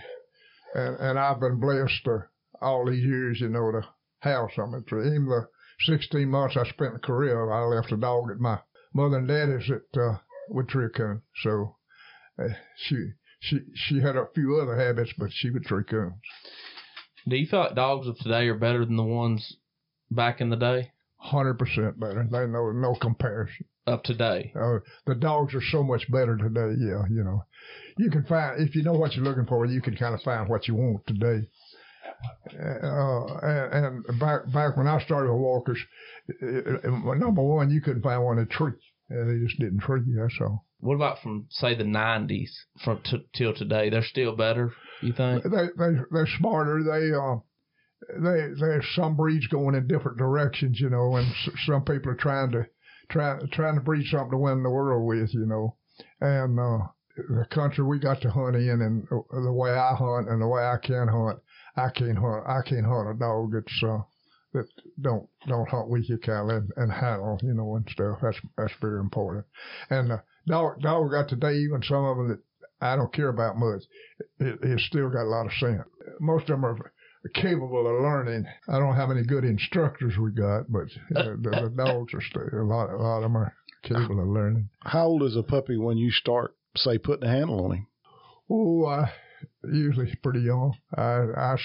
and 0.74 0.98
and 1.00 1.20
I've 1.20 1.40
been 1.40 1.60
blessed 1.60 2.08
uh, 2.08 2.20
all 2.62 2.86
these 2.86 3.04
years, 3.04 3.42
you 3.42 3.50
know, 3.50 3.72
to 3.72 3.82
have 4.20 4.50
something. 4.56 4.84
Even 4.88 5.28
the 5.28 5.48
16 5.86 6.28
months 6.28 6.58
I 6.58 6.68
spent 6.70 6.94
in 6.94 7.00
Korea, 7.00 7.36
I 7.36 7.62
left 7.66 7.92
a 7.92 7.98
dog 7.98 8.32
at 8.32 8.40
my 8.40 8.58
mother 8.94 9.18
and 9.18 9.28
daddy's 9.28 9.70
at 9.72 10.00
uh, 10.00 10.18
coon. 10.96 11.22
So 11.44 11.76
uh, 12.40 12.50
she 12.78 13.12
she 13.40 13.60
she 13.74 14.00
had 14.02 14.16
a 14.16 14.28
few 14.34 14.60
other 14.60 14.78
habits, 14.78 15.14
but 15.18 15.32
she 15.32 15.50
would 15.50 15.66
tree 15.66 15.84
coons. 15.84 16.14
Do 17.28 17.36
you 17.36 17.48
feel 17.48 17.62
like 17.62 17.76
dogs 17.76 18.08
of 18.08 18.18
today 18.18 18.48
are 18.48 18.58
better 18.58 18.86
than 18.86 18.98
the 18.98 19.04
ones 19.04 19.58
back 20.12 20.42
in 20.42 20.50
the 20.50 20.56
day? 20.56 20.92
Hundred 21.18 21.58
percent 21.58 22.00
better. 22.00 22.28
They 22.30 22.46
know 22.48 22.72
no 22.72 22.96
comparison. 22.96 23.66
Of 23.86 24.02
today, 24.04 24.54
Uh, 24.56 24.80
the 25.06 25.14
dogs 25.14 25.54
are 25.54 25.62
so 25.62 25.84
much 25.84 26.10
better 26.10 26.38
today. 26.38 26.74
Yeah, 26.80 27.04
you 27.10 27.22
know, 27.22 27.44
you 27.98 28.10
can 28.10 28.24
find 28.24 28.62
if 28.62 28.76
you 28.76 28.82
know 28.82 28.94
what 28.94 29.14
you're 29.14 29.26
looking 29.26 29.46
for, 29.46 29.66
you 29.66 29.82
can 29.82 29.98
kind 29.98 30.16
of 30.16 30.22
find 30.22 30.48
what 30.48 30.70
you 30.70 30.76
want 30.76 31.06
today. 31.06 31.50
Uh, 32.48 33.26
and, 33.42 33.86
and 34.08 34.20
back 34.20 34.52
back 34.52 34.78
when 34.78 34.88
I 34.88 35.02
started 35.04 35.32
with 35.32 35.42
walkers, 35.42 35.80
uh, 36.42 36.88
uh, 36.88 37.14
number 37.16 37.42
one, 37.44 37.70
you 37.72 37.82
couldn't 37.82 38.04
find 38.04 38.24
one 38.24 38.38
in 38.38 38.44
a 38.44 38.48
tree. 38.48 38.74
Uh, 39.12 39.26
they 39.26 39.40
just 39.46 39.60
didn't 39.60 39.80
tree. 39.80 40.02
That's 40.18 40.36
all. 40.42 40.66
what 40.80 40.96
about 40.96 41.22
from 41.22 41.48
say 41.50 41.76
the 41.76 41.84
'90s 41.84 42.50
from 42.84 43.00
t- 43.04 43.28
till 43.36 43.54
today? 43.54 43.90
They're 43.90 44.04
still 44.04 44.36
better. 44.36 44.74
You 45.02 45.14
think? 45.14 45.44
They 45.44 45.68
they 45.78 45.98
they're 46.12 46.28
smarter. 46.40 46.84
They 46.84 47.14
uh 47.14 47.40
they 48.22 48.54
there's 48.60 48.86
some 48.96 49.16
breeds 49.16 49.48
going 49.48 49.76
in 49.76 49.88
different 49.88 50.18
directions, 50.18 50.80
you 50.80 50.90
know, 50.90 51.16
and 51.16 51.28
s- 51.28 51.50
some 51.66 51.84
people 51.84 52.12
are 52.12 52.16
trying 52.16 52.52
to 52.52 52.66
trying 53.10 53.48
trying 53.52 53.76
to 53.76 53.82
breed 53.82 54.06
something 54.08 54.32
to 54.32 54.38
win 54.38 54.64
the 54.64 54.70
world 54.70 55.06
with, 55.08 55.34
you 55.34 55.46
know, 55.46 55.76
and 56.22 56.60
uh 56.60 56.88
the 57.16 57.46
country 57.52 57.84
we 57.84 58.00
got 58.00 58.22
to 58.22 58.30
hunt 58.32 58.56
in 58.56 58.82
and 58.82 59.08
the 59.46 59.52
way 59.54 59.72
I 59.72 59.94
hunt 59.94 60.28
and 60.30 60.42
the 60.42 60.48
way 60.48 60.64
I 60.64 60.78
can 60.82 61.08
hunt, 61.08 61.40
I 61.76 61.90
can't 61.90 62.18
hunt 62.18 62.46
I 62.48 62.62
can't 62.68 62.86
hunt 62.86 63.10
a 63.10 63.20
dog 63.20 63.52
that's 63.54 63.84
uh 63.84 64.04
that 64.54 64.68
don't 65.02 65.28
don't 65.48 65.70
hunt 65.70 65.90
with 65.90 66.08
your 66.08 66.20
cattle 66.20 66.52
and, 66.52 66.70
and 66.78 66.92
handle, 66.92 67.40
you 67.42 67.54
know, 67.54 67.76
and 67.76 67.88
stuff. 67.90 68.20
That's 68.22 68.40
that's 68.58 68.74
very 68.82 69.00
important. 69.00 69.46
And 69.90 70.12
uh, 70.12 70.18
dog 70.48 70.82
dog 70.82 71.12
got 71.12 71.30
today 71.30 71.56
even 71.56 71.82
some 71.84 72.06
of 72.06 72.18
them 72.18 72.28
that 72.30 72.40
I 72.82 72.96
don't 72.96 73.14
care 73.14 73.30
about 73.30 73.58
much 73.58 73.84
it, 74.40 74.60
it's 74.62 74.86
still 74.86 75.10
got 75.10 75.24
a 75.24 75.30
lot 75.30 75.46
of 75.46 75.54
sense. 75.54 75.82
Most 76.20 76.44
of 76.44 76.62
them 76.62 76.66
are 76.66 76.92
capable 77.34 77.88
of 77.88 78.02
learning. 78.02 78.46
I 78.68 78.80
don't 78.80 78.96
have 78.96 79.12
any 79.12 79.24
good 79.24 79.46
instructors 79.46 80.18
we 80.18 80.32
got, 80.32 80.72
but 80.72 80.88
uh, 81.16 81.36
the, 81.42 81.70
the 81.70 81.74
dogs 81.84 82.14
are 82.14 82.22
still 82.22 82.62
a 82.62 82.64
lot. 82.64 82.90
A 82.90 82.98
lot 82.98 83.18
of 83.18 83.24
them 83.24 83.38
are 83.38 83.56
capable 83.84 84.20
of 84.20 84.28
learning. 84.28 84.70
How 84.82 85.06
old 85.06 85.24
is 85.24 85.36
a 85.36 85.44
puppy 85.44 85.78
when 85.78 85.98
you 85.98 86.12
start, 86.12 86.56
say, 86.76 86.98
putting 86.98 87.28
a 87.28 87.32
handle 87.32 87.66
on 87.66 87.78
him? 87.78 87.88
Oh, 88.50 88.86
I 88.86 89.12
usually 89.64 90.14
pretty 90.22 90.42
young. 90.42 90.74
I, 90.96 91.26
I 91.36 91.58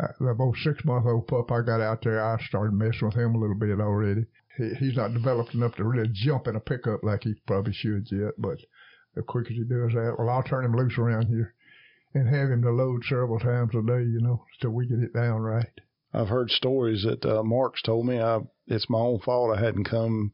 uh, 0.00 0.06
the 0.18 0.26
about 0.28 0.54
six 0.62 0.84
month 0.84 1.06
old 1.06 1.26
pup 1.26 1.50
I 1.50 1.60
got 1.62 1.80
out 1.80 2.02
there, 2.02 2.24
I 2.24 2.42
started 2.44 2.72
messing 2.72 3.08
with 3.08 3.14
him 3.14 3.34
a 3.34 3.38
little 3.38 3.56
bit 3.56 3.80
already. 3.80 4.26
He, 4.56 4.70
he's 4.78 4.96
not 4.96 5.12
developed 5.12 5.54
enough 5.54 5.74
to 5.76 5.84
really 5.84 6.08
jump 6.12 6.46
in 6.46 6.56
a 6.56 6.60
pickup 6.60 7.02
like 7.02 7.24
he 7.24 7.34
probably 7.46 7.72
should 7.72 8.06
yet, 8.10 8.32
but 8.38 8.58
the 9.14 9.22
quicker 9.22 9.52
he 9.52 9.64
does 9.64 9.92
that, 9.92 10.16
well, 10.18 10.30
I'll 10.30 10.42
turn 10.42 10.64
him 10.64 10.76
loose 10.76 10.96
around 10.96 11.26
here 11.26 11.54
and 12.14 12.28
have 12.28 12.50
him 12.50 12.62
to 12.62 12.70
load 12.70 13.02
several 13.04 13.38
times 13.38 13.74
a 13.74 13.82
day, 13.82 14.02
you 14.02 14.20
know, 14.20 14.44
till 14.60 14.70
we 14.70 14.86
get 14.86 14.98
it 14.98 15.14
down 15.14 15.40
right. 15.40 15.80
I've 16.12 16.28
heard 16.28 16.50
stories 16.50 17.04
that 17.04 17.24
uh, 17.24 17.42
Mark's 17.42 17.82
told 17.82 18.06
me. 18.06 18.20
I, 18.20 18.40
it's 18.66 18.90
my 18.90 18.98
own 18.98 19.20
fault 19.20 19.56
I 19.56 19.60
hadn't 19.60 19.84
come 19.84 20.32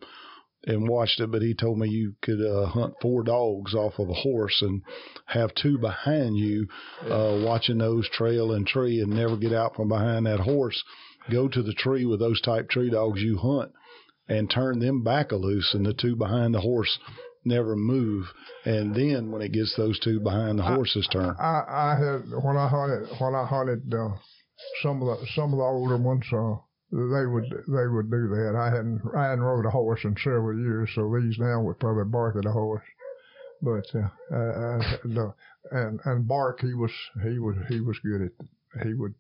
and 0.65 0.89
watched 0.89 1.21
it, 1.21 1.31
but 1.31 1.43
he 1.43 1.55
told 1.55 1.79
me 1.79 1.89
you 1.89 2.15
could 2.23 2.41
uh, 2.41 2.67
hunt 2.67 2.95
four 3.01 3.23
dogs 3.23 3.75
off 3.75 3.99
of 3.99 4.09
a 4.09 4.15
horse 4.15 4.63
and 4.63 4.83
have 5.27 5.55
two 5.55 5.79
behind 5.79 6.37
you, 6.37 6.67
uh, 7.05 7.41
watching 7.45 7.79
those 7.79 8.09
trail 8.09 8.53
and 8.53 8.67
tree 8.67 9.01
and 9.01 9.11
never 9.11 9.37
get 9.37 9.53
out 9.53 9.77
from 9.77 9.89
behind 9.89 10.27
that 10.27 10.41
horse. 10.41 10.83
Go 11.31 11.49
to 11.49 11.63
the 11.63 11.75
tree 11.75 12.05
with 12.05 12.21
those 12.21 12.41
type 12.41 12.69
tree 12.69 12.91
dogs 12.91 13.21
you 13.21 13.39
hunt 13.39 13.73
and 14.29 14.51
turn 14.51 14.81
them 14.81 15.03
back 15.03 15.33
a 15.33 15.37
loose, 15.37 15.73
and 15.75 15.87
the 15.87 15.95
two 15.95 16.17
behind 16.17 16.55
the 16.55 16.61
horse 16.61 16.99
never 17.45 17.77
move. 17.77 18.27
And 18.65 18.95
then 18.95 19.31
when 19.31 19.43
it 19.43 19.53
gets 19.53 19.75
those 19.77 19.99
two 20.01 20.21
behind 20.21 20.59
the 20.59 20.65
horse's 20.65 21.09
turn, 21.13 21.37
I, 21.39 21.63
I 21.69 21.97
had 21.99 22.43
when 22.43 22.57
I 22.57 22.69
hunted 22.69 23.09
when 23.21 23.35
I 23.35 23.47
hunted 23.47 23.93
uh, 23.95 24.17
some 24.83 25.03
of 25.03 25.21
the 25.21 25.27
some 25.35 25.53
of 25.53 25.59
the 25.59 25.65
older 25.65 25.97
ones. 25.97 26.25
Uh, 26.33 26.57
they 26.93 27.27
would 27.27 27.51
they 27.67 27.87
would 27.89 28.11
do 28.11 28.29
that. 28.29 28.55
I 28.57 28.71
hadn't 28.71 29.03
I 29.17 29.25
hadn't 29.25 29.45
rode 29.45 29.67
a 29.67 29.71
horse 29.71 30.05
in 30.05 30.17
several 30.17 30.59
years, 30.59 30.91
so 30.95 31.13
these 31.15 31.39
now 31.39 31.61
would 31.63 31.81
probably 31.81 32.05
bark 32.05 32.37
at 32.37 32.49
a 32.49 32.53
horse. 32.53 32.85
But 33.61 33.87
uh, 33.95 34.09
uh, 34.31 34.37
uh, 34.37 34.97
the, 35.05 35.35
and 35.73 36.01
and 36.05 36.29
bark 36.29 36.61
he 36.61 36.75
was 36.75 36.93
he 37.23 37.39
was 37.39 37.57
he 37.69 37.81
was 37.81 37.99
good 38.01 38.23
at 38.23 38.87
he 38.87 38.95
would 38.95 39.15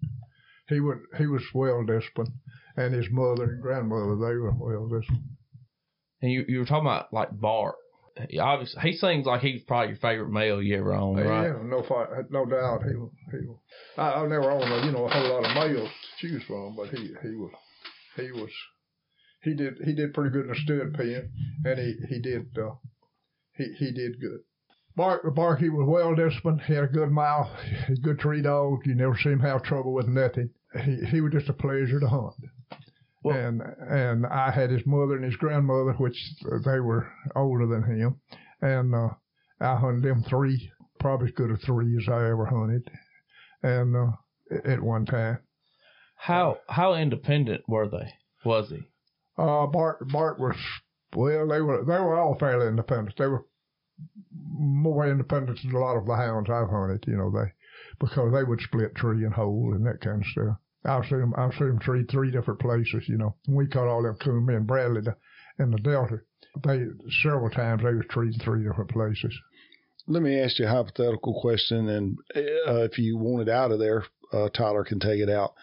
he 0.68 0.80
would 0.80 1.00
he 1.18 1.26
was 1.26 1.42
well 1.54 1.84
disciplined, 1.84 2.32
and 2.76 2.94
his 2.94 3.10
mother 3.10 3.44
and 3.44 3.62
grandmother 3.62 4.14
they 4.16 4.36
were 4.36 4.54
well 4.54 4.86
disciplined. 4.88 5.36
And 6.22 6.30
you 6.30 6.44
you 6.46 6.58
were 6.60 6.66
talking 6.66 6.86
about 6.86 7.12
like 7.12 7.38
bark. 7.38 7.76
He 8.30 8.38
obviously 8.38 8.80
he 8.82 8.96
seems 8.96 9.26
like 9.26 9.40
he's 9.40 9.62
probably 9.62 9.88
your 9.88 9.96
favorite 9.98 10.30
male 10.30 10.62
you 10.62 10.76
ever 10.78 10.94
owned, 10.94 11.18
right? 11.24 11.48
Yeah, 11.48 11.62
no 11.64 11.82
fight, 11.82 12.08
no 12.30 12.44
doubt. 12.46 12.82
He, 12.84 12.94
was- 12.96 13.12
he. 13.30 13.46
was- 13.46 13.58
I, 13.98 14.10
I 14.12 14.26
never 14.26 14.50
owned 14.50 14.72
a, 14.72 14.86
you 14.86 14.92
know 14.92 15.06
a 15.06 15.10
whole 15.10 15.28
lot 15.28 15.44
of 15.44 15.54
males 15.54 15.88
to 16.20 16.28
choose 16.28 16.42
from, 16.44 16.76
but 16.76 16.88
he 16.88 17.08
he 17.22 17.34
was 17.36 17.50
he 18.16 18.30
was 18.32 18.50
he 19.42 19.54
did 19.54 19.74
he 19.84 19.94
did 19.94 20.14
pretty 20.14 20.30
good 20.30 20.46
in 20.46 20.48
the 20.48 20.54
stud 20.56 20.94
pen, 20.94 21.30
and 21.64 21.78
he 21.78 21.94
he 22.08 22.20
did 22.20 22.46
uh, 22.58 22.74
he 23.56 23.64
he 23.78 23.92
did 23.92 24.20
good. 24.20 24.40
Bark 24.96 25.34
Bark 25.34 25.60
he 25.60 25.68
was 25.68 25.86
well 25.88 26.14
disciplined. 26.14 26.62
He 26.62 26.72
had 26.74 26.84
a 26.84 26.88
good 26.88 27.10
mouth. 27.10 27.50
A 27.88 27.94
good 28.02 28.18
tree 28.18 28.40
dog. 28.42 28.80
You 28.86 28.94
never 28.94 29.16
see 29.18 29.28
him 29.30 29.40
have 29.40 29.62
trouble 29.62 29.92
with 29.92 30.08
nothing. 30.08 30.50
He 30.84 31.04
he 31.10 31.20
was 31.20 31.32
just 31.32 31.48
a 31.50 31.52
pleasure 31.54 32.00
to 32.00 32.08
hunt. 32.08 32.34
Well- 33.26 33.36
and 33.36 33.62
and 33.62 34.26
I 34.26 34.50
had 34.50 34.70
his 34.70 34.86
mother 34.86 35.16
and 35.16 35.24
his 35.24 35.36
grandmother, 35.36 35.92
which 35.94 36.16
they 36.64 36.80
were 36.80 37.10
older 37.34 37.66
than 37.66 37.82
him, 37.82 38.20
and 38.60 38.94
uh, 38.94 39.08
I 39.60 39.76
hunted 39.76 40.02
them 40.04 40.22
three, 40.22 40.70
probably 41.00 41.28
as 41.28 41.34
good 41.34 41.50
a 41.50 41.56
three 41.56 41.96
as 41.96 42.08
I 42.08 42.28
ever 42.30 42.46
hunted, 42.46 42.88
and 43.62 43.96
uh, 43.96 44.12
at 44.64 44.80
one 44.82 45.06
time. 45.06 45.38
How 46.16 46.58
how 46.68 46.94
independent 46.94 47.62
were 47.68 47.88
they? 47.88 48.14
Was 48.44 48.70
he? 48.70 48.82
Uh, 49.36 49.66
Bart 49.66 50.08
Bart 50.08 50.38
was 50.38 50.56
well, 51.14 51.48
they 51.48 51.60
were 51.60 51.84
they 51.84 51.98
were 51.98 52.18
all 52.18 52.36
fairly 52.38 52.68
independent. 52.68 53.16
They 53.18 53.26
were 53.26 53.44
more 54.32 55.08
independent 55.08 55.60
than 55.62 55.74
a 55.74 55.78
lot 55.78 55.96
of 55.96 56.06
the 56.06 56.16
hounds 56.16 56.48
I've 56.50 56.70
hunted. 56.70 57.04
You 57.06 57.16
know, 57.16 57.30
they 57.30 57.52
because 57.98 58.32
they 58.32 58.44
would 58.44 58.60
split 58.60 58.94
tree 58.94 59.24
and 59.24 59.34
hole 59.34 59.72
and 59.74 59.86
that 59.86 60.00
kind 60.00 60.22
of 60.22 60.26
stuff. 60.26 60.56
I've 60.86 61.04
seen 61.06 61.20
them. 61.20 61.34
I've 61.36 61.52
seen 61.54 61.68
them 61.68 61.78
tree 61.78 62.04
three 62.10 62.30
different 62.30 62.60
places. 62.60 63.04
You 63.08 63.18
know, 63.18 63.34
we 63.48 63.66
caught 63.66 63.88
all 63.88 64.02
them 64.02 64.16
coon 64.22 64.46
men 64.46 64.64
Bradley 64.64 65.02
the, 65.02 65.16
in 65.62 65.70
the 65.70 65.78
Delta. 65.78 66.20
They 66.64 66.84
several 67.22 67.50
times 67.50 67.82
they 67.82 67.94
was 67.94 68.06
treating 68.10 68.40
three 68.40 68.64
different 68.64 68.90
places. 68.90 69.36
Let 70.06 70.22
me 70.22 70.40
ask 70.40 70.58
you 70.58 70.66
a 70.66 70.68
hypothetical 70.68 71.40
question, 71.40 71.88
and 71.88 72.16
uh, 72.34 72.84
if 72.84 72.98
you 72.98 73.18
want 73.18 73.48
it 73.48 73.52
out 73.52 73.72
of 73.72 73.80
there, 73.80 74.04
uh, 74.32 74.48
Tyler 74.50 74.84
can 74.84 75.00
take 75.00 75.20
it 75.20 75.28
out. 75.28 75.54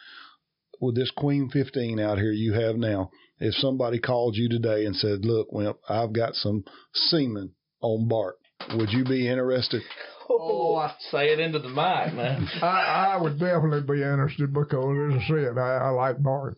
With 0.82 0.96
this 0.96 1.12
Queen 1.12 1.50
15 1.50 2.00
out 2.00 2.18
here 2.18 2.34
you 2.34 2.54
have 2.54 2.76
now, 2.76 3.10
if 3.40 3.56
somebody 3.56 4.00
called 4.00 4.36
you 4.36 4.50
today 4.50 4.86
and 4.86 4.96
said, 4.96 5.24
"Look, 5.24 5.52
Wimp, 5.52 5.78
I've 5.88 6.14
got 6.14 6.36
some 6.36 6.66
semen 6.94 7.54
on 7.82 8.08
Bart," 8.10 8.36
would 8.76 8.92
you 8.92 9.04
be 9.04 9.28
interested? 9.28 9.82
Oh, 10.30 10.76
I 10.76 10.94
say 11.12 11.34
it 11.34 11.40
into 11.40 11.60
the 11.60 11.70
mic, 11.70 12.14
man. 12.14 12.48
I, 12.62 13.14
I 13.14 13.22
would 13.22 13.40
definitely 13.40 13.82
be 13.82 14.02
interested 14.02 14.54
because, 14.54 15.14
as 15.14 15.22
I 15.22 15.28
said, 15.28 15.58
I, 15.58 15.78
I 15.78 15.90
like 15.90 16.24
bark, 16.24 16.58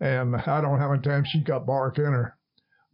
and 0.00 0.36
I 0.36 0.60
don't 0.60 0.72
know 0.72 0.78
how 0.78 0.90
many 0.90 1.02
times 1.02 1.28
she 1.30 1.42
got 1.42 1.66
bark 1.66 1.98
in 1.98 2.04
her, 2.04 2.36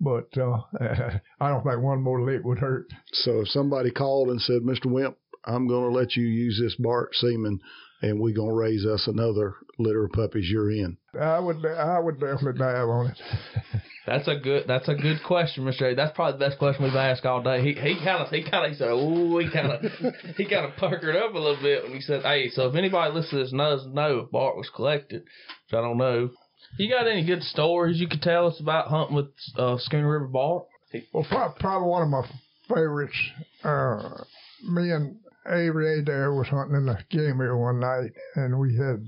but 0.00 0.28
uh, 0.36 0.60
I 1.40 1.48
don't 1.48 1.64
think 1.64 1.82
one 1.82 2.02
more 2.02 2.22
lick 2.22 2.44
would 2.44 2.58
hurt. 2.58 2.86
So 3.12 3.40
if 3.40 3.48
somebody 3.48 3.90
called 3.90 4.28
and 4.28 4.40
said, 4.40 4.62
"Mr. 4.62 4.86
Wimp, 4.86 5.16
I'm 5.44 5.66
going 5.66 5.90
to 5.90 5.98
let 5.98 6.14
you 6.14 6.24
use 6.24 6.60
this 6.62 6.76
Bart 6.76 7.10
semen, 7.14 7.60
and 8.02 8.20
we're 8.20 8.34
going 8.34 8.50
to 8.50 8.54
raise 8.54 8.84
us 8.84 9.06
another 9.06 9.54
litter 9.78 10.04
of 10.04 10.12
puppies 10.12 10.48
you're 10.50 10.70
in," 10.70 10.96
I 11.18 11.38
would, 11.38 11.64
I 11.64 11.98
would 11.98 12.20
definitely 12.20 12.58
dive 12.58 12.88
on 12.88 13.06
it. 13.06 13.18
That's 14.06 14.26
a 14.26 14.34
good. 14.34 14.64
That's 14.66 14.88
a 14.88 14.94
good 14.94 15.22
question, 15.24 15.64
Mister. 15.64 15.90
A. 15.90 15.94
That's 15.94 16.14
probably 16.14 16.32
the 16.32 16.44
best 16.44 16.58
question 16.58 16.84
we've 16.84 16.94
asked 16.94 17.24
all 17.24 17.40
day. 17.40 17.62
He 17.62 17.72
he 17.74 17.96
kind 18.04 18.20
of 18.20 18.28
he 18.30 18.42
kind 18.42 18.64
of 18.66 18.72
he 18.72 18.76
said, 18.76 18.88
oh, 18.90 19.38
he 19.38 19.48
kind 19.48 19.70
of 19.70 19.80
he 20.36 20.44
kind 20.44 20.66
of 20.66 20.76
puckered 20.76 21.14
up 21.14 21.34
a 21.34 21.38
little 21.38 21.62
bit 21.62 21.84
when 21.84 21.92
he 21.92 22.00
said, 22.00 22.22
"Hey, 22.22 22.50
so 22.50 22.68
if 22.68 22.74
anybody 22.74 23.14
listens 23.14 23.30
to 23.30 23.36
this 23.44 23.52
knows 23.52 23.86
know 23.86 24.20
if 24.20 24.30
Bart 24.32 24.56
was 24.56 24.68
collected, 24.74 25.22
which 25.22 25.78
I 25.78 25.80
don't 25.80 25.98
know. 25.98 26.30
You 26.78 26.90
got 26.90 27.06
any 27.06 27.24
good 27.24 27.42
stories 27.42 28.00
you 28.00 28.08
could 28.08 28.22
tell 28.22 28.46
us 28.46 28.58
about 28.58 28.88
hunting 28.88 29.14
with 29.14 29.26
uh, 29.56 29.76
Skuna 29.76 30.10
River 30.10 30.26
Bart? 30.26 30.64
Well, 31.12 31.26
pro- 31.28 31.52
probably 31.58 31.88
one 31.88 32.02
of 32.02 32.08
my 32.08 32.22
favorites. 32.68 33.16
Uh, 33.62 34.24
me 34.68 34.90
and 34.90 35.16
Avery 35.46 35.98
Adair 35.98 36.32
was 36.32 36.48
hunting 36.48 36.76
in 36.76 36.86
the 36.86 36.98
game 37.10 37.36
here 37.36 37.56
one 37.56 37.80
night, 37.80 38.12
and 38.36 38.58
we 38.58 38.76
had 38.76 39.06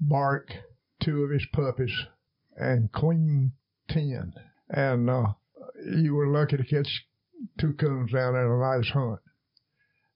Bark, 0.00 0.52
two 1.00 1.22
of 1.22 1.30
his 1.30 1.46
puppies, 1.52 1.94
and 2.56 2.90
Queen 2.92 3.52
ten. 3.88 4.32
And 4.68 5.08
uh, 5.08 5.34
you 5.94 6.14
were 6.14 6.26
lucky 6.26 6.56
to 6.56 6.64
catch 6.64 7.06
two 7.58 7.72
coons 7.74 8.12
down 8.12 8.34
there 8.34 8.46
in 8.46 8.52
a 8.52 8.76
nice 8.78 8.90
hunt. 8.90 9.20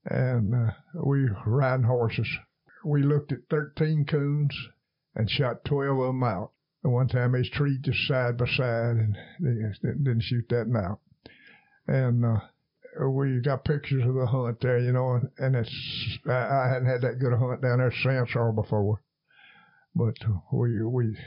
And 0.05 0.53
uh, 0.53 0.71
we 1.03 1.27
riding 1.45 1.85
horses. 1.85 2.27
We 2.83 3.03
looked 3.03 3.31
at 3.31 3.49
13 3.49 4.05
coons 4.05 4.55
and 5.15 5.29
shot 5.29 5.65
12 5.65 5.97
of 5.97 6.07
them 6.07 6.23
out. 6.23 6.51
And 6.83 6.93
one 6.93 7.07
time 7.07 7.31
they 7.31 7.41
treed 7.43 7.83
just 7.83 8.07
side 8.07 8.37
by 8.37 8.45
side 8.45 8.97
and 8.97 9.17
they 9.39 9.55
didn't 9.81 10.21
shoot 10.21 10.45
that 10.49 10.67
one 10.67 10.83
out. 10.83 10.99
And 11.87 12.25
uh, 12.25 12.39
we 12.99 13.41
got 13.41 13.65
pictures 13.65 14.05
of 14.05 14.13
the 14.13 14.25
hunt 14.25 14.59
there, 14.61 14.79
you 14.79 14.91
know, 14.91 15.13
and, 15.13 15.29
and 15.37 15.55
it's 15.55 16.19
I, 16.27 16.31
I 16.31 16.69
hadn't 16.73 16.89
had 16.89 17.01
that 17.01 17.19
good 17.19 17.33
a 17.33 17.37
hunt 17.37 17.61
down 17.61 17.79
there 17.79 17.93
since 18.03 18.29
or 18.35 18.51
before, 18.51 19.01
but 19.95 20.15
uh, 20.25 20.39
we 20.53 20.83
we 20.83 21.17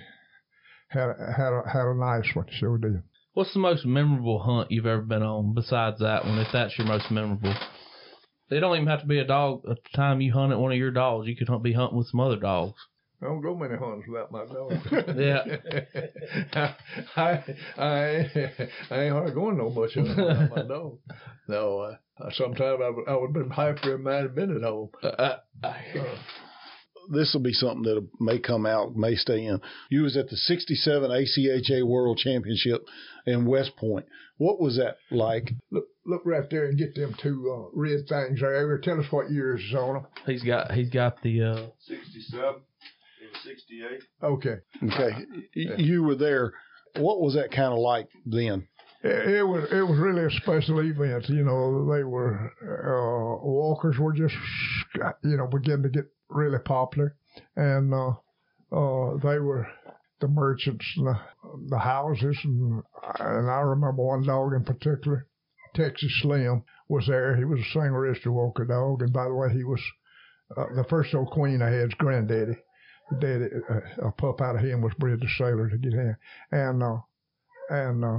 had 0.88 1.10
had 1.36 1.52
a, 1.52 1.62
had 1.70 1.86
a 1.86 1.94
nice 1.94 2.34
one, 2.34 2.46
sure 2.50 2.78
did. 2.78 3.02
What's 3.34 3.52
the 3.52 3.60
most 3.60 3.84
memorable 3.86 4.40
hunt 4.40 4.70
you've 4.70 4.86
ever 4.86 5.02
been 5.02 5.22
on 5.22 5.54
besides 5.54 6.00
that 6.00 6.24
one? 6.24 6.38
If 6.38 6.48
that's 6.52 6.76
your 6.78 6.86
most 6.86 7.10
memorable, 7.10 7.54
they 8.50 8.58
don't 8.58 8.76
even 8.76 8.88
have 8.88 9.02
to 9.02 9.06
be 9.06 9.18
a 9.18 9.26
dog. 9.26 9.62
At 9.70 9.76
the 9.76 9.96
time 9.96 10.20
you 10.20 10.32
hunted 10.32 10.58
one 10.58 10.72
of 10.72 10.78
your 10.78 10.90
dogs, 10.90 11.28
you 11.28 11.36
could 11.36 11.48
hunt, 11.48 11.62
be 11.62 11.74
hunting 11.74 11.98
with 11.98 12.08
some 12.08 12.20
other 12.20 12.36
dogs. 12.36 12.80
I 13.20 13.24
don't 13.26 13.40
go 13.40 13.56
many 13.56 13.76
hunts 13.76 14.06
without 14.08 14.30
my 14.30 14.44
dog. 14.46 14.72
Yeah. 15.18 15.42
I, 17.16 17.44
I, 17.76 18.52
I 18.90 19.00
ain't 19.02 19.12
hardly 19.12 19.34
going 19.34 19.58
no 19.58 19.70
much 19.70 19.96
without 19.96 20.50
my 20.50 20.62
dog. 20.62 20.98
No, 21.50 21.78
uh, 21.80 22.28
sometimes 22.32 22.78
I, 22.84 22.90
would- 22.90 23.08
I 23.08 23.16
would 23.16 23.28
have 23.28 23.32
been 23.32 23.48
hyper 23.50 23.94
and 23.94 24.04
might 24.04 24.16
have 24.16 24.34
been 24.34 24.54
at 24.54 24.62
home. 24.62 24.90
Uh, 25.02 25.06
uh, 25.06 25.36
Uh, 25.64 25.74
this 27.10 27.32
will 27.32 27.40
be 27.40 27.54
something 27.54 27.84
that 27.84 28.06
may 28.20 28.38
come 28.38 28.66
out, 28.66 28.94
may 28.96 29.14
stay 29.14 29.46
in. 29.46 29.58
You 29.88 30.02
was 30.02 30.14
at 30.18 30.28
the 30.28 30.36
67 30.36 31.10
ACHA 31.10 31.86
World 31.86 32.18
Championship 32.18 32.84
in 33.24 33.46
West 33.46 33.76
Point. 33.78 34.04
What 34.36 34.60
was 34.60 34.76
that 34.76 34.98
like? 35.10 35.52
look, 35.70 35.86
look 36.04 36.20
right 36.26 36.44
there 36.50 36.66
and 36.66 36.76
get 36.78 36.94
them 36.94 37.14
two 37.22 37.50
uh, 37.50 37.70
red 37.72 38.06
things 38.06 38.40
there. 38.40 38.78
Tell 38.78 39.00
us 39.00 39.06
what 39.10 39.30
years 39.30 39.62
is 39.62 39.74
on 39.74 39.94
them. 39.94 40.06
he's 40.26 40.42
got 40.42 40.70
he's 40.72 40.90
got 40.90 41.22
the 41.22 41.42
uh, 41.42 41.66
67 41.86 42.44
and 42.46 42.56
68. 43.44 44.02
Okay. 44.22 44.56
Okay, 44.84 45.16
y 45.56 45.74
you 45.76 46.02
were 46.02 46.16
there. 46.16 46.52
What 46.96 47.20
was 47.20 47.34
that 47.34 47.50
kind 47.50 47.72
of 47.72 47.78
like 47.78 48.08
then? 48.24 48.66
It, 49.02 49.36
it 49.36 49.42
was 49.44 49.64
it 49.70 49.82
was 49.82 49.98
really 49.98 50.24
a 50.24 50.30
special 50.30 50.80
event. 50.80 51.28
You 51.28 51.44
know, 51.44 51.92
they 51.92 52.04
were 52.04 52.52
uh, 52.62 53.46
walkers 53.46 53.98
were 53.98 54.12
just 54.12 54.34
you 55.22 55.36
know 55.36 55.46
beginning 55.46 55.84
to 55.84 55.88
get 55.88 56.06
really 56.28 56.58
popular, 56.58 57.16
and 57.56 57.94
uh, 57.94 58.10
uh, 58.72 59.16
they 59.22 59.38
were 59.38 59.68
the 60.20 60.28
merchants, 60.28 60.84
and 60.96 61.06
the, 61.06 61.18
the 61.68 61.78
houses, 61.78 62.36
and 62.42 62.82
and 63.20 63.50
I 63.50 63.60
remember 63.60 64.02
one 64.02 64.24
dog 64.26 64.52
in 64.52 64.64
particular, 64.64 65.28
Texas 65.74 66.12
Slim, 66.20 66.64
was 66.88 67.06
there. 67.06 67.36
He 67.36 67.44
was 67.44 67.60
a 67.60 67.72
single 67.72 67.98
registered 67.98 68.32
walker 68.32 68.64
dog, 68.64 69.02
and 69.02 69.12
by 69.12 69.24
the 69.24 69.34
way, 69.34 69.52
he 69.52 69.64
was 69.64 69.80
uh, 70.56 70.64
the 70.74 70.84
first 70.88 71.14
old 71.14 71.30
queen 71.30 71.62
I 71.62 71.70
had's 71.70 71.94
granddaddy. 71.94 72.56
Daddy, 73.20 73.46
uh, 73.70 74.08
a 74.08 74.12
pup 74.12 74.40
out 74.40 74.56
of 74.56 74.62
him 74.62 74.82
was 74.82 74.92
bred 74.98 75.20
to 75.20 75.28
Sailor 75.28 75.70
to 75.70 75.78
get 75.78 75.92
him, 75.92 76.16
and 76.52 76.82
uh, 76.82 76.98
and 77.70 78.04
uh, 78.04 78.18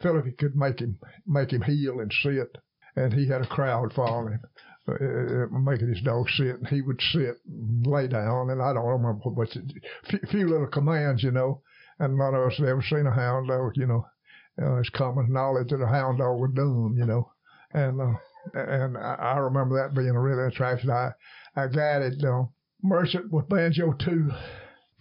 Philip 0.00 0.26
he 0.26 0.32
could 0.32 0.56
make 0.56 0.80
him 0.80 0.98
make 1.26 1.52
him 1.52 1.62
heel 1.62 2.00
and 2.00 2.12
sit, 2.22 2.56
and 2.96 3.12
he 3.12 3.26
had 3.26 3.42
a 3.42 3.46
crowd 3.46 3.92
following 3.92 4.34
him, 4.34 4.40
uh, 4.88 4.92
uh, 4.92 5.58
making 5.58 5.88
his 5.88 6.02
dog 6.02 6.28
sit, 6.30 6.56
and 6.56 6.68
he 6.68 6.80
would 6.80 7.00
sit 7.12 7.36
and 7.46 7.86
lay 7.86 8.06
down, 8.06 8.50
and 8.50 8.62
I 8.62 8.72
don't 8.72 8.86
remember 8.86 9.30
what, 9.30 9.50
few, 10.08 10.18
few 10.30 10.48
little 10.48 10.68
commands, 10.68 11.22
you 11.22 11.32
know, 11.32 11.62
and 11.98 12.16
none 12.16 12.34
of 12.34 12.46
us 12.46 12.56
had 12.56 12.68
ever 12.68 12.82
seen 12.82 13.06
a 13.06 13.14
hound 13.14 13.48
dog, 13.48 13.72
you 13.76 13.86
know. 13.86 14.06
Uh, 14.60 14.76
it's 14.76 14.90
common 14.90 15.32
knowledge 15.32 15.68
that 15.70 15.82
a 15.82 15.86
hound 15.86 16.18
dog 16.18 16.54
do 16.54 16.86
'em, 16.86 16.96
you 16.96 17.06
know, 17.06 17.32
and 17.72 18.00
uh, 18.00 18.14
and 18.54 18.96
I, 18.96 19.14
I 19.14 19.38
remember 19.38 19.76
that 19.76 19.94
being 19.94 20.10
a 20.10 20.20
really 20.20 20.46
attraction. 20.46 20.90
I 20.90 21.12
I 21.56 21.66
guided 21.66 22.24
uh, 22.24 22.44
Merchant 22.82 23.30
with 23.32 23.48
Banjo 23.48 23.92
too. 23.92 24.30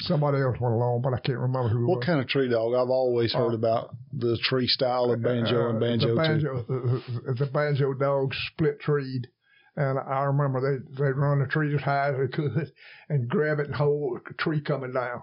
Somebody 0.01 0.37
else 0.37 0.57
went 0.61 0.75
along, 0.75 1.01
but 1.01 1.13
I 1.13 1.19
can't 1.19 1.39
remember 1.39 1.67
who. 1.69 1.83
it 1.83 1.95
What 1.95 2.05
kind 2.05 2.21
of 2.21 2.27
tree 2.29 2.47
dog? 2.47 2.73
I've 2.73 2.89
always 2.89 3.33
heard 3.33 3.51
Uh, 3.51 3.57
about 3.57 3.95
the 4.13 4.37
tree 4.43 4.67
style 4.67 5.11
of 5.11 5.21
banjo 5.21 5.69
and 5.69 5.77
Uh, 5.77 5.79
banjo 5.81 6.07
the 6.07 6.13
too. 6.13 6.17
banjo, 6.17 6.63
the, 6.67 7.33
the 7.33 7.45
banjo 7.51 7.93
dogs 7.93 8.37
split 8.53 8.79
treed, 8.79 9.27
and 9.75 9.99
I 9.99 10.23
remember 10.23 10.61
they 10.61 10.77
they'd 11.03 11.11
run 11.17 11.39
the 11.39 11.47
tree 11.47 11.75
as 11.75 11.81
high 11.81 12.11
as 12.11 12.17
they 12.17 12.27
could 12.29 12.71
and 13.09 13.27
grab 13.27 13.59
it 13.59 13.65
and 13.67 13.75
hold 13.75 14.21
the 14.25 14.33
tree 14.35 14.61
coming 14.61 14.93
down. 14.93 15.21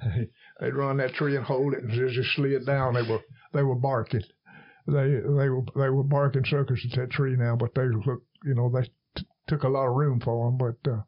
they'd 0.60 0.74
run 0.74 0.96
that 0.98 1.12
tree 1.14 1.36
and 1.36 1.44
hold 1.44 1.74
it, 1.74 1.82
and 1.84 1.92
as 1.92 2.16
it 2.16 2.24
slid 2.34 2.64
down, 2.64 2.94
they 2.94 3.02
were 3.02 3.20
they 3.52 3.62
were 3.62 3.74
barking. 3.74 4.22
They 4.86 5.20
they 5.20 5.48
were 5.50 5.64
they 5.74 5.90
were 5.90 6.02
barking 6.04 6.44
suckers 6.46 6.84
at 6.90 6.98
that 6.98 7.10
tree 7.10 7.36
now, 7.36 7.56
but 7.56 7.74
they 7.74 7.82
look 7.84 8.22
you 8.44 8.54
know 8.54 8.70
they 8.70 8.88
t- 9.16 9.26
took 9.48 9.64
a 9.64 9.68
lot 9.68 9.86
of 9.88 9.94
room 9.96 10.20
for 10.20 10.46
them, 10.46 10.56
but 10.56 10.90
uh, 10.90 11.02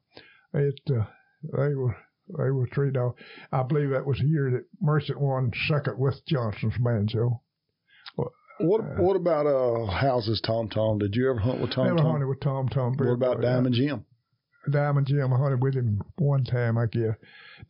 it 0.54 0.80
uh, 0.90 1.04
they 1.42 1.74
were. 1.74 1.96
They 2.36 2.50
were 2.50 2.66
tree 2.66 2.90
dog. 2.90 3.16
I 3.50 3.62
believe 3.62 3.88
that 3.88 4.04
was 4.04 4.18
the 4.18 4.26
year 4.26 4.50
that 4.50 4.66
Merchant 4.82 5.18
won 5.18 5.50
second 5.66 5.98
with 5.98 6.20
Johnson's 6.26 6.76
banjo. 6.78 7.40
What 8.60 8.98
What 8.98 9.16
about 9.16 9.46
uh 9.46 9.86
houses, 9.90 10.40
Tom 10.44 10.68
Tom? 10.68 10.98
Did 10.98 11.14
you 11.14 11.30
ever 11.30 11.38
hunt 11.38 11.60
with 11.60 11.70
Tom 11.70 11.86
Tom? 11.86 11.96
Never 11.96 12.02
Tom? 12.02 12.10
hunted 12.12 12.26
with 12.26 12.40
Tom 12.40 12.68
Tom. 12.68 12.96
What 12.98 13.12
about 13.12 13.40
Diamond 13.40 13.74
Jim? 13.74 14.04
Diamond 14.70 15.06
Jim, 15.06 15.32
I 15.32 15.38
hunted 15.38 15.62
with 15.62 15.74
him 15.74 16.02
one 16.18 16.44
time, 16.44 16.76
I 16.76 16.86
guess. 16.86 17.14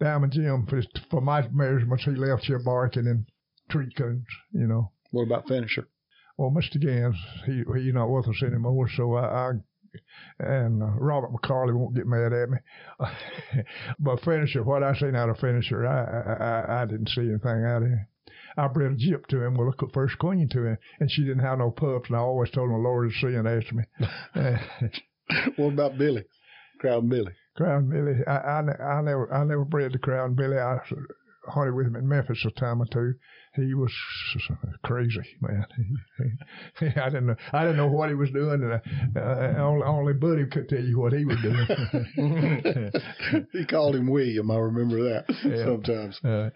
Diamond 0.01 0.33
Jim, 0.33 0.67
for, 0.67 0.83
for 1.11 1.21
my 1.21 1.47
measurements, 1.53 2.05
he 2.05 2.13
left 2.13 2.45
here 2.47 2.59
barking 2.59 3.07
in 3.07 3.27
tree 3.71 3.93
cones, 3.97 4.25
you 4.51 4.67
know. 4.67 4.91
What 5.13 5.23
about 5.25 5.47
Finisher? 5.47 5.87
Well, 6.37 6.51
Mr. 6.51 6.81
Gans, 6.81 7.17
he 7.47 7.63
he's 7.81 7.95
not 7.95 8.11
with 8.11 8.27
us 8.29 8.43
anymore, 8.45 8.89
so 8.97 9.15
I, 9.15 9.51
I 9.51 9.51
and 10.39 10.83
uh, 10.83 10.87
Robert 10.99 11.33
McCarley 11.33 11.75
won't 11.75 11.95
get 11.95 12.07
mad 12.07 12.33
at 12.33 12.51
me. 12.51 12.59
but 13.99 14.21
finisher, 14.23 14.63
what 14.63 14.83
I 14.83 14.95
seen 14.95 15.15
out 15.15 15.29
of 15.29 15.39
finisher, 15.39 15.87
I, 15.87 16.03
I 16.03 16.45
I 16.45 16.83
I 16.83 16.87
didn't 16.87 17.09
see 17.09 17.23
anything 17.23 17.65
out 17.65 17.83
of 17.83 17.89
him. 17.89 18.07
I 18.57 18.67
bred 18.69 18.93
a 18.93 18.97
gyp 18.97 19.27
to 19.27 19.45
him, 19.45 19.55
well, 19.55 19.73
the 19.79 19.87
first 19.95 20.19
queen 20.19 20.49
to 20.51 20.67
him, 20.67 20.79
and 20.99 21.11
she 21.11 21.23
didn't 21.23 21.45
have 21.45 21.59
no 21.59 21.71
pups, 21.71 22.09
and 22.09 22.17
I 22.17 22.21
always 22.21 22.51
told 22.51 22.71
him 22.71 22.77
the 22.77 22.89
Lord 22.89 23.09
is 23.09 23.21
seeing 23.21 23.47
after 23.47 23.75
me. 23.75 23.85
What 25.57 25.75
about 25.75 25.99
Billy? 25.99 26.25
Crown 26.81 27.09
Billy. 27.09 27.33
Crown 27.55 27.91
Billy, 27.91 28.15
I, 28.27 28.37
I, 28.37 28.59
I 28.61 29.03
never 29.03 29.33
I 29.33 29.45
never 29.45 29.65
bred 29.65 29.93
the 29.93 29.99
Crown 29.99 30.35
Billy. 30.35 30.57
I 30.57 30.79
hunted 31.49 31.75
with 31.75 31.87
him 31.87 31.97
in 31.97 32.09
Memphis 32.09 32.45
a 32.47 32.51
time 32.59 32.81
or 32.81 32.87
two. 32.87 33.15
He 33.59 33.75
was 33.75 33.93
crazy, 34.85 35.23
man. 35.41 35.67
he 36.79 36.87
I 36.87 37.07
didn't 37.09 37.27
know 37.27 37.37
I 37.53 37.63
didn't 37.63 37.77
know 37.79 37.89
what 37.89 38.09
he 38.09 38.15
was 38.15 38.31
doing, 38.31 38.63
and 38.63 38.73
uh, 39.17 39.21
uh, 39.21 39.55
only, 39.59 39.85
only 39.85 40.13
Buddy 40.15 40.47
could 40.47 40.69
tell 40.69 40.81
you 40.85 40.99
what 41.01 41.13
he 41.13 41.25
was 41.25 41.39
doing. 41.43 42.93
he 43.53 43.65
called 43.67 43.97
him 43.97 44.09
William. 44.09 44.51
I 44.51 44.57
remember 44.59 45.03
that 45.03 45.25
Yeah. 45.45 45.65
sometimes. 45.65 46.21
uh, 46.25 46.51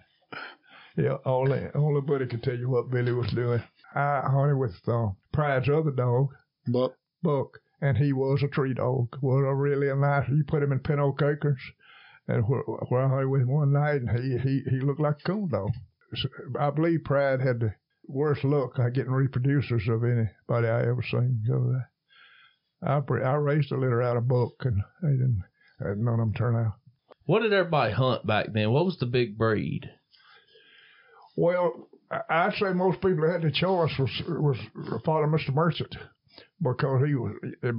yeah, 0.96 1.16
only 1.24 1.60
only 1.74 2.00
Buddy 2.02 2.26
could 2.26 2.42
tell 2.42 2.56
you 2.56 2.68
what 2.70 2.90
Billy 2.90 3.12
was 3.12 3.30
doing. 3.34 3.62
I 3.94 4.22
hunted 4.30 4.56
with 4.56 4.76
uh, 4.86 5.08
Pride's 5.32 5.68
other 5.68 5.90
dog, 5.90 6.28
But 6.66 6.94
Buck, 7.22 7.58
and 7.80 7.96
he 7.98 8.12
was 8.12 8.42
a 8.42 8.48
tree 8.48 8.74
dog. 8.74 9.16
Was 9.20 9.44
a 9.46 9.54
really 9.54 9.88
a 9.88 9.96
nice. 9.96 10.28
You 10.28 10.44
put 10.46 10.62
him 10.62 10.72
in 10.72 10.78
Pin 10.80 11.00
Oak 11.00 11.20
Acres, 11.22 11.60
and 12.28 12.44
where, 12.48 12.60
where 12.62 13.02
I 13.04 13.08
hunted 13.08 13.28
with 13.28 13.42
him 13.42 13.48
one 13.52 13.72
night, 13.72 14.02
and 14.02 14.10
he 14.10 14.38
he 14.38 14.62
he 14.70 14.80
looked 14.80 15.00
like 15.00 15.16
a 15.20 15.26
coon 15.26 15.48
dog. 15.48 15.70
I 16.58 16.70
believe 16.70 17.04
Pride 17.04 17.40
had 17.40 17.60
the 17.60 17.74
worst 18.06 18.44
luck 18.44 18.78
at 18.78 18.94
getting 18.94 19.12
reproducers 19.12 19.88
of 19.88 20.04
anybody 20.04 20.68
I 20.68 20.80
ever 20.82 21.02
seen. 21.08 21.42
So 21.46 21.74
uh, 22.86 23.00
I 23.00 23.14
I 23.24 23.34
raised 23.34 23.72
a 23.72 23.76
litter 23.76 24.02
out 24.02 24.16
of 24.16 24.28
Buck, 24.28 24.52
and 24.64 24.82
they 25.02 25.10
didn't. 25.12 25.42
uh, 25.80 25.94
None 25.96 26.14
of 26.14 26.18
them 26.18 26.34
turn 26.34 26.56
out. 26.56 26.74
What 27.24 27.40
did 27.42 27.52
everybody 27.52 27.92
hunt 27.92 28.26
back 28.26 28.52
then? 28.52 28.72
What 28.72 28.84
was 28.84 28.98
the 28.98 29.06
big 29.06 29.38
breed? 29.38 29.88
Well, 31.36 31.88
I'd 32.28 32.54
say 32.54 32.72
most 32.74 33.00
people 33.00 33.22
that 33.26 33.32
had 33.32 33.42
the 33.42 33.50
choice 33.52 33.92
was 33.98 34.10
was 34.28 34.58
Father 35.04 35.26
Mr. 35.26 35.54
Merchant 35.54 35.94
because 36.60 37.02
he 37.06 37.14
was 37.14 37.34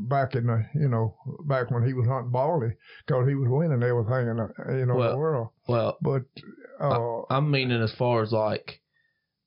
back 0.10 0.36
in 0.36 0.48
the 0.48 0.66
you 0.76 0.88
know 0.88 1.16
back 1.46 1.72
when 1.72 1.86
he 1.86 1.94
was 1.94 2.08
hunting 2.08 2.32
Baldy 2.32 2.74
because 3.06 3.28
he 3.28 3.36
was 3.36 3.48
winning 3.50 3.84
everything 3.84 4.30
in 4.30 4.38
the 4.38 4.80
you 4.80 4.86
know 4.86 4.96
Well, 4.96 5.12
the 5.12 5.18
world. 5.18 5.50
Well, 5.68 5.98
But 6.02 6.24
uh, 6.80 7.24
I'm 7.30 7.50
meaning 7.52 7.82
as 7.82 7.94
far 7.98 8.22
as 8.22 8.32
like 8.32 8.82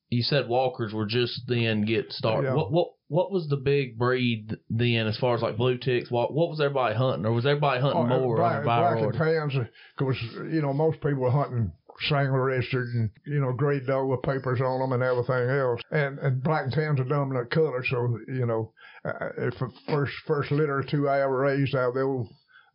you 0.09 0.23
said, 0.23 0.49
walkers 0.49 0.93
were 0.93 1.07
just 1.07 1.43
then 1.49 1.85
get 1.85 2.13
started. 2.13 2.49
Yeah. 2.49 2.55
What 2.55 2.73
what 2.73 2.89
what 3.09 3.31
was 3.31 3.49
the 3.49 3.57
big 3.57 3.99
breed 3.99 4.57
then 4.69 5.07
as 5.07 5.17
far 5.19 5.35
as 5.35 5.43
like 5.43 5.57
blue 5.57 5.79
ticks? 5.79 6.11
What 6.11 6.33
what 6.33 6.49
was 6.49 6.61
everybody 6.61 6.95
hunting, 6.95 7.27
or 7.27 7.33
was 7.33 7.47
everybody 7.47 7.81
hunting 7.81 8.11
uh, 8.11 8.19
more 8.19 8.37
black, 8.37 8.65
black 8.65 8.99
and 8.99 9.13
tans 9.13 9.55
because 9.97 10.17
you 10.51 10.63
know 10.63 10.73
most 10.73 11.01
people 11.01 11.21
were 11.21 11.31
hunting 11.31 11.73
Strangler 12.01 12.45
registered 12.45 12.89
and 12.89 13.11
you 13.25 13.41
know 13.41 13.53
great 13.53 13.87
dog 13.87 14.09
with 14.09 14.23
papers 14.23 14.61
on 14.61 14.81
them 14.81 14.93
and 14.93 15.03
everything 15.03 15.49
else. 15.49 15.81
And 15.91 16.19
and 16.19 16.43
black 16.43 16.65
and 16.65 16.73
tans 16.73 17.01
are 17.01 17.05
dominant 17.05 17.51
color, 17.51 17.85
so 17.85 18.19
you 18.29 18.47
know 18.47 18.73
uh, 19.07 19.29
if 19.39 19.59
the 19.59 19.71
first 19.89 20.13
first 20.27 20.51
litter 20.51 20.79
or 20.79 20.83
two 20.83 21.09
I 21.09 21.23
ever 21.23 21.39
raised 21.39 21.75
out 21.75 21.95
there, 21.95 22.07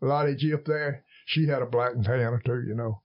Lottie 0.02 0.36
Jip 0.36 0.66
there, 0.66 1.04
she 1.26 1.48
had 1.48 1.62
a 1.62 1.66
black 1.66 1.94
and 1.94 2.04
tan 2.04 2.20
or 2.34 2.42
two, 2.46 2.64
you 2.68 2.76
know. 2.76 3.02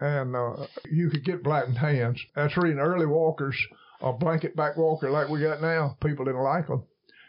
And 0.00 0.36
uh, 0.36 0.66
you 0.90 1.10
could 1.10 1.24
get 1.24 1.42
black 1.42 1.66
and 1.66 1.76
tans. 1.76 2.20
That's 2.34 2.56
reading 2.56 2.78
early 2.78 3.06
walkers, 3.06 3.56
a 4.00 4.12
blanket 4.12 4.54
back 4.56 4.76
walker 4.76 5.10
like 5.10 5.28
we 5.28 5.40
got 5.40 5.60
now. 5.60 5.96
People 6.02 6.24
didn't 6.24 6.42
like 6.42 6.68
them 6.68 6.84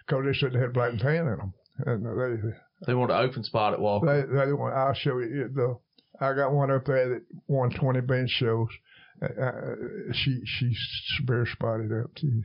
because 0.06 0.26
they 0.26 0.34
said 0.34 0.54
they 0.54 0.60
had 0.60 0.74
black 0.74 0.92
and 0.92 1.00
tan 1.00 1.28
in 1.28 1.38
them, 1.38 1.54
and 1.86 2.06
they 2.06 2.50
They 2.88 2.94
wanted 2.94 3.16
an 3.16 3.30
open 3.30 3.44
spot 3.44 3.74
at 3.74 3.80
Walker. 3.80 4.06
they, 4.06 4.46
they 4.46 4.54
want, 4.54 4.76
I'll 4.76 4.94
show 4.94 5.18
you 5.20 5.50
the. 5.54 5.78
I 6.20 6.34
got 6.34 6.52
one 6.54 6.70
up 6.70 6.86
there 6.86 7.10
that 7.10 7.24
won 7.48 7.72
20 7.72 8.02
bench 8.02 8.30
shows. 8.30 8.68
Uh, 9.22 9.42
uh, 9.42 9.76
she 10.14 10.42
she's 10.46 10.78
bare 11.26 11.48
spotted 11.48 11.92
up 11.92 12.14
too. 12.16 12.44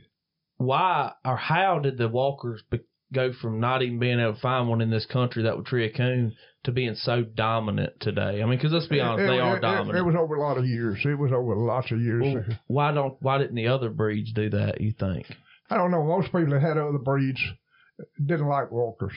Why 0.57 1.13
or 1.23 1.37
how 1.37 1.79
did 1.79 1.97
the 1.97 2.07
walkers 2.07 2.63
be, 2.69 2.79
go 3.13 3.31
from 3.33 3.59
not 3.59 3.81
even 3.81 3.99
being 3.99 4.19
able 4.19 4.33
to 4.33 4.39
find 4.39 4.67
one 4.67 4.81
in 4.81 4.89
this 4.89 5.05
country 5.05 5.43
that 5.43 5.55
would 5.55 5.65
tree 5.65 5.85
a 5.85 5.91
coon 5.91 6.33
to 6.63 6.71
being 6.71 6.95
so 6.95 7.21
dominant 7.23 7.99
today? 7.99 8.41
I 8.41 8.45
mean, 8.45 8.57
because 8.57 8.71
let's 8.71 8.87
be 8.87 8.99
honest, 8.99 9.23
It- 9.23 9.27
they 9.27 9.37
it- 9.37 9.41
are 9.41 9.57
it- 9.57 9.61
dominant. 9.61 9.97
It, 9.97 10.03
was 10.03 10.15
over 10.15 10.35
a 10.35 10.41
lot 10.41 10.57
of 10.57 10.65
years. 10.65 10.99
It 11.05 11.17
was 11.17 11.31
over 11.31 11.55
lots 11.55 11.91
of 11.91 12.01
years. 12.01 12.23
Well, 12.23 12.57
why 12.67 12.91
don't 12.91 13.15
why 13.21 13.37
didn't 13.37 13.55
the 13.55 13.67
other 13.67 13.89
breeds 13.89 14.33
do 14.33 14.49
that? 14.49 14.81
You 14.81 14.93
think? 14.93 15.27
I 15.69 15.77
don't 15.77 15.91
know. 15.91 16.03
Most 16.03 16.27
people 16.31 16.49
that 16.51 16.61
had 16.61 16.77
other 16.77 16.97
breeds 16.97 17.41
didn't 18.23 18.47
like 18.47 18.71
walkers. 18.71 19.13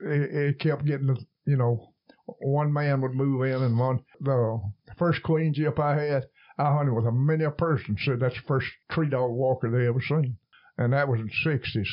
It, 0.00 0.34
it 0.34 0.58
kept 0.60 0.84
getting, 0.84 1.16
you 1.46 1.56
know, 1.56 1.92
one 2.38 2.72
man 2.72 3.00
would 3.00 3.14
move 3.14 3.42
in 3.42 3.62
and 3.62 3.78
one. 3.78 4.00
The 4.20 4.60
first 4.98 5.22
queen 5.22 5.54
jip 5.54 5.78
I 5.78 5.96
had, 5.98 6.26
I 6.58 6.72
hunted 6.74 6.92
with 6.92 7.06
a 7.06 7.12
many 7.12 7.44
a 7.44 7.50
person 7.50 7.96
said 8.04 8.20
that's 8.20 8.34
the 8.34 8.42
first 8.46 8.66
tree 8.90 9.08
dog 9.08 9.30
walker 9.30 9.70
they 9.70 9.86
ever 9.86 10.00
seen, 10.00 10.36
and 10.78 10.92
that 10.92 11.08
was 11.08 11.20
in 11.20 11.26
the 11.26 11.50
'60s. 11.50 11.86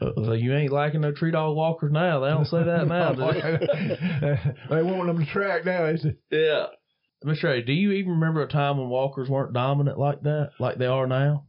Uh, 0.00 0.10
So 0.24 0.32
you 0.32 0.54
ain't 0.54 0.72
liking 0.72 1.00
no 1.00 1.12
tree 1.12 1.30
dog 1.30 1.56
walkers 1.56 1.90
now. 1.92 2.20
They 2.20 2.28
don't 2.28 2.44
say 2.46 2.62
that 2.64 2.86
now. 2.88 3.12
do 3.12 3.32
they? 3.32 4.76
they 4.76 4.82
want 4.82 5.06
them 5.06 5.24
to 5.24 5.32
track 5.32 5.64
now. 5.64 5.86
They 5.86 5.96
say, 5.96 6.16
Yeah. 6.30 6.66
Mr. 7.24 7.44
Ray, 7.44 7.62
do 7.62 7.72
you 7.72 7.92
even 7.92 8.12
remember 8.12 8.42
a 8.42 8.48
time 8.48 8.76
when 8.78 8.88
walkers 8.90 9.28
weren't 9.28 9.54
dominant 9.54 9.98
like 9.98 10.20
that, 10.22 10.50
like 10.60 10.76
they 10.76 10.86
are 10.86 11.06
now? 11.06 11.44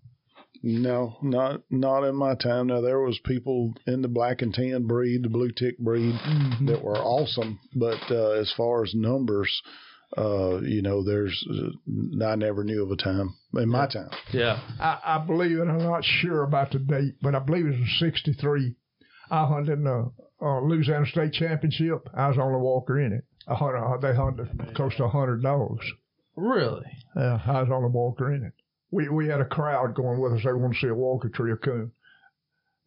no, 0.64 1.18
not 1.22 1.62
not 1.70 2.04
in 2.04 2.16
my 2.16 2.34
time. 2.36 2.68
Now 2.68 2.82
there 2.82 3.00
was 3.00 3.20
people 3.24 3.74
in 3.86 4.02
the 4.02 4.08
black 4.08 4.42
and 4.42 4.54
tan 4.54 4.88
breed, 4.88 5.24
the 5.24 5.30
blue 5.30 5.52
tick 5.52 5.78
breed, 5.78 6.16
that 6.66 6.82
were 6.84 6.98
awesome. 6.98 7.60
But 7.76 8.00
uh, 8.10 8.32
as 8.32 8.52
far 8.58 8.84
as 8.84 8.94
numbers, 8.96 9.62
uh, 10.16 10.62
you 10.62 10.82
know, 10.82 11.04
there's 11.04 11.46
uh, 11.50 12.26
I 12.26 12.36
never 12.36 12.64
knew 12.64 12.84
of 12.84 12.92
a 12.92 12.96
time 12.96 13.36
in 13.56 13.70
my 13.70 13.88
time. 13.88 14.10
Yeah. 14.32 14.60
I, 14.80 15.00
I 15.04 15.26
believe, 15.26 15.60
and 15.60 15.70
I'm 15.70 15.84
not 15.84 16.06
sure 16.06 16.44
about 16.44 16.72
the 16.72 16.80
date, 16.80 17.16
but 17.22 17.36
I 17.36 17.40
believe 17.40 17.66
it 17.66 17.80
was 17.80 17.96
'63. 18.00 18.76
I 19.30 19.46
hunted 19.46 19.80
in 19.80 19.84
the 19.84 20.12
uh, 20.42 20.62
Louisiana 20.62 21.06
State 21.06 21.34
Championship. 21.34 22.08
I 22.14 22.28
was 22.28 22.38
the 22.38 22.44
only 22.44 22.62
walker 22.62 23.00
in 23.00 23.12
it. 23.12 23.26
I 23.48 23.56
hunted, 23.56 23.80
uh, 23.80 23.98
they 23.98 24.16
hunted 24.16 24.76
close 24.76 24.96
to 24.98 25.04
100 25.04 25.42
dogs. 25.42 25.86
Really? 26.36 26.86
Yeah, 27.16 27.40
I 27.46 27.62
was 27.62 27.70
the 27.70 27.76
only 27.76 27.90
walker 27.90 28.34
in 28.34 28.44
it. 28.44 28.54
We 28.92 29.10
we 29.10 29.28
had 29.28 29.42
a 29.42 29.46
crowd 29.46 29.96
going 29.96 30.22
with 30.22 30.34
us. 30.34 30.42
They 30.46 30.54
wanted 30.54 30.76
to 30.76 30.80
see 30.80 30.88
a 30.88 30.96
walker 30.96 31.28
tree 31.30 31.52
a 31.52 31.58
coon. 31.58 31.92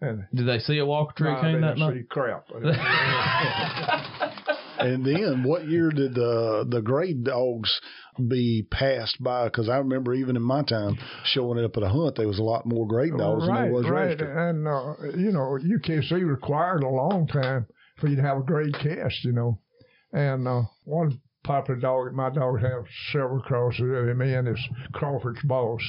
And 0.01 0.25
Did 0.35 0.49
they 0.49 0.59
see 0.61 0.79
a 0.79 0.87
walker 0.87 1.13
tree 1.15 1.31
nah, 1.31 1.41
coon 1.43 1.61
they 1.61 1.61
that 1.61 1.77
didn't 1.77 1.89
night? 1.89 1.97
see 1.99 2.07
crap. 2.09 2.47
And 4.81 5.05
then, 5.05 5.43
what 5.44 5.69
year 5.69 5.90
did 5.90 6.15
the 6.15 6.66
the 6.69 6.81
grade 6.81 7.24
dogs 7.24 7.81
be 8.28 8.66
passed 8.70 9.23
by? 9.23 9.44
Because 9.44 9.69
I 9.69 9.78
remember 9.78 10.15
even 10.15 10.36
in 10.36 10.43
my 10.43 10.62
time 10.62 10.98
showing 11.24 11.62
up 11.62 11.77
at 11.77 11.82
a 11.82 11.89
hunt, 11.89 12.16
there 12.16 12.27
was 12.27 12.39
a 12.39 12.43
lot 12.43 12.66
more 12.66 12.86
grade 12.86 13.16
dogs 13.16 13.44
than 13.44 13.55
right, 13.55 13.65
there 13.65 13.73
was 13.73 13.89
right. 13.89 14.05
registered. 14.07 14.36
And 14.36 14.66
uh, 14.66 15.19
you 15.19 15.32
know, 15.32 15.59
UKC 15.61 16.27
required 16.27 16.82
a 16.82 16.89
long 16.89 17.27
time 17.27 17.66
for 18.01 18.09
you 18.09 18.16
to 18.16 18.23
have 18.23 18.39
a 18.39 18.43
grade 18.43 18.74
cast. 18.74 19.24
You 19.24 19.32
know, 19.32 19.61
and 20.12 20.48
uh, 20.48 20.62
one 20.85 21.20
popular 21.44 21.81
dog, 21.81 22.12
my 22.12 22.31
dogs 22.31 22.62
have 22.62 22.85
several 23.12 23.40
crosses 23.40 23.81
of 23.81 24.09
him 24.09 24.20
in 24.20 24.47
is 24.47 24.69
Crawford's 24.93 25.43
boss, 25.44 25.82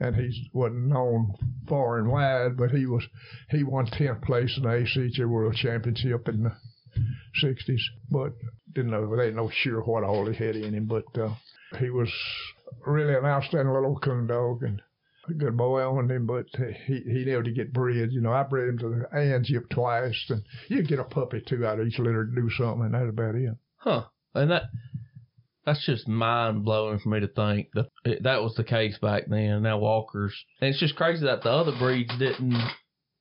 and 0.00 0.14
he 0.16 0.48
wasn't 0.52 0.88
known 0.88 1.34
far 1.68 1.98
and 1.98 2.08
wide, 2.08 2.56
but 2.56 2.70
he 2.70 2.86
was 2.86 3.04
he 3.50 3.62
won 3.62 3.86
tenth 3.86 4.22
place 4.22 4.56
in 4.56 4.62
the 4.62 4.68
ACHA 4.68 5.28
World 5.28 5.54
Championship 5.54 6.28
in 6.28 6.50
'60s, 7.42 7.80
but 8.10 8.32
didn't 8.74 8.90
know 8.90 9.08
they 9.16 9.24
didn't 9.24 9.36
know 9.36 9.50
sure 9.50 9.80
what 9.82 10.04
all 10.04 10.26
he 10.26 10.34
had 10.34 10.56
in 10.56 10.74
him, 10.74 10.86
but 10.86 11.18
uh, 11.18 11.34
he 11.78 11.90
was 11.90 12.10
really 12.86 13.14
an 13.14 13.24
outstanding 13.24 13.72
little 13.72 13.98
coon 13.98 14.26
dog 14.26 14.62
and 14.62 14.82
a 15.28 15.34
good 15.34 15.56
boy 15.56 15.82
on 15.82 16.10
him, 16.10 16.26
but 16.26 16.46
he 16.86 17.00
he 17.00 17.24
never 17.24 17.42
did 17.42 17.54
get 17.54 17.72
bred. 17.72 18.12
You 18.12 18.20
know, 18.20 18.32
I 18.32 18.42
bred 18.42 18.68
him 18.68 18.78
to 18.78 18.88
the 18.88 19.06
Anjip 19.16 19.68
twice, 19.70 20.24
and 20.28 20.42
you 20.68 20.82
get 20.82 20.98
a 20.98 21.04
puppy 21.04 21.42
two 21.46 21.66
out 21.66 21.80
of 21.80 21.86
each 21.86 21.98
litter 21.98 22.26
to 22.26 22.34
do 22.34 22.50
something, 22.50 22.86
and 22.86 22.94
that's 22.94 23.08
about 23.08 23.34
it. 23.34 23.54
Huh. 23.76 24.04
And 24.34 24.50
that 24.50 24.64
that's 25.64 25.84
just 25.84 26.08
mind 26.08 26.64
blowing 26.64 26.98
for 26.98 27.10
me 27.10 27.20
to 27.20 27.28
think 27.28 27.68
that 27.74 27.88
that 28.22 28.42
was 28.42 28.54
the 28.54 28.64
case 28.64 28.98
back 28.98 29.24
then. 29.28 29.62
Now 29.62 29.78
walkers, 29.78 30.34
and 30.60 30.70
it's 30.70 30.80
just 30.80 30.96
crazy 30.96 31.26
that 31.26 31.42
the 31.42 31.50
other 31.50 31.72
breeds 31.78 32.16
didn't. 32.18 32.54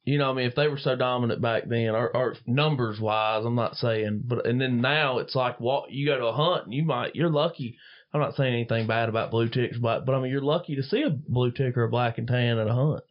You 0.07 0.17
know, 0.17 0.31
I 0.31 0.33
mean, 0.33 0.45
if 0.45 0.55
they 0.55 0.69
were 0.69 0.77
so 0.77 0.95
dominant 0.95 1.41
back 1.41 1.63
then, 1.67 1.89
or, 1.89 2.15
or 2.15 2.35
numbers 2.45 2.97
wise, 2.97 3.43
I'm 3.43 3.55
not 3.55 3.75
saying, 3.75 4.21
but 4.23 4.47
and 4.47 4.61
then 4.61 4.79
now 4.79 5.17
it's 5.17 5.35
like, 5.35 5.59
what 5.59 5.91
you 5.91 6.05
go 6.05 6.17
to 6.17 6.27
a 6.27 6.31
hunt 6.31 6.63
and 6.63 6.73
you 6.73 6.85
might, 6.85 7.13
you're 7.13 7.29
lucky. 7.29 7.77
I'm 8.13 8.21
not 8.21 8.35
saying 8.35 8.53
anything 8.53 8.87
bad 8.87 9.09
about 9.09 9.31
blue 9.31 9.49
ticks, 9.49 9.77
but 9.77 10.05
but 10.05 10.15
I 10.15 10.21
mean, 10.21 10.31
you're 10.31 10.41
lucky 10.41 10.77
to 10.77 10.83
see 10.83 11.01
a 11.01 11.09
blue 11.09 11.51
tick 11.51 11.75
or 11.75 11.83
a 11.83 11.89
black 11.89 12.17
and 12.17 12.25
tan 12.25 12.57
at 12.57 12.69
a 12.69 12.73
hunt. 12.73 13.03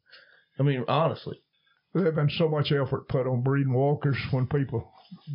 I 0.59 0.62
mean, 0.62 0.86
honestly, 0.89 1.43
there'd 1.93 2.14
been 2.14 2.31
so 2.31 2.48
much 2.48 2.73
effort 2.73 3.10
put 3.10 3.27
on 3.27 3.43
breeding 3.43 3.74
walkers 3.74 4.16
when 4.31 4.47
people 4.47 4.90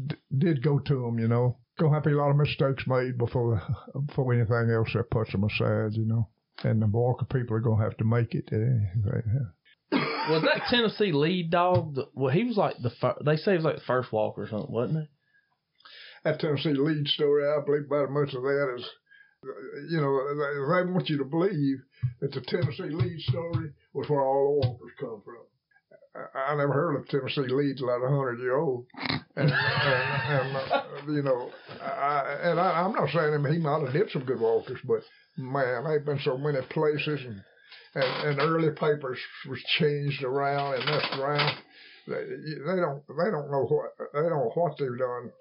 d- 0.08 0.16
did 0.36 0.64
go 0.64 0.80
to 0.80 0.96
them. 0.96 1.20
You 1.20 1.28
know, 1.28 1.60
gonna 1.80 1.94
have 1.94 2.02
to 2.04 2.10
be 2.10 2.16
a 2.16 2.18
lot 2.18 2.32
of 2.32 2.38
mistakes 2.38 2.86
made 2.88 3.20
before 3.20 3.62
before 4.08 4.34
anything 4.34 4.72
else 4.74 4.90
that 4.96 5.12
puts 5.12 5.32
them 5.32 5.44
aside. 5.44 5.94
You 5.94 6.08
know, 6.08 6.30
and 6.64 6.82
the 6.82 6.88
walker 6.88 7.26
people 7.26 7.56
are 7.56 7.60
gonna 7.60 7.84
have 7.84 7.98
to 7.98 8.04
make 8.04 8.34
it. 8.34 8.50
Uh, 8.52 9.52
Was 9.92 10.44
that 10.44 10.68
Tennessee 10.70 11.12
lead 11.12 11.52
dog? 11.52 11.98
Well, 12.14 12.34
he 12.34 12.44
was 12.44 12.58
like 12.58 12.76
the 12.82 12.92
fir- 12.92 13.18
they 13.26 13.36
say 13.38 13.52
he 13.52 13.58
was 13.58 13.66
like 13.66 13.76
the 13.76 13.82
first 13.82 14.12
walker 14.12 14.44
or 14.44 14.48
something, 14.48 14.72
wasn't 14.72 15.00
he? 15.02 15.08
that 16.24 16.40
Tennessee 16.40 16.74
lead 16.74 17.08
story, 17.08 17.48
I 17.48 17.64
believe 17.66 17.86
about 17.86 18.06
as 18.06 18.10
much 18.10 18.34
of 18.34 18.44
that 18.44 18.76
is, 18.78 18.86
you 19.90 20.00
know, 20.00 20.22
they, 20.36 20.86
they 20.86 20.92
want 20.92 21.10
you 21.10 21.18
to 21.18 21.26
believe 21.26 21.82
that 22.20 22.32
the 22.32 22.42
Tennessee 22.42 22.94
lead 22.96 23.20
story 23.22 23.72
was 23.94 24.08
where 24.10 24.22
all 24.22 24.62
the 24.62 24.68
walkers 24.68 24.92
come 25.00 25.22
from. 25.26 25.38
I, 26.36 26.52
I 26.52 26.56
never 26.56 26.74
heard 26.74 26.96
of 26.96 27.08
Tennessee 27.08 27.52
leads 27.52 27.82
like 27.82 28.02
a 28.04 28.10
hundred 28.10 28.40
year 28.40 28.58
old, 28.58 28.86
and, 29.36 29.50
and, 29.50 29.52
and 29.52 30.58
uh, 30.58 30.84
you 31.08 31.24
know, 31.24 31.50
I, 31.82 32.38
and 32.44 32.60
I, 32.60 32.82
I'm 32.82 32.94
not 32.94 33.10
saying 33.10 33.34
him 33.34 33.46
he 33.52 33.58
might 33.58 33.82
have 33.84 33.94
did 33.94 34.12
some 34.12 34.26
good 34.26 34.40
walkers, 34.40 34.80
but 34.84 35.02
man, 35.38 35.86
they've 35.86 36.06
been 36.06 36.20
so 36.24 36.38
many 36.38 36.60
places 36.70 37.22
and. 37.26 37.42
And, 37.94 38.04
and 38.30 38.40
early 38.40 38.72
papers 38.72 39.20
was 39.50 39.60
changed 39.78 40.24
around 40.24 40.76
and 40.76 40.86
messed 40.86 41.20
around. 41.20 41.58
They, 42.08 42.14
they 42.24 42.80
don't 42.80 43.04
they 43.08 43.30
don't 43.32 43.52
know 43.52 43.66
what 43.68 43.92
they 44.14 44.22
don't 44.22 44.30
know 44.32 44.52
what 44.56 44.78
they've 44.80 44.98
done 44.98 45.32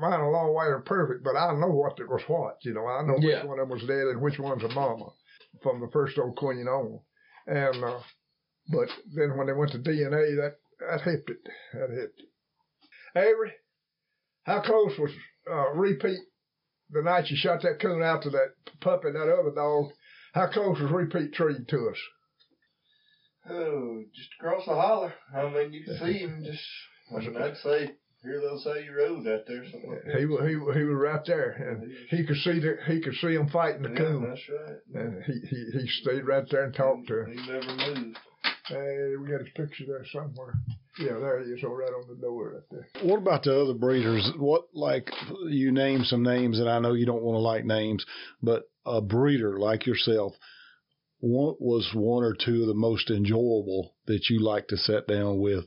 mine 0.00 0.20
a 0.20 0.30
long 0.30 0.54
way 0.54 0.66
from 0.72 0.82
perfect, 0.84 1.22
but 1.24 1.36
I 1.36 1.52
know 1.54 1.68
what 1.68 1.98
it 2.00 2.08
was 2.08 2.22
what. 2.28 2.56
You 2.62 2.74
know, 2.74 2.86
I 2.86 3.02
know 3.02 3.16
Yeah. 3.20 3.38
which 3.40 3.46
one 3.48 3.58
of 3.58 3.68
them 3.68 3.78
was 3.78 3.86
dead 3.86 4.08
and 4.08 4.20
which 4.22 4.38
one's 4.38 4.64
a 4.64 4.68
mama 4.68 5.10
from 5.62 5.80
the 5.80 5.90
first 5.92 6.18
old 6.18 6.36
queen 6.36 6.66
on. 6.66 7.00
And 7.46 7.84
uh, 7.84 8.00
but 8.70 8.88
then 9.14 9.36
when 9.36 9.46
they 9.48 9.52
went 9.52 9.72
to 9.72 9.78
DNA, 9.78 10.36
that 10.36 10.56
that 10.80 11.02
hipped 11.02 11.30
it. 11.30 11.38
That 11.74 11.90
hipped 11.90 12.20
it. 12.20 13.18
Avery, 13.18 13.52
how 14.44 14.62
close 14.62 14.98
was 14.98 15.10
uh, 15.50 15.70
repeat 15.74 16.18
the 16.90 17.02
night 17.02 17.30
you 17.30 17.36
shot 17.36 17.62
that 17.62 17.80
coon 17.80 18.02
out 18.02 18.22
to 18.22 18.30
that 18.30 18.54
puppy 18.80 19.08
and 19.08 19.16
that 19.16 19.32
other 19.32 19.52
dog? 19.54 19.90
How 20.32 20.46
close 20.48 20.80
was 20.80 20.90
repeat 20.90 21.32
treed 21.34 21.68
to 21.68 21.88
us? 21.90 21.98
Oh, 23.48 24.02
just 24.14 24.30
across 24.38 24.64
the 24.66 24.74
holler. 24.74 25.12
I 25.34 25.48
mean, 25.50 25.72
you 25.72 25.84
can 25.84 25.98
see 25.98 26.18
him 26.18 26.42
just. 26.44 26.62
I 27.14 27.18
mean, 27.20 27.36
I'd 27.36 27.56
say 27.56 27.90
here 28.22 28.40
they'll 28.40 28.60
say 28.60 28.84
you 28.84 28.94
rode 28.96 29.26
out 29.26 29.46
there. 29.46 29.64
Something 29.70 29.90
like. 30.06 30.16
He 30.18 30.26
wa- 30.26 30.42
he 30.44 30.52
he 30.52 30.84
was 30.84 30.96
right 30.96 31.24
there, 31.26 31.50
and 31.50 31.92
he 32.08 32.24
could 32.24 32.36
see 32.36 32.60
the 32.60 32.76
he 32.86 33.00
could 33.00 33.14
see 33.14 33.34
him 33.34 33.48
fighting 33.48 33.82
the 33.82 33.90
Yeah, 33.90 33.96
coon, 33.96 34.28
that's 34.28 34.40
right. 34.48 35.02
and 35.02 35.24
he, 35.24 35.32
he 35.50 35.78
he 35.80 35.86
stayed 36.02 36.24
right 36.26 36.44
there 36.50 36.64
and 36.64 36.74
talked 36.74 37.08
to 37.08 37.24
him. 37.24 37.36
He 37.36 37.50
never 37.52 37.74
moved. 37.74 38.18
Hey, 38.68 39.12
we 39.20 39.28
got 39.28 39.40
his 39.40 39.48
picture 39.56 39.84
there 39.88 40.06
somewhere. 40.12 40.54
Yeah, 40.98 41.18
there 41.18 41.42
he 41.42 41.50
is, 41.50 41.64
over 41.64 41.76
right 41.76 41.88
on 41.90 42.06
the 42.08 42.20
door 42.20 42.52
right 42.54 42.62
there. 42.70 42.86
What 43.02 43.18
about 43.18 43.42
the 43.42 43.60
other 43.60 43.74
breeders? 43.74 44.30
What 44.38 44.66
like 44.72 45.10
you 45.48 45.72
name 45.72 46.04
some 46.04 46.22
names, 46.22 46.60
and 46.60 46.68
I 46.70 46.78
know 46.78 46.92
you 46.92 47.06
don't 47.06 47.22
want 47.22 47.34
to 47.36 47.40
like 47.40 47.64
names, 47.64 48.06
but 48.40 48.68
a 48.84 49.00
breeder 49.00 49.58
like 49.58 49.86
yourself, 49.86 50.34
what 51.20 51.60
was 51.60 51.88
one 51.94 52.24
or 52.24 52.34
two 52.34 52.62
of 52.62 52.66
the 52.68 52.74
most 52.74 53.10
enjoyable 53.10 53.94
that 54.06 54.28
you 54.28 54.40
like 54.40 54.68
to 54.68 54.76
sit 54.76 55.06
down 55.06 55.38
with 55.38 55.64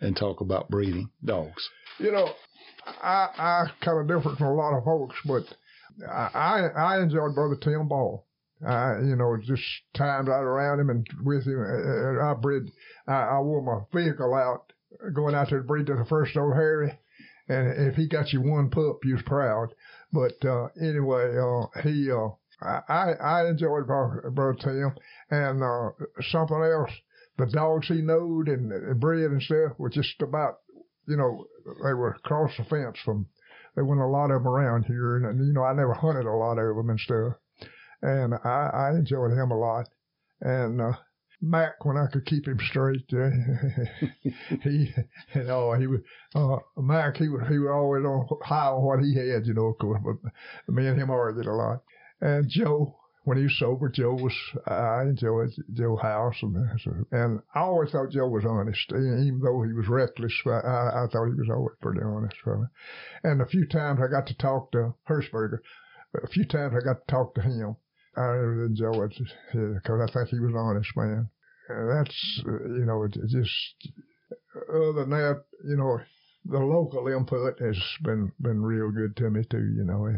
and 0.00 0.16
talk 0.16 0.40
about 0.40 0.70
breeding 0.70 1.10
dogs? 1.24 1.68
You 1.98 2.10
know, 2.10 2.30
I 2.86 3.28
I 3.36 3.64
kind 3.84 4.00
of 4.00 4.08
different 4.08 4.38
from 4.38 4.48
a 4.48 4.54
lot 4.54 4.76
of 4.76 4.84
folks, 4.84 5.16
but 5.26 5.44
I 6.08 6.68
I, 6.76 7.02
enjoyed 7.02 7.34
Brother 7.34 7.56
Tim 7.56 7.88
Ball. 7.88 8.26
I 8.66 9.00
you 9.00 9.16
know 9.16 9.36
just 9.42 9.62
times 9.94 10.28
out 10.28 10.42
around 10.42 10.80
him 10.80 10.90
and 10.90 11.06
with 11.22 11.46
him. 11.46 11.60
I 12.22 12.34
bred. 12.34 12.70
I, 13.06 13.12
I 13.12 13.40
wore 13.40 13.62
my 13.62 14.00
vehicle 14.00 14.34
out 14.34 14.72
going 15.12 15.34
out 15.34 15.50
there 15.50 15.60
to 15.60 15.66
breed 15.66 15.86
to 15.86 15.94
the 15.94 16.06
first 16.06 16.36
old 16.36 16.54
Harry, 16.54 16.98
and 17.48 17.88
if 17.88 17.94
he 17.94 18.08
got 18.08 18.32
you 18.32 18.40
one 18.40 18.70
pup, 18.70 19.00
you 19.04 19.14
was 19.14 19.22
proud. 19.26 19.74
But 20.12 20.44
uh, 20.44 20.68
anyway, 20.80 21.36
uh, 21.36 21.80
he 21.82 22.10
uh, 22.10 22.28
I 22.60 22.80
I 22.88 23.12
I 23.12 23.48
enjoyed 23.48 23.86
Brother 23.86 24.56
Tim 24.60 24.94
and 25.30 25.62
uh, 25.62 25.90
something 26.30 26.62
else. 26.62 26.90
The 27.36 27.46
dogs 27.46 27.88
he 27.88 28.00
knowed 28.00 28.48
and, 28.48 28.70
and 28.70 29.00
bred 29.00 29.30
and 29.30 29.42
stuff 29.42 29.72
were 29.78 29.90
just 29.90 30.22
about 30.22 30.58
you 31.06 31.16
know, 31.16 31.46
they 31.66 31.94
were 31.94 32.10
across 32.10 32.56
the 32.56 32.64
fence 32.64 32.98
from. 33.04 33.26
There 33.74 33.84
wasn't 33.84 34.04
a 34.04 34.08
lot 34.08 34.30
of 34.30 34.42
them 34.42 34.46
around 34.46 34.84
here, 34.84 35.16
and, 35.16 35.26
and 35.26 35.46
you 35.48 35.52
know, 35.52 35.64
I 35.64 35.72
never 35.72 35.94
hunted 35.94 36.26
a 36.26 36.32
lot 36.32 36.58
of 36.58 36.76
them 36.76 36.90
and 36.90 37.00
stuff. 37.00 37.34
And 38.02 38.34
I, 38.44 38.70
I 38.72 38.90
enjoyed 38.90 39.32
him 39.32 39.50
a 39.50 39.58
lot. 39.58 39.88
And 40.40 40.80
uh, 40.80 40.92
Mac, 41.40 41.84
when 41.84 41.96
I 41.96 42.06
could 42.06 42.24
keep 42.24 42.46
him 42.46 42.60
straight, 42.70 43.04
uh, 43.12 43.30
he, 44.62 44.94
you 45.34 45.42
know, 45.42 45.72
he 45.72 45.88
was 45.88 46.00
uh, 46.36 46.58
Mac. 46.80 47.16
He 47.16 47.28
was 47.28 47.42
he 47.48 47.58
was 47.58 47.70
always 47.72 48.04
on 48.04 48.28
high 48.44 48.68
on 48.68 48.82
what 48.84 49.00
he 49.00 49.16
had, 49.16 49.44
you 49.44 49.54
know, 49.54 49.66
of 49.66 49.78
course. 49.78 50.00
But 50.04 50.72
me 50.72 50.86
and 50.86 51.00
him 51.00 51.10
argued 51.10 51.46
a 51.46 51.52
lot. 51.52 51.82
And 52.20 52.48
Joe, 52.48 52.96
when 53.24 53.38
he 53.38 53.44
was 53.44 53.58
sober, 53.58 53.88
Joe 53.88 54.14
was 54.14 54.34
I 54.66 55.02
enjoyed 55.02 55.50
Joe 55.72 55.96
House, 55.96 56.36
and 56.42 56.56
and 57.10 57.40
I 57.54 57.60
always 57.60 57.90
thought 57.90 58.10
Joe 58.10 58.28
was 58.28 58.44
honest, 58.44 58.92
even 58.92 59.40
though 59.42 59.62
he 59.62 59.72
was 59.72 59.88
reckless. 59.88 60.32
I, 60.46 60.50
I, 60.50 61.06
thought 61.10 61.28
he 61.28 61.34
was 61.34 61.50
always 61.50 61.76
pretty 61.80 62.02
honest. 62.02 62.36
And 63.22 63.40
a 63.40 63.46
few 63.46 63.66
times 63.66 64.00
I 64.02 64.10
got 64.10 64.26
to 64.28 64.36
talk 64.36 64.72
to 64.72 64.94
Hirschberger. 65.08 65.58
A 66.22 66.28
few 66.28 66.44
times 66.44 66.74
I 66.76 66.84
got 66.84 67.06
to 67.06 67.12
talk 67.12 67.34
to 67.34 67.40
him. 67.40 67.76
I 68.16 68.20
really 68.20 68.66
enjoyed 68.66 69.12
because 69.52 70.00
I 70.00 70.12
think 70.12 70.28
he 70.28 70.38
was 70.38 70.54
honest 70.54 70.96
man. 70.96 71.28
And 71.68 71.90
that's 71.90 72.42
you 72.44 72.84
know 72.84 73.08
just 73.08 73.90
other 74.68 74.92
than 74.92 75.10
that, 75.10 75.44
you 75.64 75.76
know, 75.76 75.98
the 76.44 76.58
local 76.58 77.08
input 77.08 77.58
has 77.60 77.78
been 78.02 78.32
been 78.40 78.62
real 78.62 78.90
good 78.90 79.16
to 79.16 79.30
me 79.30 79.44
too. 79.44 79.72
You 79.76 79.84
know, 79.84 80.08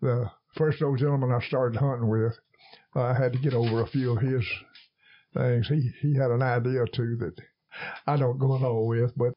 the 0.00 0.30
first 0.54 0.82
old 0.82 0.98
gentleman 0.98 1.32
I 1.32 1.44
started 1.46 1.78
hunting 1.78 2.08
with, 2.08 2.38
I 2.94 3.14
had 3.14 3.32
to 3.32 3.38
get 3.38 3.54
over 3.54 3.82
a 3.82 3.86
few 3.86 4.16
of 4.16 4.22
his 4.22 4.44
things. 5.34 5.68
He 5.68 5.90
he 6.00 6.14
had 6.16 6.30
an 6.30 6.42
idea 6.42 6.84
too 6.92 7.16
that 7.20 7.34
I 8.06 8.16
don't 8.16 8.38
go 8.38 8.52
along 8.52 8.86
with, 8.86 9.12
but 9.16 9.34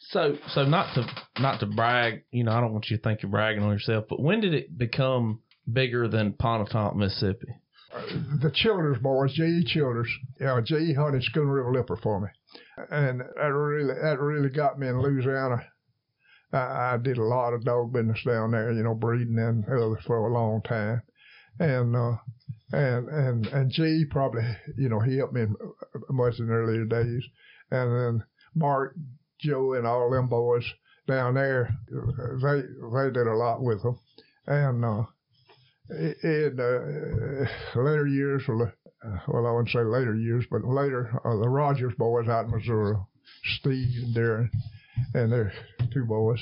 So 0.00 0.36
so 0.48 0.64
not 0.64 0.94
to 0.94 1.06
not 1.40 1.60
to 1.60 1.66
brag, 1.66 2.24
you 2.30 2.44
know, 2.44 2.52
I 2.52 2.60
don't 2.60 2.72
want 2.72 2.90
you 2.90 2.96
to 2.96 3.02
think 3.02 3.22
you're 3.22 3.30
bragging 3.30 3.62
on 3.62 3.72
yourself, 3.72 4.04
but 4.08 4.20
when 4.20 4.40
did 4.40 4.54
it 4.54 4.76
become 4.76 5.40
bigger 5.70 6.08
than 6.08 6.32
Pontotoc, 6.34 6.96
Mississippi? 6.96 7.48
the 8.42 8.50
Childers 8.54 8.98
boys, 8.98 9.32
J.E. 9.32 9.64
Childers, 9.64 10.10
you 10.38 10.46
know, 10.46 10.60
J.E. 10.60 10.92
hunted 10.94 11.22
Skuna 11.22 11.52
River 11.52 11.72
Lipper 11.72 11.96
for 11.96 12.20
me, 12.20 12.28
and 12.90 13.20
that 13.20 13.46
really 13.46 13.86
that 13.86 14.20
really 14.20 14.50
got 14.50 14.78
me 14.78 14.88
in 14.88 15.00
Louisiana. 15.00 15.64
I, 16.52 16.94
I 16.94 16.96
did 17.02 17.18
a 17.18 17.24
lot 17.24 17.52
of 17.52 17.64
dog 17.64 17.92
business 17.92 18.22
down 18.24 18.52
there, 18.52 18.72
you 18.72 18.82
know, 18.82 18.94
breeding 18.94 19.38
and 19.38 19.64
others 19.64 20.04
for 20.06 20.26
a 20.26 20.32
long 20.32 20.62
time, 20.62 21.02
and 21.58 21.94
uh, 21.94 22.16
and 22.72 23.08
and 23.08 23.46
and 23.46 23.70
G 23.70 24.04
probably, 24.10 24.44
you 24.76 24.88
know, 24.88 25.00
he 25.00 25.18
helped 25.18 25.34
me 25.34 25.46
much 26.10 26.38
in 26.38 26.50
earlier 26.50 26.84
days, 26.84 27.24
and 27.70 27.92
then 27.92 28.24
Mark, 28.54 28.94
Joe, 29.38 29.74
and 29.74 29.86
all 29.86 30.10
them 30.10 30.28
boys 30.28 30.64
down 31.06 31.34
there, 31.34 31.70
they 31.90 32.62
they 32.62 33.10
did 33.10 33.26
a 33.26 33.36
lot 33.36 33.62
with 33.62 33.82
them, 33.82 33.98
and. 34.46 34.84
uh 34.84 35.04
in 35.90 36.58
uh, 36.60 37.80
later 37.80 38.06
years, 38.06 38.42
well, 38.46 39.46
I 39.46 39.50
wouldn't 39.50 39.70
say 39.70 39.80
later 39.80 40.14
years, 40.14 40.44
but 40.50 40.64
later, 40.64 41.18
uh, 41.24 41.36
the 41.36 41.48
Rogers 41.48 41.94
boys 41.96 42.28
out 42.28 42.44
in 42.44 42.50
Missouri, 42.50 42.96
Steve 43.58 44.04
and 44.04 44.14
Darren, 44.14 44.50
and 45.14 45.32
their 45.32 45.52
two 45.88 46.04
boys, 46.04 46.40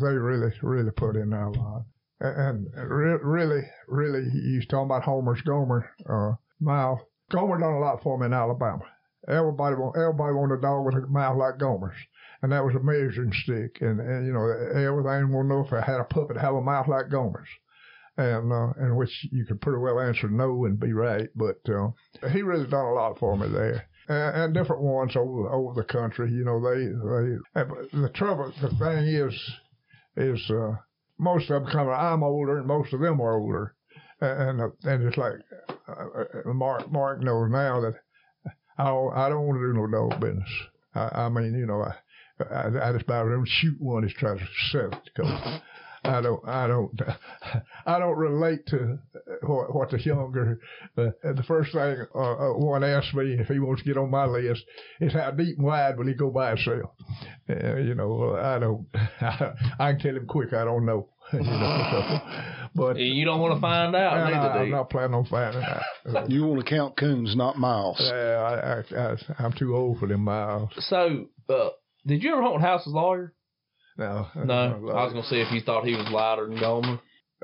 they 0.00 0.14
really, 0.14 0.52
really 0.62 0.90
put 0.90 1.16
in 1.16 1.32
a 1.32 1.50
lot. 1.50 1.84
And 2.20 2.66
and 2.74 2.90
re- 2.90 3.18
really, 3.22 3.62
really, 3.86 4.28
he's 4.30 4.66
talking 4.66 4.86
about 4.86 5.04
Homer's 5.04 5.40
Gomer, 5.42 5.90
uh, 6.08 6.34
mouth. 6.60 7.00
Gomer 7.30 7.58
done 7.58 7.74
a 7.74 7.78
lot 7.78 8.02
for 8.02 8.18
me 8.18 8.26
in 8.26 8.32
Alabama. 8.32 8.84
Everybody, 9.28 9.76
everybody 9.96 10.34
wanted 10.34 10.58
a 10.58 10.60
dog 10.60 10.86
with 10.86 10.94
a 10.94 11.06
mouth 11.06 11.36
like 11.36 11.58
Gomer's. 11.58 11.96
And 12.42 12.52
that 12.52 12.64
was 12.64 12.74
a 12.74 12.80
measuring 12.80 13.32
stick. 13.32 13.78
And, 13.80 14.00
and 14.00 14.26
you 14.26 14.32
know, 14.32 14.48
everything 14.48 15.32
will 15.32 15.44
know 15.44 15.64
if 15.64 15.72
I 15.72 15.80
had 15.80 16.00
a 16.00 16.04
puppet 16.04 16.36
have 16.36 16.54
a 16.54 16.62
mouth 16.62 16.88
like 16.88 17.10
Gomer's 17.10 17.48
and 18.18 18.52
uh, 18.52 18.72
in 18.80 18.96
which 18.96 19.26
you 19.30 19.46
could 19.46 19.60
pretty 19.60 19.78
well 19.78 20.00
answer 20.00 20.28
no 20.28 20.64
and 20.64 20.78
be 20.78 20.92
right. 20.92 21.28
But 21.34 21.60
uh, 21.68 21.90
he 22.30 22.42
really 22.42 22.66
done 22.66 22.84
a 22.84 22.92
lot 22.92 23.18
for 23.18 23.36
me 23.36 23.48
there, 23.48 23.86
and, 24.08 24.36
and 24.36 24.54
different 24.54 24.82
ones 24.82 25.16
over 25.16 25.48
over 25.50 25.74
the 25.74 25.84
country. 25.84 26.30
You 26.30 26.44
know, 26.44 26.60
they 26.60 26.86
they. 26.86 28.00
The 28.00 28.10
trouble, 28.14 28.52
the 28.60 28.70
thing 28.70 29.06
is, 29.06 29.34
is 30.16 30.50
uh, 30.50 30.76
most 31.18 31.50
of 31.50 31.62
them 31.62 31.72
come. 31.72 31.88
I'm 31.88 32.22
older, 32.22 32.58
and 32.58 32.66
most 32.66 32.92
of 32.92 33.00
them 33.00 33.20
are 33.20 33.38
older, 33.38 33.74
and 34.20 34.60
uh, 34.60 34.68
and 34.84 35.04
it's 35.04 35.16
like 35.16 35.34
uh, 35.88 36.52
Mark 36.52 36.90
Mark 36.90 37.22
knows 37.22 37.50
now 37.50 37.80
that 37.80 37.94
I 38.78 38.84
don't, 38.86 39.14
I 39.14 39.28
don't 39.28 39.46
want 39.46 39.58
to 39.58 39.66
do 39.66 39.72
no 39.74 39.86
dog 39.86 40.20
business. 40.20 40.50
I, 40.94 41.24
I 41.24 41.28
mean, 41.28 41.54
you 41.54 41.66
know, 41.66 41.82
I. 41.82 41.94
I, 42.40 42.68
I 42.68 42.92
just 42.92 43.02
about 43.02 43.24
to 43.24 43.44
shoot 43.46 43.80
one 43.80 44.04
is 44.04 44.12
trying 44.16 44.38
to 44.38 44.46
sell 44.70 44.92
it 44.92 45.10
I 46.04 46.20
don't, 46.20 46.46
I 46.46 46.66
don't, 46.66 47.00
I 47.86 47.98
don't 47.98 48.16
relate 48.16 48.66
to 48.68 48.98
what, 49.42 49.74
what 49.74 49.90
the 49.90 50.00
younger. 50.00 50.60
Uh, 50.96 51.10
the 51.22 51.42
first 51.46 51.72
thing 51.72 52.06
uh, 52.14 52.18
uh, 52.18 52.52
one 52.54 52.84
asks 52.84 53.12
me 53.14 53.32
if 53.38 53.48
he 53.48 53.58
wants 53.58 53.82
to 53.82 53.88
get 53.88 53.96
on 53.98 54.10
my 54.10 54.26
list 54.26 54.62
is 55.00 55.12
how 55.12 55.30
deep 55.32 55.56
and 55.58 55.66
wide 55.66 55.98
will 55.98 56.06
he 56.06 56.14
go 56.14 56.30
by 56.30 56.50
himself. 56.50 56.90
Uh, 57.48 57.76
you 57.76 57.94
know, 57.94 58.36
I 58.36 58.58
don't. 58.58 58.86
I, 58.94 59.52
I 59.78 59.92
can 59.92 60.00
tell 60.00 60.16
him 60.16 60.26
quick. 60.26 60.52
I 60.52 60.64
don't 60.64 60.86
know. 60.86 61.08
You 61.30 61.40
know, 61.40 62.20
but 62.74 62.96
You 62.98 63.24
don't 63.26 63.38
want 63.40 63.54
to 63.54 63.60
find 63.60 63.94
out, 63.94 64.14
I, 64.14 64.32
I'm 64.32 64.66
you. 64.66 64.72
not 64.72 64.88
planning 64.88 65.12
on 65.12 65.26
finding 65.26 65.62
out. 65.62 66.30
You 66.30 66.46
want 66.46 66.64
to 66.64 66.70
count 66.70 66.96
coons, 66.96 67.36
not 67.36 67.58
miles. 67.58 67.98
Yeah, 68.00 68.82
I, 68.90 68.96
I, 68.96 69.10
I, 69.12 69.16
I'm 69.38 69.52
too 69.52 69.76
old 69.76 69.98
for 69.98 70.08
them 70.08 70.22
miles. 70.22 70.70
So, 70.78 71.26
uh, 71.50 71.68
did 72.06 72.22
you 72.22 72.32
ever 72.32 72.40
hunt 72.40 72.54
with 72.54 72.62
House's 72.62 72.94
lawyer? 72.94 73.34
No, 73.98 74.26
No. 74.36 74.90
I 74.94 75.04
was 75.04 75.12
gonna 75.12 75.26
see 75.26 75.40
if 75.40 75.50
you 75.52 75.60
thought 75.60 75.84
he 75.84 75.94
was 75.96 76.06
louder 76.10 76.46
than 76.46 76.58
Gomer. 76.60 77.00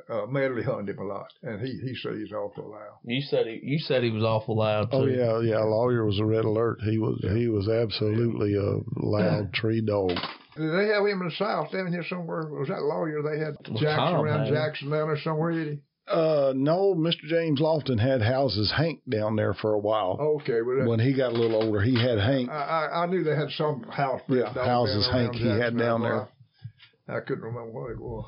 uh, 0.09 0.27
Medley 0.27 0.63
hunted 0.63 0.97
him 0.97 0.99
a 1.05 1.05
lot, 1.07 1.27
and 1.43 1.61
he 1.61 1.73
he 1.83 1.95
says 1.97 2.17
he's 2.17 2.33
awful 2.33 2.71
loud. 2.71 2.99
You 3.05 3.21
said 3.23 3.47
he, 3.47 3.61
you 3.63 3.79
said 3.79 4.03
he 4.03 4.11
was 4.11 4.23
awful 4.23 4.57
loud. 4.57 4.91
Too. 4.91 4.97
Oh 4.97 5.07
yeah, 5.07 5.41
yeah. 5.41 5.59
Lawyer 5.63 6.05
was 6.05 6.19
a 6.19 6.25
red 6.25 6.45
alert. 6.45 6.79
He 6.83 6.99
was 6.99 7.19
he 7.35 7.49
was 7.49 7.69
absolutely 7.69 8.55
a 8.55 8.79
loud 8.97 9.53
tree 9.55 9.81
dog. 9.81 10.11
Did 10.57 10.71
they 10.73 10.87
have 10.95 11.05
him 11.05 11.21
in 11.23 11.29
the 11.29 11.35
South 11.37 11.73
down 11.73 11.93
here 11.93 12.05
somewhere? 12.09 12.47
Was 12.49 12.69
that 12.69 12.83
lawyer 12.83 13.23
they 13.23 13.39
had 13.45 13.55
Well, 13.69 13.81
Jackson 13.83 13.97
Tom 14.15 14.25
around 14.25 14.39
had 14.41 14.49
him. 14.49 14.55
Jacksonville 14.55 15.09
or 15.11 15.19
somewhere? 15.19 15.51
Eddie? 15.51 15.81
Uh, 16.07 16.53
no, 16.55 16.95
Mr. 16.95 17.23
James 17.27 17.61
Lofton 17.61 17.99
had 17.99 18.21
houses 18.21 18.71
Hank 18.77 19.01
down 19.09 19.37
there 19.37 19.55
for 19.55 19.73
a 19.73 19.79
while. 19.79 20.19
Okay, 20.43 20.61
well, 20.61 20.87
When 20.87 21.01
he 21.01 21.15
got 21.15 21.33
a 21.33 21.35
little 21.35 21.65
older, 21.65 21.81
he 21.81 21.95
had 21.95 22.19
Hank. 22.19 22.51
I, 22.51 22.89
I 22.93 23.03
I 23.03 23.07
knew 23.07 23.25
they 23.25 23.35
had 23.35 23.49
some 23.57 23.85
house. 23.85 24.21
Yeah, 24.29 24.53
houses 24.53 25.09
Hank 25.11 25.35
he 25.35 25.47
had 25.49 25.59
Jacksonville, 25.59 25.87
down 25.87 26.03
there. 26.03 26.29
But 27.07 27.15
I, 27.15 27.17
I 27.19 27.21
couldn't 27.21 27.45
remember 27.45 27.71
what 27.71 27.91
it 27.93 28.01
was. 28.01 28.27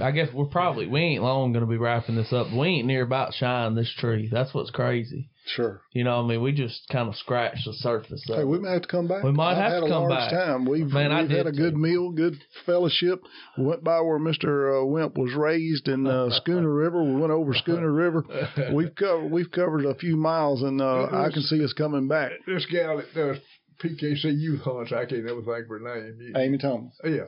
I 0.00 0.10
guess 0.10 0.28
we're 0.34 0.46
probably 0.46 0.86
we 0.86 1.00
ain't 1.00 1.22
long 1.22 1.52
gonna 1.52 1.66
be 1.66 1.76
wrapping 1.78 2.14
this 2.16 2.32
up. 2.32 2.52
We 2.52 2.68
ain't 2.68 2.86
near 2.86 3.02
about 3.02 3.34
shine 3.34 3.74
this 3.74 3.92
tree. 3.98 4.28
That's 4.30 4.52
what's 4.52 4.70
crazy. 4.70 5.30
Sure. 5.46 5.80
You 5.94 6.04
know, 6.04 6.18
what 6.18 6.24
I 6.24 6.28
mean, 6.28 6.42
we 6.42 6.52
just 6.52 6.86
kind 6.92 7.08
of 7.08 7.16
scratched 7.16 7.64
the 7.64 7.72
surface. 7.72 8.22
Hey, 8.26 8.44
we 8.44 8.58
might 8.58 8.72
have 8.72 8.82
to 8.82 8.88
come 8.88 9.08
back. 9.08 9.22
We 9.24 9.32
might 9.32 9.52
I've 9.52 9.56
have 9.56 9.72
had 9.72 9.80
to 9.80 9.86
a 9.86 9.88
come 9.88 10.02
large 10.08 10.30
back. 10.30 10.30
time. 10.30 10.66
We've, 10.66 10.86
Man, 10.88 11.10
I 11.10 11.22
we've 11.22 11.30
had 11.30 11.46
a 11.46 11.52
good 11.52 11.72
too. 11.72 11.78
meal, 11.80 12.10
good 12.12 12.38
fellowship. 12.66 13.22
We 13.56 13.64
went 13.64 13.82
by 13.82 14.00
where 14.02 14.18
Mr. 14.18 14.82
Uh, 14.82 14.86
Wimp 14.86 15.16
was 15.16 15.32
raised 15.34 15.88
in 15.88 16.06
uh, 16.06 16.28
Skuna 16.46 16.74
River. 16.76 17.02
We 17.02 17.16
went 17.18 17.32
over 17.32 17.54
Skuna 17.54 17.94
River. 17.94 18.24
We've 18.74 18.94
covered 18.94 19.30
we've 19.30 19.50
covered 19.50 19.86
a 19.86 19.94
few 19.94 20.16
miles, 20.18 20.62
and 20.62 20.82
uh, 20.82 21.04
I 21.12 21.30
can 21.32 21.42
see 21.42 21.64
us 21.64 21.72
coming 21.72 22.08
back. 22.08 22.32
This 22.46 22.66
gal 22.70 22.98
that 22.98 23.14
does 23.14 23.38
PKC 23.82 24.38
youth 24.38 24.60
hunts, 24.60 24.92
I 24.92 25.06
can't 25.06 25.26
ever 25.26 25.40
think 25.40 25.64
of 25.64 25.68
her 25.68 25.80
name. 25.80 26.18
You- 26.20 26.32
Amy 26.36 26.58
Thomas. 26.58 26.92
Yeah. 27.04 27.24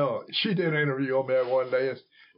Uh, 0.00 0.20
she 0.32 0.54
did 0.54 0.72
an 0.74 0.80
interview 0.80 1.16
on 1.16 1.26
me 1.26 1.34
one 1.50 1.70
day, 1.70 1.90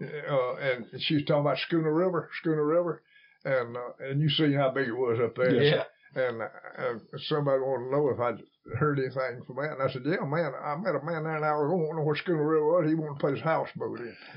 uh, 0.02 0.54
and 0.56 0.86
she 1.00 1.14
was 1.14 1.24
talking 1.24 1.42
about 1.42 1.58
Skuna 1.70 1.94
River, 1.96 2.28
Skuna 2.44 2.66
River, 2.66 3.02
and 3.44 3.76
uh, 3.76 3.80
and 4.00 4.20
you 4.20 4.28
see 4.28 4.52
how 4.52 4.70
big 4.70 4.88
it 4.88 4.92
was 4.96 5.18
up 5.22 5.36
there. 5.36 5.62
Yeah. 5.62 5.84
And 6.14 6.42
uh, 6.42 6.98
somebody 7.28 7.60
wanted 7.60 7.86
to 7.86 7.90
know 7.90 8.08
if 8.10 8.20
I'd 8.20 8.42
heard 8.78 8.98
anything 8.98 9.42
from 9.46 9.56
that, 9.56 9.72
and 9.72 9.82
I 9.82 9.90
said, 9.92 10.02
"Yeah, 10.04 10.24
man, 10.26 10.52
I 10.62 10.76
met 10.76 10.94
a 10.94 11.02
man 11.02 11.24
there 11.24 11.36
an 11.36 11.44
hour 11.44 11.64
ago. 11.66 11.76
Wanted 11.76 11.88
to 11.88 11.96
know 11.96 12.02
where 12.02 12.16
Skuna 12.16 12.46
River 12.46 12.66
was. 12.66 12.86
He 12.88 12.94
wanted 12.94 13.14
to 13.14 13.20
put 13.20 13.34
his 13.34 13.42
houseboat 13.42 14.00
in." 14.00 14.16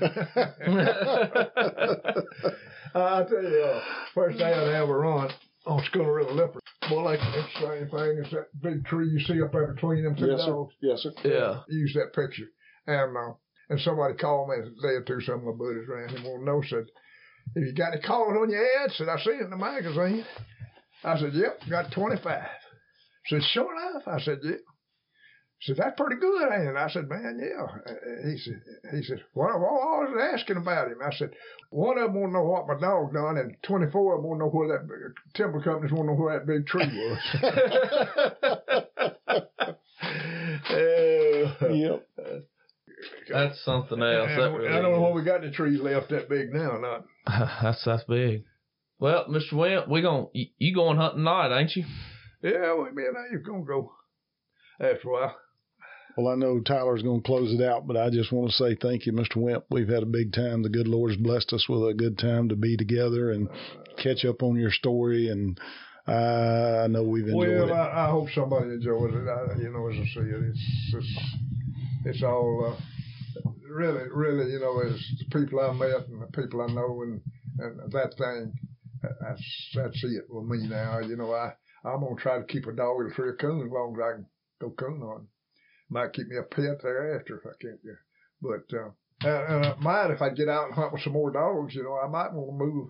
I 2.94 3.24
tell 3.28 3.42
you, 3.42 3.62
uh, 3.62 3.82
first 4.14 4.38
day 4.38 4.52
I'd 4.54 4.68
ever 4.74 5.00
run 5.00 5.30
on 5.66 5.82
Skuna 5.92 6.14
River 6.14 6.32
Lipper. 6.32 6.60
Well, 6.90 7.04
like 7.04 7.20
it's 7.20 7.60
the 7.60 7.66
same 7.66 7.88
thing 7.90 8.24
as 8.24 8.30
that 8.32 8.46
big 8.62 8.84
tree 8.86 9.08
you 9.08 9.20
see 9.20 9.42
up 9.42 9.52
there 9.52 9.66
between 9.72 10.04
them 10.04 10.14
two 10.16 10.28
Yes, 10.28 10.40
sir. 10.44 10.64
Yes, 10.80 11.02
sir. 11.02 11.12
yeah. 11.24 11.60
use 11.68 11.92
that 11.94 12.14
picture. 12.14 12.46
And 12.86 13.16
uh, 13.16 13.32
and 13.68 13.80
somebody 13.80 14.14
called 14.14 14.48
me 14.48 14.56
a 14.56 14.62
day 14.82 14.94
or 14.94 15.02
two, 15.02 15.20
some 15.20 15.40
of 15.40 15.44
my 15.44 15.52
buddies 15.52 15.88
around 15.88 16.10
him 16.10 16.24
want 16.24 16.40
to 16.42 16.44
know, 16.46 16.62
said, 16.62 16.86
Have 17.54 17.64
you 17.64 17.74
got 17.74 17.92
any 17.92 18.02
calls 18.02 18.36
on 18.40 18.50
your 18.50 18.64
ad? 18.82 18.92
Said, 18.92 19.08
I 19.08 19.18
see 19.18 19.30
it 19.30 19.42
in 19.42 19.50
the 19.50 19.56
magazine. 19.56 20.24
I 21.02 21.18
said, 21.18 21.34
Yep, 21.34 21.60
got 21.68 21.90
25. 21.92 22.42
Said, 23.26 23.42
Sure 23.42 23.68
enough. 23.74 24.06
I 24.06 24.20
said, 24.20 24.38
Yeah. 24.44 24.56
Said, 25.62 25.76
That's 25.78 25.96
pretty 26.00 26.20
good, 26.20 26.52
ain't 26.52 26.68
it? 26.68 26.76
I 26.76 26.88
said, 26.90 27.08
Man, 27.08 27.40
yeah. 27.42 27.66
He 28.30 28.38
said, 28.38 28.62
he 28.94 29.02
said, 29.02 29.24
Well, 29.34 29.48
I 29.48 29.56
was 29.56 30.30
asking 30.34 30.58
about 30.58 30.88
him. 30.88 30.98
I 31.04 31.12
said, 31.12 31.30
One 31.70 31.98
of 31.98 32.12
them 32.12 32.20
want 32.20 32.30
to 32.30 32.34
know 32.34 32.44
what 32.44 32.68
my 32.68 32.78
dog 32.78 33.12
done, 33.14 33.38
and 33.38 33.56
24 33.64 34.14
of 34.14 34.20
them 34.22 34.28
want 34.30 34.38
to 34.38 34.44
know 34.44 34.50
where 34.50 34.68
that 34.68 34.86
big, 34.86 35.12
timber 35.34 35.60
companies 35.60 35.92
want 35.92 36.06
to 36.08 36.12
know 36.12 36.20
where 36.20 36.38
that 36.38 36.46
big 36.46 36.66
tree 36.66 36.86
was. 36.86 37.18
Uh, 40.68 41.68
Yep. 41.68 42.08
That's 43.30 43.64
something 43.64 44.00
else. 44.02 44.28
And 44.30 44.38
That 44.38 44.72
I 44.72 44.80
don't 44.80 44.92
know 44.92 44.96
is. 44.96 45.00
what 45.00 45.14
we 45.14 45.24
got 45.24 45.40
the 45.40 45.50
trees 45.50 45.80
left 45.80 46.10
that 46.10 46.28
big 46.28 46.52
now 46.52 46.72
or 46.72 46.80
not. 46.80 47.04
that's 47.62 47.84
that's 47.84 48.04
big. 48.04 48.44
Well, 48.98 49.26
Mr. 49.26 49.52
Wimp, 49.54 49.88
we 49.88 50.02
gon' 50.02 50.28
you, 50.32 50.46
you 50.58 50.74
going 50.74 50.96
hunting 50.96 51.18
tonight, 51.18 51.58
ain't 51.58 51.76
you? 51.76 51.84
Yeah, 52.42 52.74
well, 52.74 52.90
me 52.92 53.04
and 53.04 53.16
I 53.16 53.34
are 53.34 53.38
gonna 53.38 53.64
go 53.64 53.92
after 54.80 55.08
a 55.08 55.12
while. 55.12 55.36
Well, 56.16 56.28
I 56.28 56.34
know 56.34 56.60
Tyler's 56.60 57.02
going 57.02 57.20
to 57.20 57.26
close 57.26 57.52
it 57.52 57.62
out, 57.62 57.86
but 57.86 57.98
I 57.98 58.08
just 58.08 58.32
want 58.32 58.50
to 58.50 58.56
say 58.56 58.74
thank 58.74 59.04
you, 59.04 59.12
Mr. 59.12 59.36
Wimp. 59.36 59.64
We've 59.70 59.88
had 59.88 60.02
a 60.02 60.06
big 60.06 60.32
time. 60.32 60.62
The 60.62 60.70
good 60.70 60.88
Lord's 60.88 61.16
blessed 61.16 61.52
us 61.52 61.66
with 61.68 61.86
a 61.86 61.92
good 61.92 62.18
time 62.18 62.48
to 62.48 62.56
be 62.56 62.74
together 62.74 63.32
and 63.32 63.50
catch 64.02 64.24
up 64.24 64.42
on 64.42 64.56
your 64.56 64.70
story. 64.70 65.28
And 65.28 65.60
uh, 66.08 66.84
I 66.84 66.86
know 66.86 67.02
we've 67.02 67.26
enjoyed 67.26 67.48
well, 67.48 67.68
it. 67.68 67.72
I, 67.72 68.06
I 68.06 68.10
hope 68.10 68.28
somebody 68.34 68.70
enjoys 68.70 69.12
it. 69.12 69.28
I, 69.28 69.58
you 69.58 69.70
know, 69.70 69.88
as 69.90 69.96
I 69.96 70.04
say 70.14 70.30
it's 70.30 70.94
it's, 70.94 71.20
it's 72.06 72.22
all 72.22 72.72
uh, 72.74 72.82
really, 73.68 74.08
really, 74.10 74.52
you 74.52 74.60
know, 74.60 74.80
as 74.80 74.98
the 75.18 75.38
people 75.38 75.60
I 75.60 75.72
met 75.72 76.08
and 76.08 76.22
the 76.22 76.26
people 76.26 76.62
I 76.62 76.66
know 76.66 77.02
and 77.02 77.20
and 77.58 77.90
that 77.92 78.14
thing. 78.18 78.52
That's 79.02 79.70
that's 79.74 80.04
it 80.04 80.24
with 80.28 80.46
me 80.46 80.68
now. 80.68 81.00
You 81.00 81.16
know, 81.16 81.32
I 81.32 81.54
I'm 81.84 82.00
gonna 82.00 82.16
try 82.16 82.38
to 82.38 82.44
keep 82.44 82.66
a 82.66 82.72
dog 82.72 82.98
with 82.98 83.12
a 83.12 83.14
tree 83.14 83.30
of 83.30 83.38
coon 83.38 83.66
as 83.66 83.72
long 83.72 83.96
as 83.96 84.02
I 84.02 84.12
can 84.16 84.26
go 84.60 84.70
coon 84.70 85.02
on. 85.02 85.28
Might 85.88 86.12
keep 86.12 86.26
me 86.26 86.36
a 86.36 86.42
pet 86.42 86.82
thereafter 86.82 87.38
if 87.38 87.46
I 87.46 87.54
can't. 87.60 87.80
Yeah. 87.84 87.92
But 88.42 88.66
uh, 88.76 88.90
and, 89.22 89.54
and 89.54 89.66
I 89.66 89.74
might 89.76 90.10
if 90.10 90.20
I 90.20 90.30
get 90.30 90.48
out 90.48 90.66
and 90.66 90.74
hunt 90.74 90.92
with 90.92 91.02
some 91.02 91.12
more 91.12 91.30
dogs. 91.30 91.72
You 91.74 91.84
know, 91.84 91.96
I 92.02 92.08
might 92.08 92.32
want 92.32 92.58
to 92.58 92.64
move. 92.64 92.88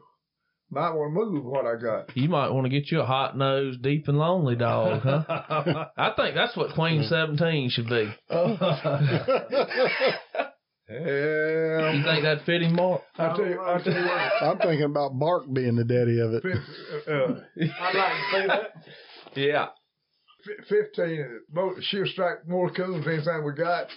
Might 0.69 0.95
want 0.95 1.15
to 1.15 1.21
move 1.25 1.45
what 1.45 1.65
I 1.65 1.77
got. 1.81 2.17
You 2.17 2.29
might 2.29 2.51
want 2.51 2.65
to 2.65 2.71
get 2.71 2.91
you 2.91 3.01
a 3.01 3.07
hot 3.07 3.37
nosed, 3.37 3.83
deep 3.83 4.09
and 4.09 4.19
lonely 4.19 4.57
dog, 4.57 5.03
huh? 5.03 5.23
I 5.97 6.11
think 6.17 6.35
that's 6.35 6.57
what 6.57 6.75
Queen 6.75 7.05
Seventeen 7.05 7.71
should 7.71 7.89
be. 7.89 8.13
Yeah. 10.89 11.91
You 11.93 12.03
think 12.05 12.23
that'd 12.23 12.45
fit 12.45 12.63
him 12.63 12.75
more? 12.75 13.03
I 13.19 13.37
tell 13.37 13.47
you, 13.47 13.61
I 13.61 13.83
tell 13.83 13.93
you 13.93 14.07
what. 14.07 14.43
I'm 14.43 14.59
thinking 14.59 14.85
about 14.85 15.19
Bark 15.19 15.45
being 15.53 15.75
the 15.77 15.85
daddy 15.85 16.21
of 16.21 16.33
it. 16.35 16.43
fif- 16.43 17.09
uh, 17.09 17.41
I'd 17.83 17.95
like 17.95 18.13
to 18.13 18.25
see 18.33 18.47
that. 18.47 18.71
Yeah. 19.35 19.67
fi- 20.45 20.65
Fifteen. 20.69 21.41
Most, 21.53 21.87
she'll 21.87 22.07
strike 22.07 22.47
more 22.47 22.71
coons 22.71 23.05
than 23.05 23.15
anything 23.15 23.45
we 23.45 23.53
got, 23.55 23.89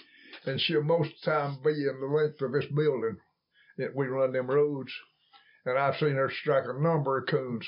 and 0.46 0.60
she'll 0.60 0.82
most 0.82 1.10
of 1.10 1.14
the 1.24 1.30
time 1.30 1.58
be 1.64 1.70
in 1.70 2.00
the 2.00 2.06
length 2.06 2.40
of 2.42 2.52
this 2.52 2.66
building. 2.74 3.16
That 3.78 3.94
we 3.94 4.08
run 4.08 4.32
them 4.32 4.48
roads, 4.50 4.92
and 5.64 5.78
I've 5.78 5.96
seen 5.96 6.14
her 6.16 6.30
strike 6.42 6.64
a 6.66 6.82
number 6.82 7.18
of 7.18 7.28
coons, 7.28 7.66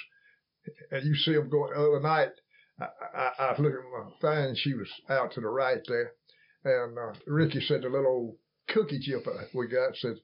and 0.90 1.05
you 1.05 1.15
see 1.15 1.32
them 1.32 1.49
going. 1.49 1.73
The 1.73 1.81
other 1.81 2.01
night, 2.01 2.31
I, 2.78 2.86
I, 3.16 3.31
I 3.39 3.51
was 3.53 3.61
looking 3.61 3.78
at 3.78 4.20
my 4.20 4.44
thing. 4.44 4.57
She 4.57 4.74
was 4.74 4.89
out 5.09 5.32
to 5.32 5.40
the 5.40 5.49
right 5.49 5.78
there, 5.89 6.12
and 6.65 6.99
uh, 6.99 7.19
Ricky 7.27 7.61
said 7.62 7.82
the 7.82 7.89
little 7.89 8.07
old 8.07 8.36
cookie 8.68 9.01
chip 9.01 9.26
we 9.55 9.66
got 9.68 9.97
said 9.97 10.16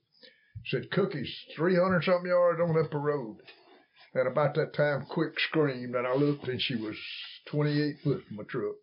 said 0.66 0.90
cookies 0.90 1.32
three 1.56 1.76
hundred 1.76 2.04
something 2.04 2.30
yards 2.30 2.60
on 2.60 2.82
up 2.82 2.90
the 2.90 2.98
road. 2.98 3.38
And 4.14 4.26
about 4.26 4.54
that 4.54 4.74
time, 4.74 5.06
Quick 5.08 5.38
screamed, 5.38 5.94
and 5.94 6.06
I 6.06 6.14
looked, 6.14 6.48
and 6.48 6.60
she 6.60 6.76
was 6.76 6.96
28 7.50 7.96
foot 8.02 8.24
from 8.26 8.36
my 8.38 8.44
truck. 8.44 8.76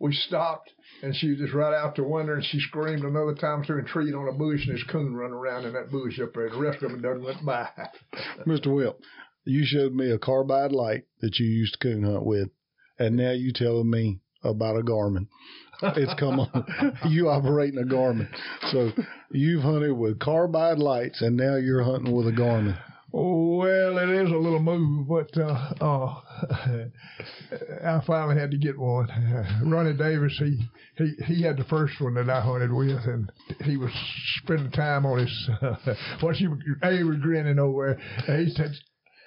We 0.00 0.12
stopped, 0.12 0.72
and 1.02 1.14
she 1.16 1.30
was 1.30 1.38
just 1.38 1.54
right 1.54 1.72
out 1.72 1.96
to 1.96 2.04
window, 2.04 2.34
and 2.34 2.44
she 2.44 2.60
screamed 2.60 3.04
another 3.04 3.34
time 3.34 3.64
through 3.64 3.78
and 3.78 3.86
treed 3.86 4.12
on 4.12 4.28
a 4.28 4.32
bush, 4.32 4.66
and 4.66 4.76
this 4.76 4.84
coon 4.84 5.14
run 5.14 5.30
around 5.30 5.64
in 5.64 5.72
that 5.72 5.90
bush 5.90 6.20
up 6.20 6.34
there. 6.34 6.50
The 6.50 6.58
rest 6.58 6.82
of 6.82 6.90
them 6.90 7.00
done 7.00 7.22
went 7.22 7.44
by. 7.44 7.68
Mr. 8.46 8.74
Wimp, 8.74 8.96
you 9.44 9.64
showed 9.64 9.94
me 9.94 10.10
a 10.10 10.18
carbide 10.18 10.72
light 10.72 11.04
that 11.20 11.38
you 11.38 11.46
used 11.46 11.74
to 11.74 11.78
coon 11.78 12.02
hunt 12.02 12.26
with, 12.26 12.50
and 12.98 13.16
now 13.16 13.30
you 13.30 13.52
telling 13.52 13.88
me 13.88 14.20
about 14.42 14.76
a 14.76 14.82
Garmin. 14.82 15.28
It's 15.82 16.14
come 16.18 16.40
on. 16.40 16.98
you 17.08 17.28
operating 17.28 17.78
a 17.80 17.84
Garmin. 17.84 18.28
So 18.70 18.90
you've 19.30 19.62
hunted 19.62 19.92
with 19.92 20.18
carbide 20.18 20.78
lights, 20.78 21.22
and 21.22 21.36
now 21.36 21.56
you're 21.56 21.82
hunting 21.82 22.14
with 22.14 22.28
a 22.28 22.32
Garmin. 22.32 22.78
Well, 23.12 23.96
it 23.96 24.10
is 24.10 24.30
a 24.30 24.36
little 24.36 24.60
move, 24.60 25.08
but 25.08 25.30
uh, 25.40 25.72
uh, 25.80 26.20
I 27.84 28.02
finally 28.06 28.38
had 28.38 28.50
to 28.50 28.58
get 28.58 28.78
one. 28.78 29.08
Ronnie 29.64 29.96
Davis, 29.96 30.36
he, 30.38 30.60
he 30.98 31.24
he 31.24 31.42
had 31.42 31.56
the 31.56 31.64
first 31.64 31.94
one 32.00 32.14
that 32.14 32.28
I 32.28 32.42
hunted 32.42 32.72
with, 32.72 33.04
and 33.06 33.32
he 33.64 33.78
was 33.78 33.90
spending 34.42 34.70
time 34.70 35.06
on 35.06 35.20
his. 35.20 35.50
Uh, 35.62 35.94
what 36.20 36.38
you 36.40 36.58
A 36.82 37.04
was 37.04 37.16
grinning 37.22 37.58
over. 37.58 37.98
He 38.26 38.50
said, 38.50 38.72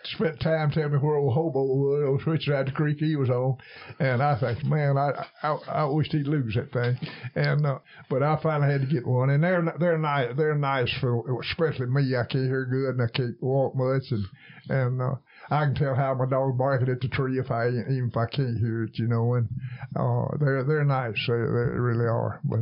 spent 0.03 0.39
time 0.39 0.71
telling 0.71 0.93
me 0.93 0.97
where 0.97 1.15
old 1.15 1.34
Hobo 1.34 1.63
was, 1.63 2.26
which 2.26 2.45
side 2.45 2.59
of 2.61 2.65
the 2.67 2.71
creek 2.71 2.97
he 2.99 3.15
was 3.15 3.30
on, 3.30 3.57
and 3.99 4.21
I 4.21 4.39
think, 4.39 4.63
man, 4.65 4.97
I 4.97 5.26
I, 5.43 5.57
I 5.67 5.84
wished 5.85 6.11
he'd 6.11 6.27
lose 6.27 6.55
that 6.55 6.71
thing, 6.71 6.97
and 7.35 7.65
uh, 7.65 7.80
but 8.09 8.23
I 8.23 8.39
finally 8.41 8.71
had 8.71 8.81
to 8.81 8.88
get 8.88 9.05
one, 9.05 9.30
and 9.30 9.43
they're 9.43 9.73
they're 9.80 9.97
nice, 9.97 10.35
they're 10.38 10.55
nice 10.55 10.91
for 10.99 11.41
especially 11.41 11.88
me. 11.88 12.15
I 12.15 12.23
can't 12.26 12.45
hear 12.45 12.65
good 12.65 12.95
and 12.95 13.01
I 13.01 13.11
can't 13.11 13.41
walk 13.41 13.76
much, 13.76 14.03
and 14.11 14.26
and 14.69 15.01
uh, 15.01 15.15
I 15.49 15.65
can 15.65 15.76
tell 15.76 15.95
how 15.95 16.13
my 16.13 16.26
dog 16.26 16.57
barking 16.57 16.89
at 16.89 17.01
the 17.01 17.07
tree 17.07 17.39
if 17.39 17.51
I 17.51 17.69
even 17.69 18.09
if 18.11 18.17
I 18.17 18.26
can't 18.26 18.57
hear 18.57 18.84
it, 18.84 18.97
you 18.97 19.07
know, 19.07 19.35
and 19.35 19.47
uh, 19.95 20.38
they're 20.39 20.63
they're 20.63 20.85
nice, 20.85 21.15
they, 21.27 21.34
they 21.34 21.80
really 21.80 22.05
are, 22.05 22.39
but 22.43 22.59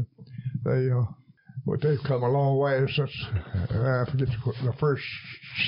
they. 0.63 0.89
Uh, 0.91 1.05
but 1.67 1.81
they've 1.81 2.03
come 2.07 2.23
a 2.23 2.29
long 2.29 2.57
way 2.57 2.85
since 2.87 3.11
uh, 3.71 4.01
I 4.01 4.05
forget 4.09 4.27
the, 4.27 4.53
the 4.63 4.73
first 4.79 5.03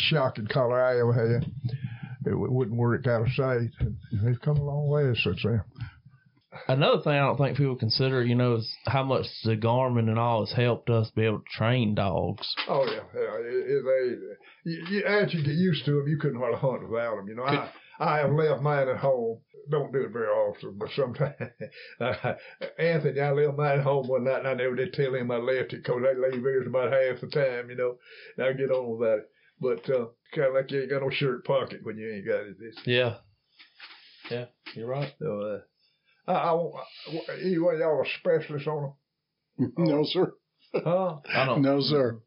shocking 0.08 0.48
collar 0.48 0.82
I 0.82 1.00
ever 1.00 1.14
had. 1.14 1.52
It 2.26 2.36
wouldn't 2.36 2.78
work 2.78 3.06
out 3.08 3.22
of 3.22 3.28
sight. 3.34 3.70
And 3.80 3.98
they've 4.24 4.42
come 4.42 4.58
a 4.58 4.64
long 4.64 4.88
way 4.88 5.14
since 5.14 5.42
then. 5.44 5.62
Another 6.68 7.02
thing 7.02 7.14
I 7.14 7.20
don't 7.20 7.38
think 7.38 7.58
people 7.58 7.76
consider, 7.76 8.24
you 8.24 8.36
know, 8.36 8.56
is 8.56 8.70
how 8.86 9.04
much 9.04 9.26
the 9.44 9.56
Garmin 9.56 10.10
and 10.10 10.20
all 10.20 10.46
has 10.46 10.56
helped 10.56 10.90
us 10.90 11.10
be 11.16 11.26
able 11.26 11.40
to 11.40 11.58
train 11.58 11.96
dogs. 11.96 12.48
Oh 12.68 12.86
yeah, 12.86 13.02
yeah. 13.14 13.36
It, 13.40 13.66
it, 13.68 13.84
they, 13.86 14.70
you, 14.70 14.86
you, 14.90 15.04
as 15.06 15.34
you 15.34 15.44
get 15.44 15.56
used 15.56 15.86
to 15.86 15.92
them, 15.92 16.08
you 16.08 16.18
couldn't 16.18 16.40
hardly 16.40 16.60
hunt 16.60 16.90
without 16.90 17.16
them. 17.16 17.28
You 17.28 17.36
know, 17.36 17.44
I 17.44 17.72
I 18.00 18.18
have 18.20 18.32
left 18.32 18.62
mine 18.62 18.88
at 18.88 18.98
home. 18.98 19.40
Don't 19.70 19.92
do 19.94 20.02
it 20.02 20.12
very 20.12 20.28
often, 20.28 20.78
but 20.78 20.90
sometimes. 20.96 21.34
Uh, 22.00 22.34
Anthony, 22.80 23.20
I 23.20 23.32
left 23.32 23.58
mine 23.58 23.80
at 23.80 23.84
home 23.84 24.08
one 24.08 24.24
night, 24.26 24.40
and 24.40 24.48
I 24.48 24.54
never 24.54 24.76
did 24.76 24.94
tell 24.94 25.14
him 25.16 25.32
I 25.32 25.38
left 25.38 25.74
it 25.74 25.84
because 25.84 26.02
I 26.08 26.14
leave 26.18 26.42
here 26.42 26.68
about 26.68 26.92
half 26.92 27.22
the 27.22 27.28
time. 27.28 27.70
You 27.70 27.76
know, 27.76 27.96
and 28.38 28.46
I 28.48 28.54
get 28.54 28.72
on 28.72 28.96
about 28.98 29.20
it. 29.20 29.30
But 29.62 29.90
uh, 29.90 30.06
kind 30.34 30.48
of 30.48 30.54
like 30.54 30.72
you 30.72 30.82
ain't 30.82 30.90
got 30.90 31.02
no 31.02 31.10
shirt 31.10 31.44
pocket 31.46 31.80
when 31.84 31.98
you 31.98 32.12
ain't 32.14 32.26
got 32.28 32.42
it. 32.42 32.56
It's, 32.62 32.80
Yeah. 32.86 33.16
Yeah, 34.32 34.46
you're 34.76 34.88
right. 34.88 35.12
so, 35.20 35.62
uh, 36.28 36.32
I, 36.32 36.50
I, 36.50 36.52
won't- 36.54 36.76
either 37.44 37.64
one 37.64 37.74
of 37.76 37.80
y'all 37.80 37.98
are 38.00 38.06
specialists 38.20 38.68
on 38.68 38.94
them? 39.58 39.74
No, 39.78 40.04
sir. 40.06 40.32
huh? 40.74 41.18
I 41.34 41.46
don't. 41.46 41.62
No, 41.64 41.82
sir. 41.82 42.20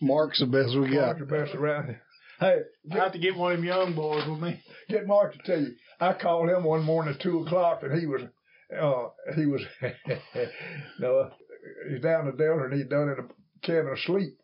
Mark's 0.00 0.40
the 0.40 0.46
best 0.46 0.74
we 0.76 0.88
got. 0.94 1.06
Mark 1.06 1.18
the 1.18 1.24
best 1.26 1.54
around 1.54 1.86
here. 1.86 2.02
Hey, 2.44 2.60
I 2.92 2.96
have 2.96 3.12
to 3.12 3.18
get 3.18 3.36
one 3.36 3.52
of 3.52 3.58
them 3.58 3.64
young 3.64 3.94
boys 3.94 4.28
with 4.28 4.38
me. 4.38 4.60
get 4.90 5.06
Mark 5.06 5.32
to 5.32 5.38
tell 5.46 5.60
you. 5.60 5.72
I 5.98 6.12
called 6.12 6.50
him 6.50 6.64
one 6.64 6.82
morning 6.82 7.14
at 7.14 7.20
two 7.20 7.40
o'clock, 7.40 7.82
and 7.82 7.98
he 7.98 8.06
was, 8.06 8.20
uh, 8.78 9.34
he 9.34 9.46
was, 9.46 9.62
no, 11.00 11.30
he's 11.90 12.02
down 12.02 12.28
in 12.28 12.36
the 12.36 12.44
Delta, 12.44 12.64
and 12.64 12.74
he's 12.74 12.86
done 12.86 13.08
in 13.08 13.16
a 13.18 13.66
cabin 13.66 13.94
asleep. 13.94 14.36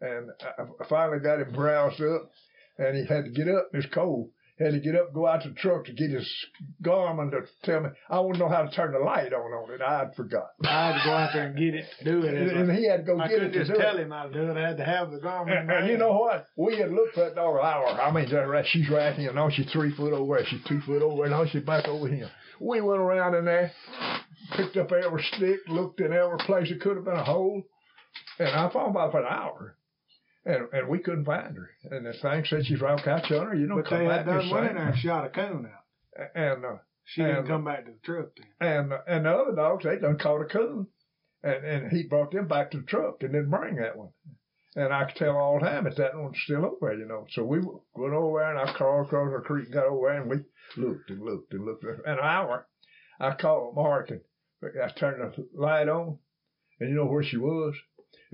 And 0.00 0.30
I 0.40 0.62
I 0.62 0.88
finally 0.88 1.18
got 1.18 1.40
him 1.40 1.52
browsed 1.52 2.00
up, 2.00 2.30
and 2.78 2.96
he 2.96 3.04
had 3.04 3.26
to 3.26 3.30
get 3.30 3.48
up. 3.48 3.68
It's 3.74 3.86
cold. 3.92 4.30
Had 4.58 4.72
to 4.72 4.80
get 4.80 4.94
up, 4.94 5.12
go 5.12 5.26
out 5.26 5.42
to 5.42 5.50
the 5.50 5.54
truck 5.54 5.84
to 5.84 5.92
get 5.92 6.10
his 6.10 6.26
Garmin 6.82 7.30
to 7.30 7.42
tell 7.62 7.80
me. 7.82 7.90
I 8.08 8.20
wouldn't 8.20 8.38
know 8.38 8.48
how 8.48 8.62
to 8.62 8.70
turn 8.74 8.92
the 8.92 8.98
light 9.00 9.34
on 9.34 9.52
on 9.52 9.70
it. 9.70 9.82
I'd 9.82 10.14
forgot. 10.16 10.48
I 10.64 10.86
had 10.86 10.98
to 10.98 11.04
go 11.04 11.12
out 11.12 11.30
there 11.34 11.46
and 11.48 11.56
get 11.58 11.74
it, 11.74 11.84
to 11.98 12.04
do 12.04 12.22
it. 12.22 12.34
And, 12.34 12.70
and 12.70 12.78
he 12.78 12.88
had 12.88 12.98
to 12.98 13.02
go 13.02 13.20
I 13.20 13.28
get 13.28 13.36
it 13.36 13.38
couldn't 13.38 13.52
to 13.52 13.58
just 13.58 13.72
do 13.72 13.78
tell 13.78 13.98
it. 13.98 14.02
him 14.02 14.10
how 14.12 14.28
to 14.28 14.32
do 14.32 14.50
it. 14.50 14.56
I 14.56 14.66
had 14.68 14.78
to 14.78 14.84
have 14.84 15.10
the 15.10 15.18
Garmin. 15.18 15.60
And, 15.60 15.70
and 15.70 15.88
you 15.88 15.98
know 15.98 16.12
what? 16.16 16.46
We 16.56 16.78
had 16.78 16.90
looked 16.90 17.14
for 17.14 17.20
that 17.26 17.34
dog 17.34 17.56
an 17.56 17.66
hour. 17.66 17.86
I 18.00 18.10
mean, 18.10 18.64
she's 18.66 18.88
right 18.88 19.14
here. 19.14 19.32
Now 19.34 19.50
she's 19.50 19.70
three 19.70 19.94
foot 19.94 20.14
over. 20.14 20.36
there. 20.36 20.46
She's 20.46 20.64
two 20.66 20.80
foot 20.80 21.02
over. 21.02 21.28
there. 21.28 21.30
Now 21.36 21.44
she's 21.44 21.62
back 21.62 21.86
over 21.86 22.08
here. 22.08 22.30
We 22.58 22.80
went 22.80 23.00
around 23.02 23.34
in 23.34 23.44
there, 23.44 23.72
picked 24.56 24.78
up 24.78 24.90
every 24.90 25.22
stick, 25.34 25.60
looked 25.68 26.00
in 26.00 26.14
every 26.14 26.38
place 26.38 26.70
it 26.70 26.80
could 26.80 26.96
have 26.96 27.04
been 27.04 27.14
a 27.16 27.24
hole, 27.24 27.62
and 28.38 28.48
I 28.48 28.70
found 28.72 28.92
about 28.92 29.12
for 29.12 29.20
an 29.20 29.26
hour. 29.28 29.76
And, 30.46 30.68
and 30.72 30.88
we 30.88 31.00
couldn't 31.00 31.24
find 31.24 31.56
her. 31.56 31.70
And 31.90 32.06
the 32.06 32.12
thing 32.12 32.44
said 32.46 32.64
she's 32.66 32.80
right 32.80 33.02
catch 33.02 33.30
on 33.32 33.48
her. 33.48 33.54
You 33.56 33.66
don't 33.66 33.78
But 33.82 33.86
come 33.88 33.98
they 33.98 34.06
back 34.06 34.18
had 34.18 34.26
done 34.26 34.40
and 34.42 34.50
went 34.52 34.66
in 34.70 34.74
there 34.76 34.88
and 34.90 34.98
shot 34.98 35.26
a 35.26 35.28
coon 35.28 35.66
out. 35.66 36.28
And 36.36 36.64
uh, 36.64 36.76
She 37.04 37.22
didn't 37.22 37.48
come 37.48 37.64
back 37.64 37.84
to 37.86 37.90
the 37.92 37.98
truck 38.04 38.28
then. 38.60 38.68
and 38.68 38.92
and 39.08 39.26
the 39.26 39.30
other 39.30 39.56
dogs 39.56 39.84
they 39.84 39.98
done 39.98 40.18
caught 40.18 40.42
a 40.42 40.44
coon, 40.44 40.86
and 41.42 41.64
and 41.64 41.92
he 41.92 42.04
brought 42.04 42.30
them 42.30 42.46
back 42.46 42.70
to 42.70 42.78
the 42.78 42.84
truck 42.84 43.22
and 43.22 43.32
didn't 43.32 43.50
bring 43.50 43.74
that 43.76 43.96
one. 43.98 44.10
And 44.76 44.92
I 44.94 45.06
could 45.06 45.16
tell 45.16 45.36
all 45.36 45.58
the 45.58 45.66
time 45.66 45.84
that 45.84 45.96
that 45.96 46.16
one's 46.16 46.38
still 46.44 46.64
over 46.64 46.76
there, 46.90 46.94
you 46.98 47.06
know. 47.06 47.26
So 47.32 47.42
we 47.44 47.58
went 47.58 48.14
over 48.14 48.38
there 48.38 48.50
and 48.56 48.70
I 48.70 48.72
crawled 48.72 49.06
across 49.06 49.32
the 49.32 49.40
creek 49.44 49.64
and 49.66 49.74
got 49.74 49.86
over 49.86 50.08
there 50.08 50.20
and 50.20 50.30
we 50.30 50.36
looked 50.76 51.10
and 51.10 51.22
looked 51.24 51.52
and 51.54 51.64
looked. 51.64 51.82
In 51.84 51.98
an 52.06 52.18
hour, 52.20 52.66
I 53.18 53.34
called 53.34 53.74
Mark 53.74 54.10
and 54.10 54.20
I 54.62 54.88
turned 54.90 55.20
the 55.34 55.48
light 55.54 55.88
on, 55.88 56.18
and 56.78 56.88
you 56.90 56.94
know 56.94 57.06
where 57.06 57.24
she 57.24 57.36
was? 57.36 57.74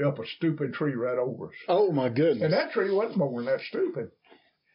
Up 0.04 0.18
a 0.18 0.26
stupid 0.36 0.72
tree 0.72 0.94
right 0.94 1.18
over 1.18 1.48
us. 1.48 1.54
Oh 1.68 1.92
my 1.92 2.08
goodness. 2.08 2.42
And 2.42 2.52
that 2.52 2.72
tree 2.72 2.90
wasn't 2.90 3.18
more 3.18 3.36
than 3.36 3.46
that 3.46 3.60
stupid. 3.68 4.10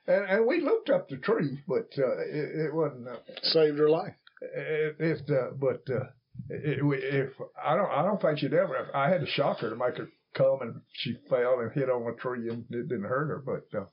And 0.05 0.25
and 0.29 0.45
we 0.47 0.61
looked 0.61 0.89
up 0.89 1.09
the 1.09 1.17
tree, 1.17 1.59
but 1.67 1.89
uh, 1.97 2.19
it, 2.19 2.67
it 2.67 2.73
wasn't. 2.73 3.07
Uh, 3.07 3.17
Saved 3.41 3.77
her 3.79 3.89
life. 3.89 4.13
it, 4.41 4.95
it 4.99 5.29
uh, 5.29 5.51
but 5.59 5.83
uh, 5.93 6.05
it, 6.49 6.79
if 6.81 7.33
I 7.61 7.75
don't, 7.75 7.91
I 7.91 8.03
don't 8.03 8.21
think 8.21 8.39
she'd 8.39 8.53
ever. 8.53 8.95
I 8.95 9.09
had 9.09 9.21
to 9.21 9.27
shock 9.27 9.59
her 9.59 9.69
to 9.69 9.75
make 9.75 9.97
her 9.97 10.07
come, 10.35 10.59
and 10.61 10.81
she 10.93 11.17
fell 11.29 11.59
and 11.59 11.71
hit 11.73 11.89
on 11.89 12.13
a 12.13 12.15
tree, 12.15 12.47
and 12.49 12.63
it 12.69 12.87
didn't 12.87 13.03
hurt 13.03 13.27
her. 13.29 13.43
But 13.43 13.77
uh, 13.77 13.85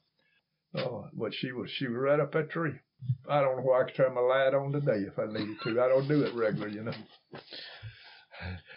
oh, 0.79 1.09
but 1.15 1.33
she 1.35 1.53
was 1.53 1.71
she 1.79 1.87
was 1.89 1.97
right 1.97 2.21
up 2.21 2.33
that 2.33 2.51
tree. 2.51 2.75
I 3.29 3.41
don't 3.41 3.57
know 3.57 3.63
why 3.63 3.81
I 3.81 3.85
could 3.85 3.97
turn 3.97 4.15
my 4.15 4.21
light 4.21 4.55
on 4.55 4.73
today 4.73 5.07
if 5.07 5.19
I 5.19 5.27
needed 5.27 5.57
to. 5.65 5.81
I 5.81 5.89
don't 5.89 6.09
do 6.09 6.23
it 6.23 6.35
regular, 6.35 6.69
you 6.69 6.85
know. 6.85 6.93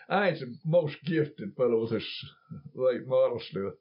I 0.10 0.30
ain't 0.30 0.40
the 0.40 0.56
most 0.66 0.96
gifted 1.06 1.56
fellow 1.56 1.82
with 1.82 1.92
this 1.92 2.26
late 2.76 3.08
model 3.08 3.42
stuff. 3.50 3.74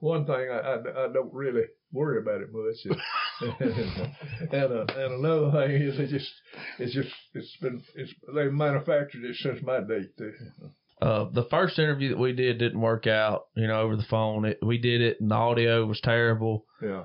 One 0.00 0.26
thing 0.26 0.48
I, 0.50 0.58
I, 0.58 1.04
I 1.04 1.12
don't 1.12 1.32
really 1.32 1.64
worry 1.92 2.20
about 2.20 2.40
it 2.40 2.48
much. 2.52 2.98
and 4.52 4.72
uh, 4.72 4.86
and 4.96 5.24
another 5.24 5.50
thing 5.52 5.82
is 5.82 5.98
it 5.98 6.08
just 6.08 6.32
it's 6.78 6.94
just 6.94 7.10
it's 7.34 7.56
been 7.60 7.82
it's 7.94 8.12
they 8.34 8.48
manufactured 8.48 9.24
it 9.24 9.36
since 9.36 9.62
my 9.62 9.80
date. 9.80 10.16
too. 10.16 10.32
Uh, 11.00 11.30
the 11.32 11.44
first 11.44 11.78
interview 11.78 12.10
that 12.10 12.18
we 12.18 12.32
did 12.32 12.58
didn't 12.58 12.80
work 12.80 13.06
out, 13.06 13.46
you 13.56 13.66
know, 13.66 13.80
over 13.80 13.96
the 13.96 14.02
phone. 14.02 14.44
It, 14.44 14.58
we 14.62 14.76
did 14.76 15.00
it, 15.00 15.18
and 15.20 15.30
the 15.30 15.34
audio 15.34 15.86
was 15.86 16.00
terrible. 16.00 16.66
Yeah. 16.82 17.04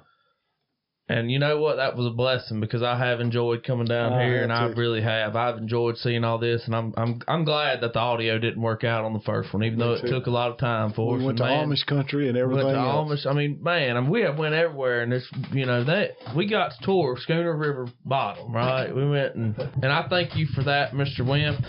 And 1.08 1.30
you 1.30 1.38
know 1.38 1.60
what? 1.60 1.76
That 1.76 1.96
was 1.96 2.08
a 2.08 2.10
blessing 2.10 2.60
because 2.60 2.82
I 2.82 2.98
have 2.98 3.20
enjoyed 3.20 3.64
coming 3.64 3.86
down 3.86 4.14
I 4.14 4.26
here, 4.26 4.42
and 4.42 4.52
I 4.52 4.70
too. 4.70 4.74
really 4.74 5.04
have. 5.04 5.36
I've 5.36 5.58
enjoyed 5.58 5.98
seeing 5.98 6.24
all 6.24 6.40
this, 6.40 6.64
and 6.66 6.76
I'm 6.76 6.96
I'm 6.98 7.22
I'm 7.28 7.46
glad 7.46 7.82
that 7.82 7.94
the 7.94 8.00
audio 8.00 8.40
didn't 8.40 8.60
work 8.60 8.84
out 8.84 9.06
on 9.06 9.14
the 9.14 9.20
first 9.20 9.54
one, 9.54 9.64
even 9.64 9.78
Me 9.78 9.86
though 9.86 9.94
it 9.94 10.10
took 10.10 10.26
a 10.26 10.32
lot 10.32 10.50
of 10.50 10.58
time 10.58 10.94
for 10.94 11.14
us. 11.16 11.20
We 11.20 11.26
went 11.28 11.40
And 11.40 11.48
to 11.48 11.56
man, 11.56 11.70
Amish 11.70 11.86
country 11.86 12.28
and 12.28 12.36
everything 12.36 12.66
went 12.66 12.76
to 12.76 12.82
else. 12.82 13.24
Amish. 13.24 13.30
I 13.30 13.34
mean, 13.36 13.62
man, 13.62 13.98
I 13.98 14.02
mean, 14.02 14.10
we 14.10 14.22
have 14.22 14.40
went 14.40 14.56
everywhere, 14.56 15.04
and 15.04 15.12
this, 15.12 15.30
you 15.52 15.68
know, 15.68 15.84
that 15.84 16.14
we 16.36 16.50
got 16.50 16.72
to 16.72 16.78
tour 16.84 17.16
Skuna 17.18 17.54
River 17.56 17.88
Bottom, 18.04 18.52
right? 18.52 18.94
We 18.94 19.08
went, 19.08 19.36
and 19.36 19.56
and 19.60 19.92
I 19.92 20.08
thank 20.10 20.36
you 20.36 20.48
for 20.56 20.64
that, 20.64 20.94
Mr. 20.94 21.20
Wimp, 21.20 21.64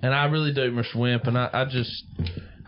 and 0.00 0.14
I 0.14 0.26
really 0.26 0.54
do, 0.54 0.70
Mr. 0.70 0.94
Wimp, 0.94 1.24
and 1.24 1.36
I, 1.36 1.50
I 1.52 1.64
just 1.64 2.04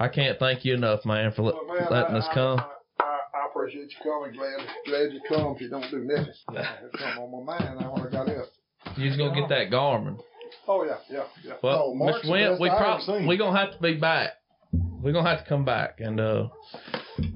I 0.00 0.08
can't 0.08 0.36
thank 0.40 0.64
you 0.64 0.74
enough, 0.74 1.04
man, 1.04 1.30
for 1.30 1.42
Well, 1.42 1.64
man, 1.68 1.86
letting 1.92 2.16
I, 2.16 2.18
us 2.18 2.28
come. 2.34 2.58
I 2.58 2.71
appreciate 3.62 3.90
you 3.92 3.96
coming. 4.02 4.32
Glad 4.36 4.66
glad 4.86 5.12
you 5.12 5.20
come. 5.28 5.54
If 5.54 5.60
you 5.62 5.68
don't 5.70 5.90
do 5.90 5.98
nothing, 6.04 6.26
it's 6.28 7.00
something 7.00 7.22
on 7.22 7.44
my 7.46 7.58
mind. 7.58 7.78
I 7.80 7.88
want 7.88 8.04
to 8.04 8.10
got 8.10 8.28
up. 8.28 8.46
You 8.96 9.06
just 9.08 9.18
gonna 9.18 9.34
get 9.38 9.48
that 9.48 9.70
Garmin. 9.70 10.18
Oh 10.68 10.84
yeah, 10.84 10.96
yeah, 11.10 11.24
yeah. 11.44 11.52
Well, 11.62 11.94
Mark's 11.94 12.26
Mr. 12.26 12.30
Wimp, 12.30 12.60
we 12.60 12.68
probably 12.68 13.26
we 13.26 13.36
gonna 13.36 13.58
have 13.58 13.72
to 13.72 13.78
be 13.80 13.94
back. 13.94 14.30
We're 14.72 15.12
gonna 15.12 15.28
have 15.28 15.42
to 15.42 15.48
come 15.48 15.64
back, 15.64 16.00
and 16.00 16.20
uh, 16.20 16.48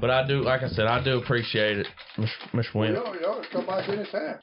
but 0.01 0.11
I 0.11 0.27
do, 0.27 0.43
like 0.43 0.63
I 0.63 0.69
said, 0.69 0.87
I 0.87 1.03
do 1.03 1.19
appreciate 1.19 1.79
it, 1.79 1.87
Miss 2.53 2.67
Wimp. 2.75 2.95
you 2.97 3.03
ought- 3.03 3.21
you 3.21 3.27
ought 3.27 3.43
to 3.43 3.49
come 3.51 3.67
back 3.67 3.89
anytime. 3.89 4.39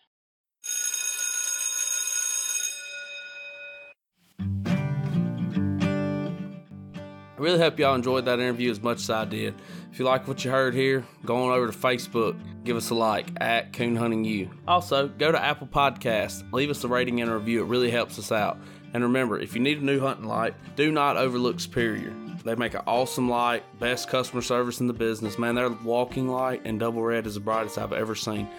Really 7.44 7.60
hope 7.60 7.78
y'all 7.78 7.94
enjoyed 7.94 8.24
that 8.26 8.40
interview 8.40 8.72
as 8.72 8.82
much 8.82 9.00
as 9.00 9.10
I 9.10 9.26
did. 9.26 9.54
If 9.92 10.00
you 10.00 10.06
like 10.06 10.28
what 10.30 10.46
you 10.46 10.50
heard 10.50 10.74
here, 10.74 11.06
go 11.26 11.44
on 11.44 11.52
over 11.52 11.70
to 11.70 11.78
Facebook, 11.78 12.40
give 12.64 12.78
us 12.78 12.90
a 12.90 12.96
like 12.96 13.28
at 13.42 13.74
Coon 13.74 13.98
Hunting 13.98 14.24
U. 14.24 14.50
Also, 14.66 15.10
go 15.10 15.32
to 15.32 15.44
Apple 15.44 15.68
Podcasts, 15.68 16.50
leave 16.54 16.70
us 16.70 16.84
a 16.86 16.88
rating 16.88 17.20
and 17.22 17.30
a 17.30 17.36
review. 17.36 17.62
It 17.62 17.68
really 17.68 17.92
helps 17.92 18.18
us 18.18 18.32
out. 18.32 18.58
And 18.94 19.04
remember, 19.04 19.40
if 19.40 19.56
you 19.56 19.62
need 19.62 19.80
a 19.80 19.86
new 19.86 20.00
hunting 20.00 20.26
light, 20.26 20.56
do 20.78 20.90
not 20.92 21.18
overlook 21.18 21.60
Superior. 21.60 22.14
They 22.46 22.56
make 22.56 22.76
an 22.76 22.82
awesome 22.88 23.30
light, 23.30 23.64
best 23.78 24.08
customer 24.08 24.42
service 24.42 24.80
in 24.80 24.88
the 24.88 24.94
business. 24.94 25.38
Man, 25.38 25.56
their 25.56 25.70
walking 25.70 26.30
light 26.30 26.62
and 26.64 26.80
double 26.80 27.02
red 27.02 27.28
is 27.28 27.34
the 27.34 27.40
brightest 27.42 27.78
I've 27.78 27.94
ever 27.94 28.16
seen. 28.16 28.50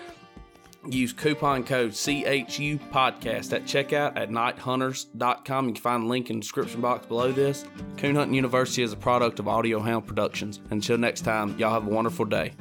Use 0.86 1.12
coupon 1.12 1.64
code 1.64 1.92
CHU 1.92 2.78
podcast 2.92 3.52
at 3.52 3.64
checkout 3.64 4.16
at 4.16 4.30
nighthunters.com. 4.30 5.68
You 5.68 5.72
can 5.72 5.82
find 5.82 6.04
the 6.04 6.08
link 6.08 6.30
in 6.30 6.36
the 6.36 6.40
description 6.42 6.80
box 6.80 7.06
below 7.06 7.32
this. 7.32 7.64
Coon 7.96 8.14
Hunting 8.14 8.34
University 8.34 8.82
is 8.82 8.92
a 8.92 8.96
product 8.96 9.38
of 9.38 9.48
Audio 9.48 9.80
Hound 9.80 10.06
Productions. 10.06 10.60
Until 10.70 10.98
next 10.98 11.22
time, 11.22 11.58
y'all 11.58 11.72
have 11.72 11.86
a 11.86 11.90
wonderful 11.90 12.24
day. 12.24 12.52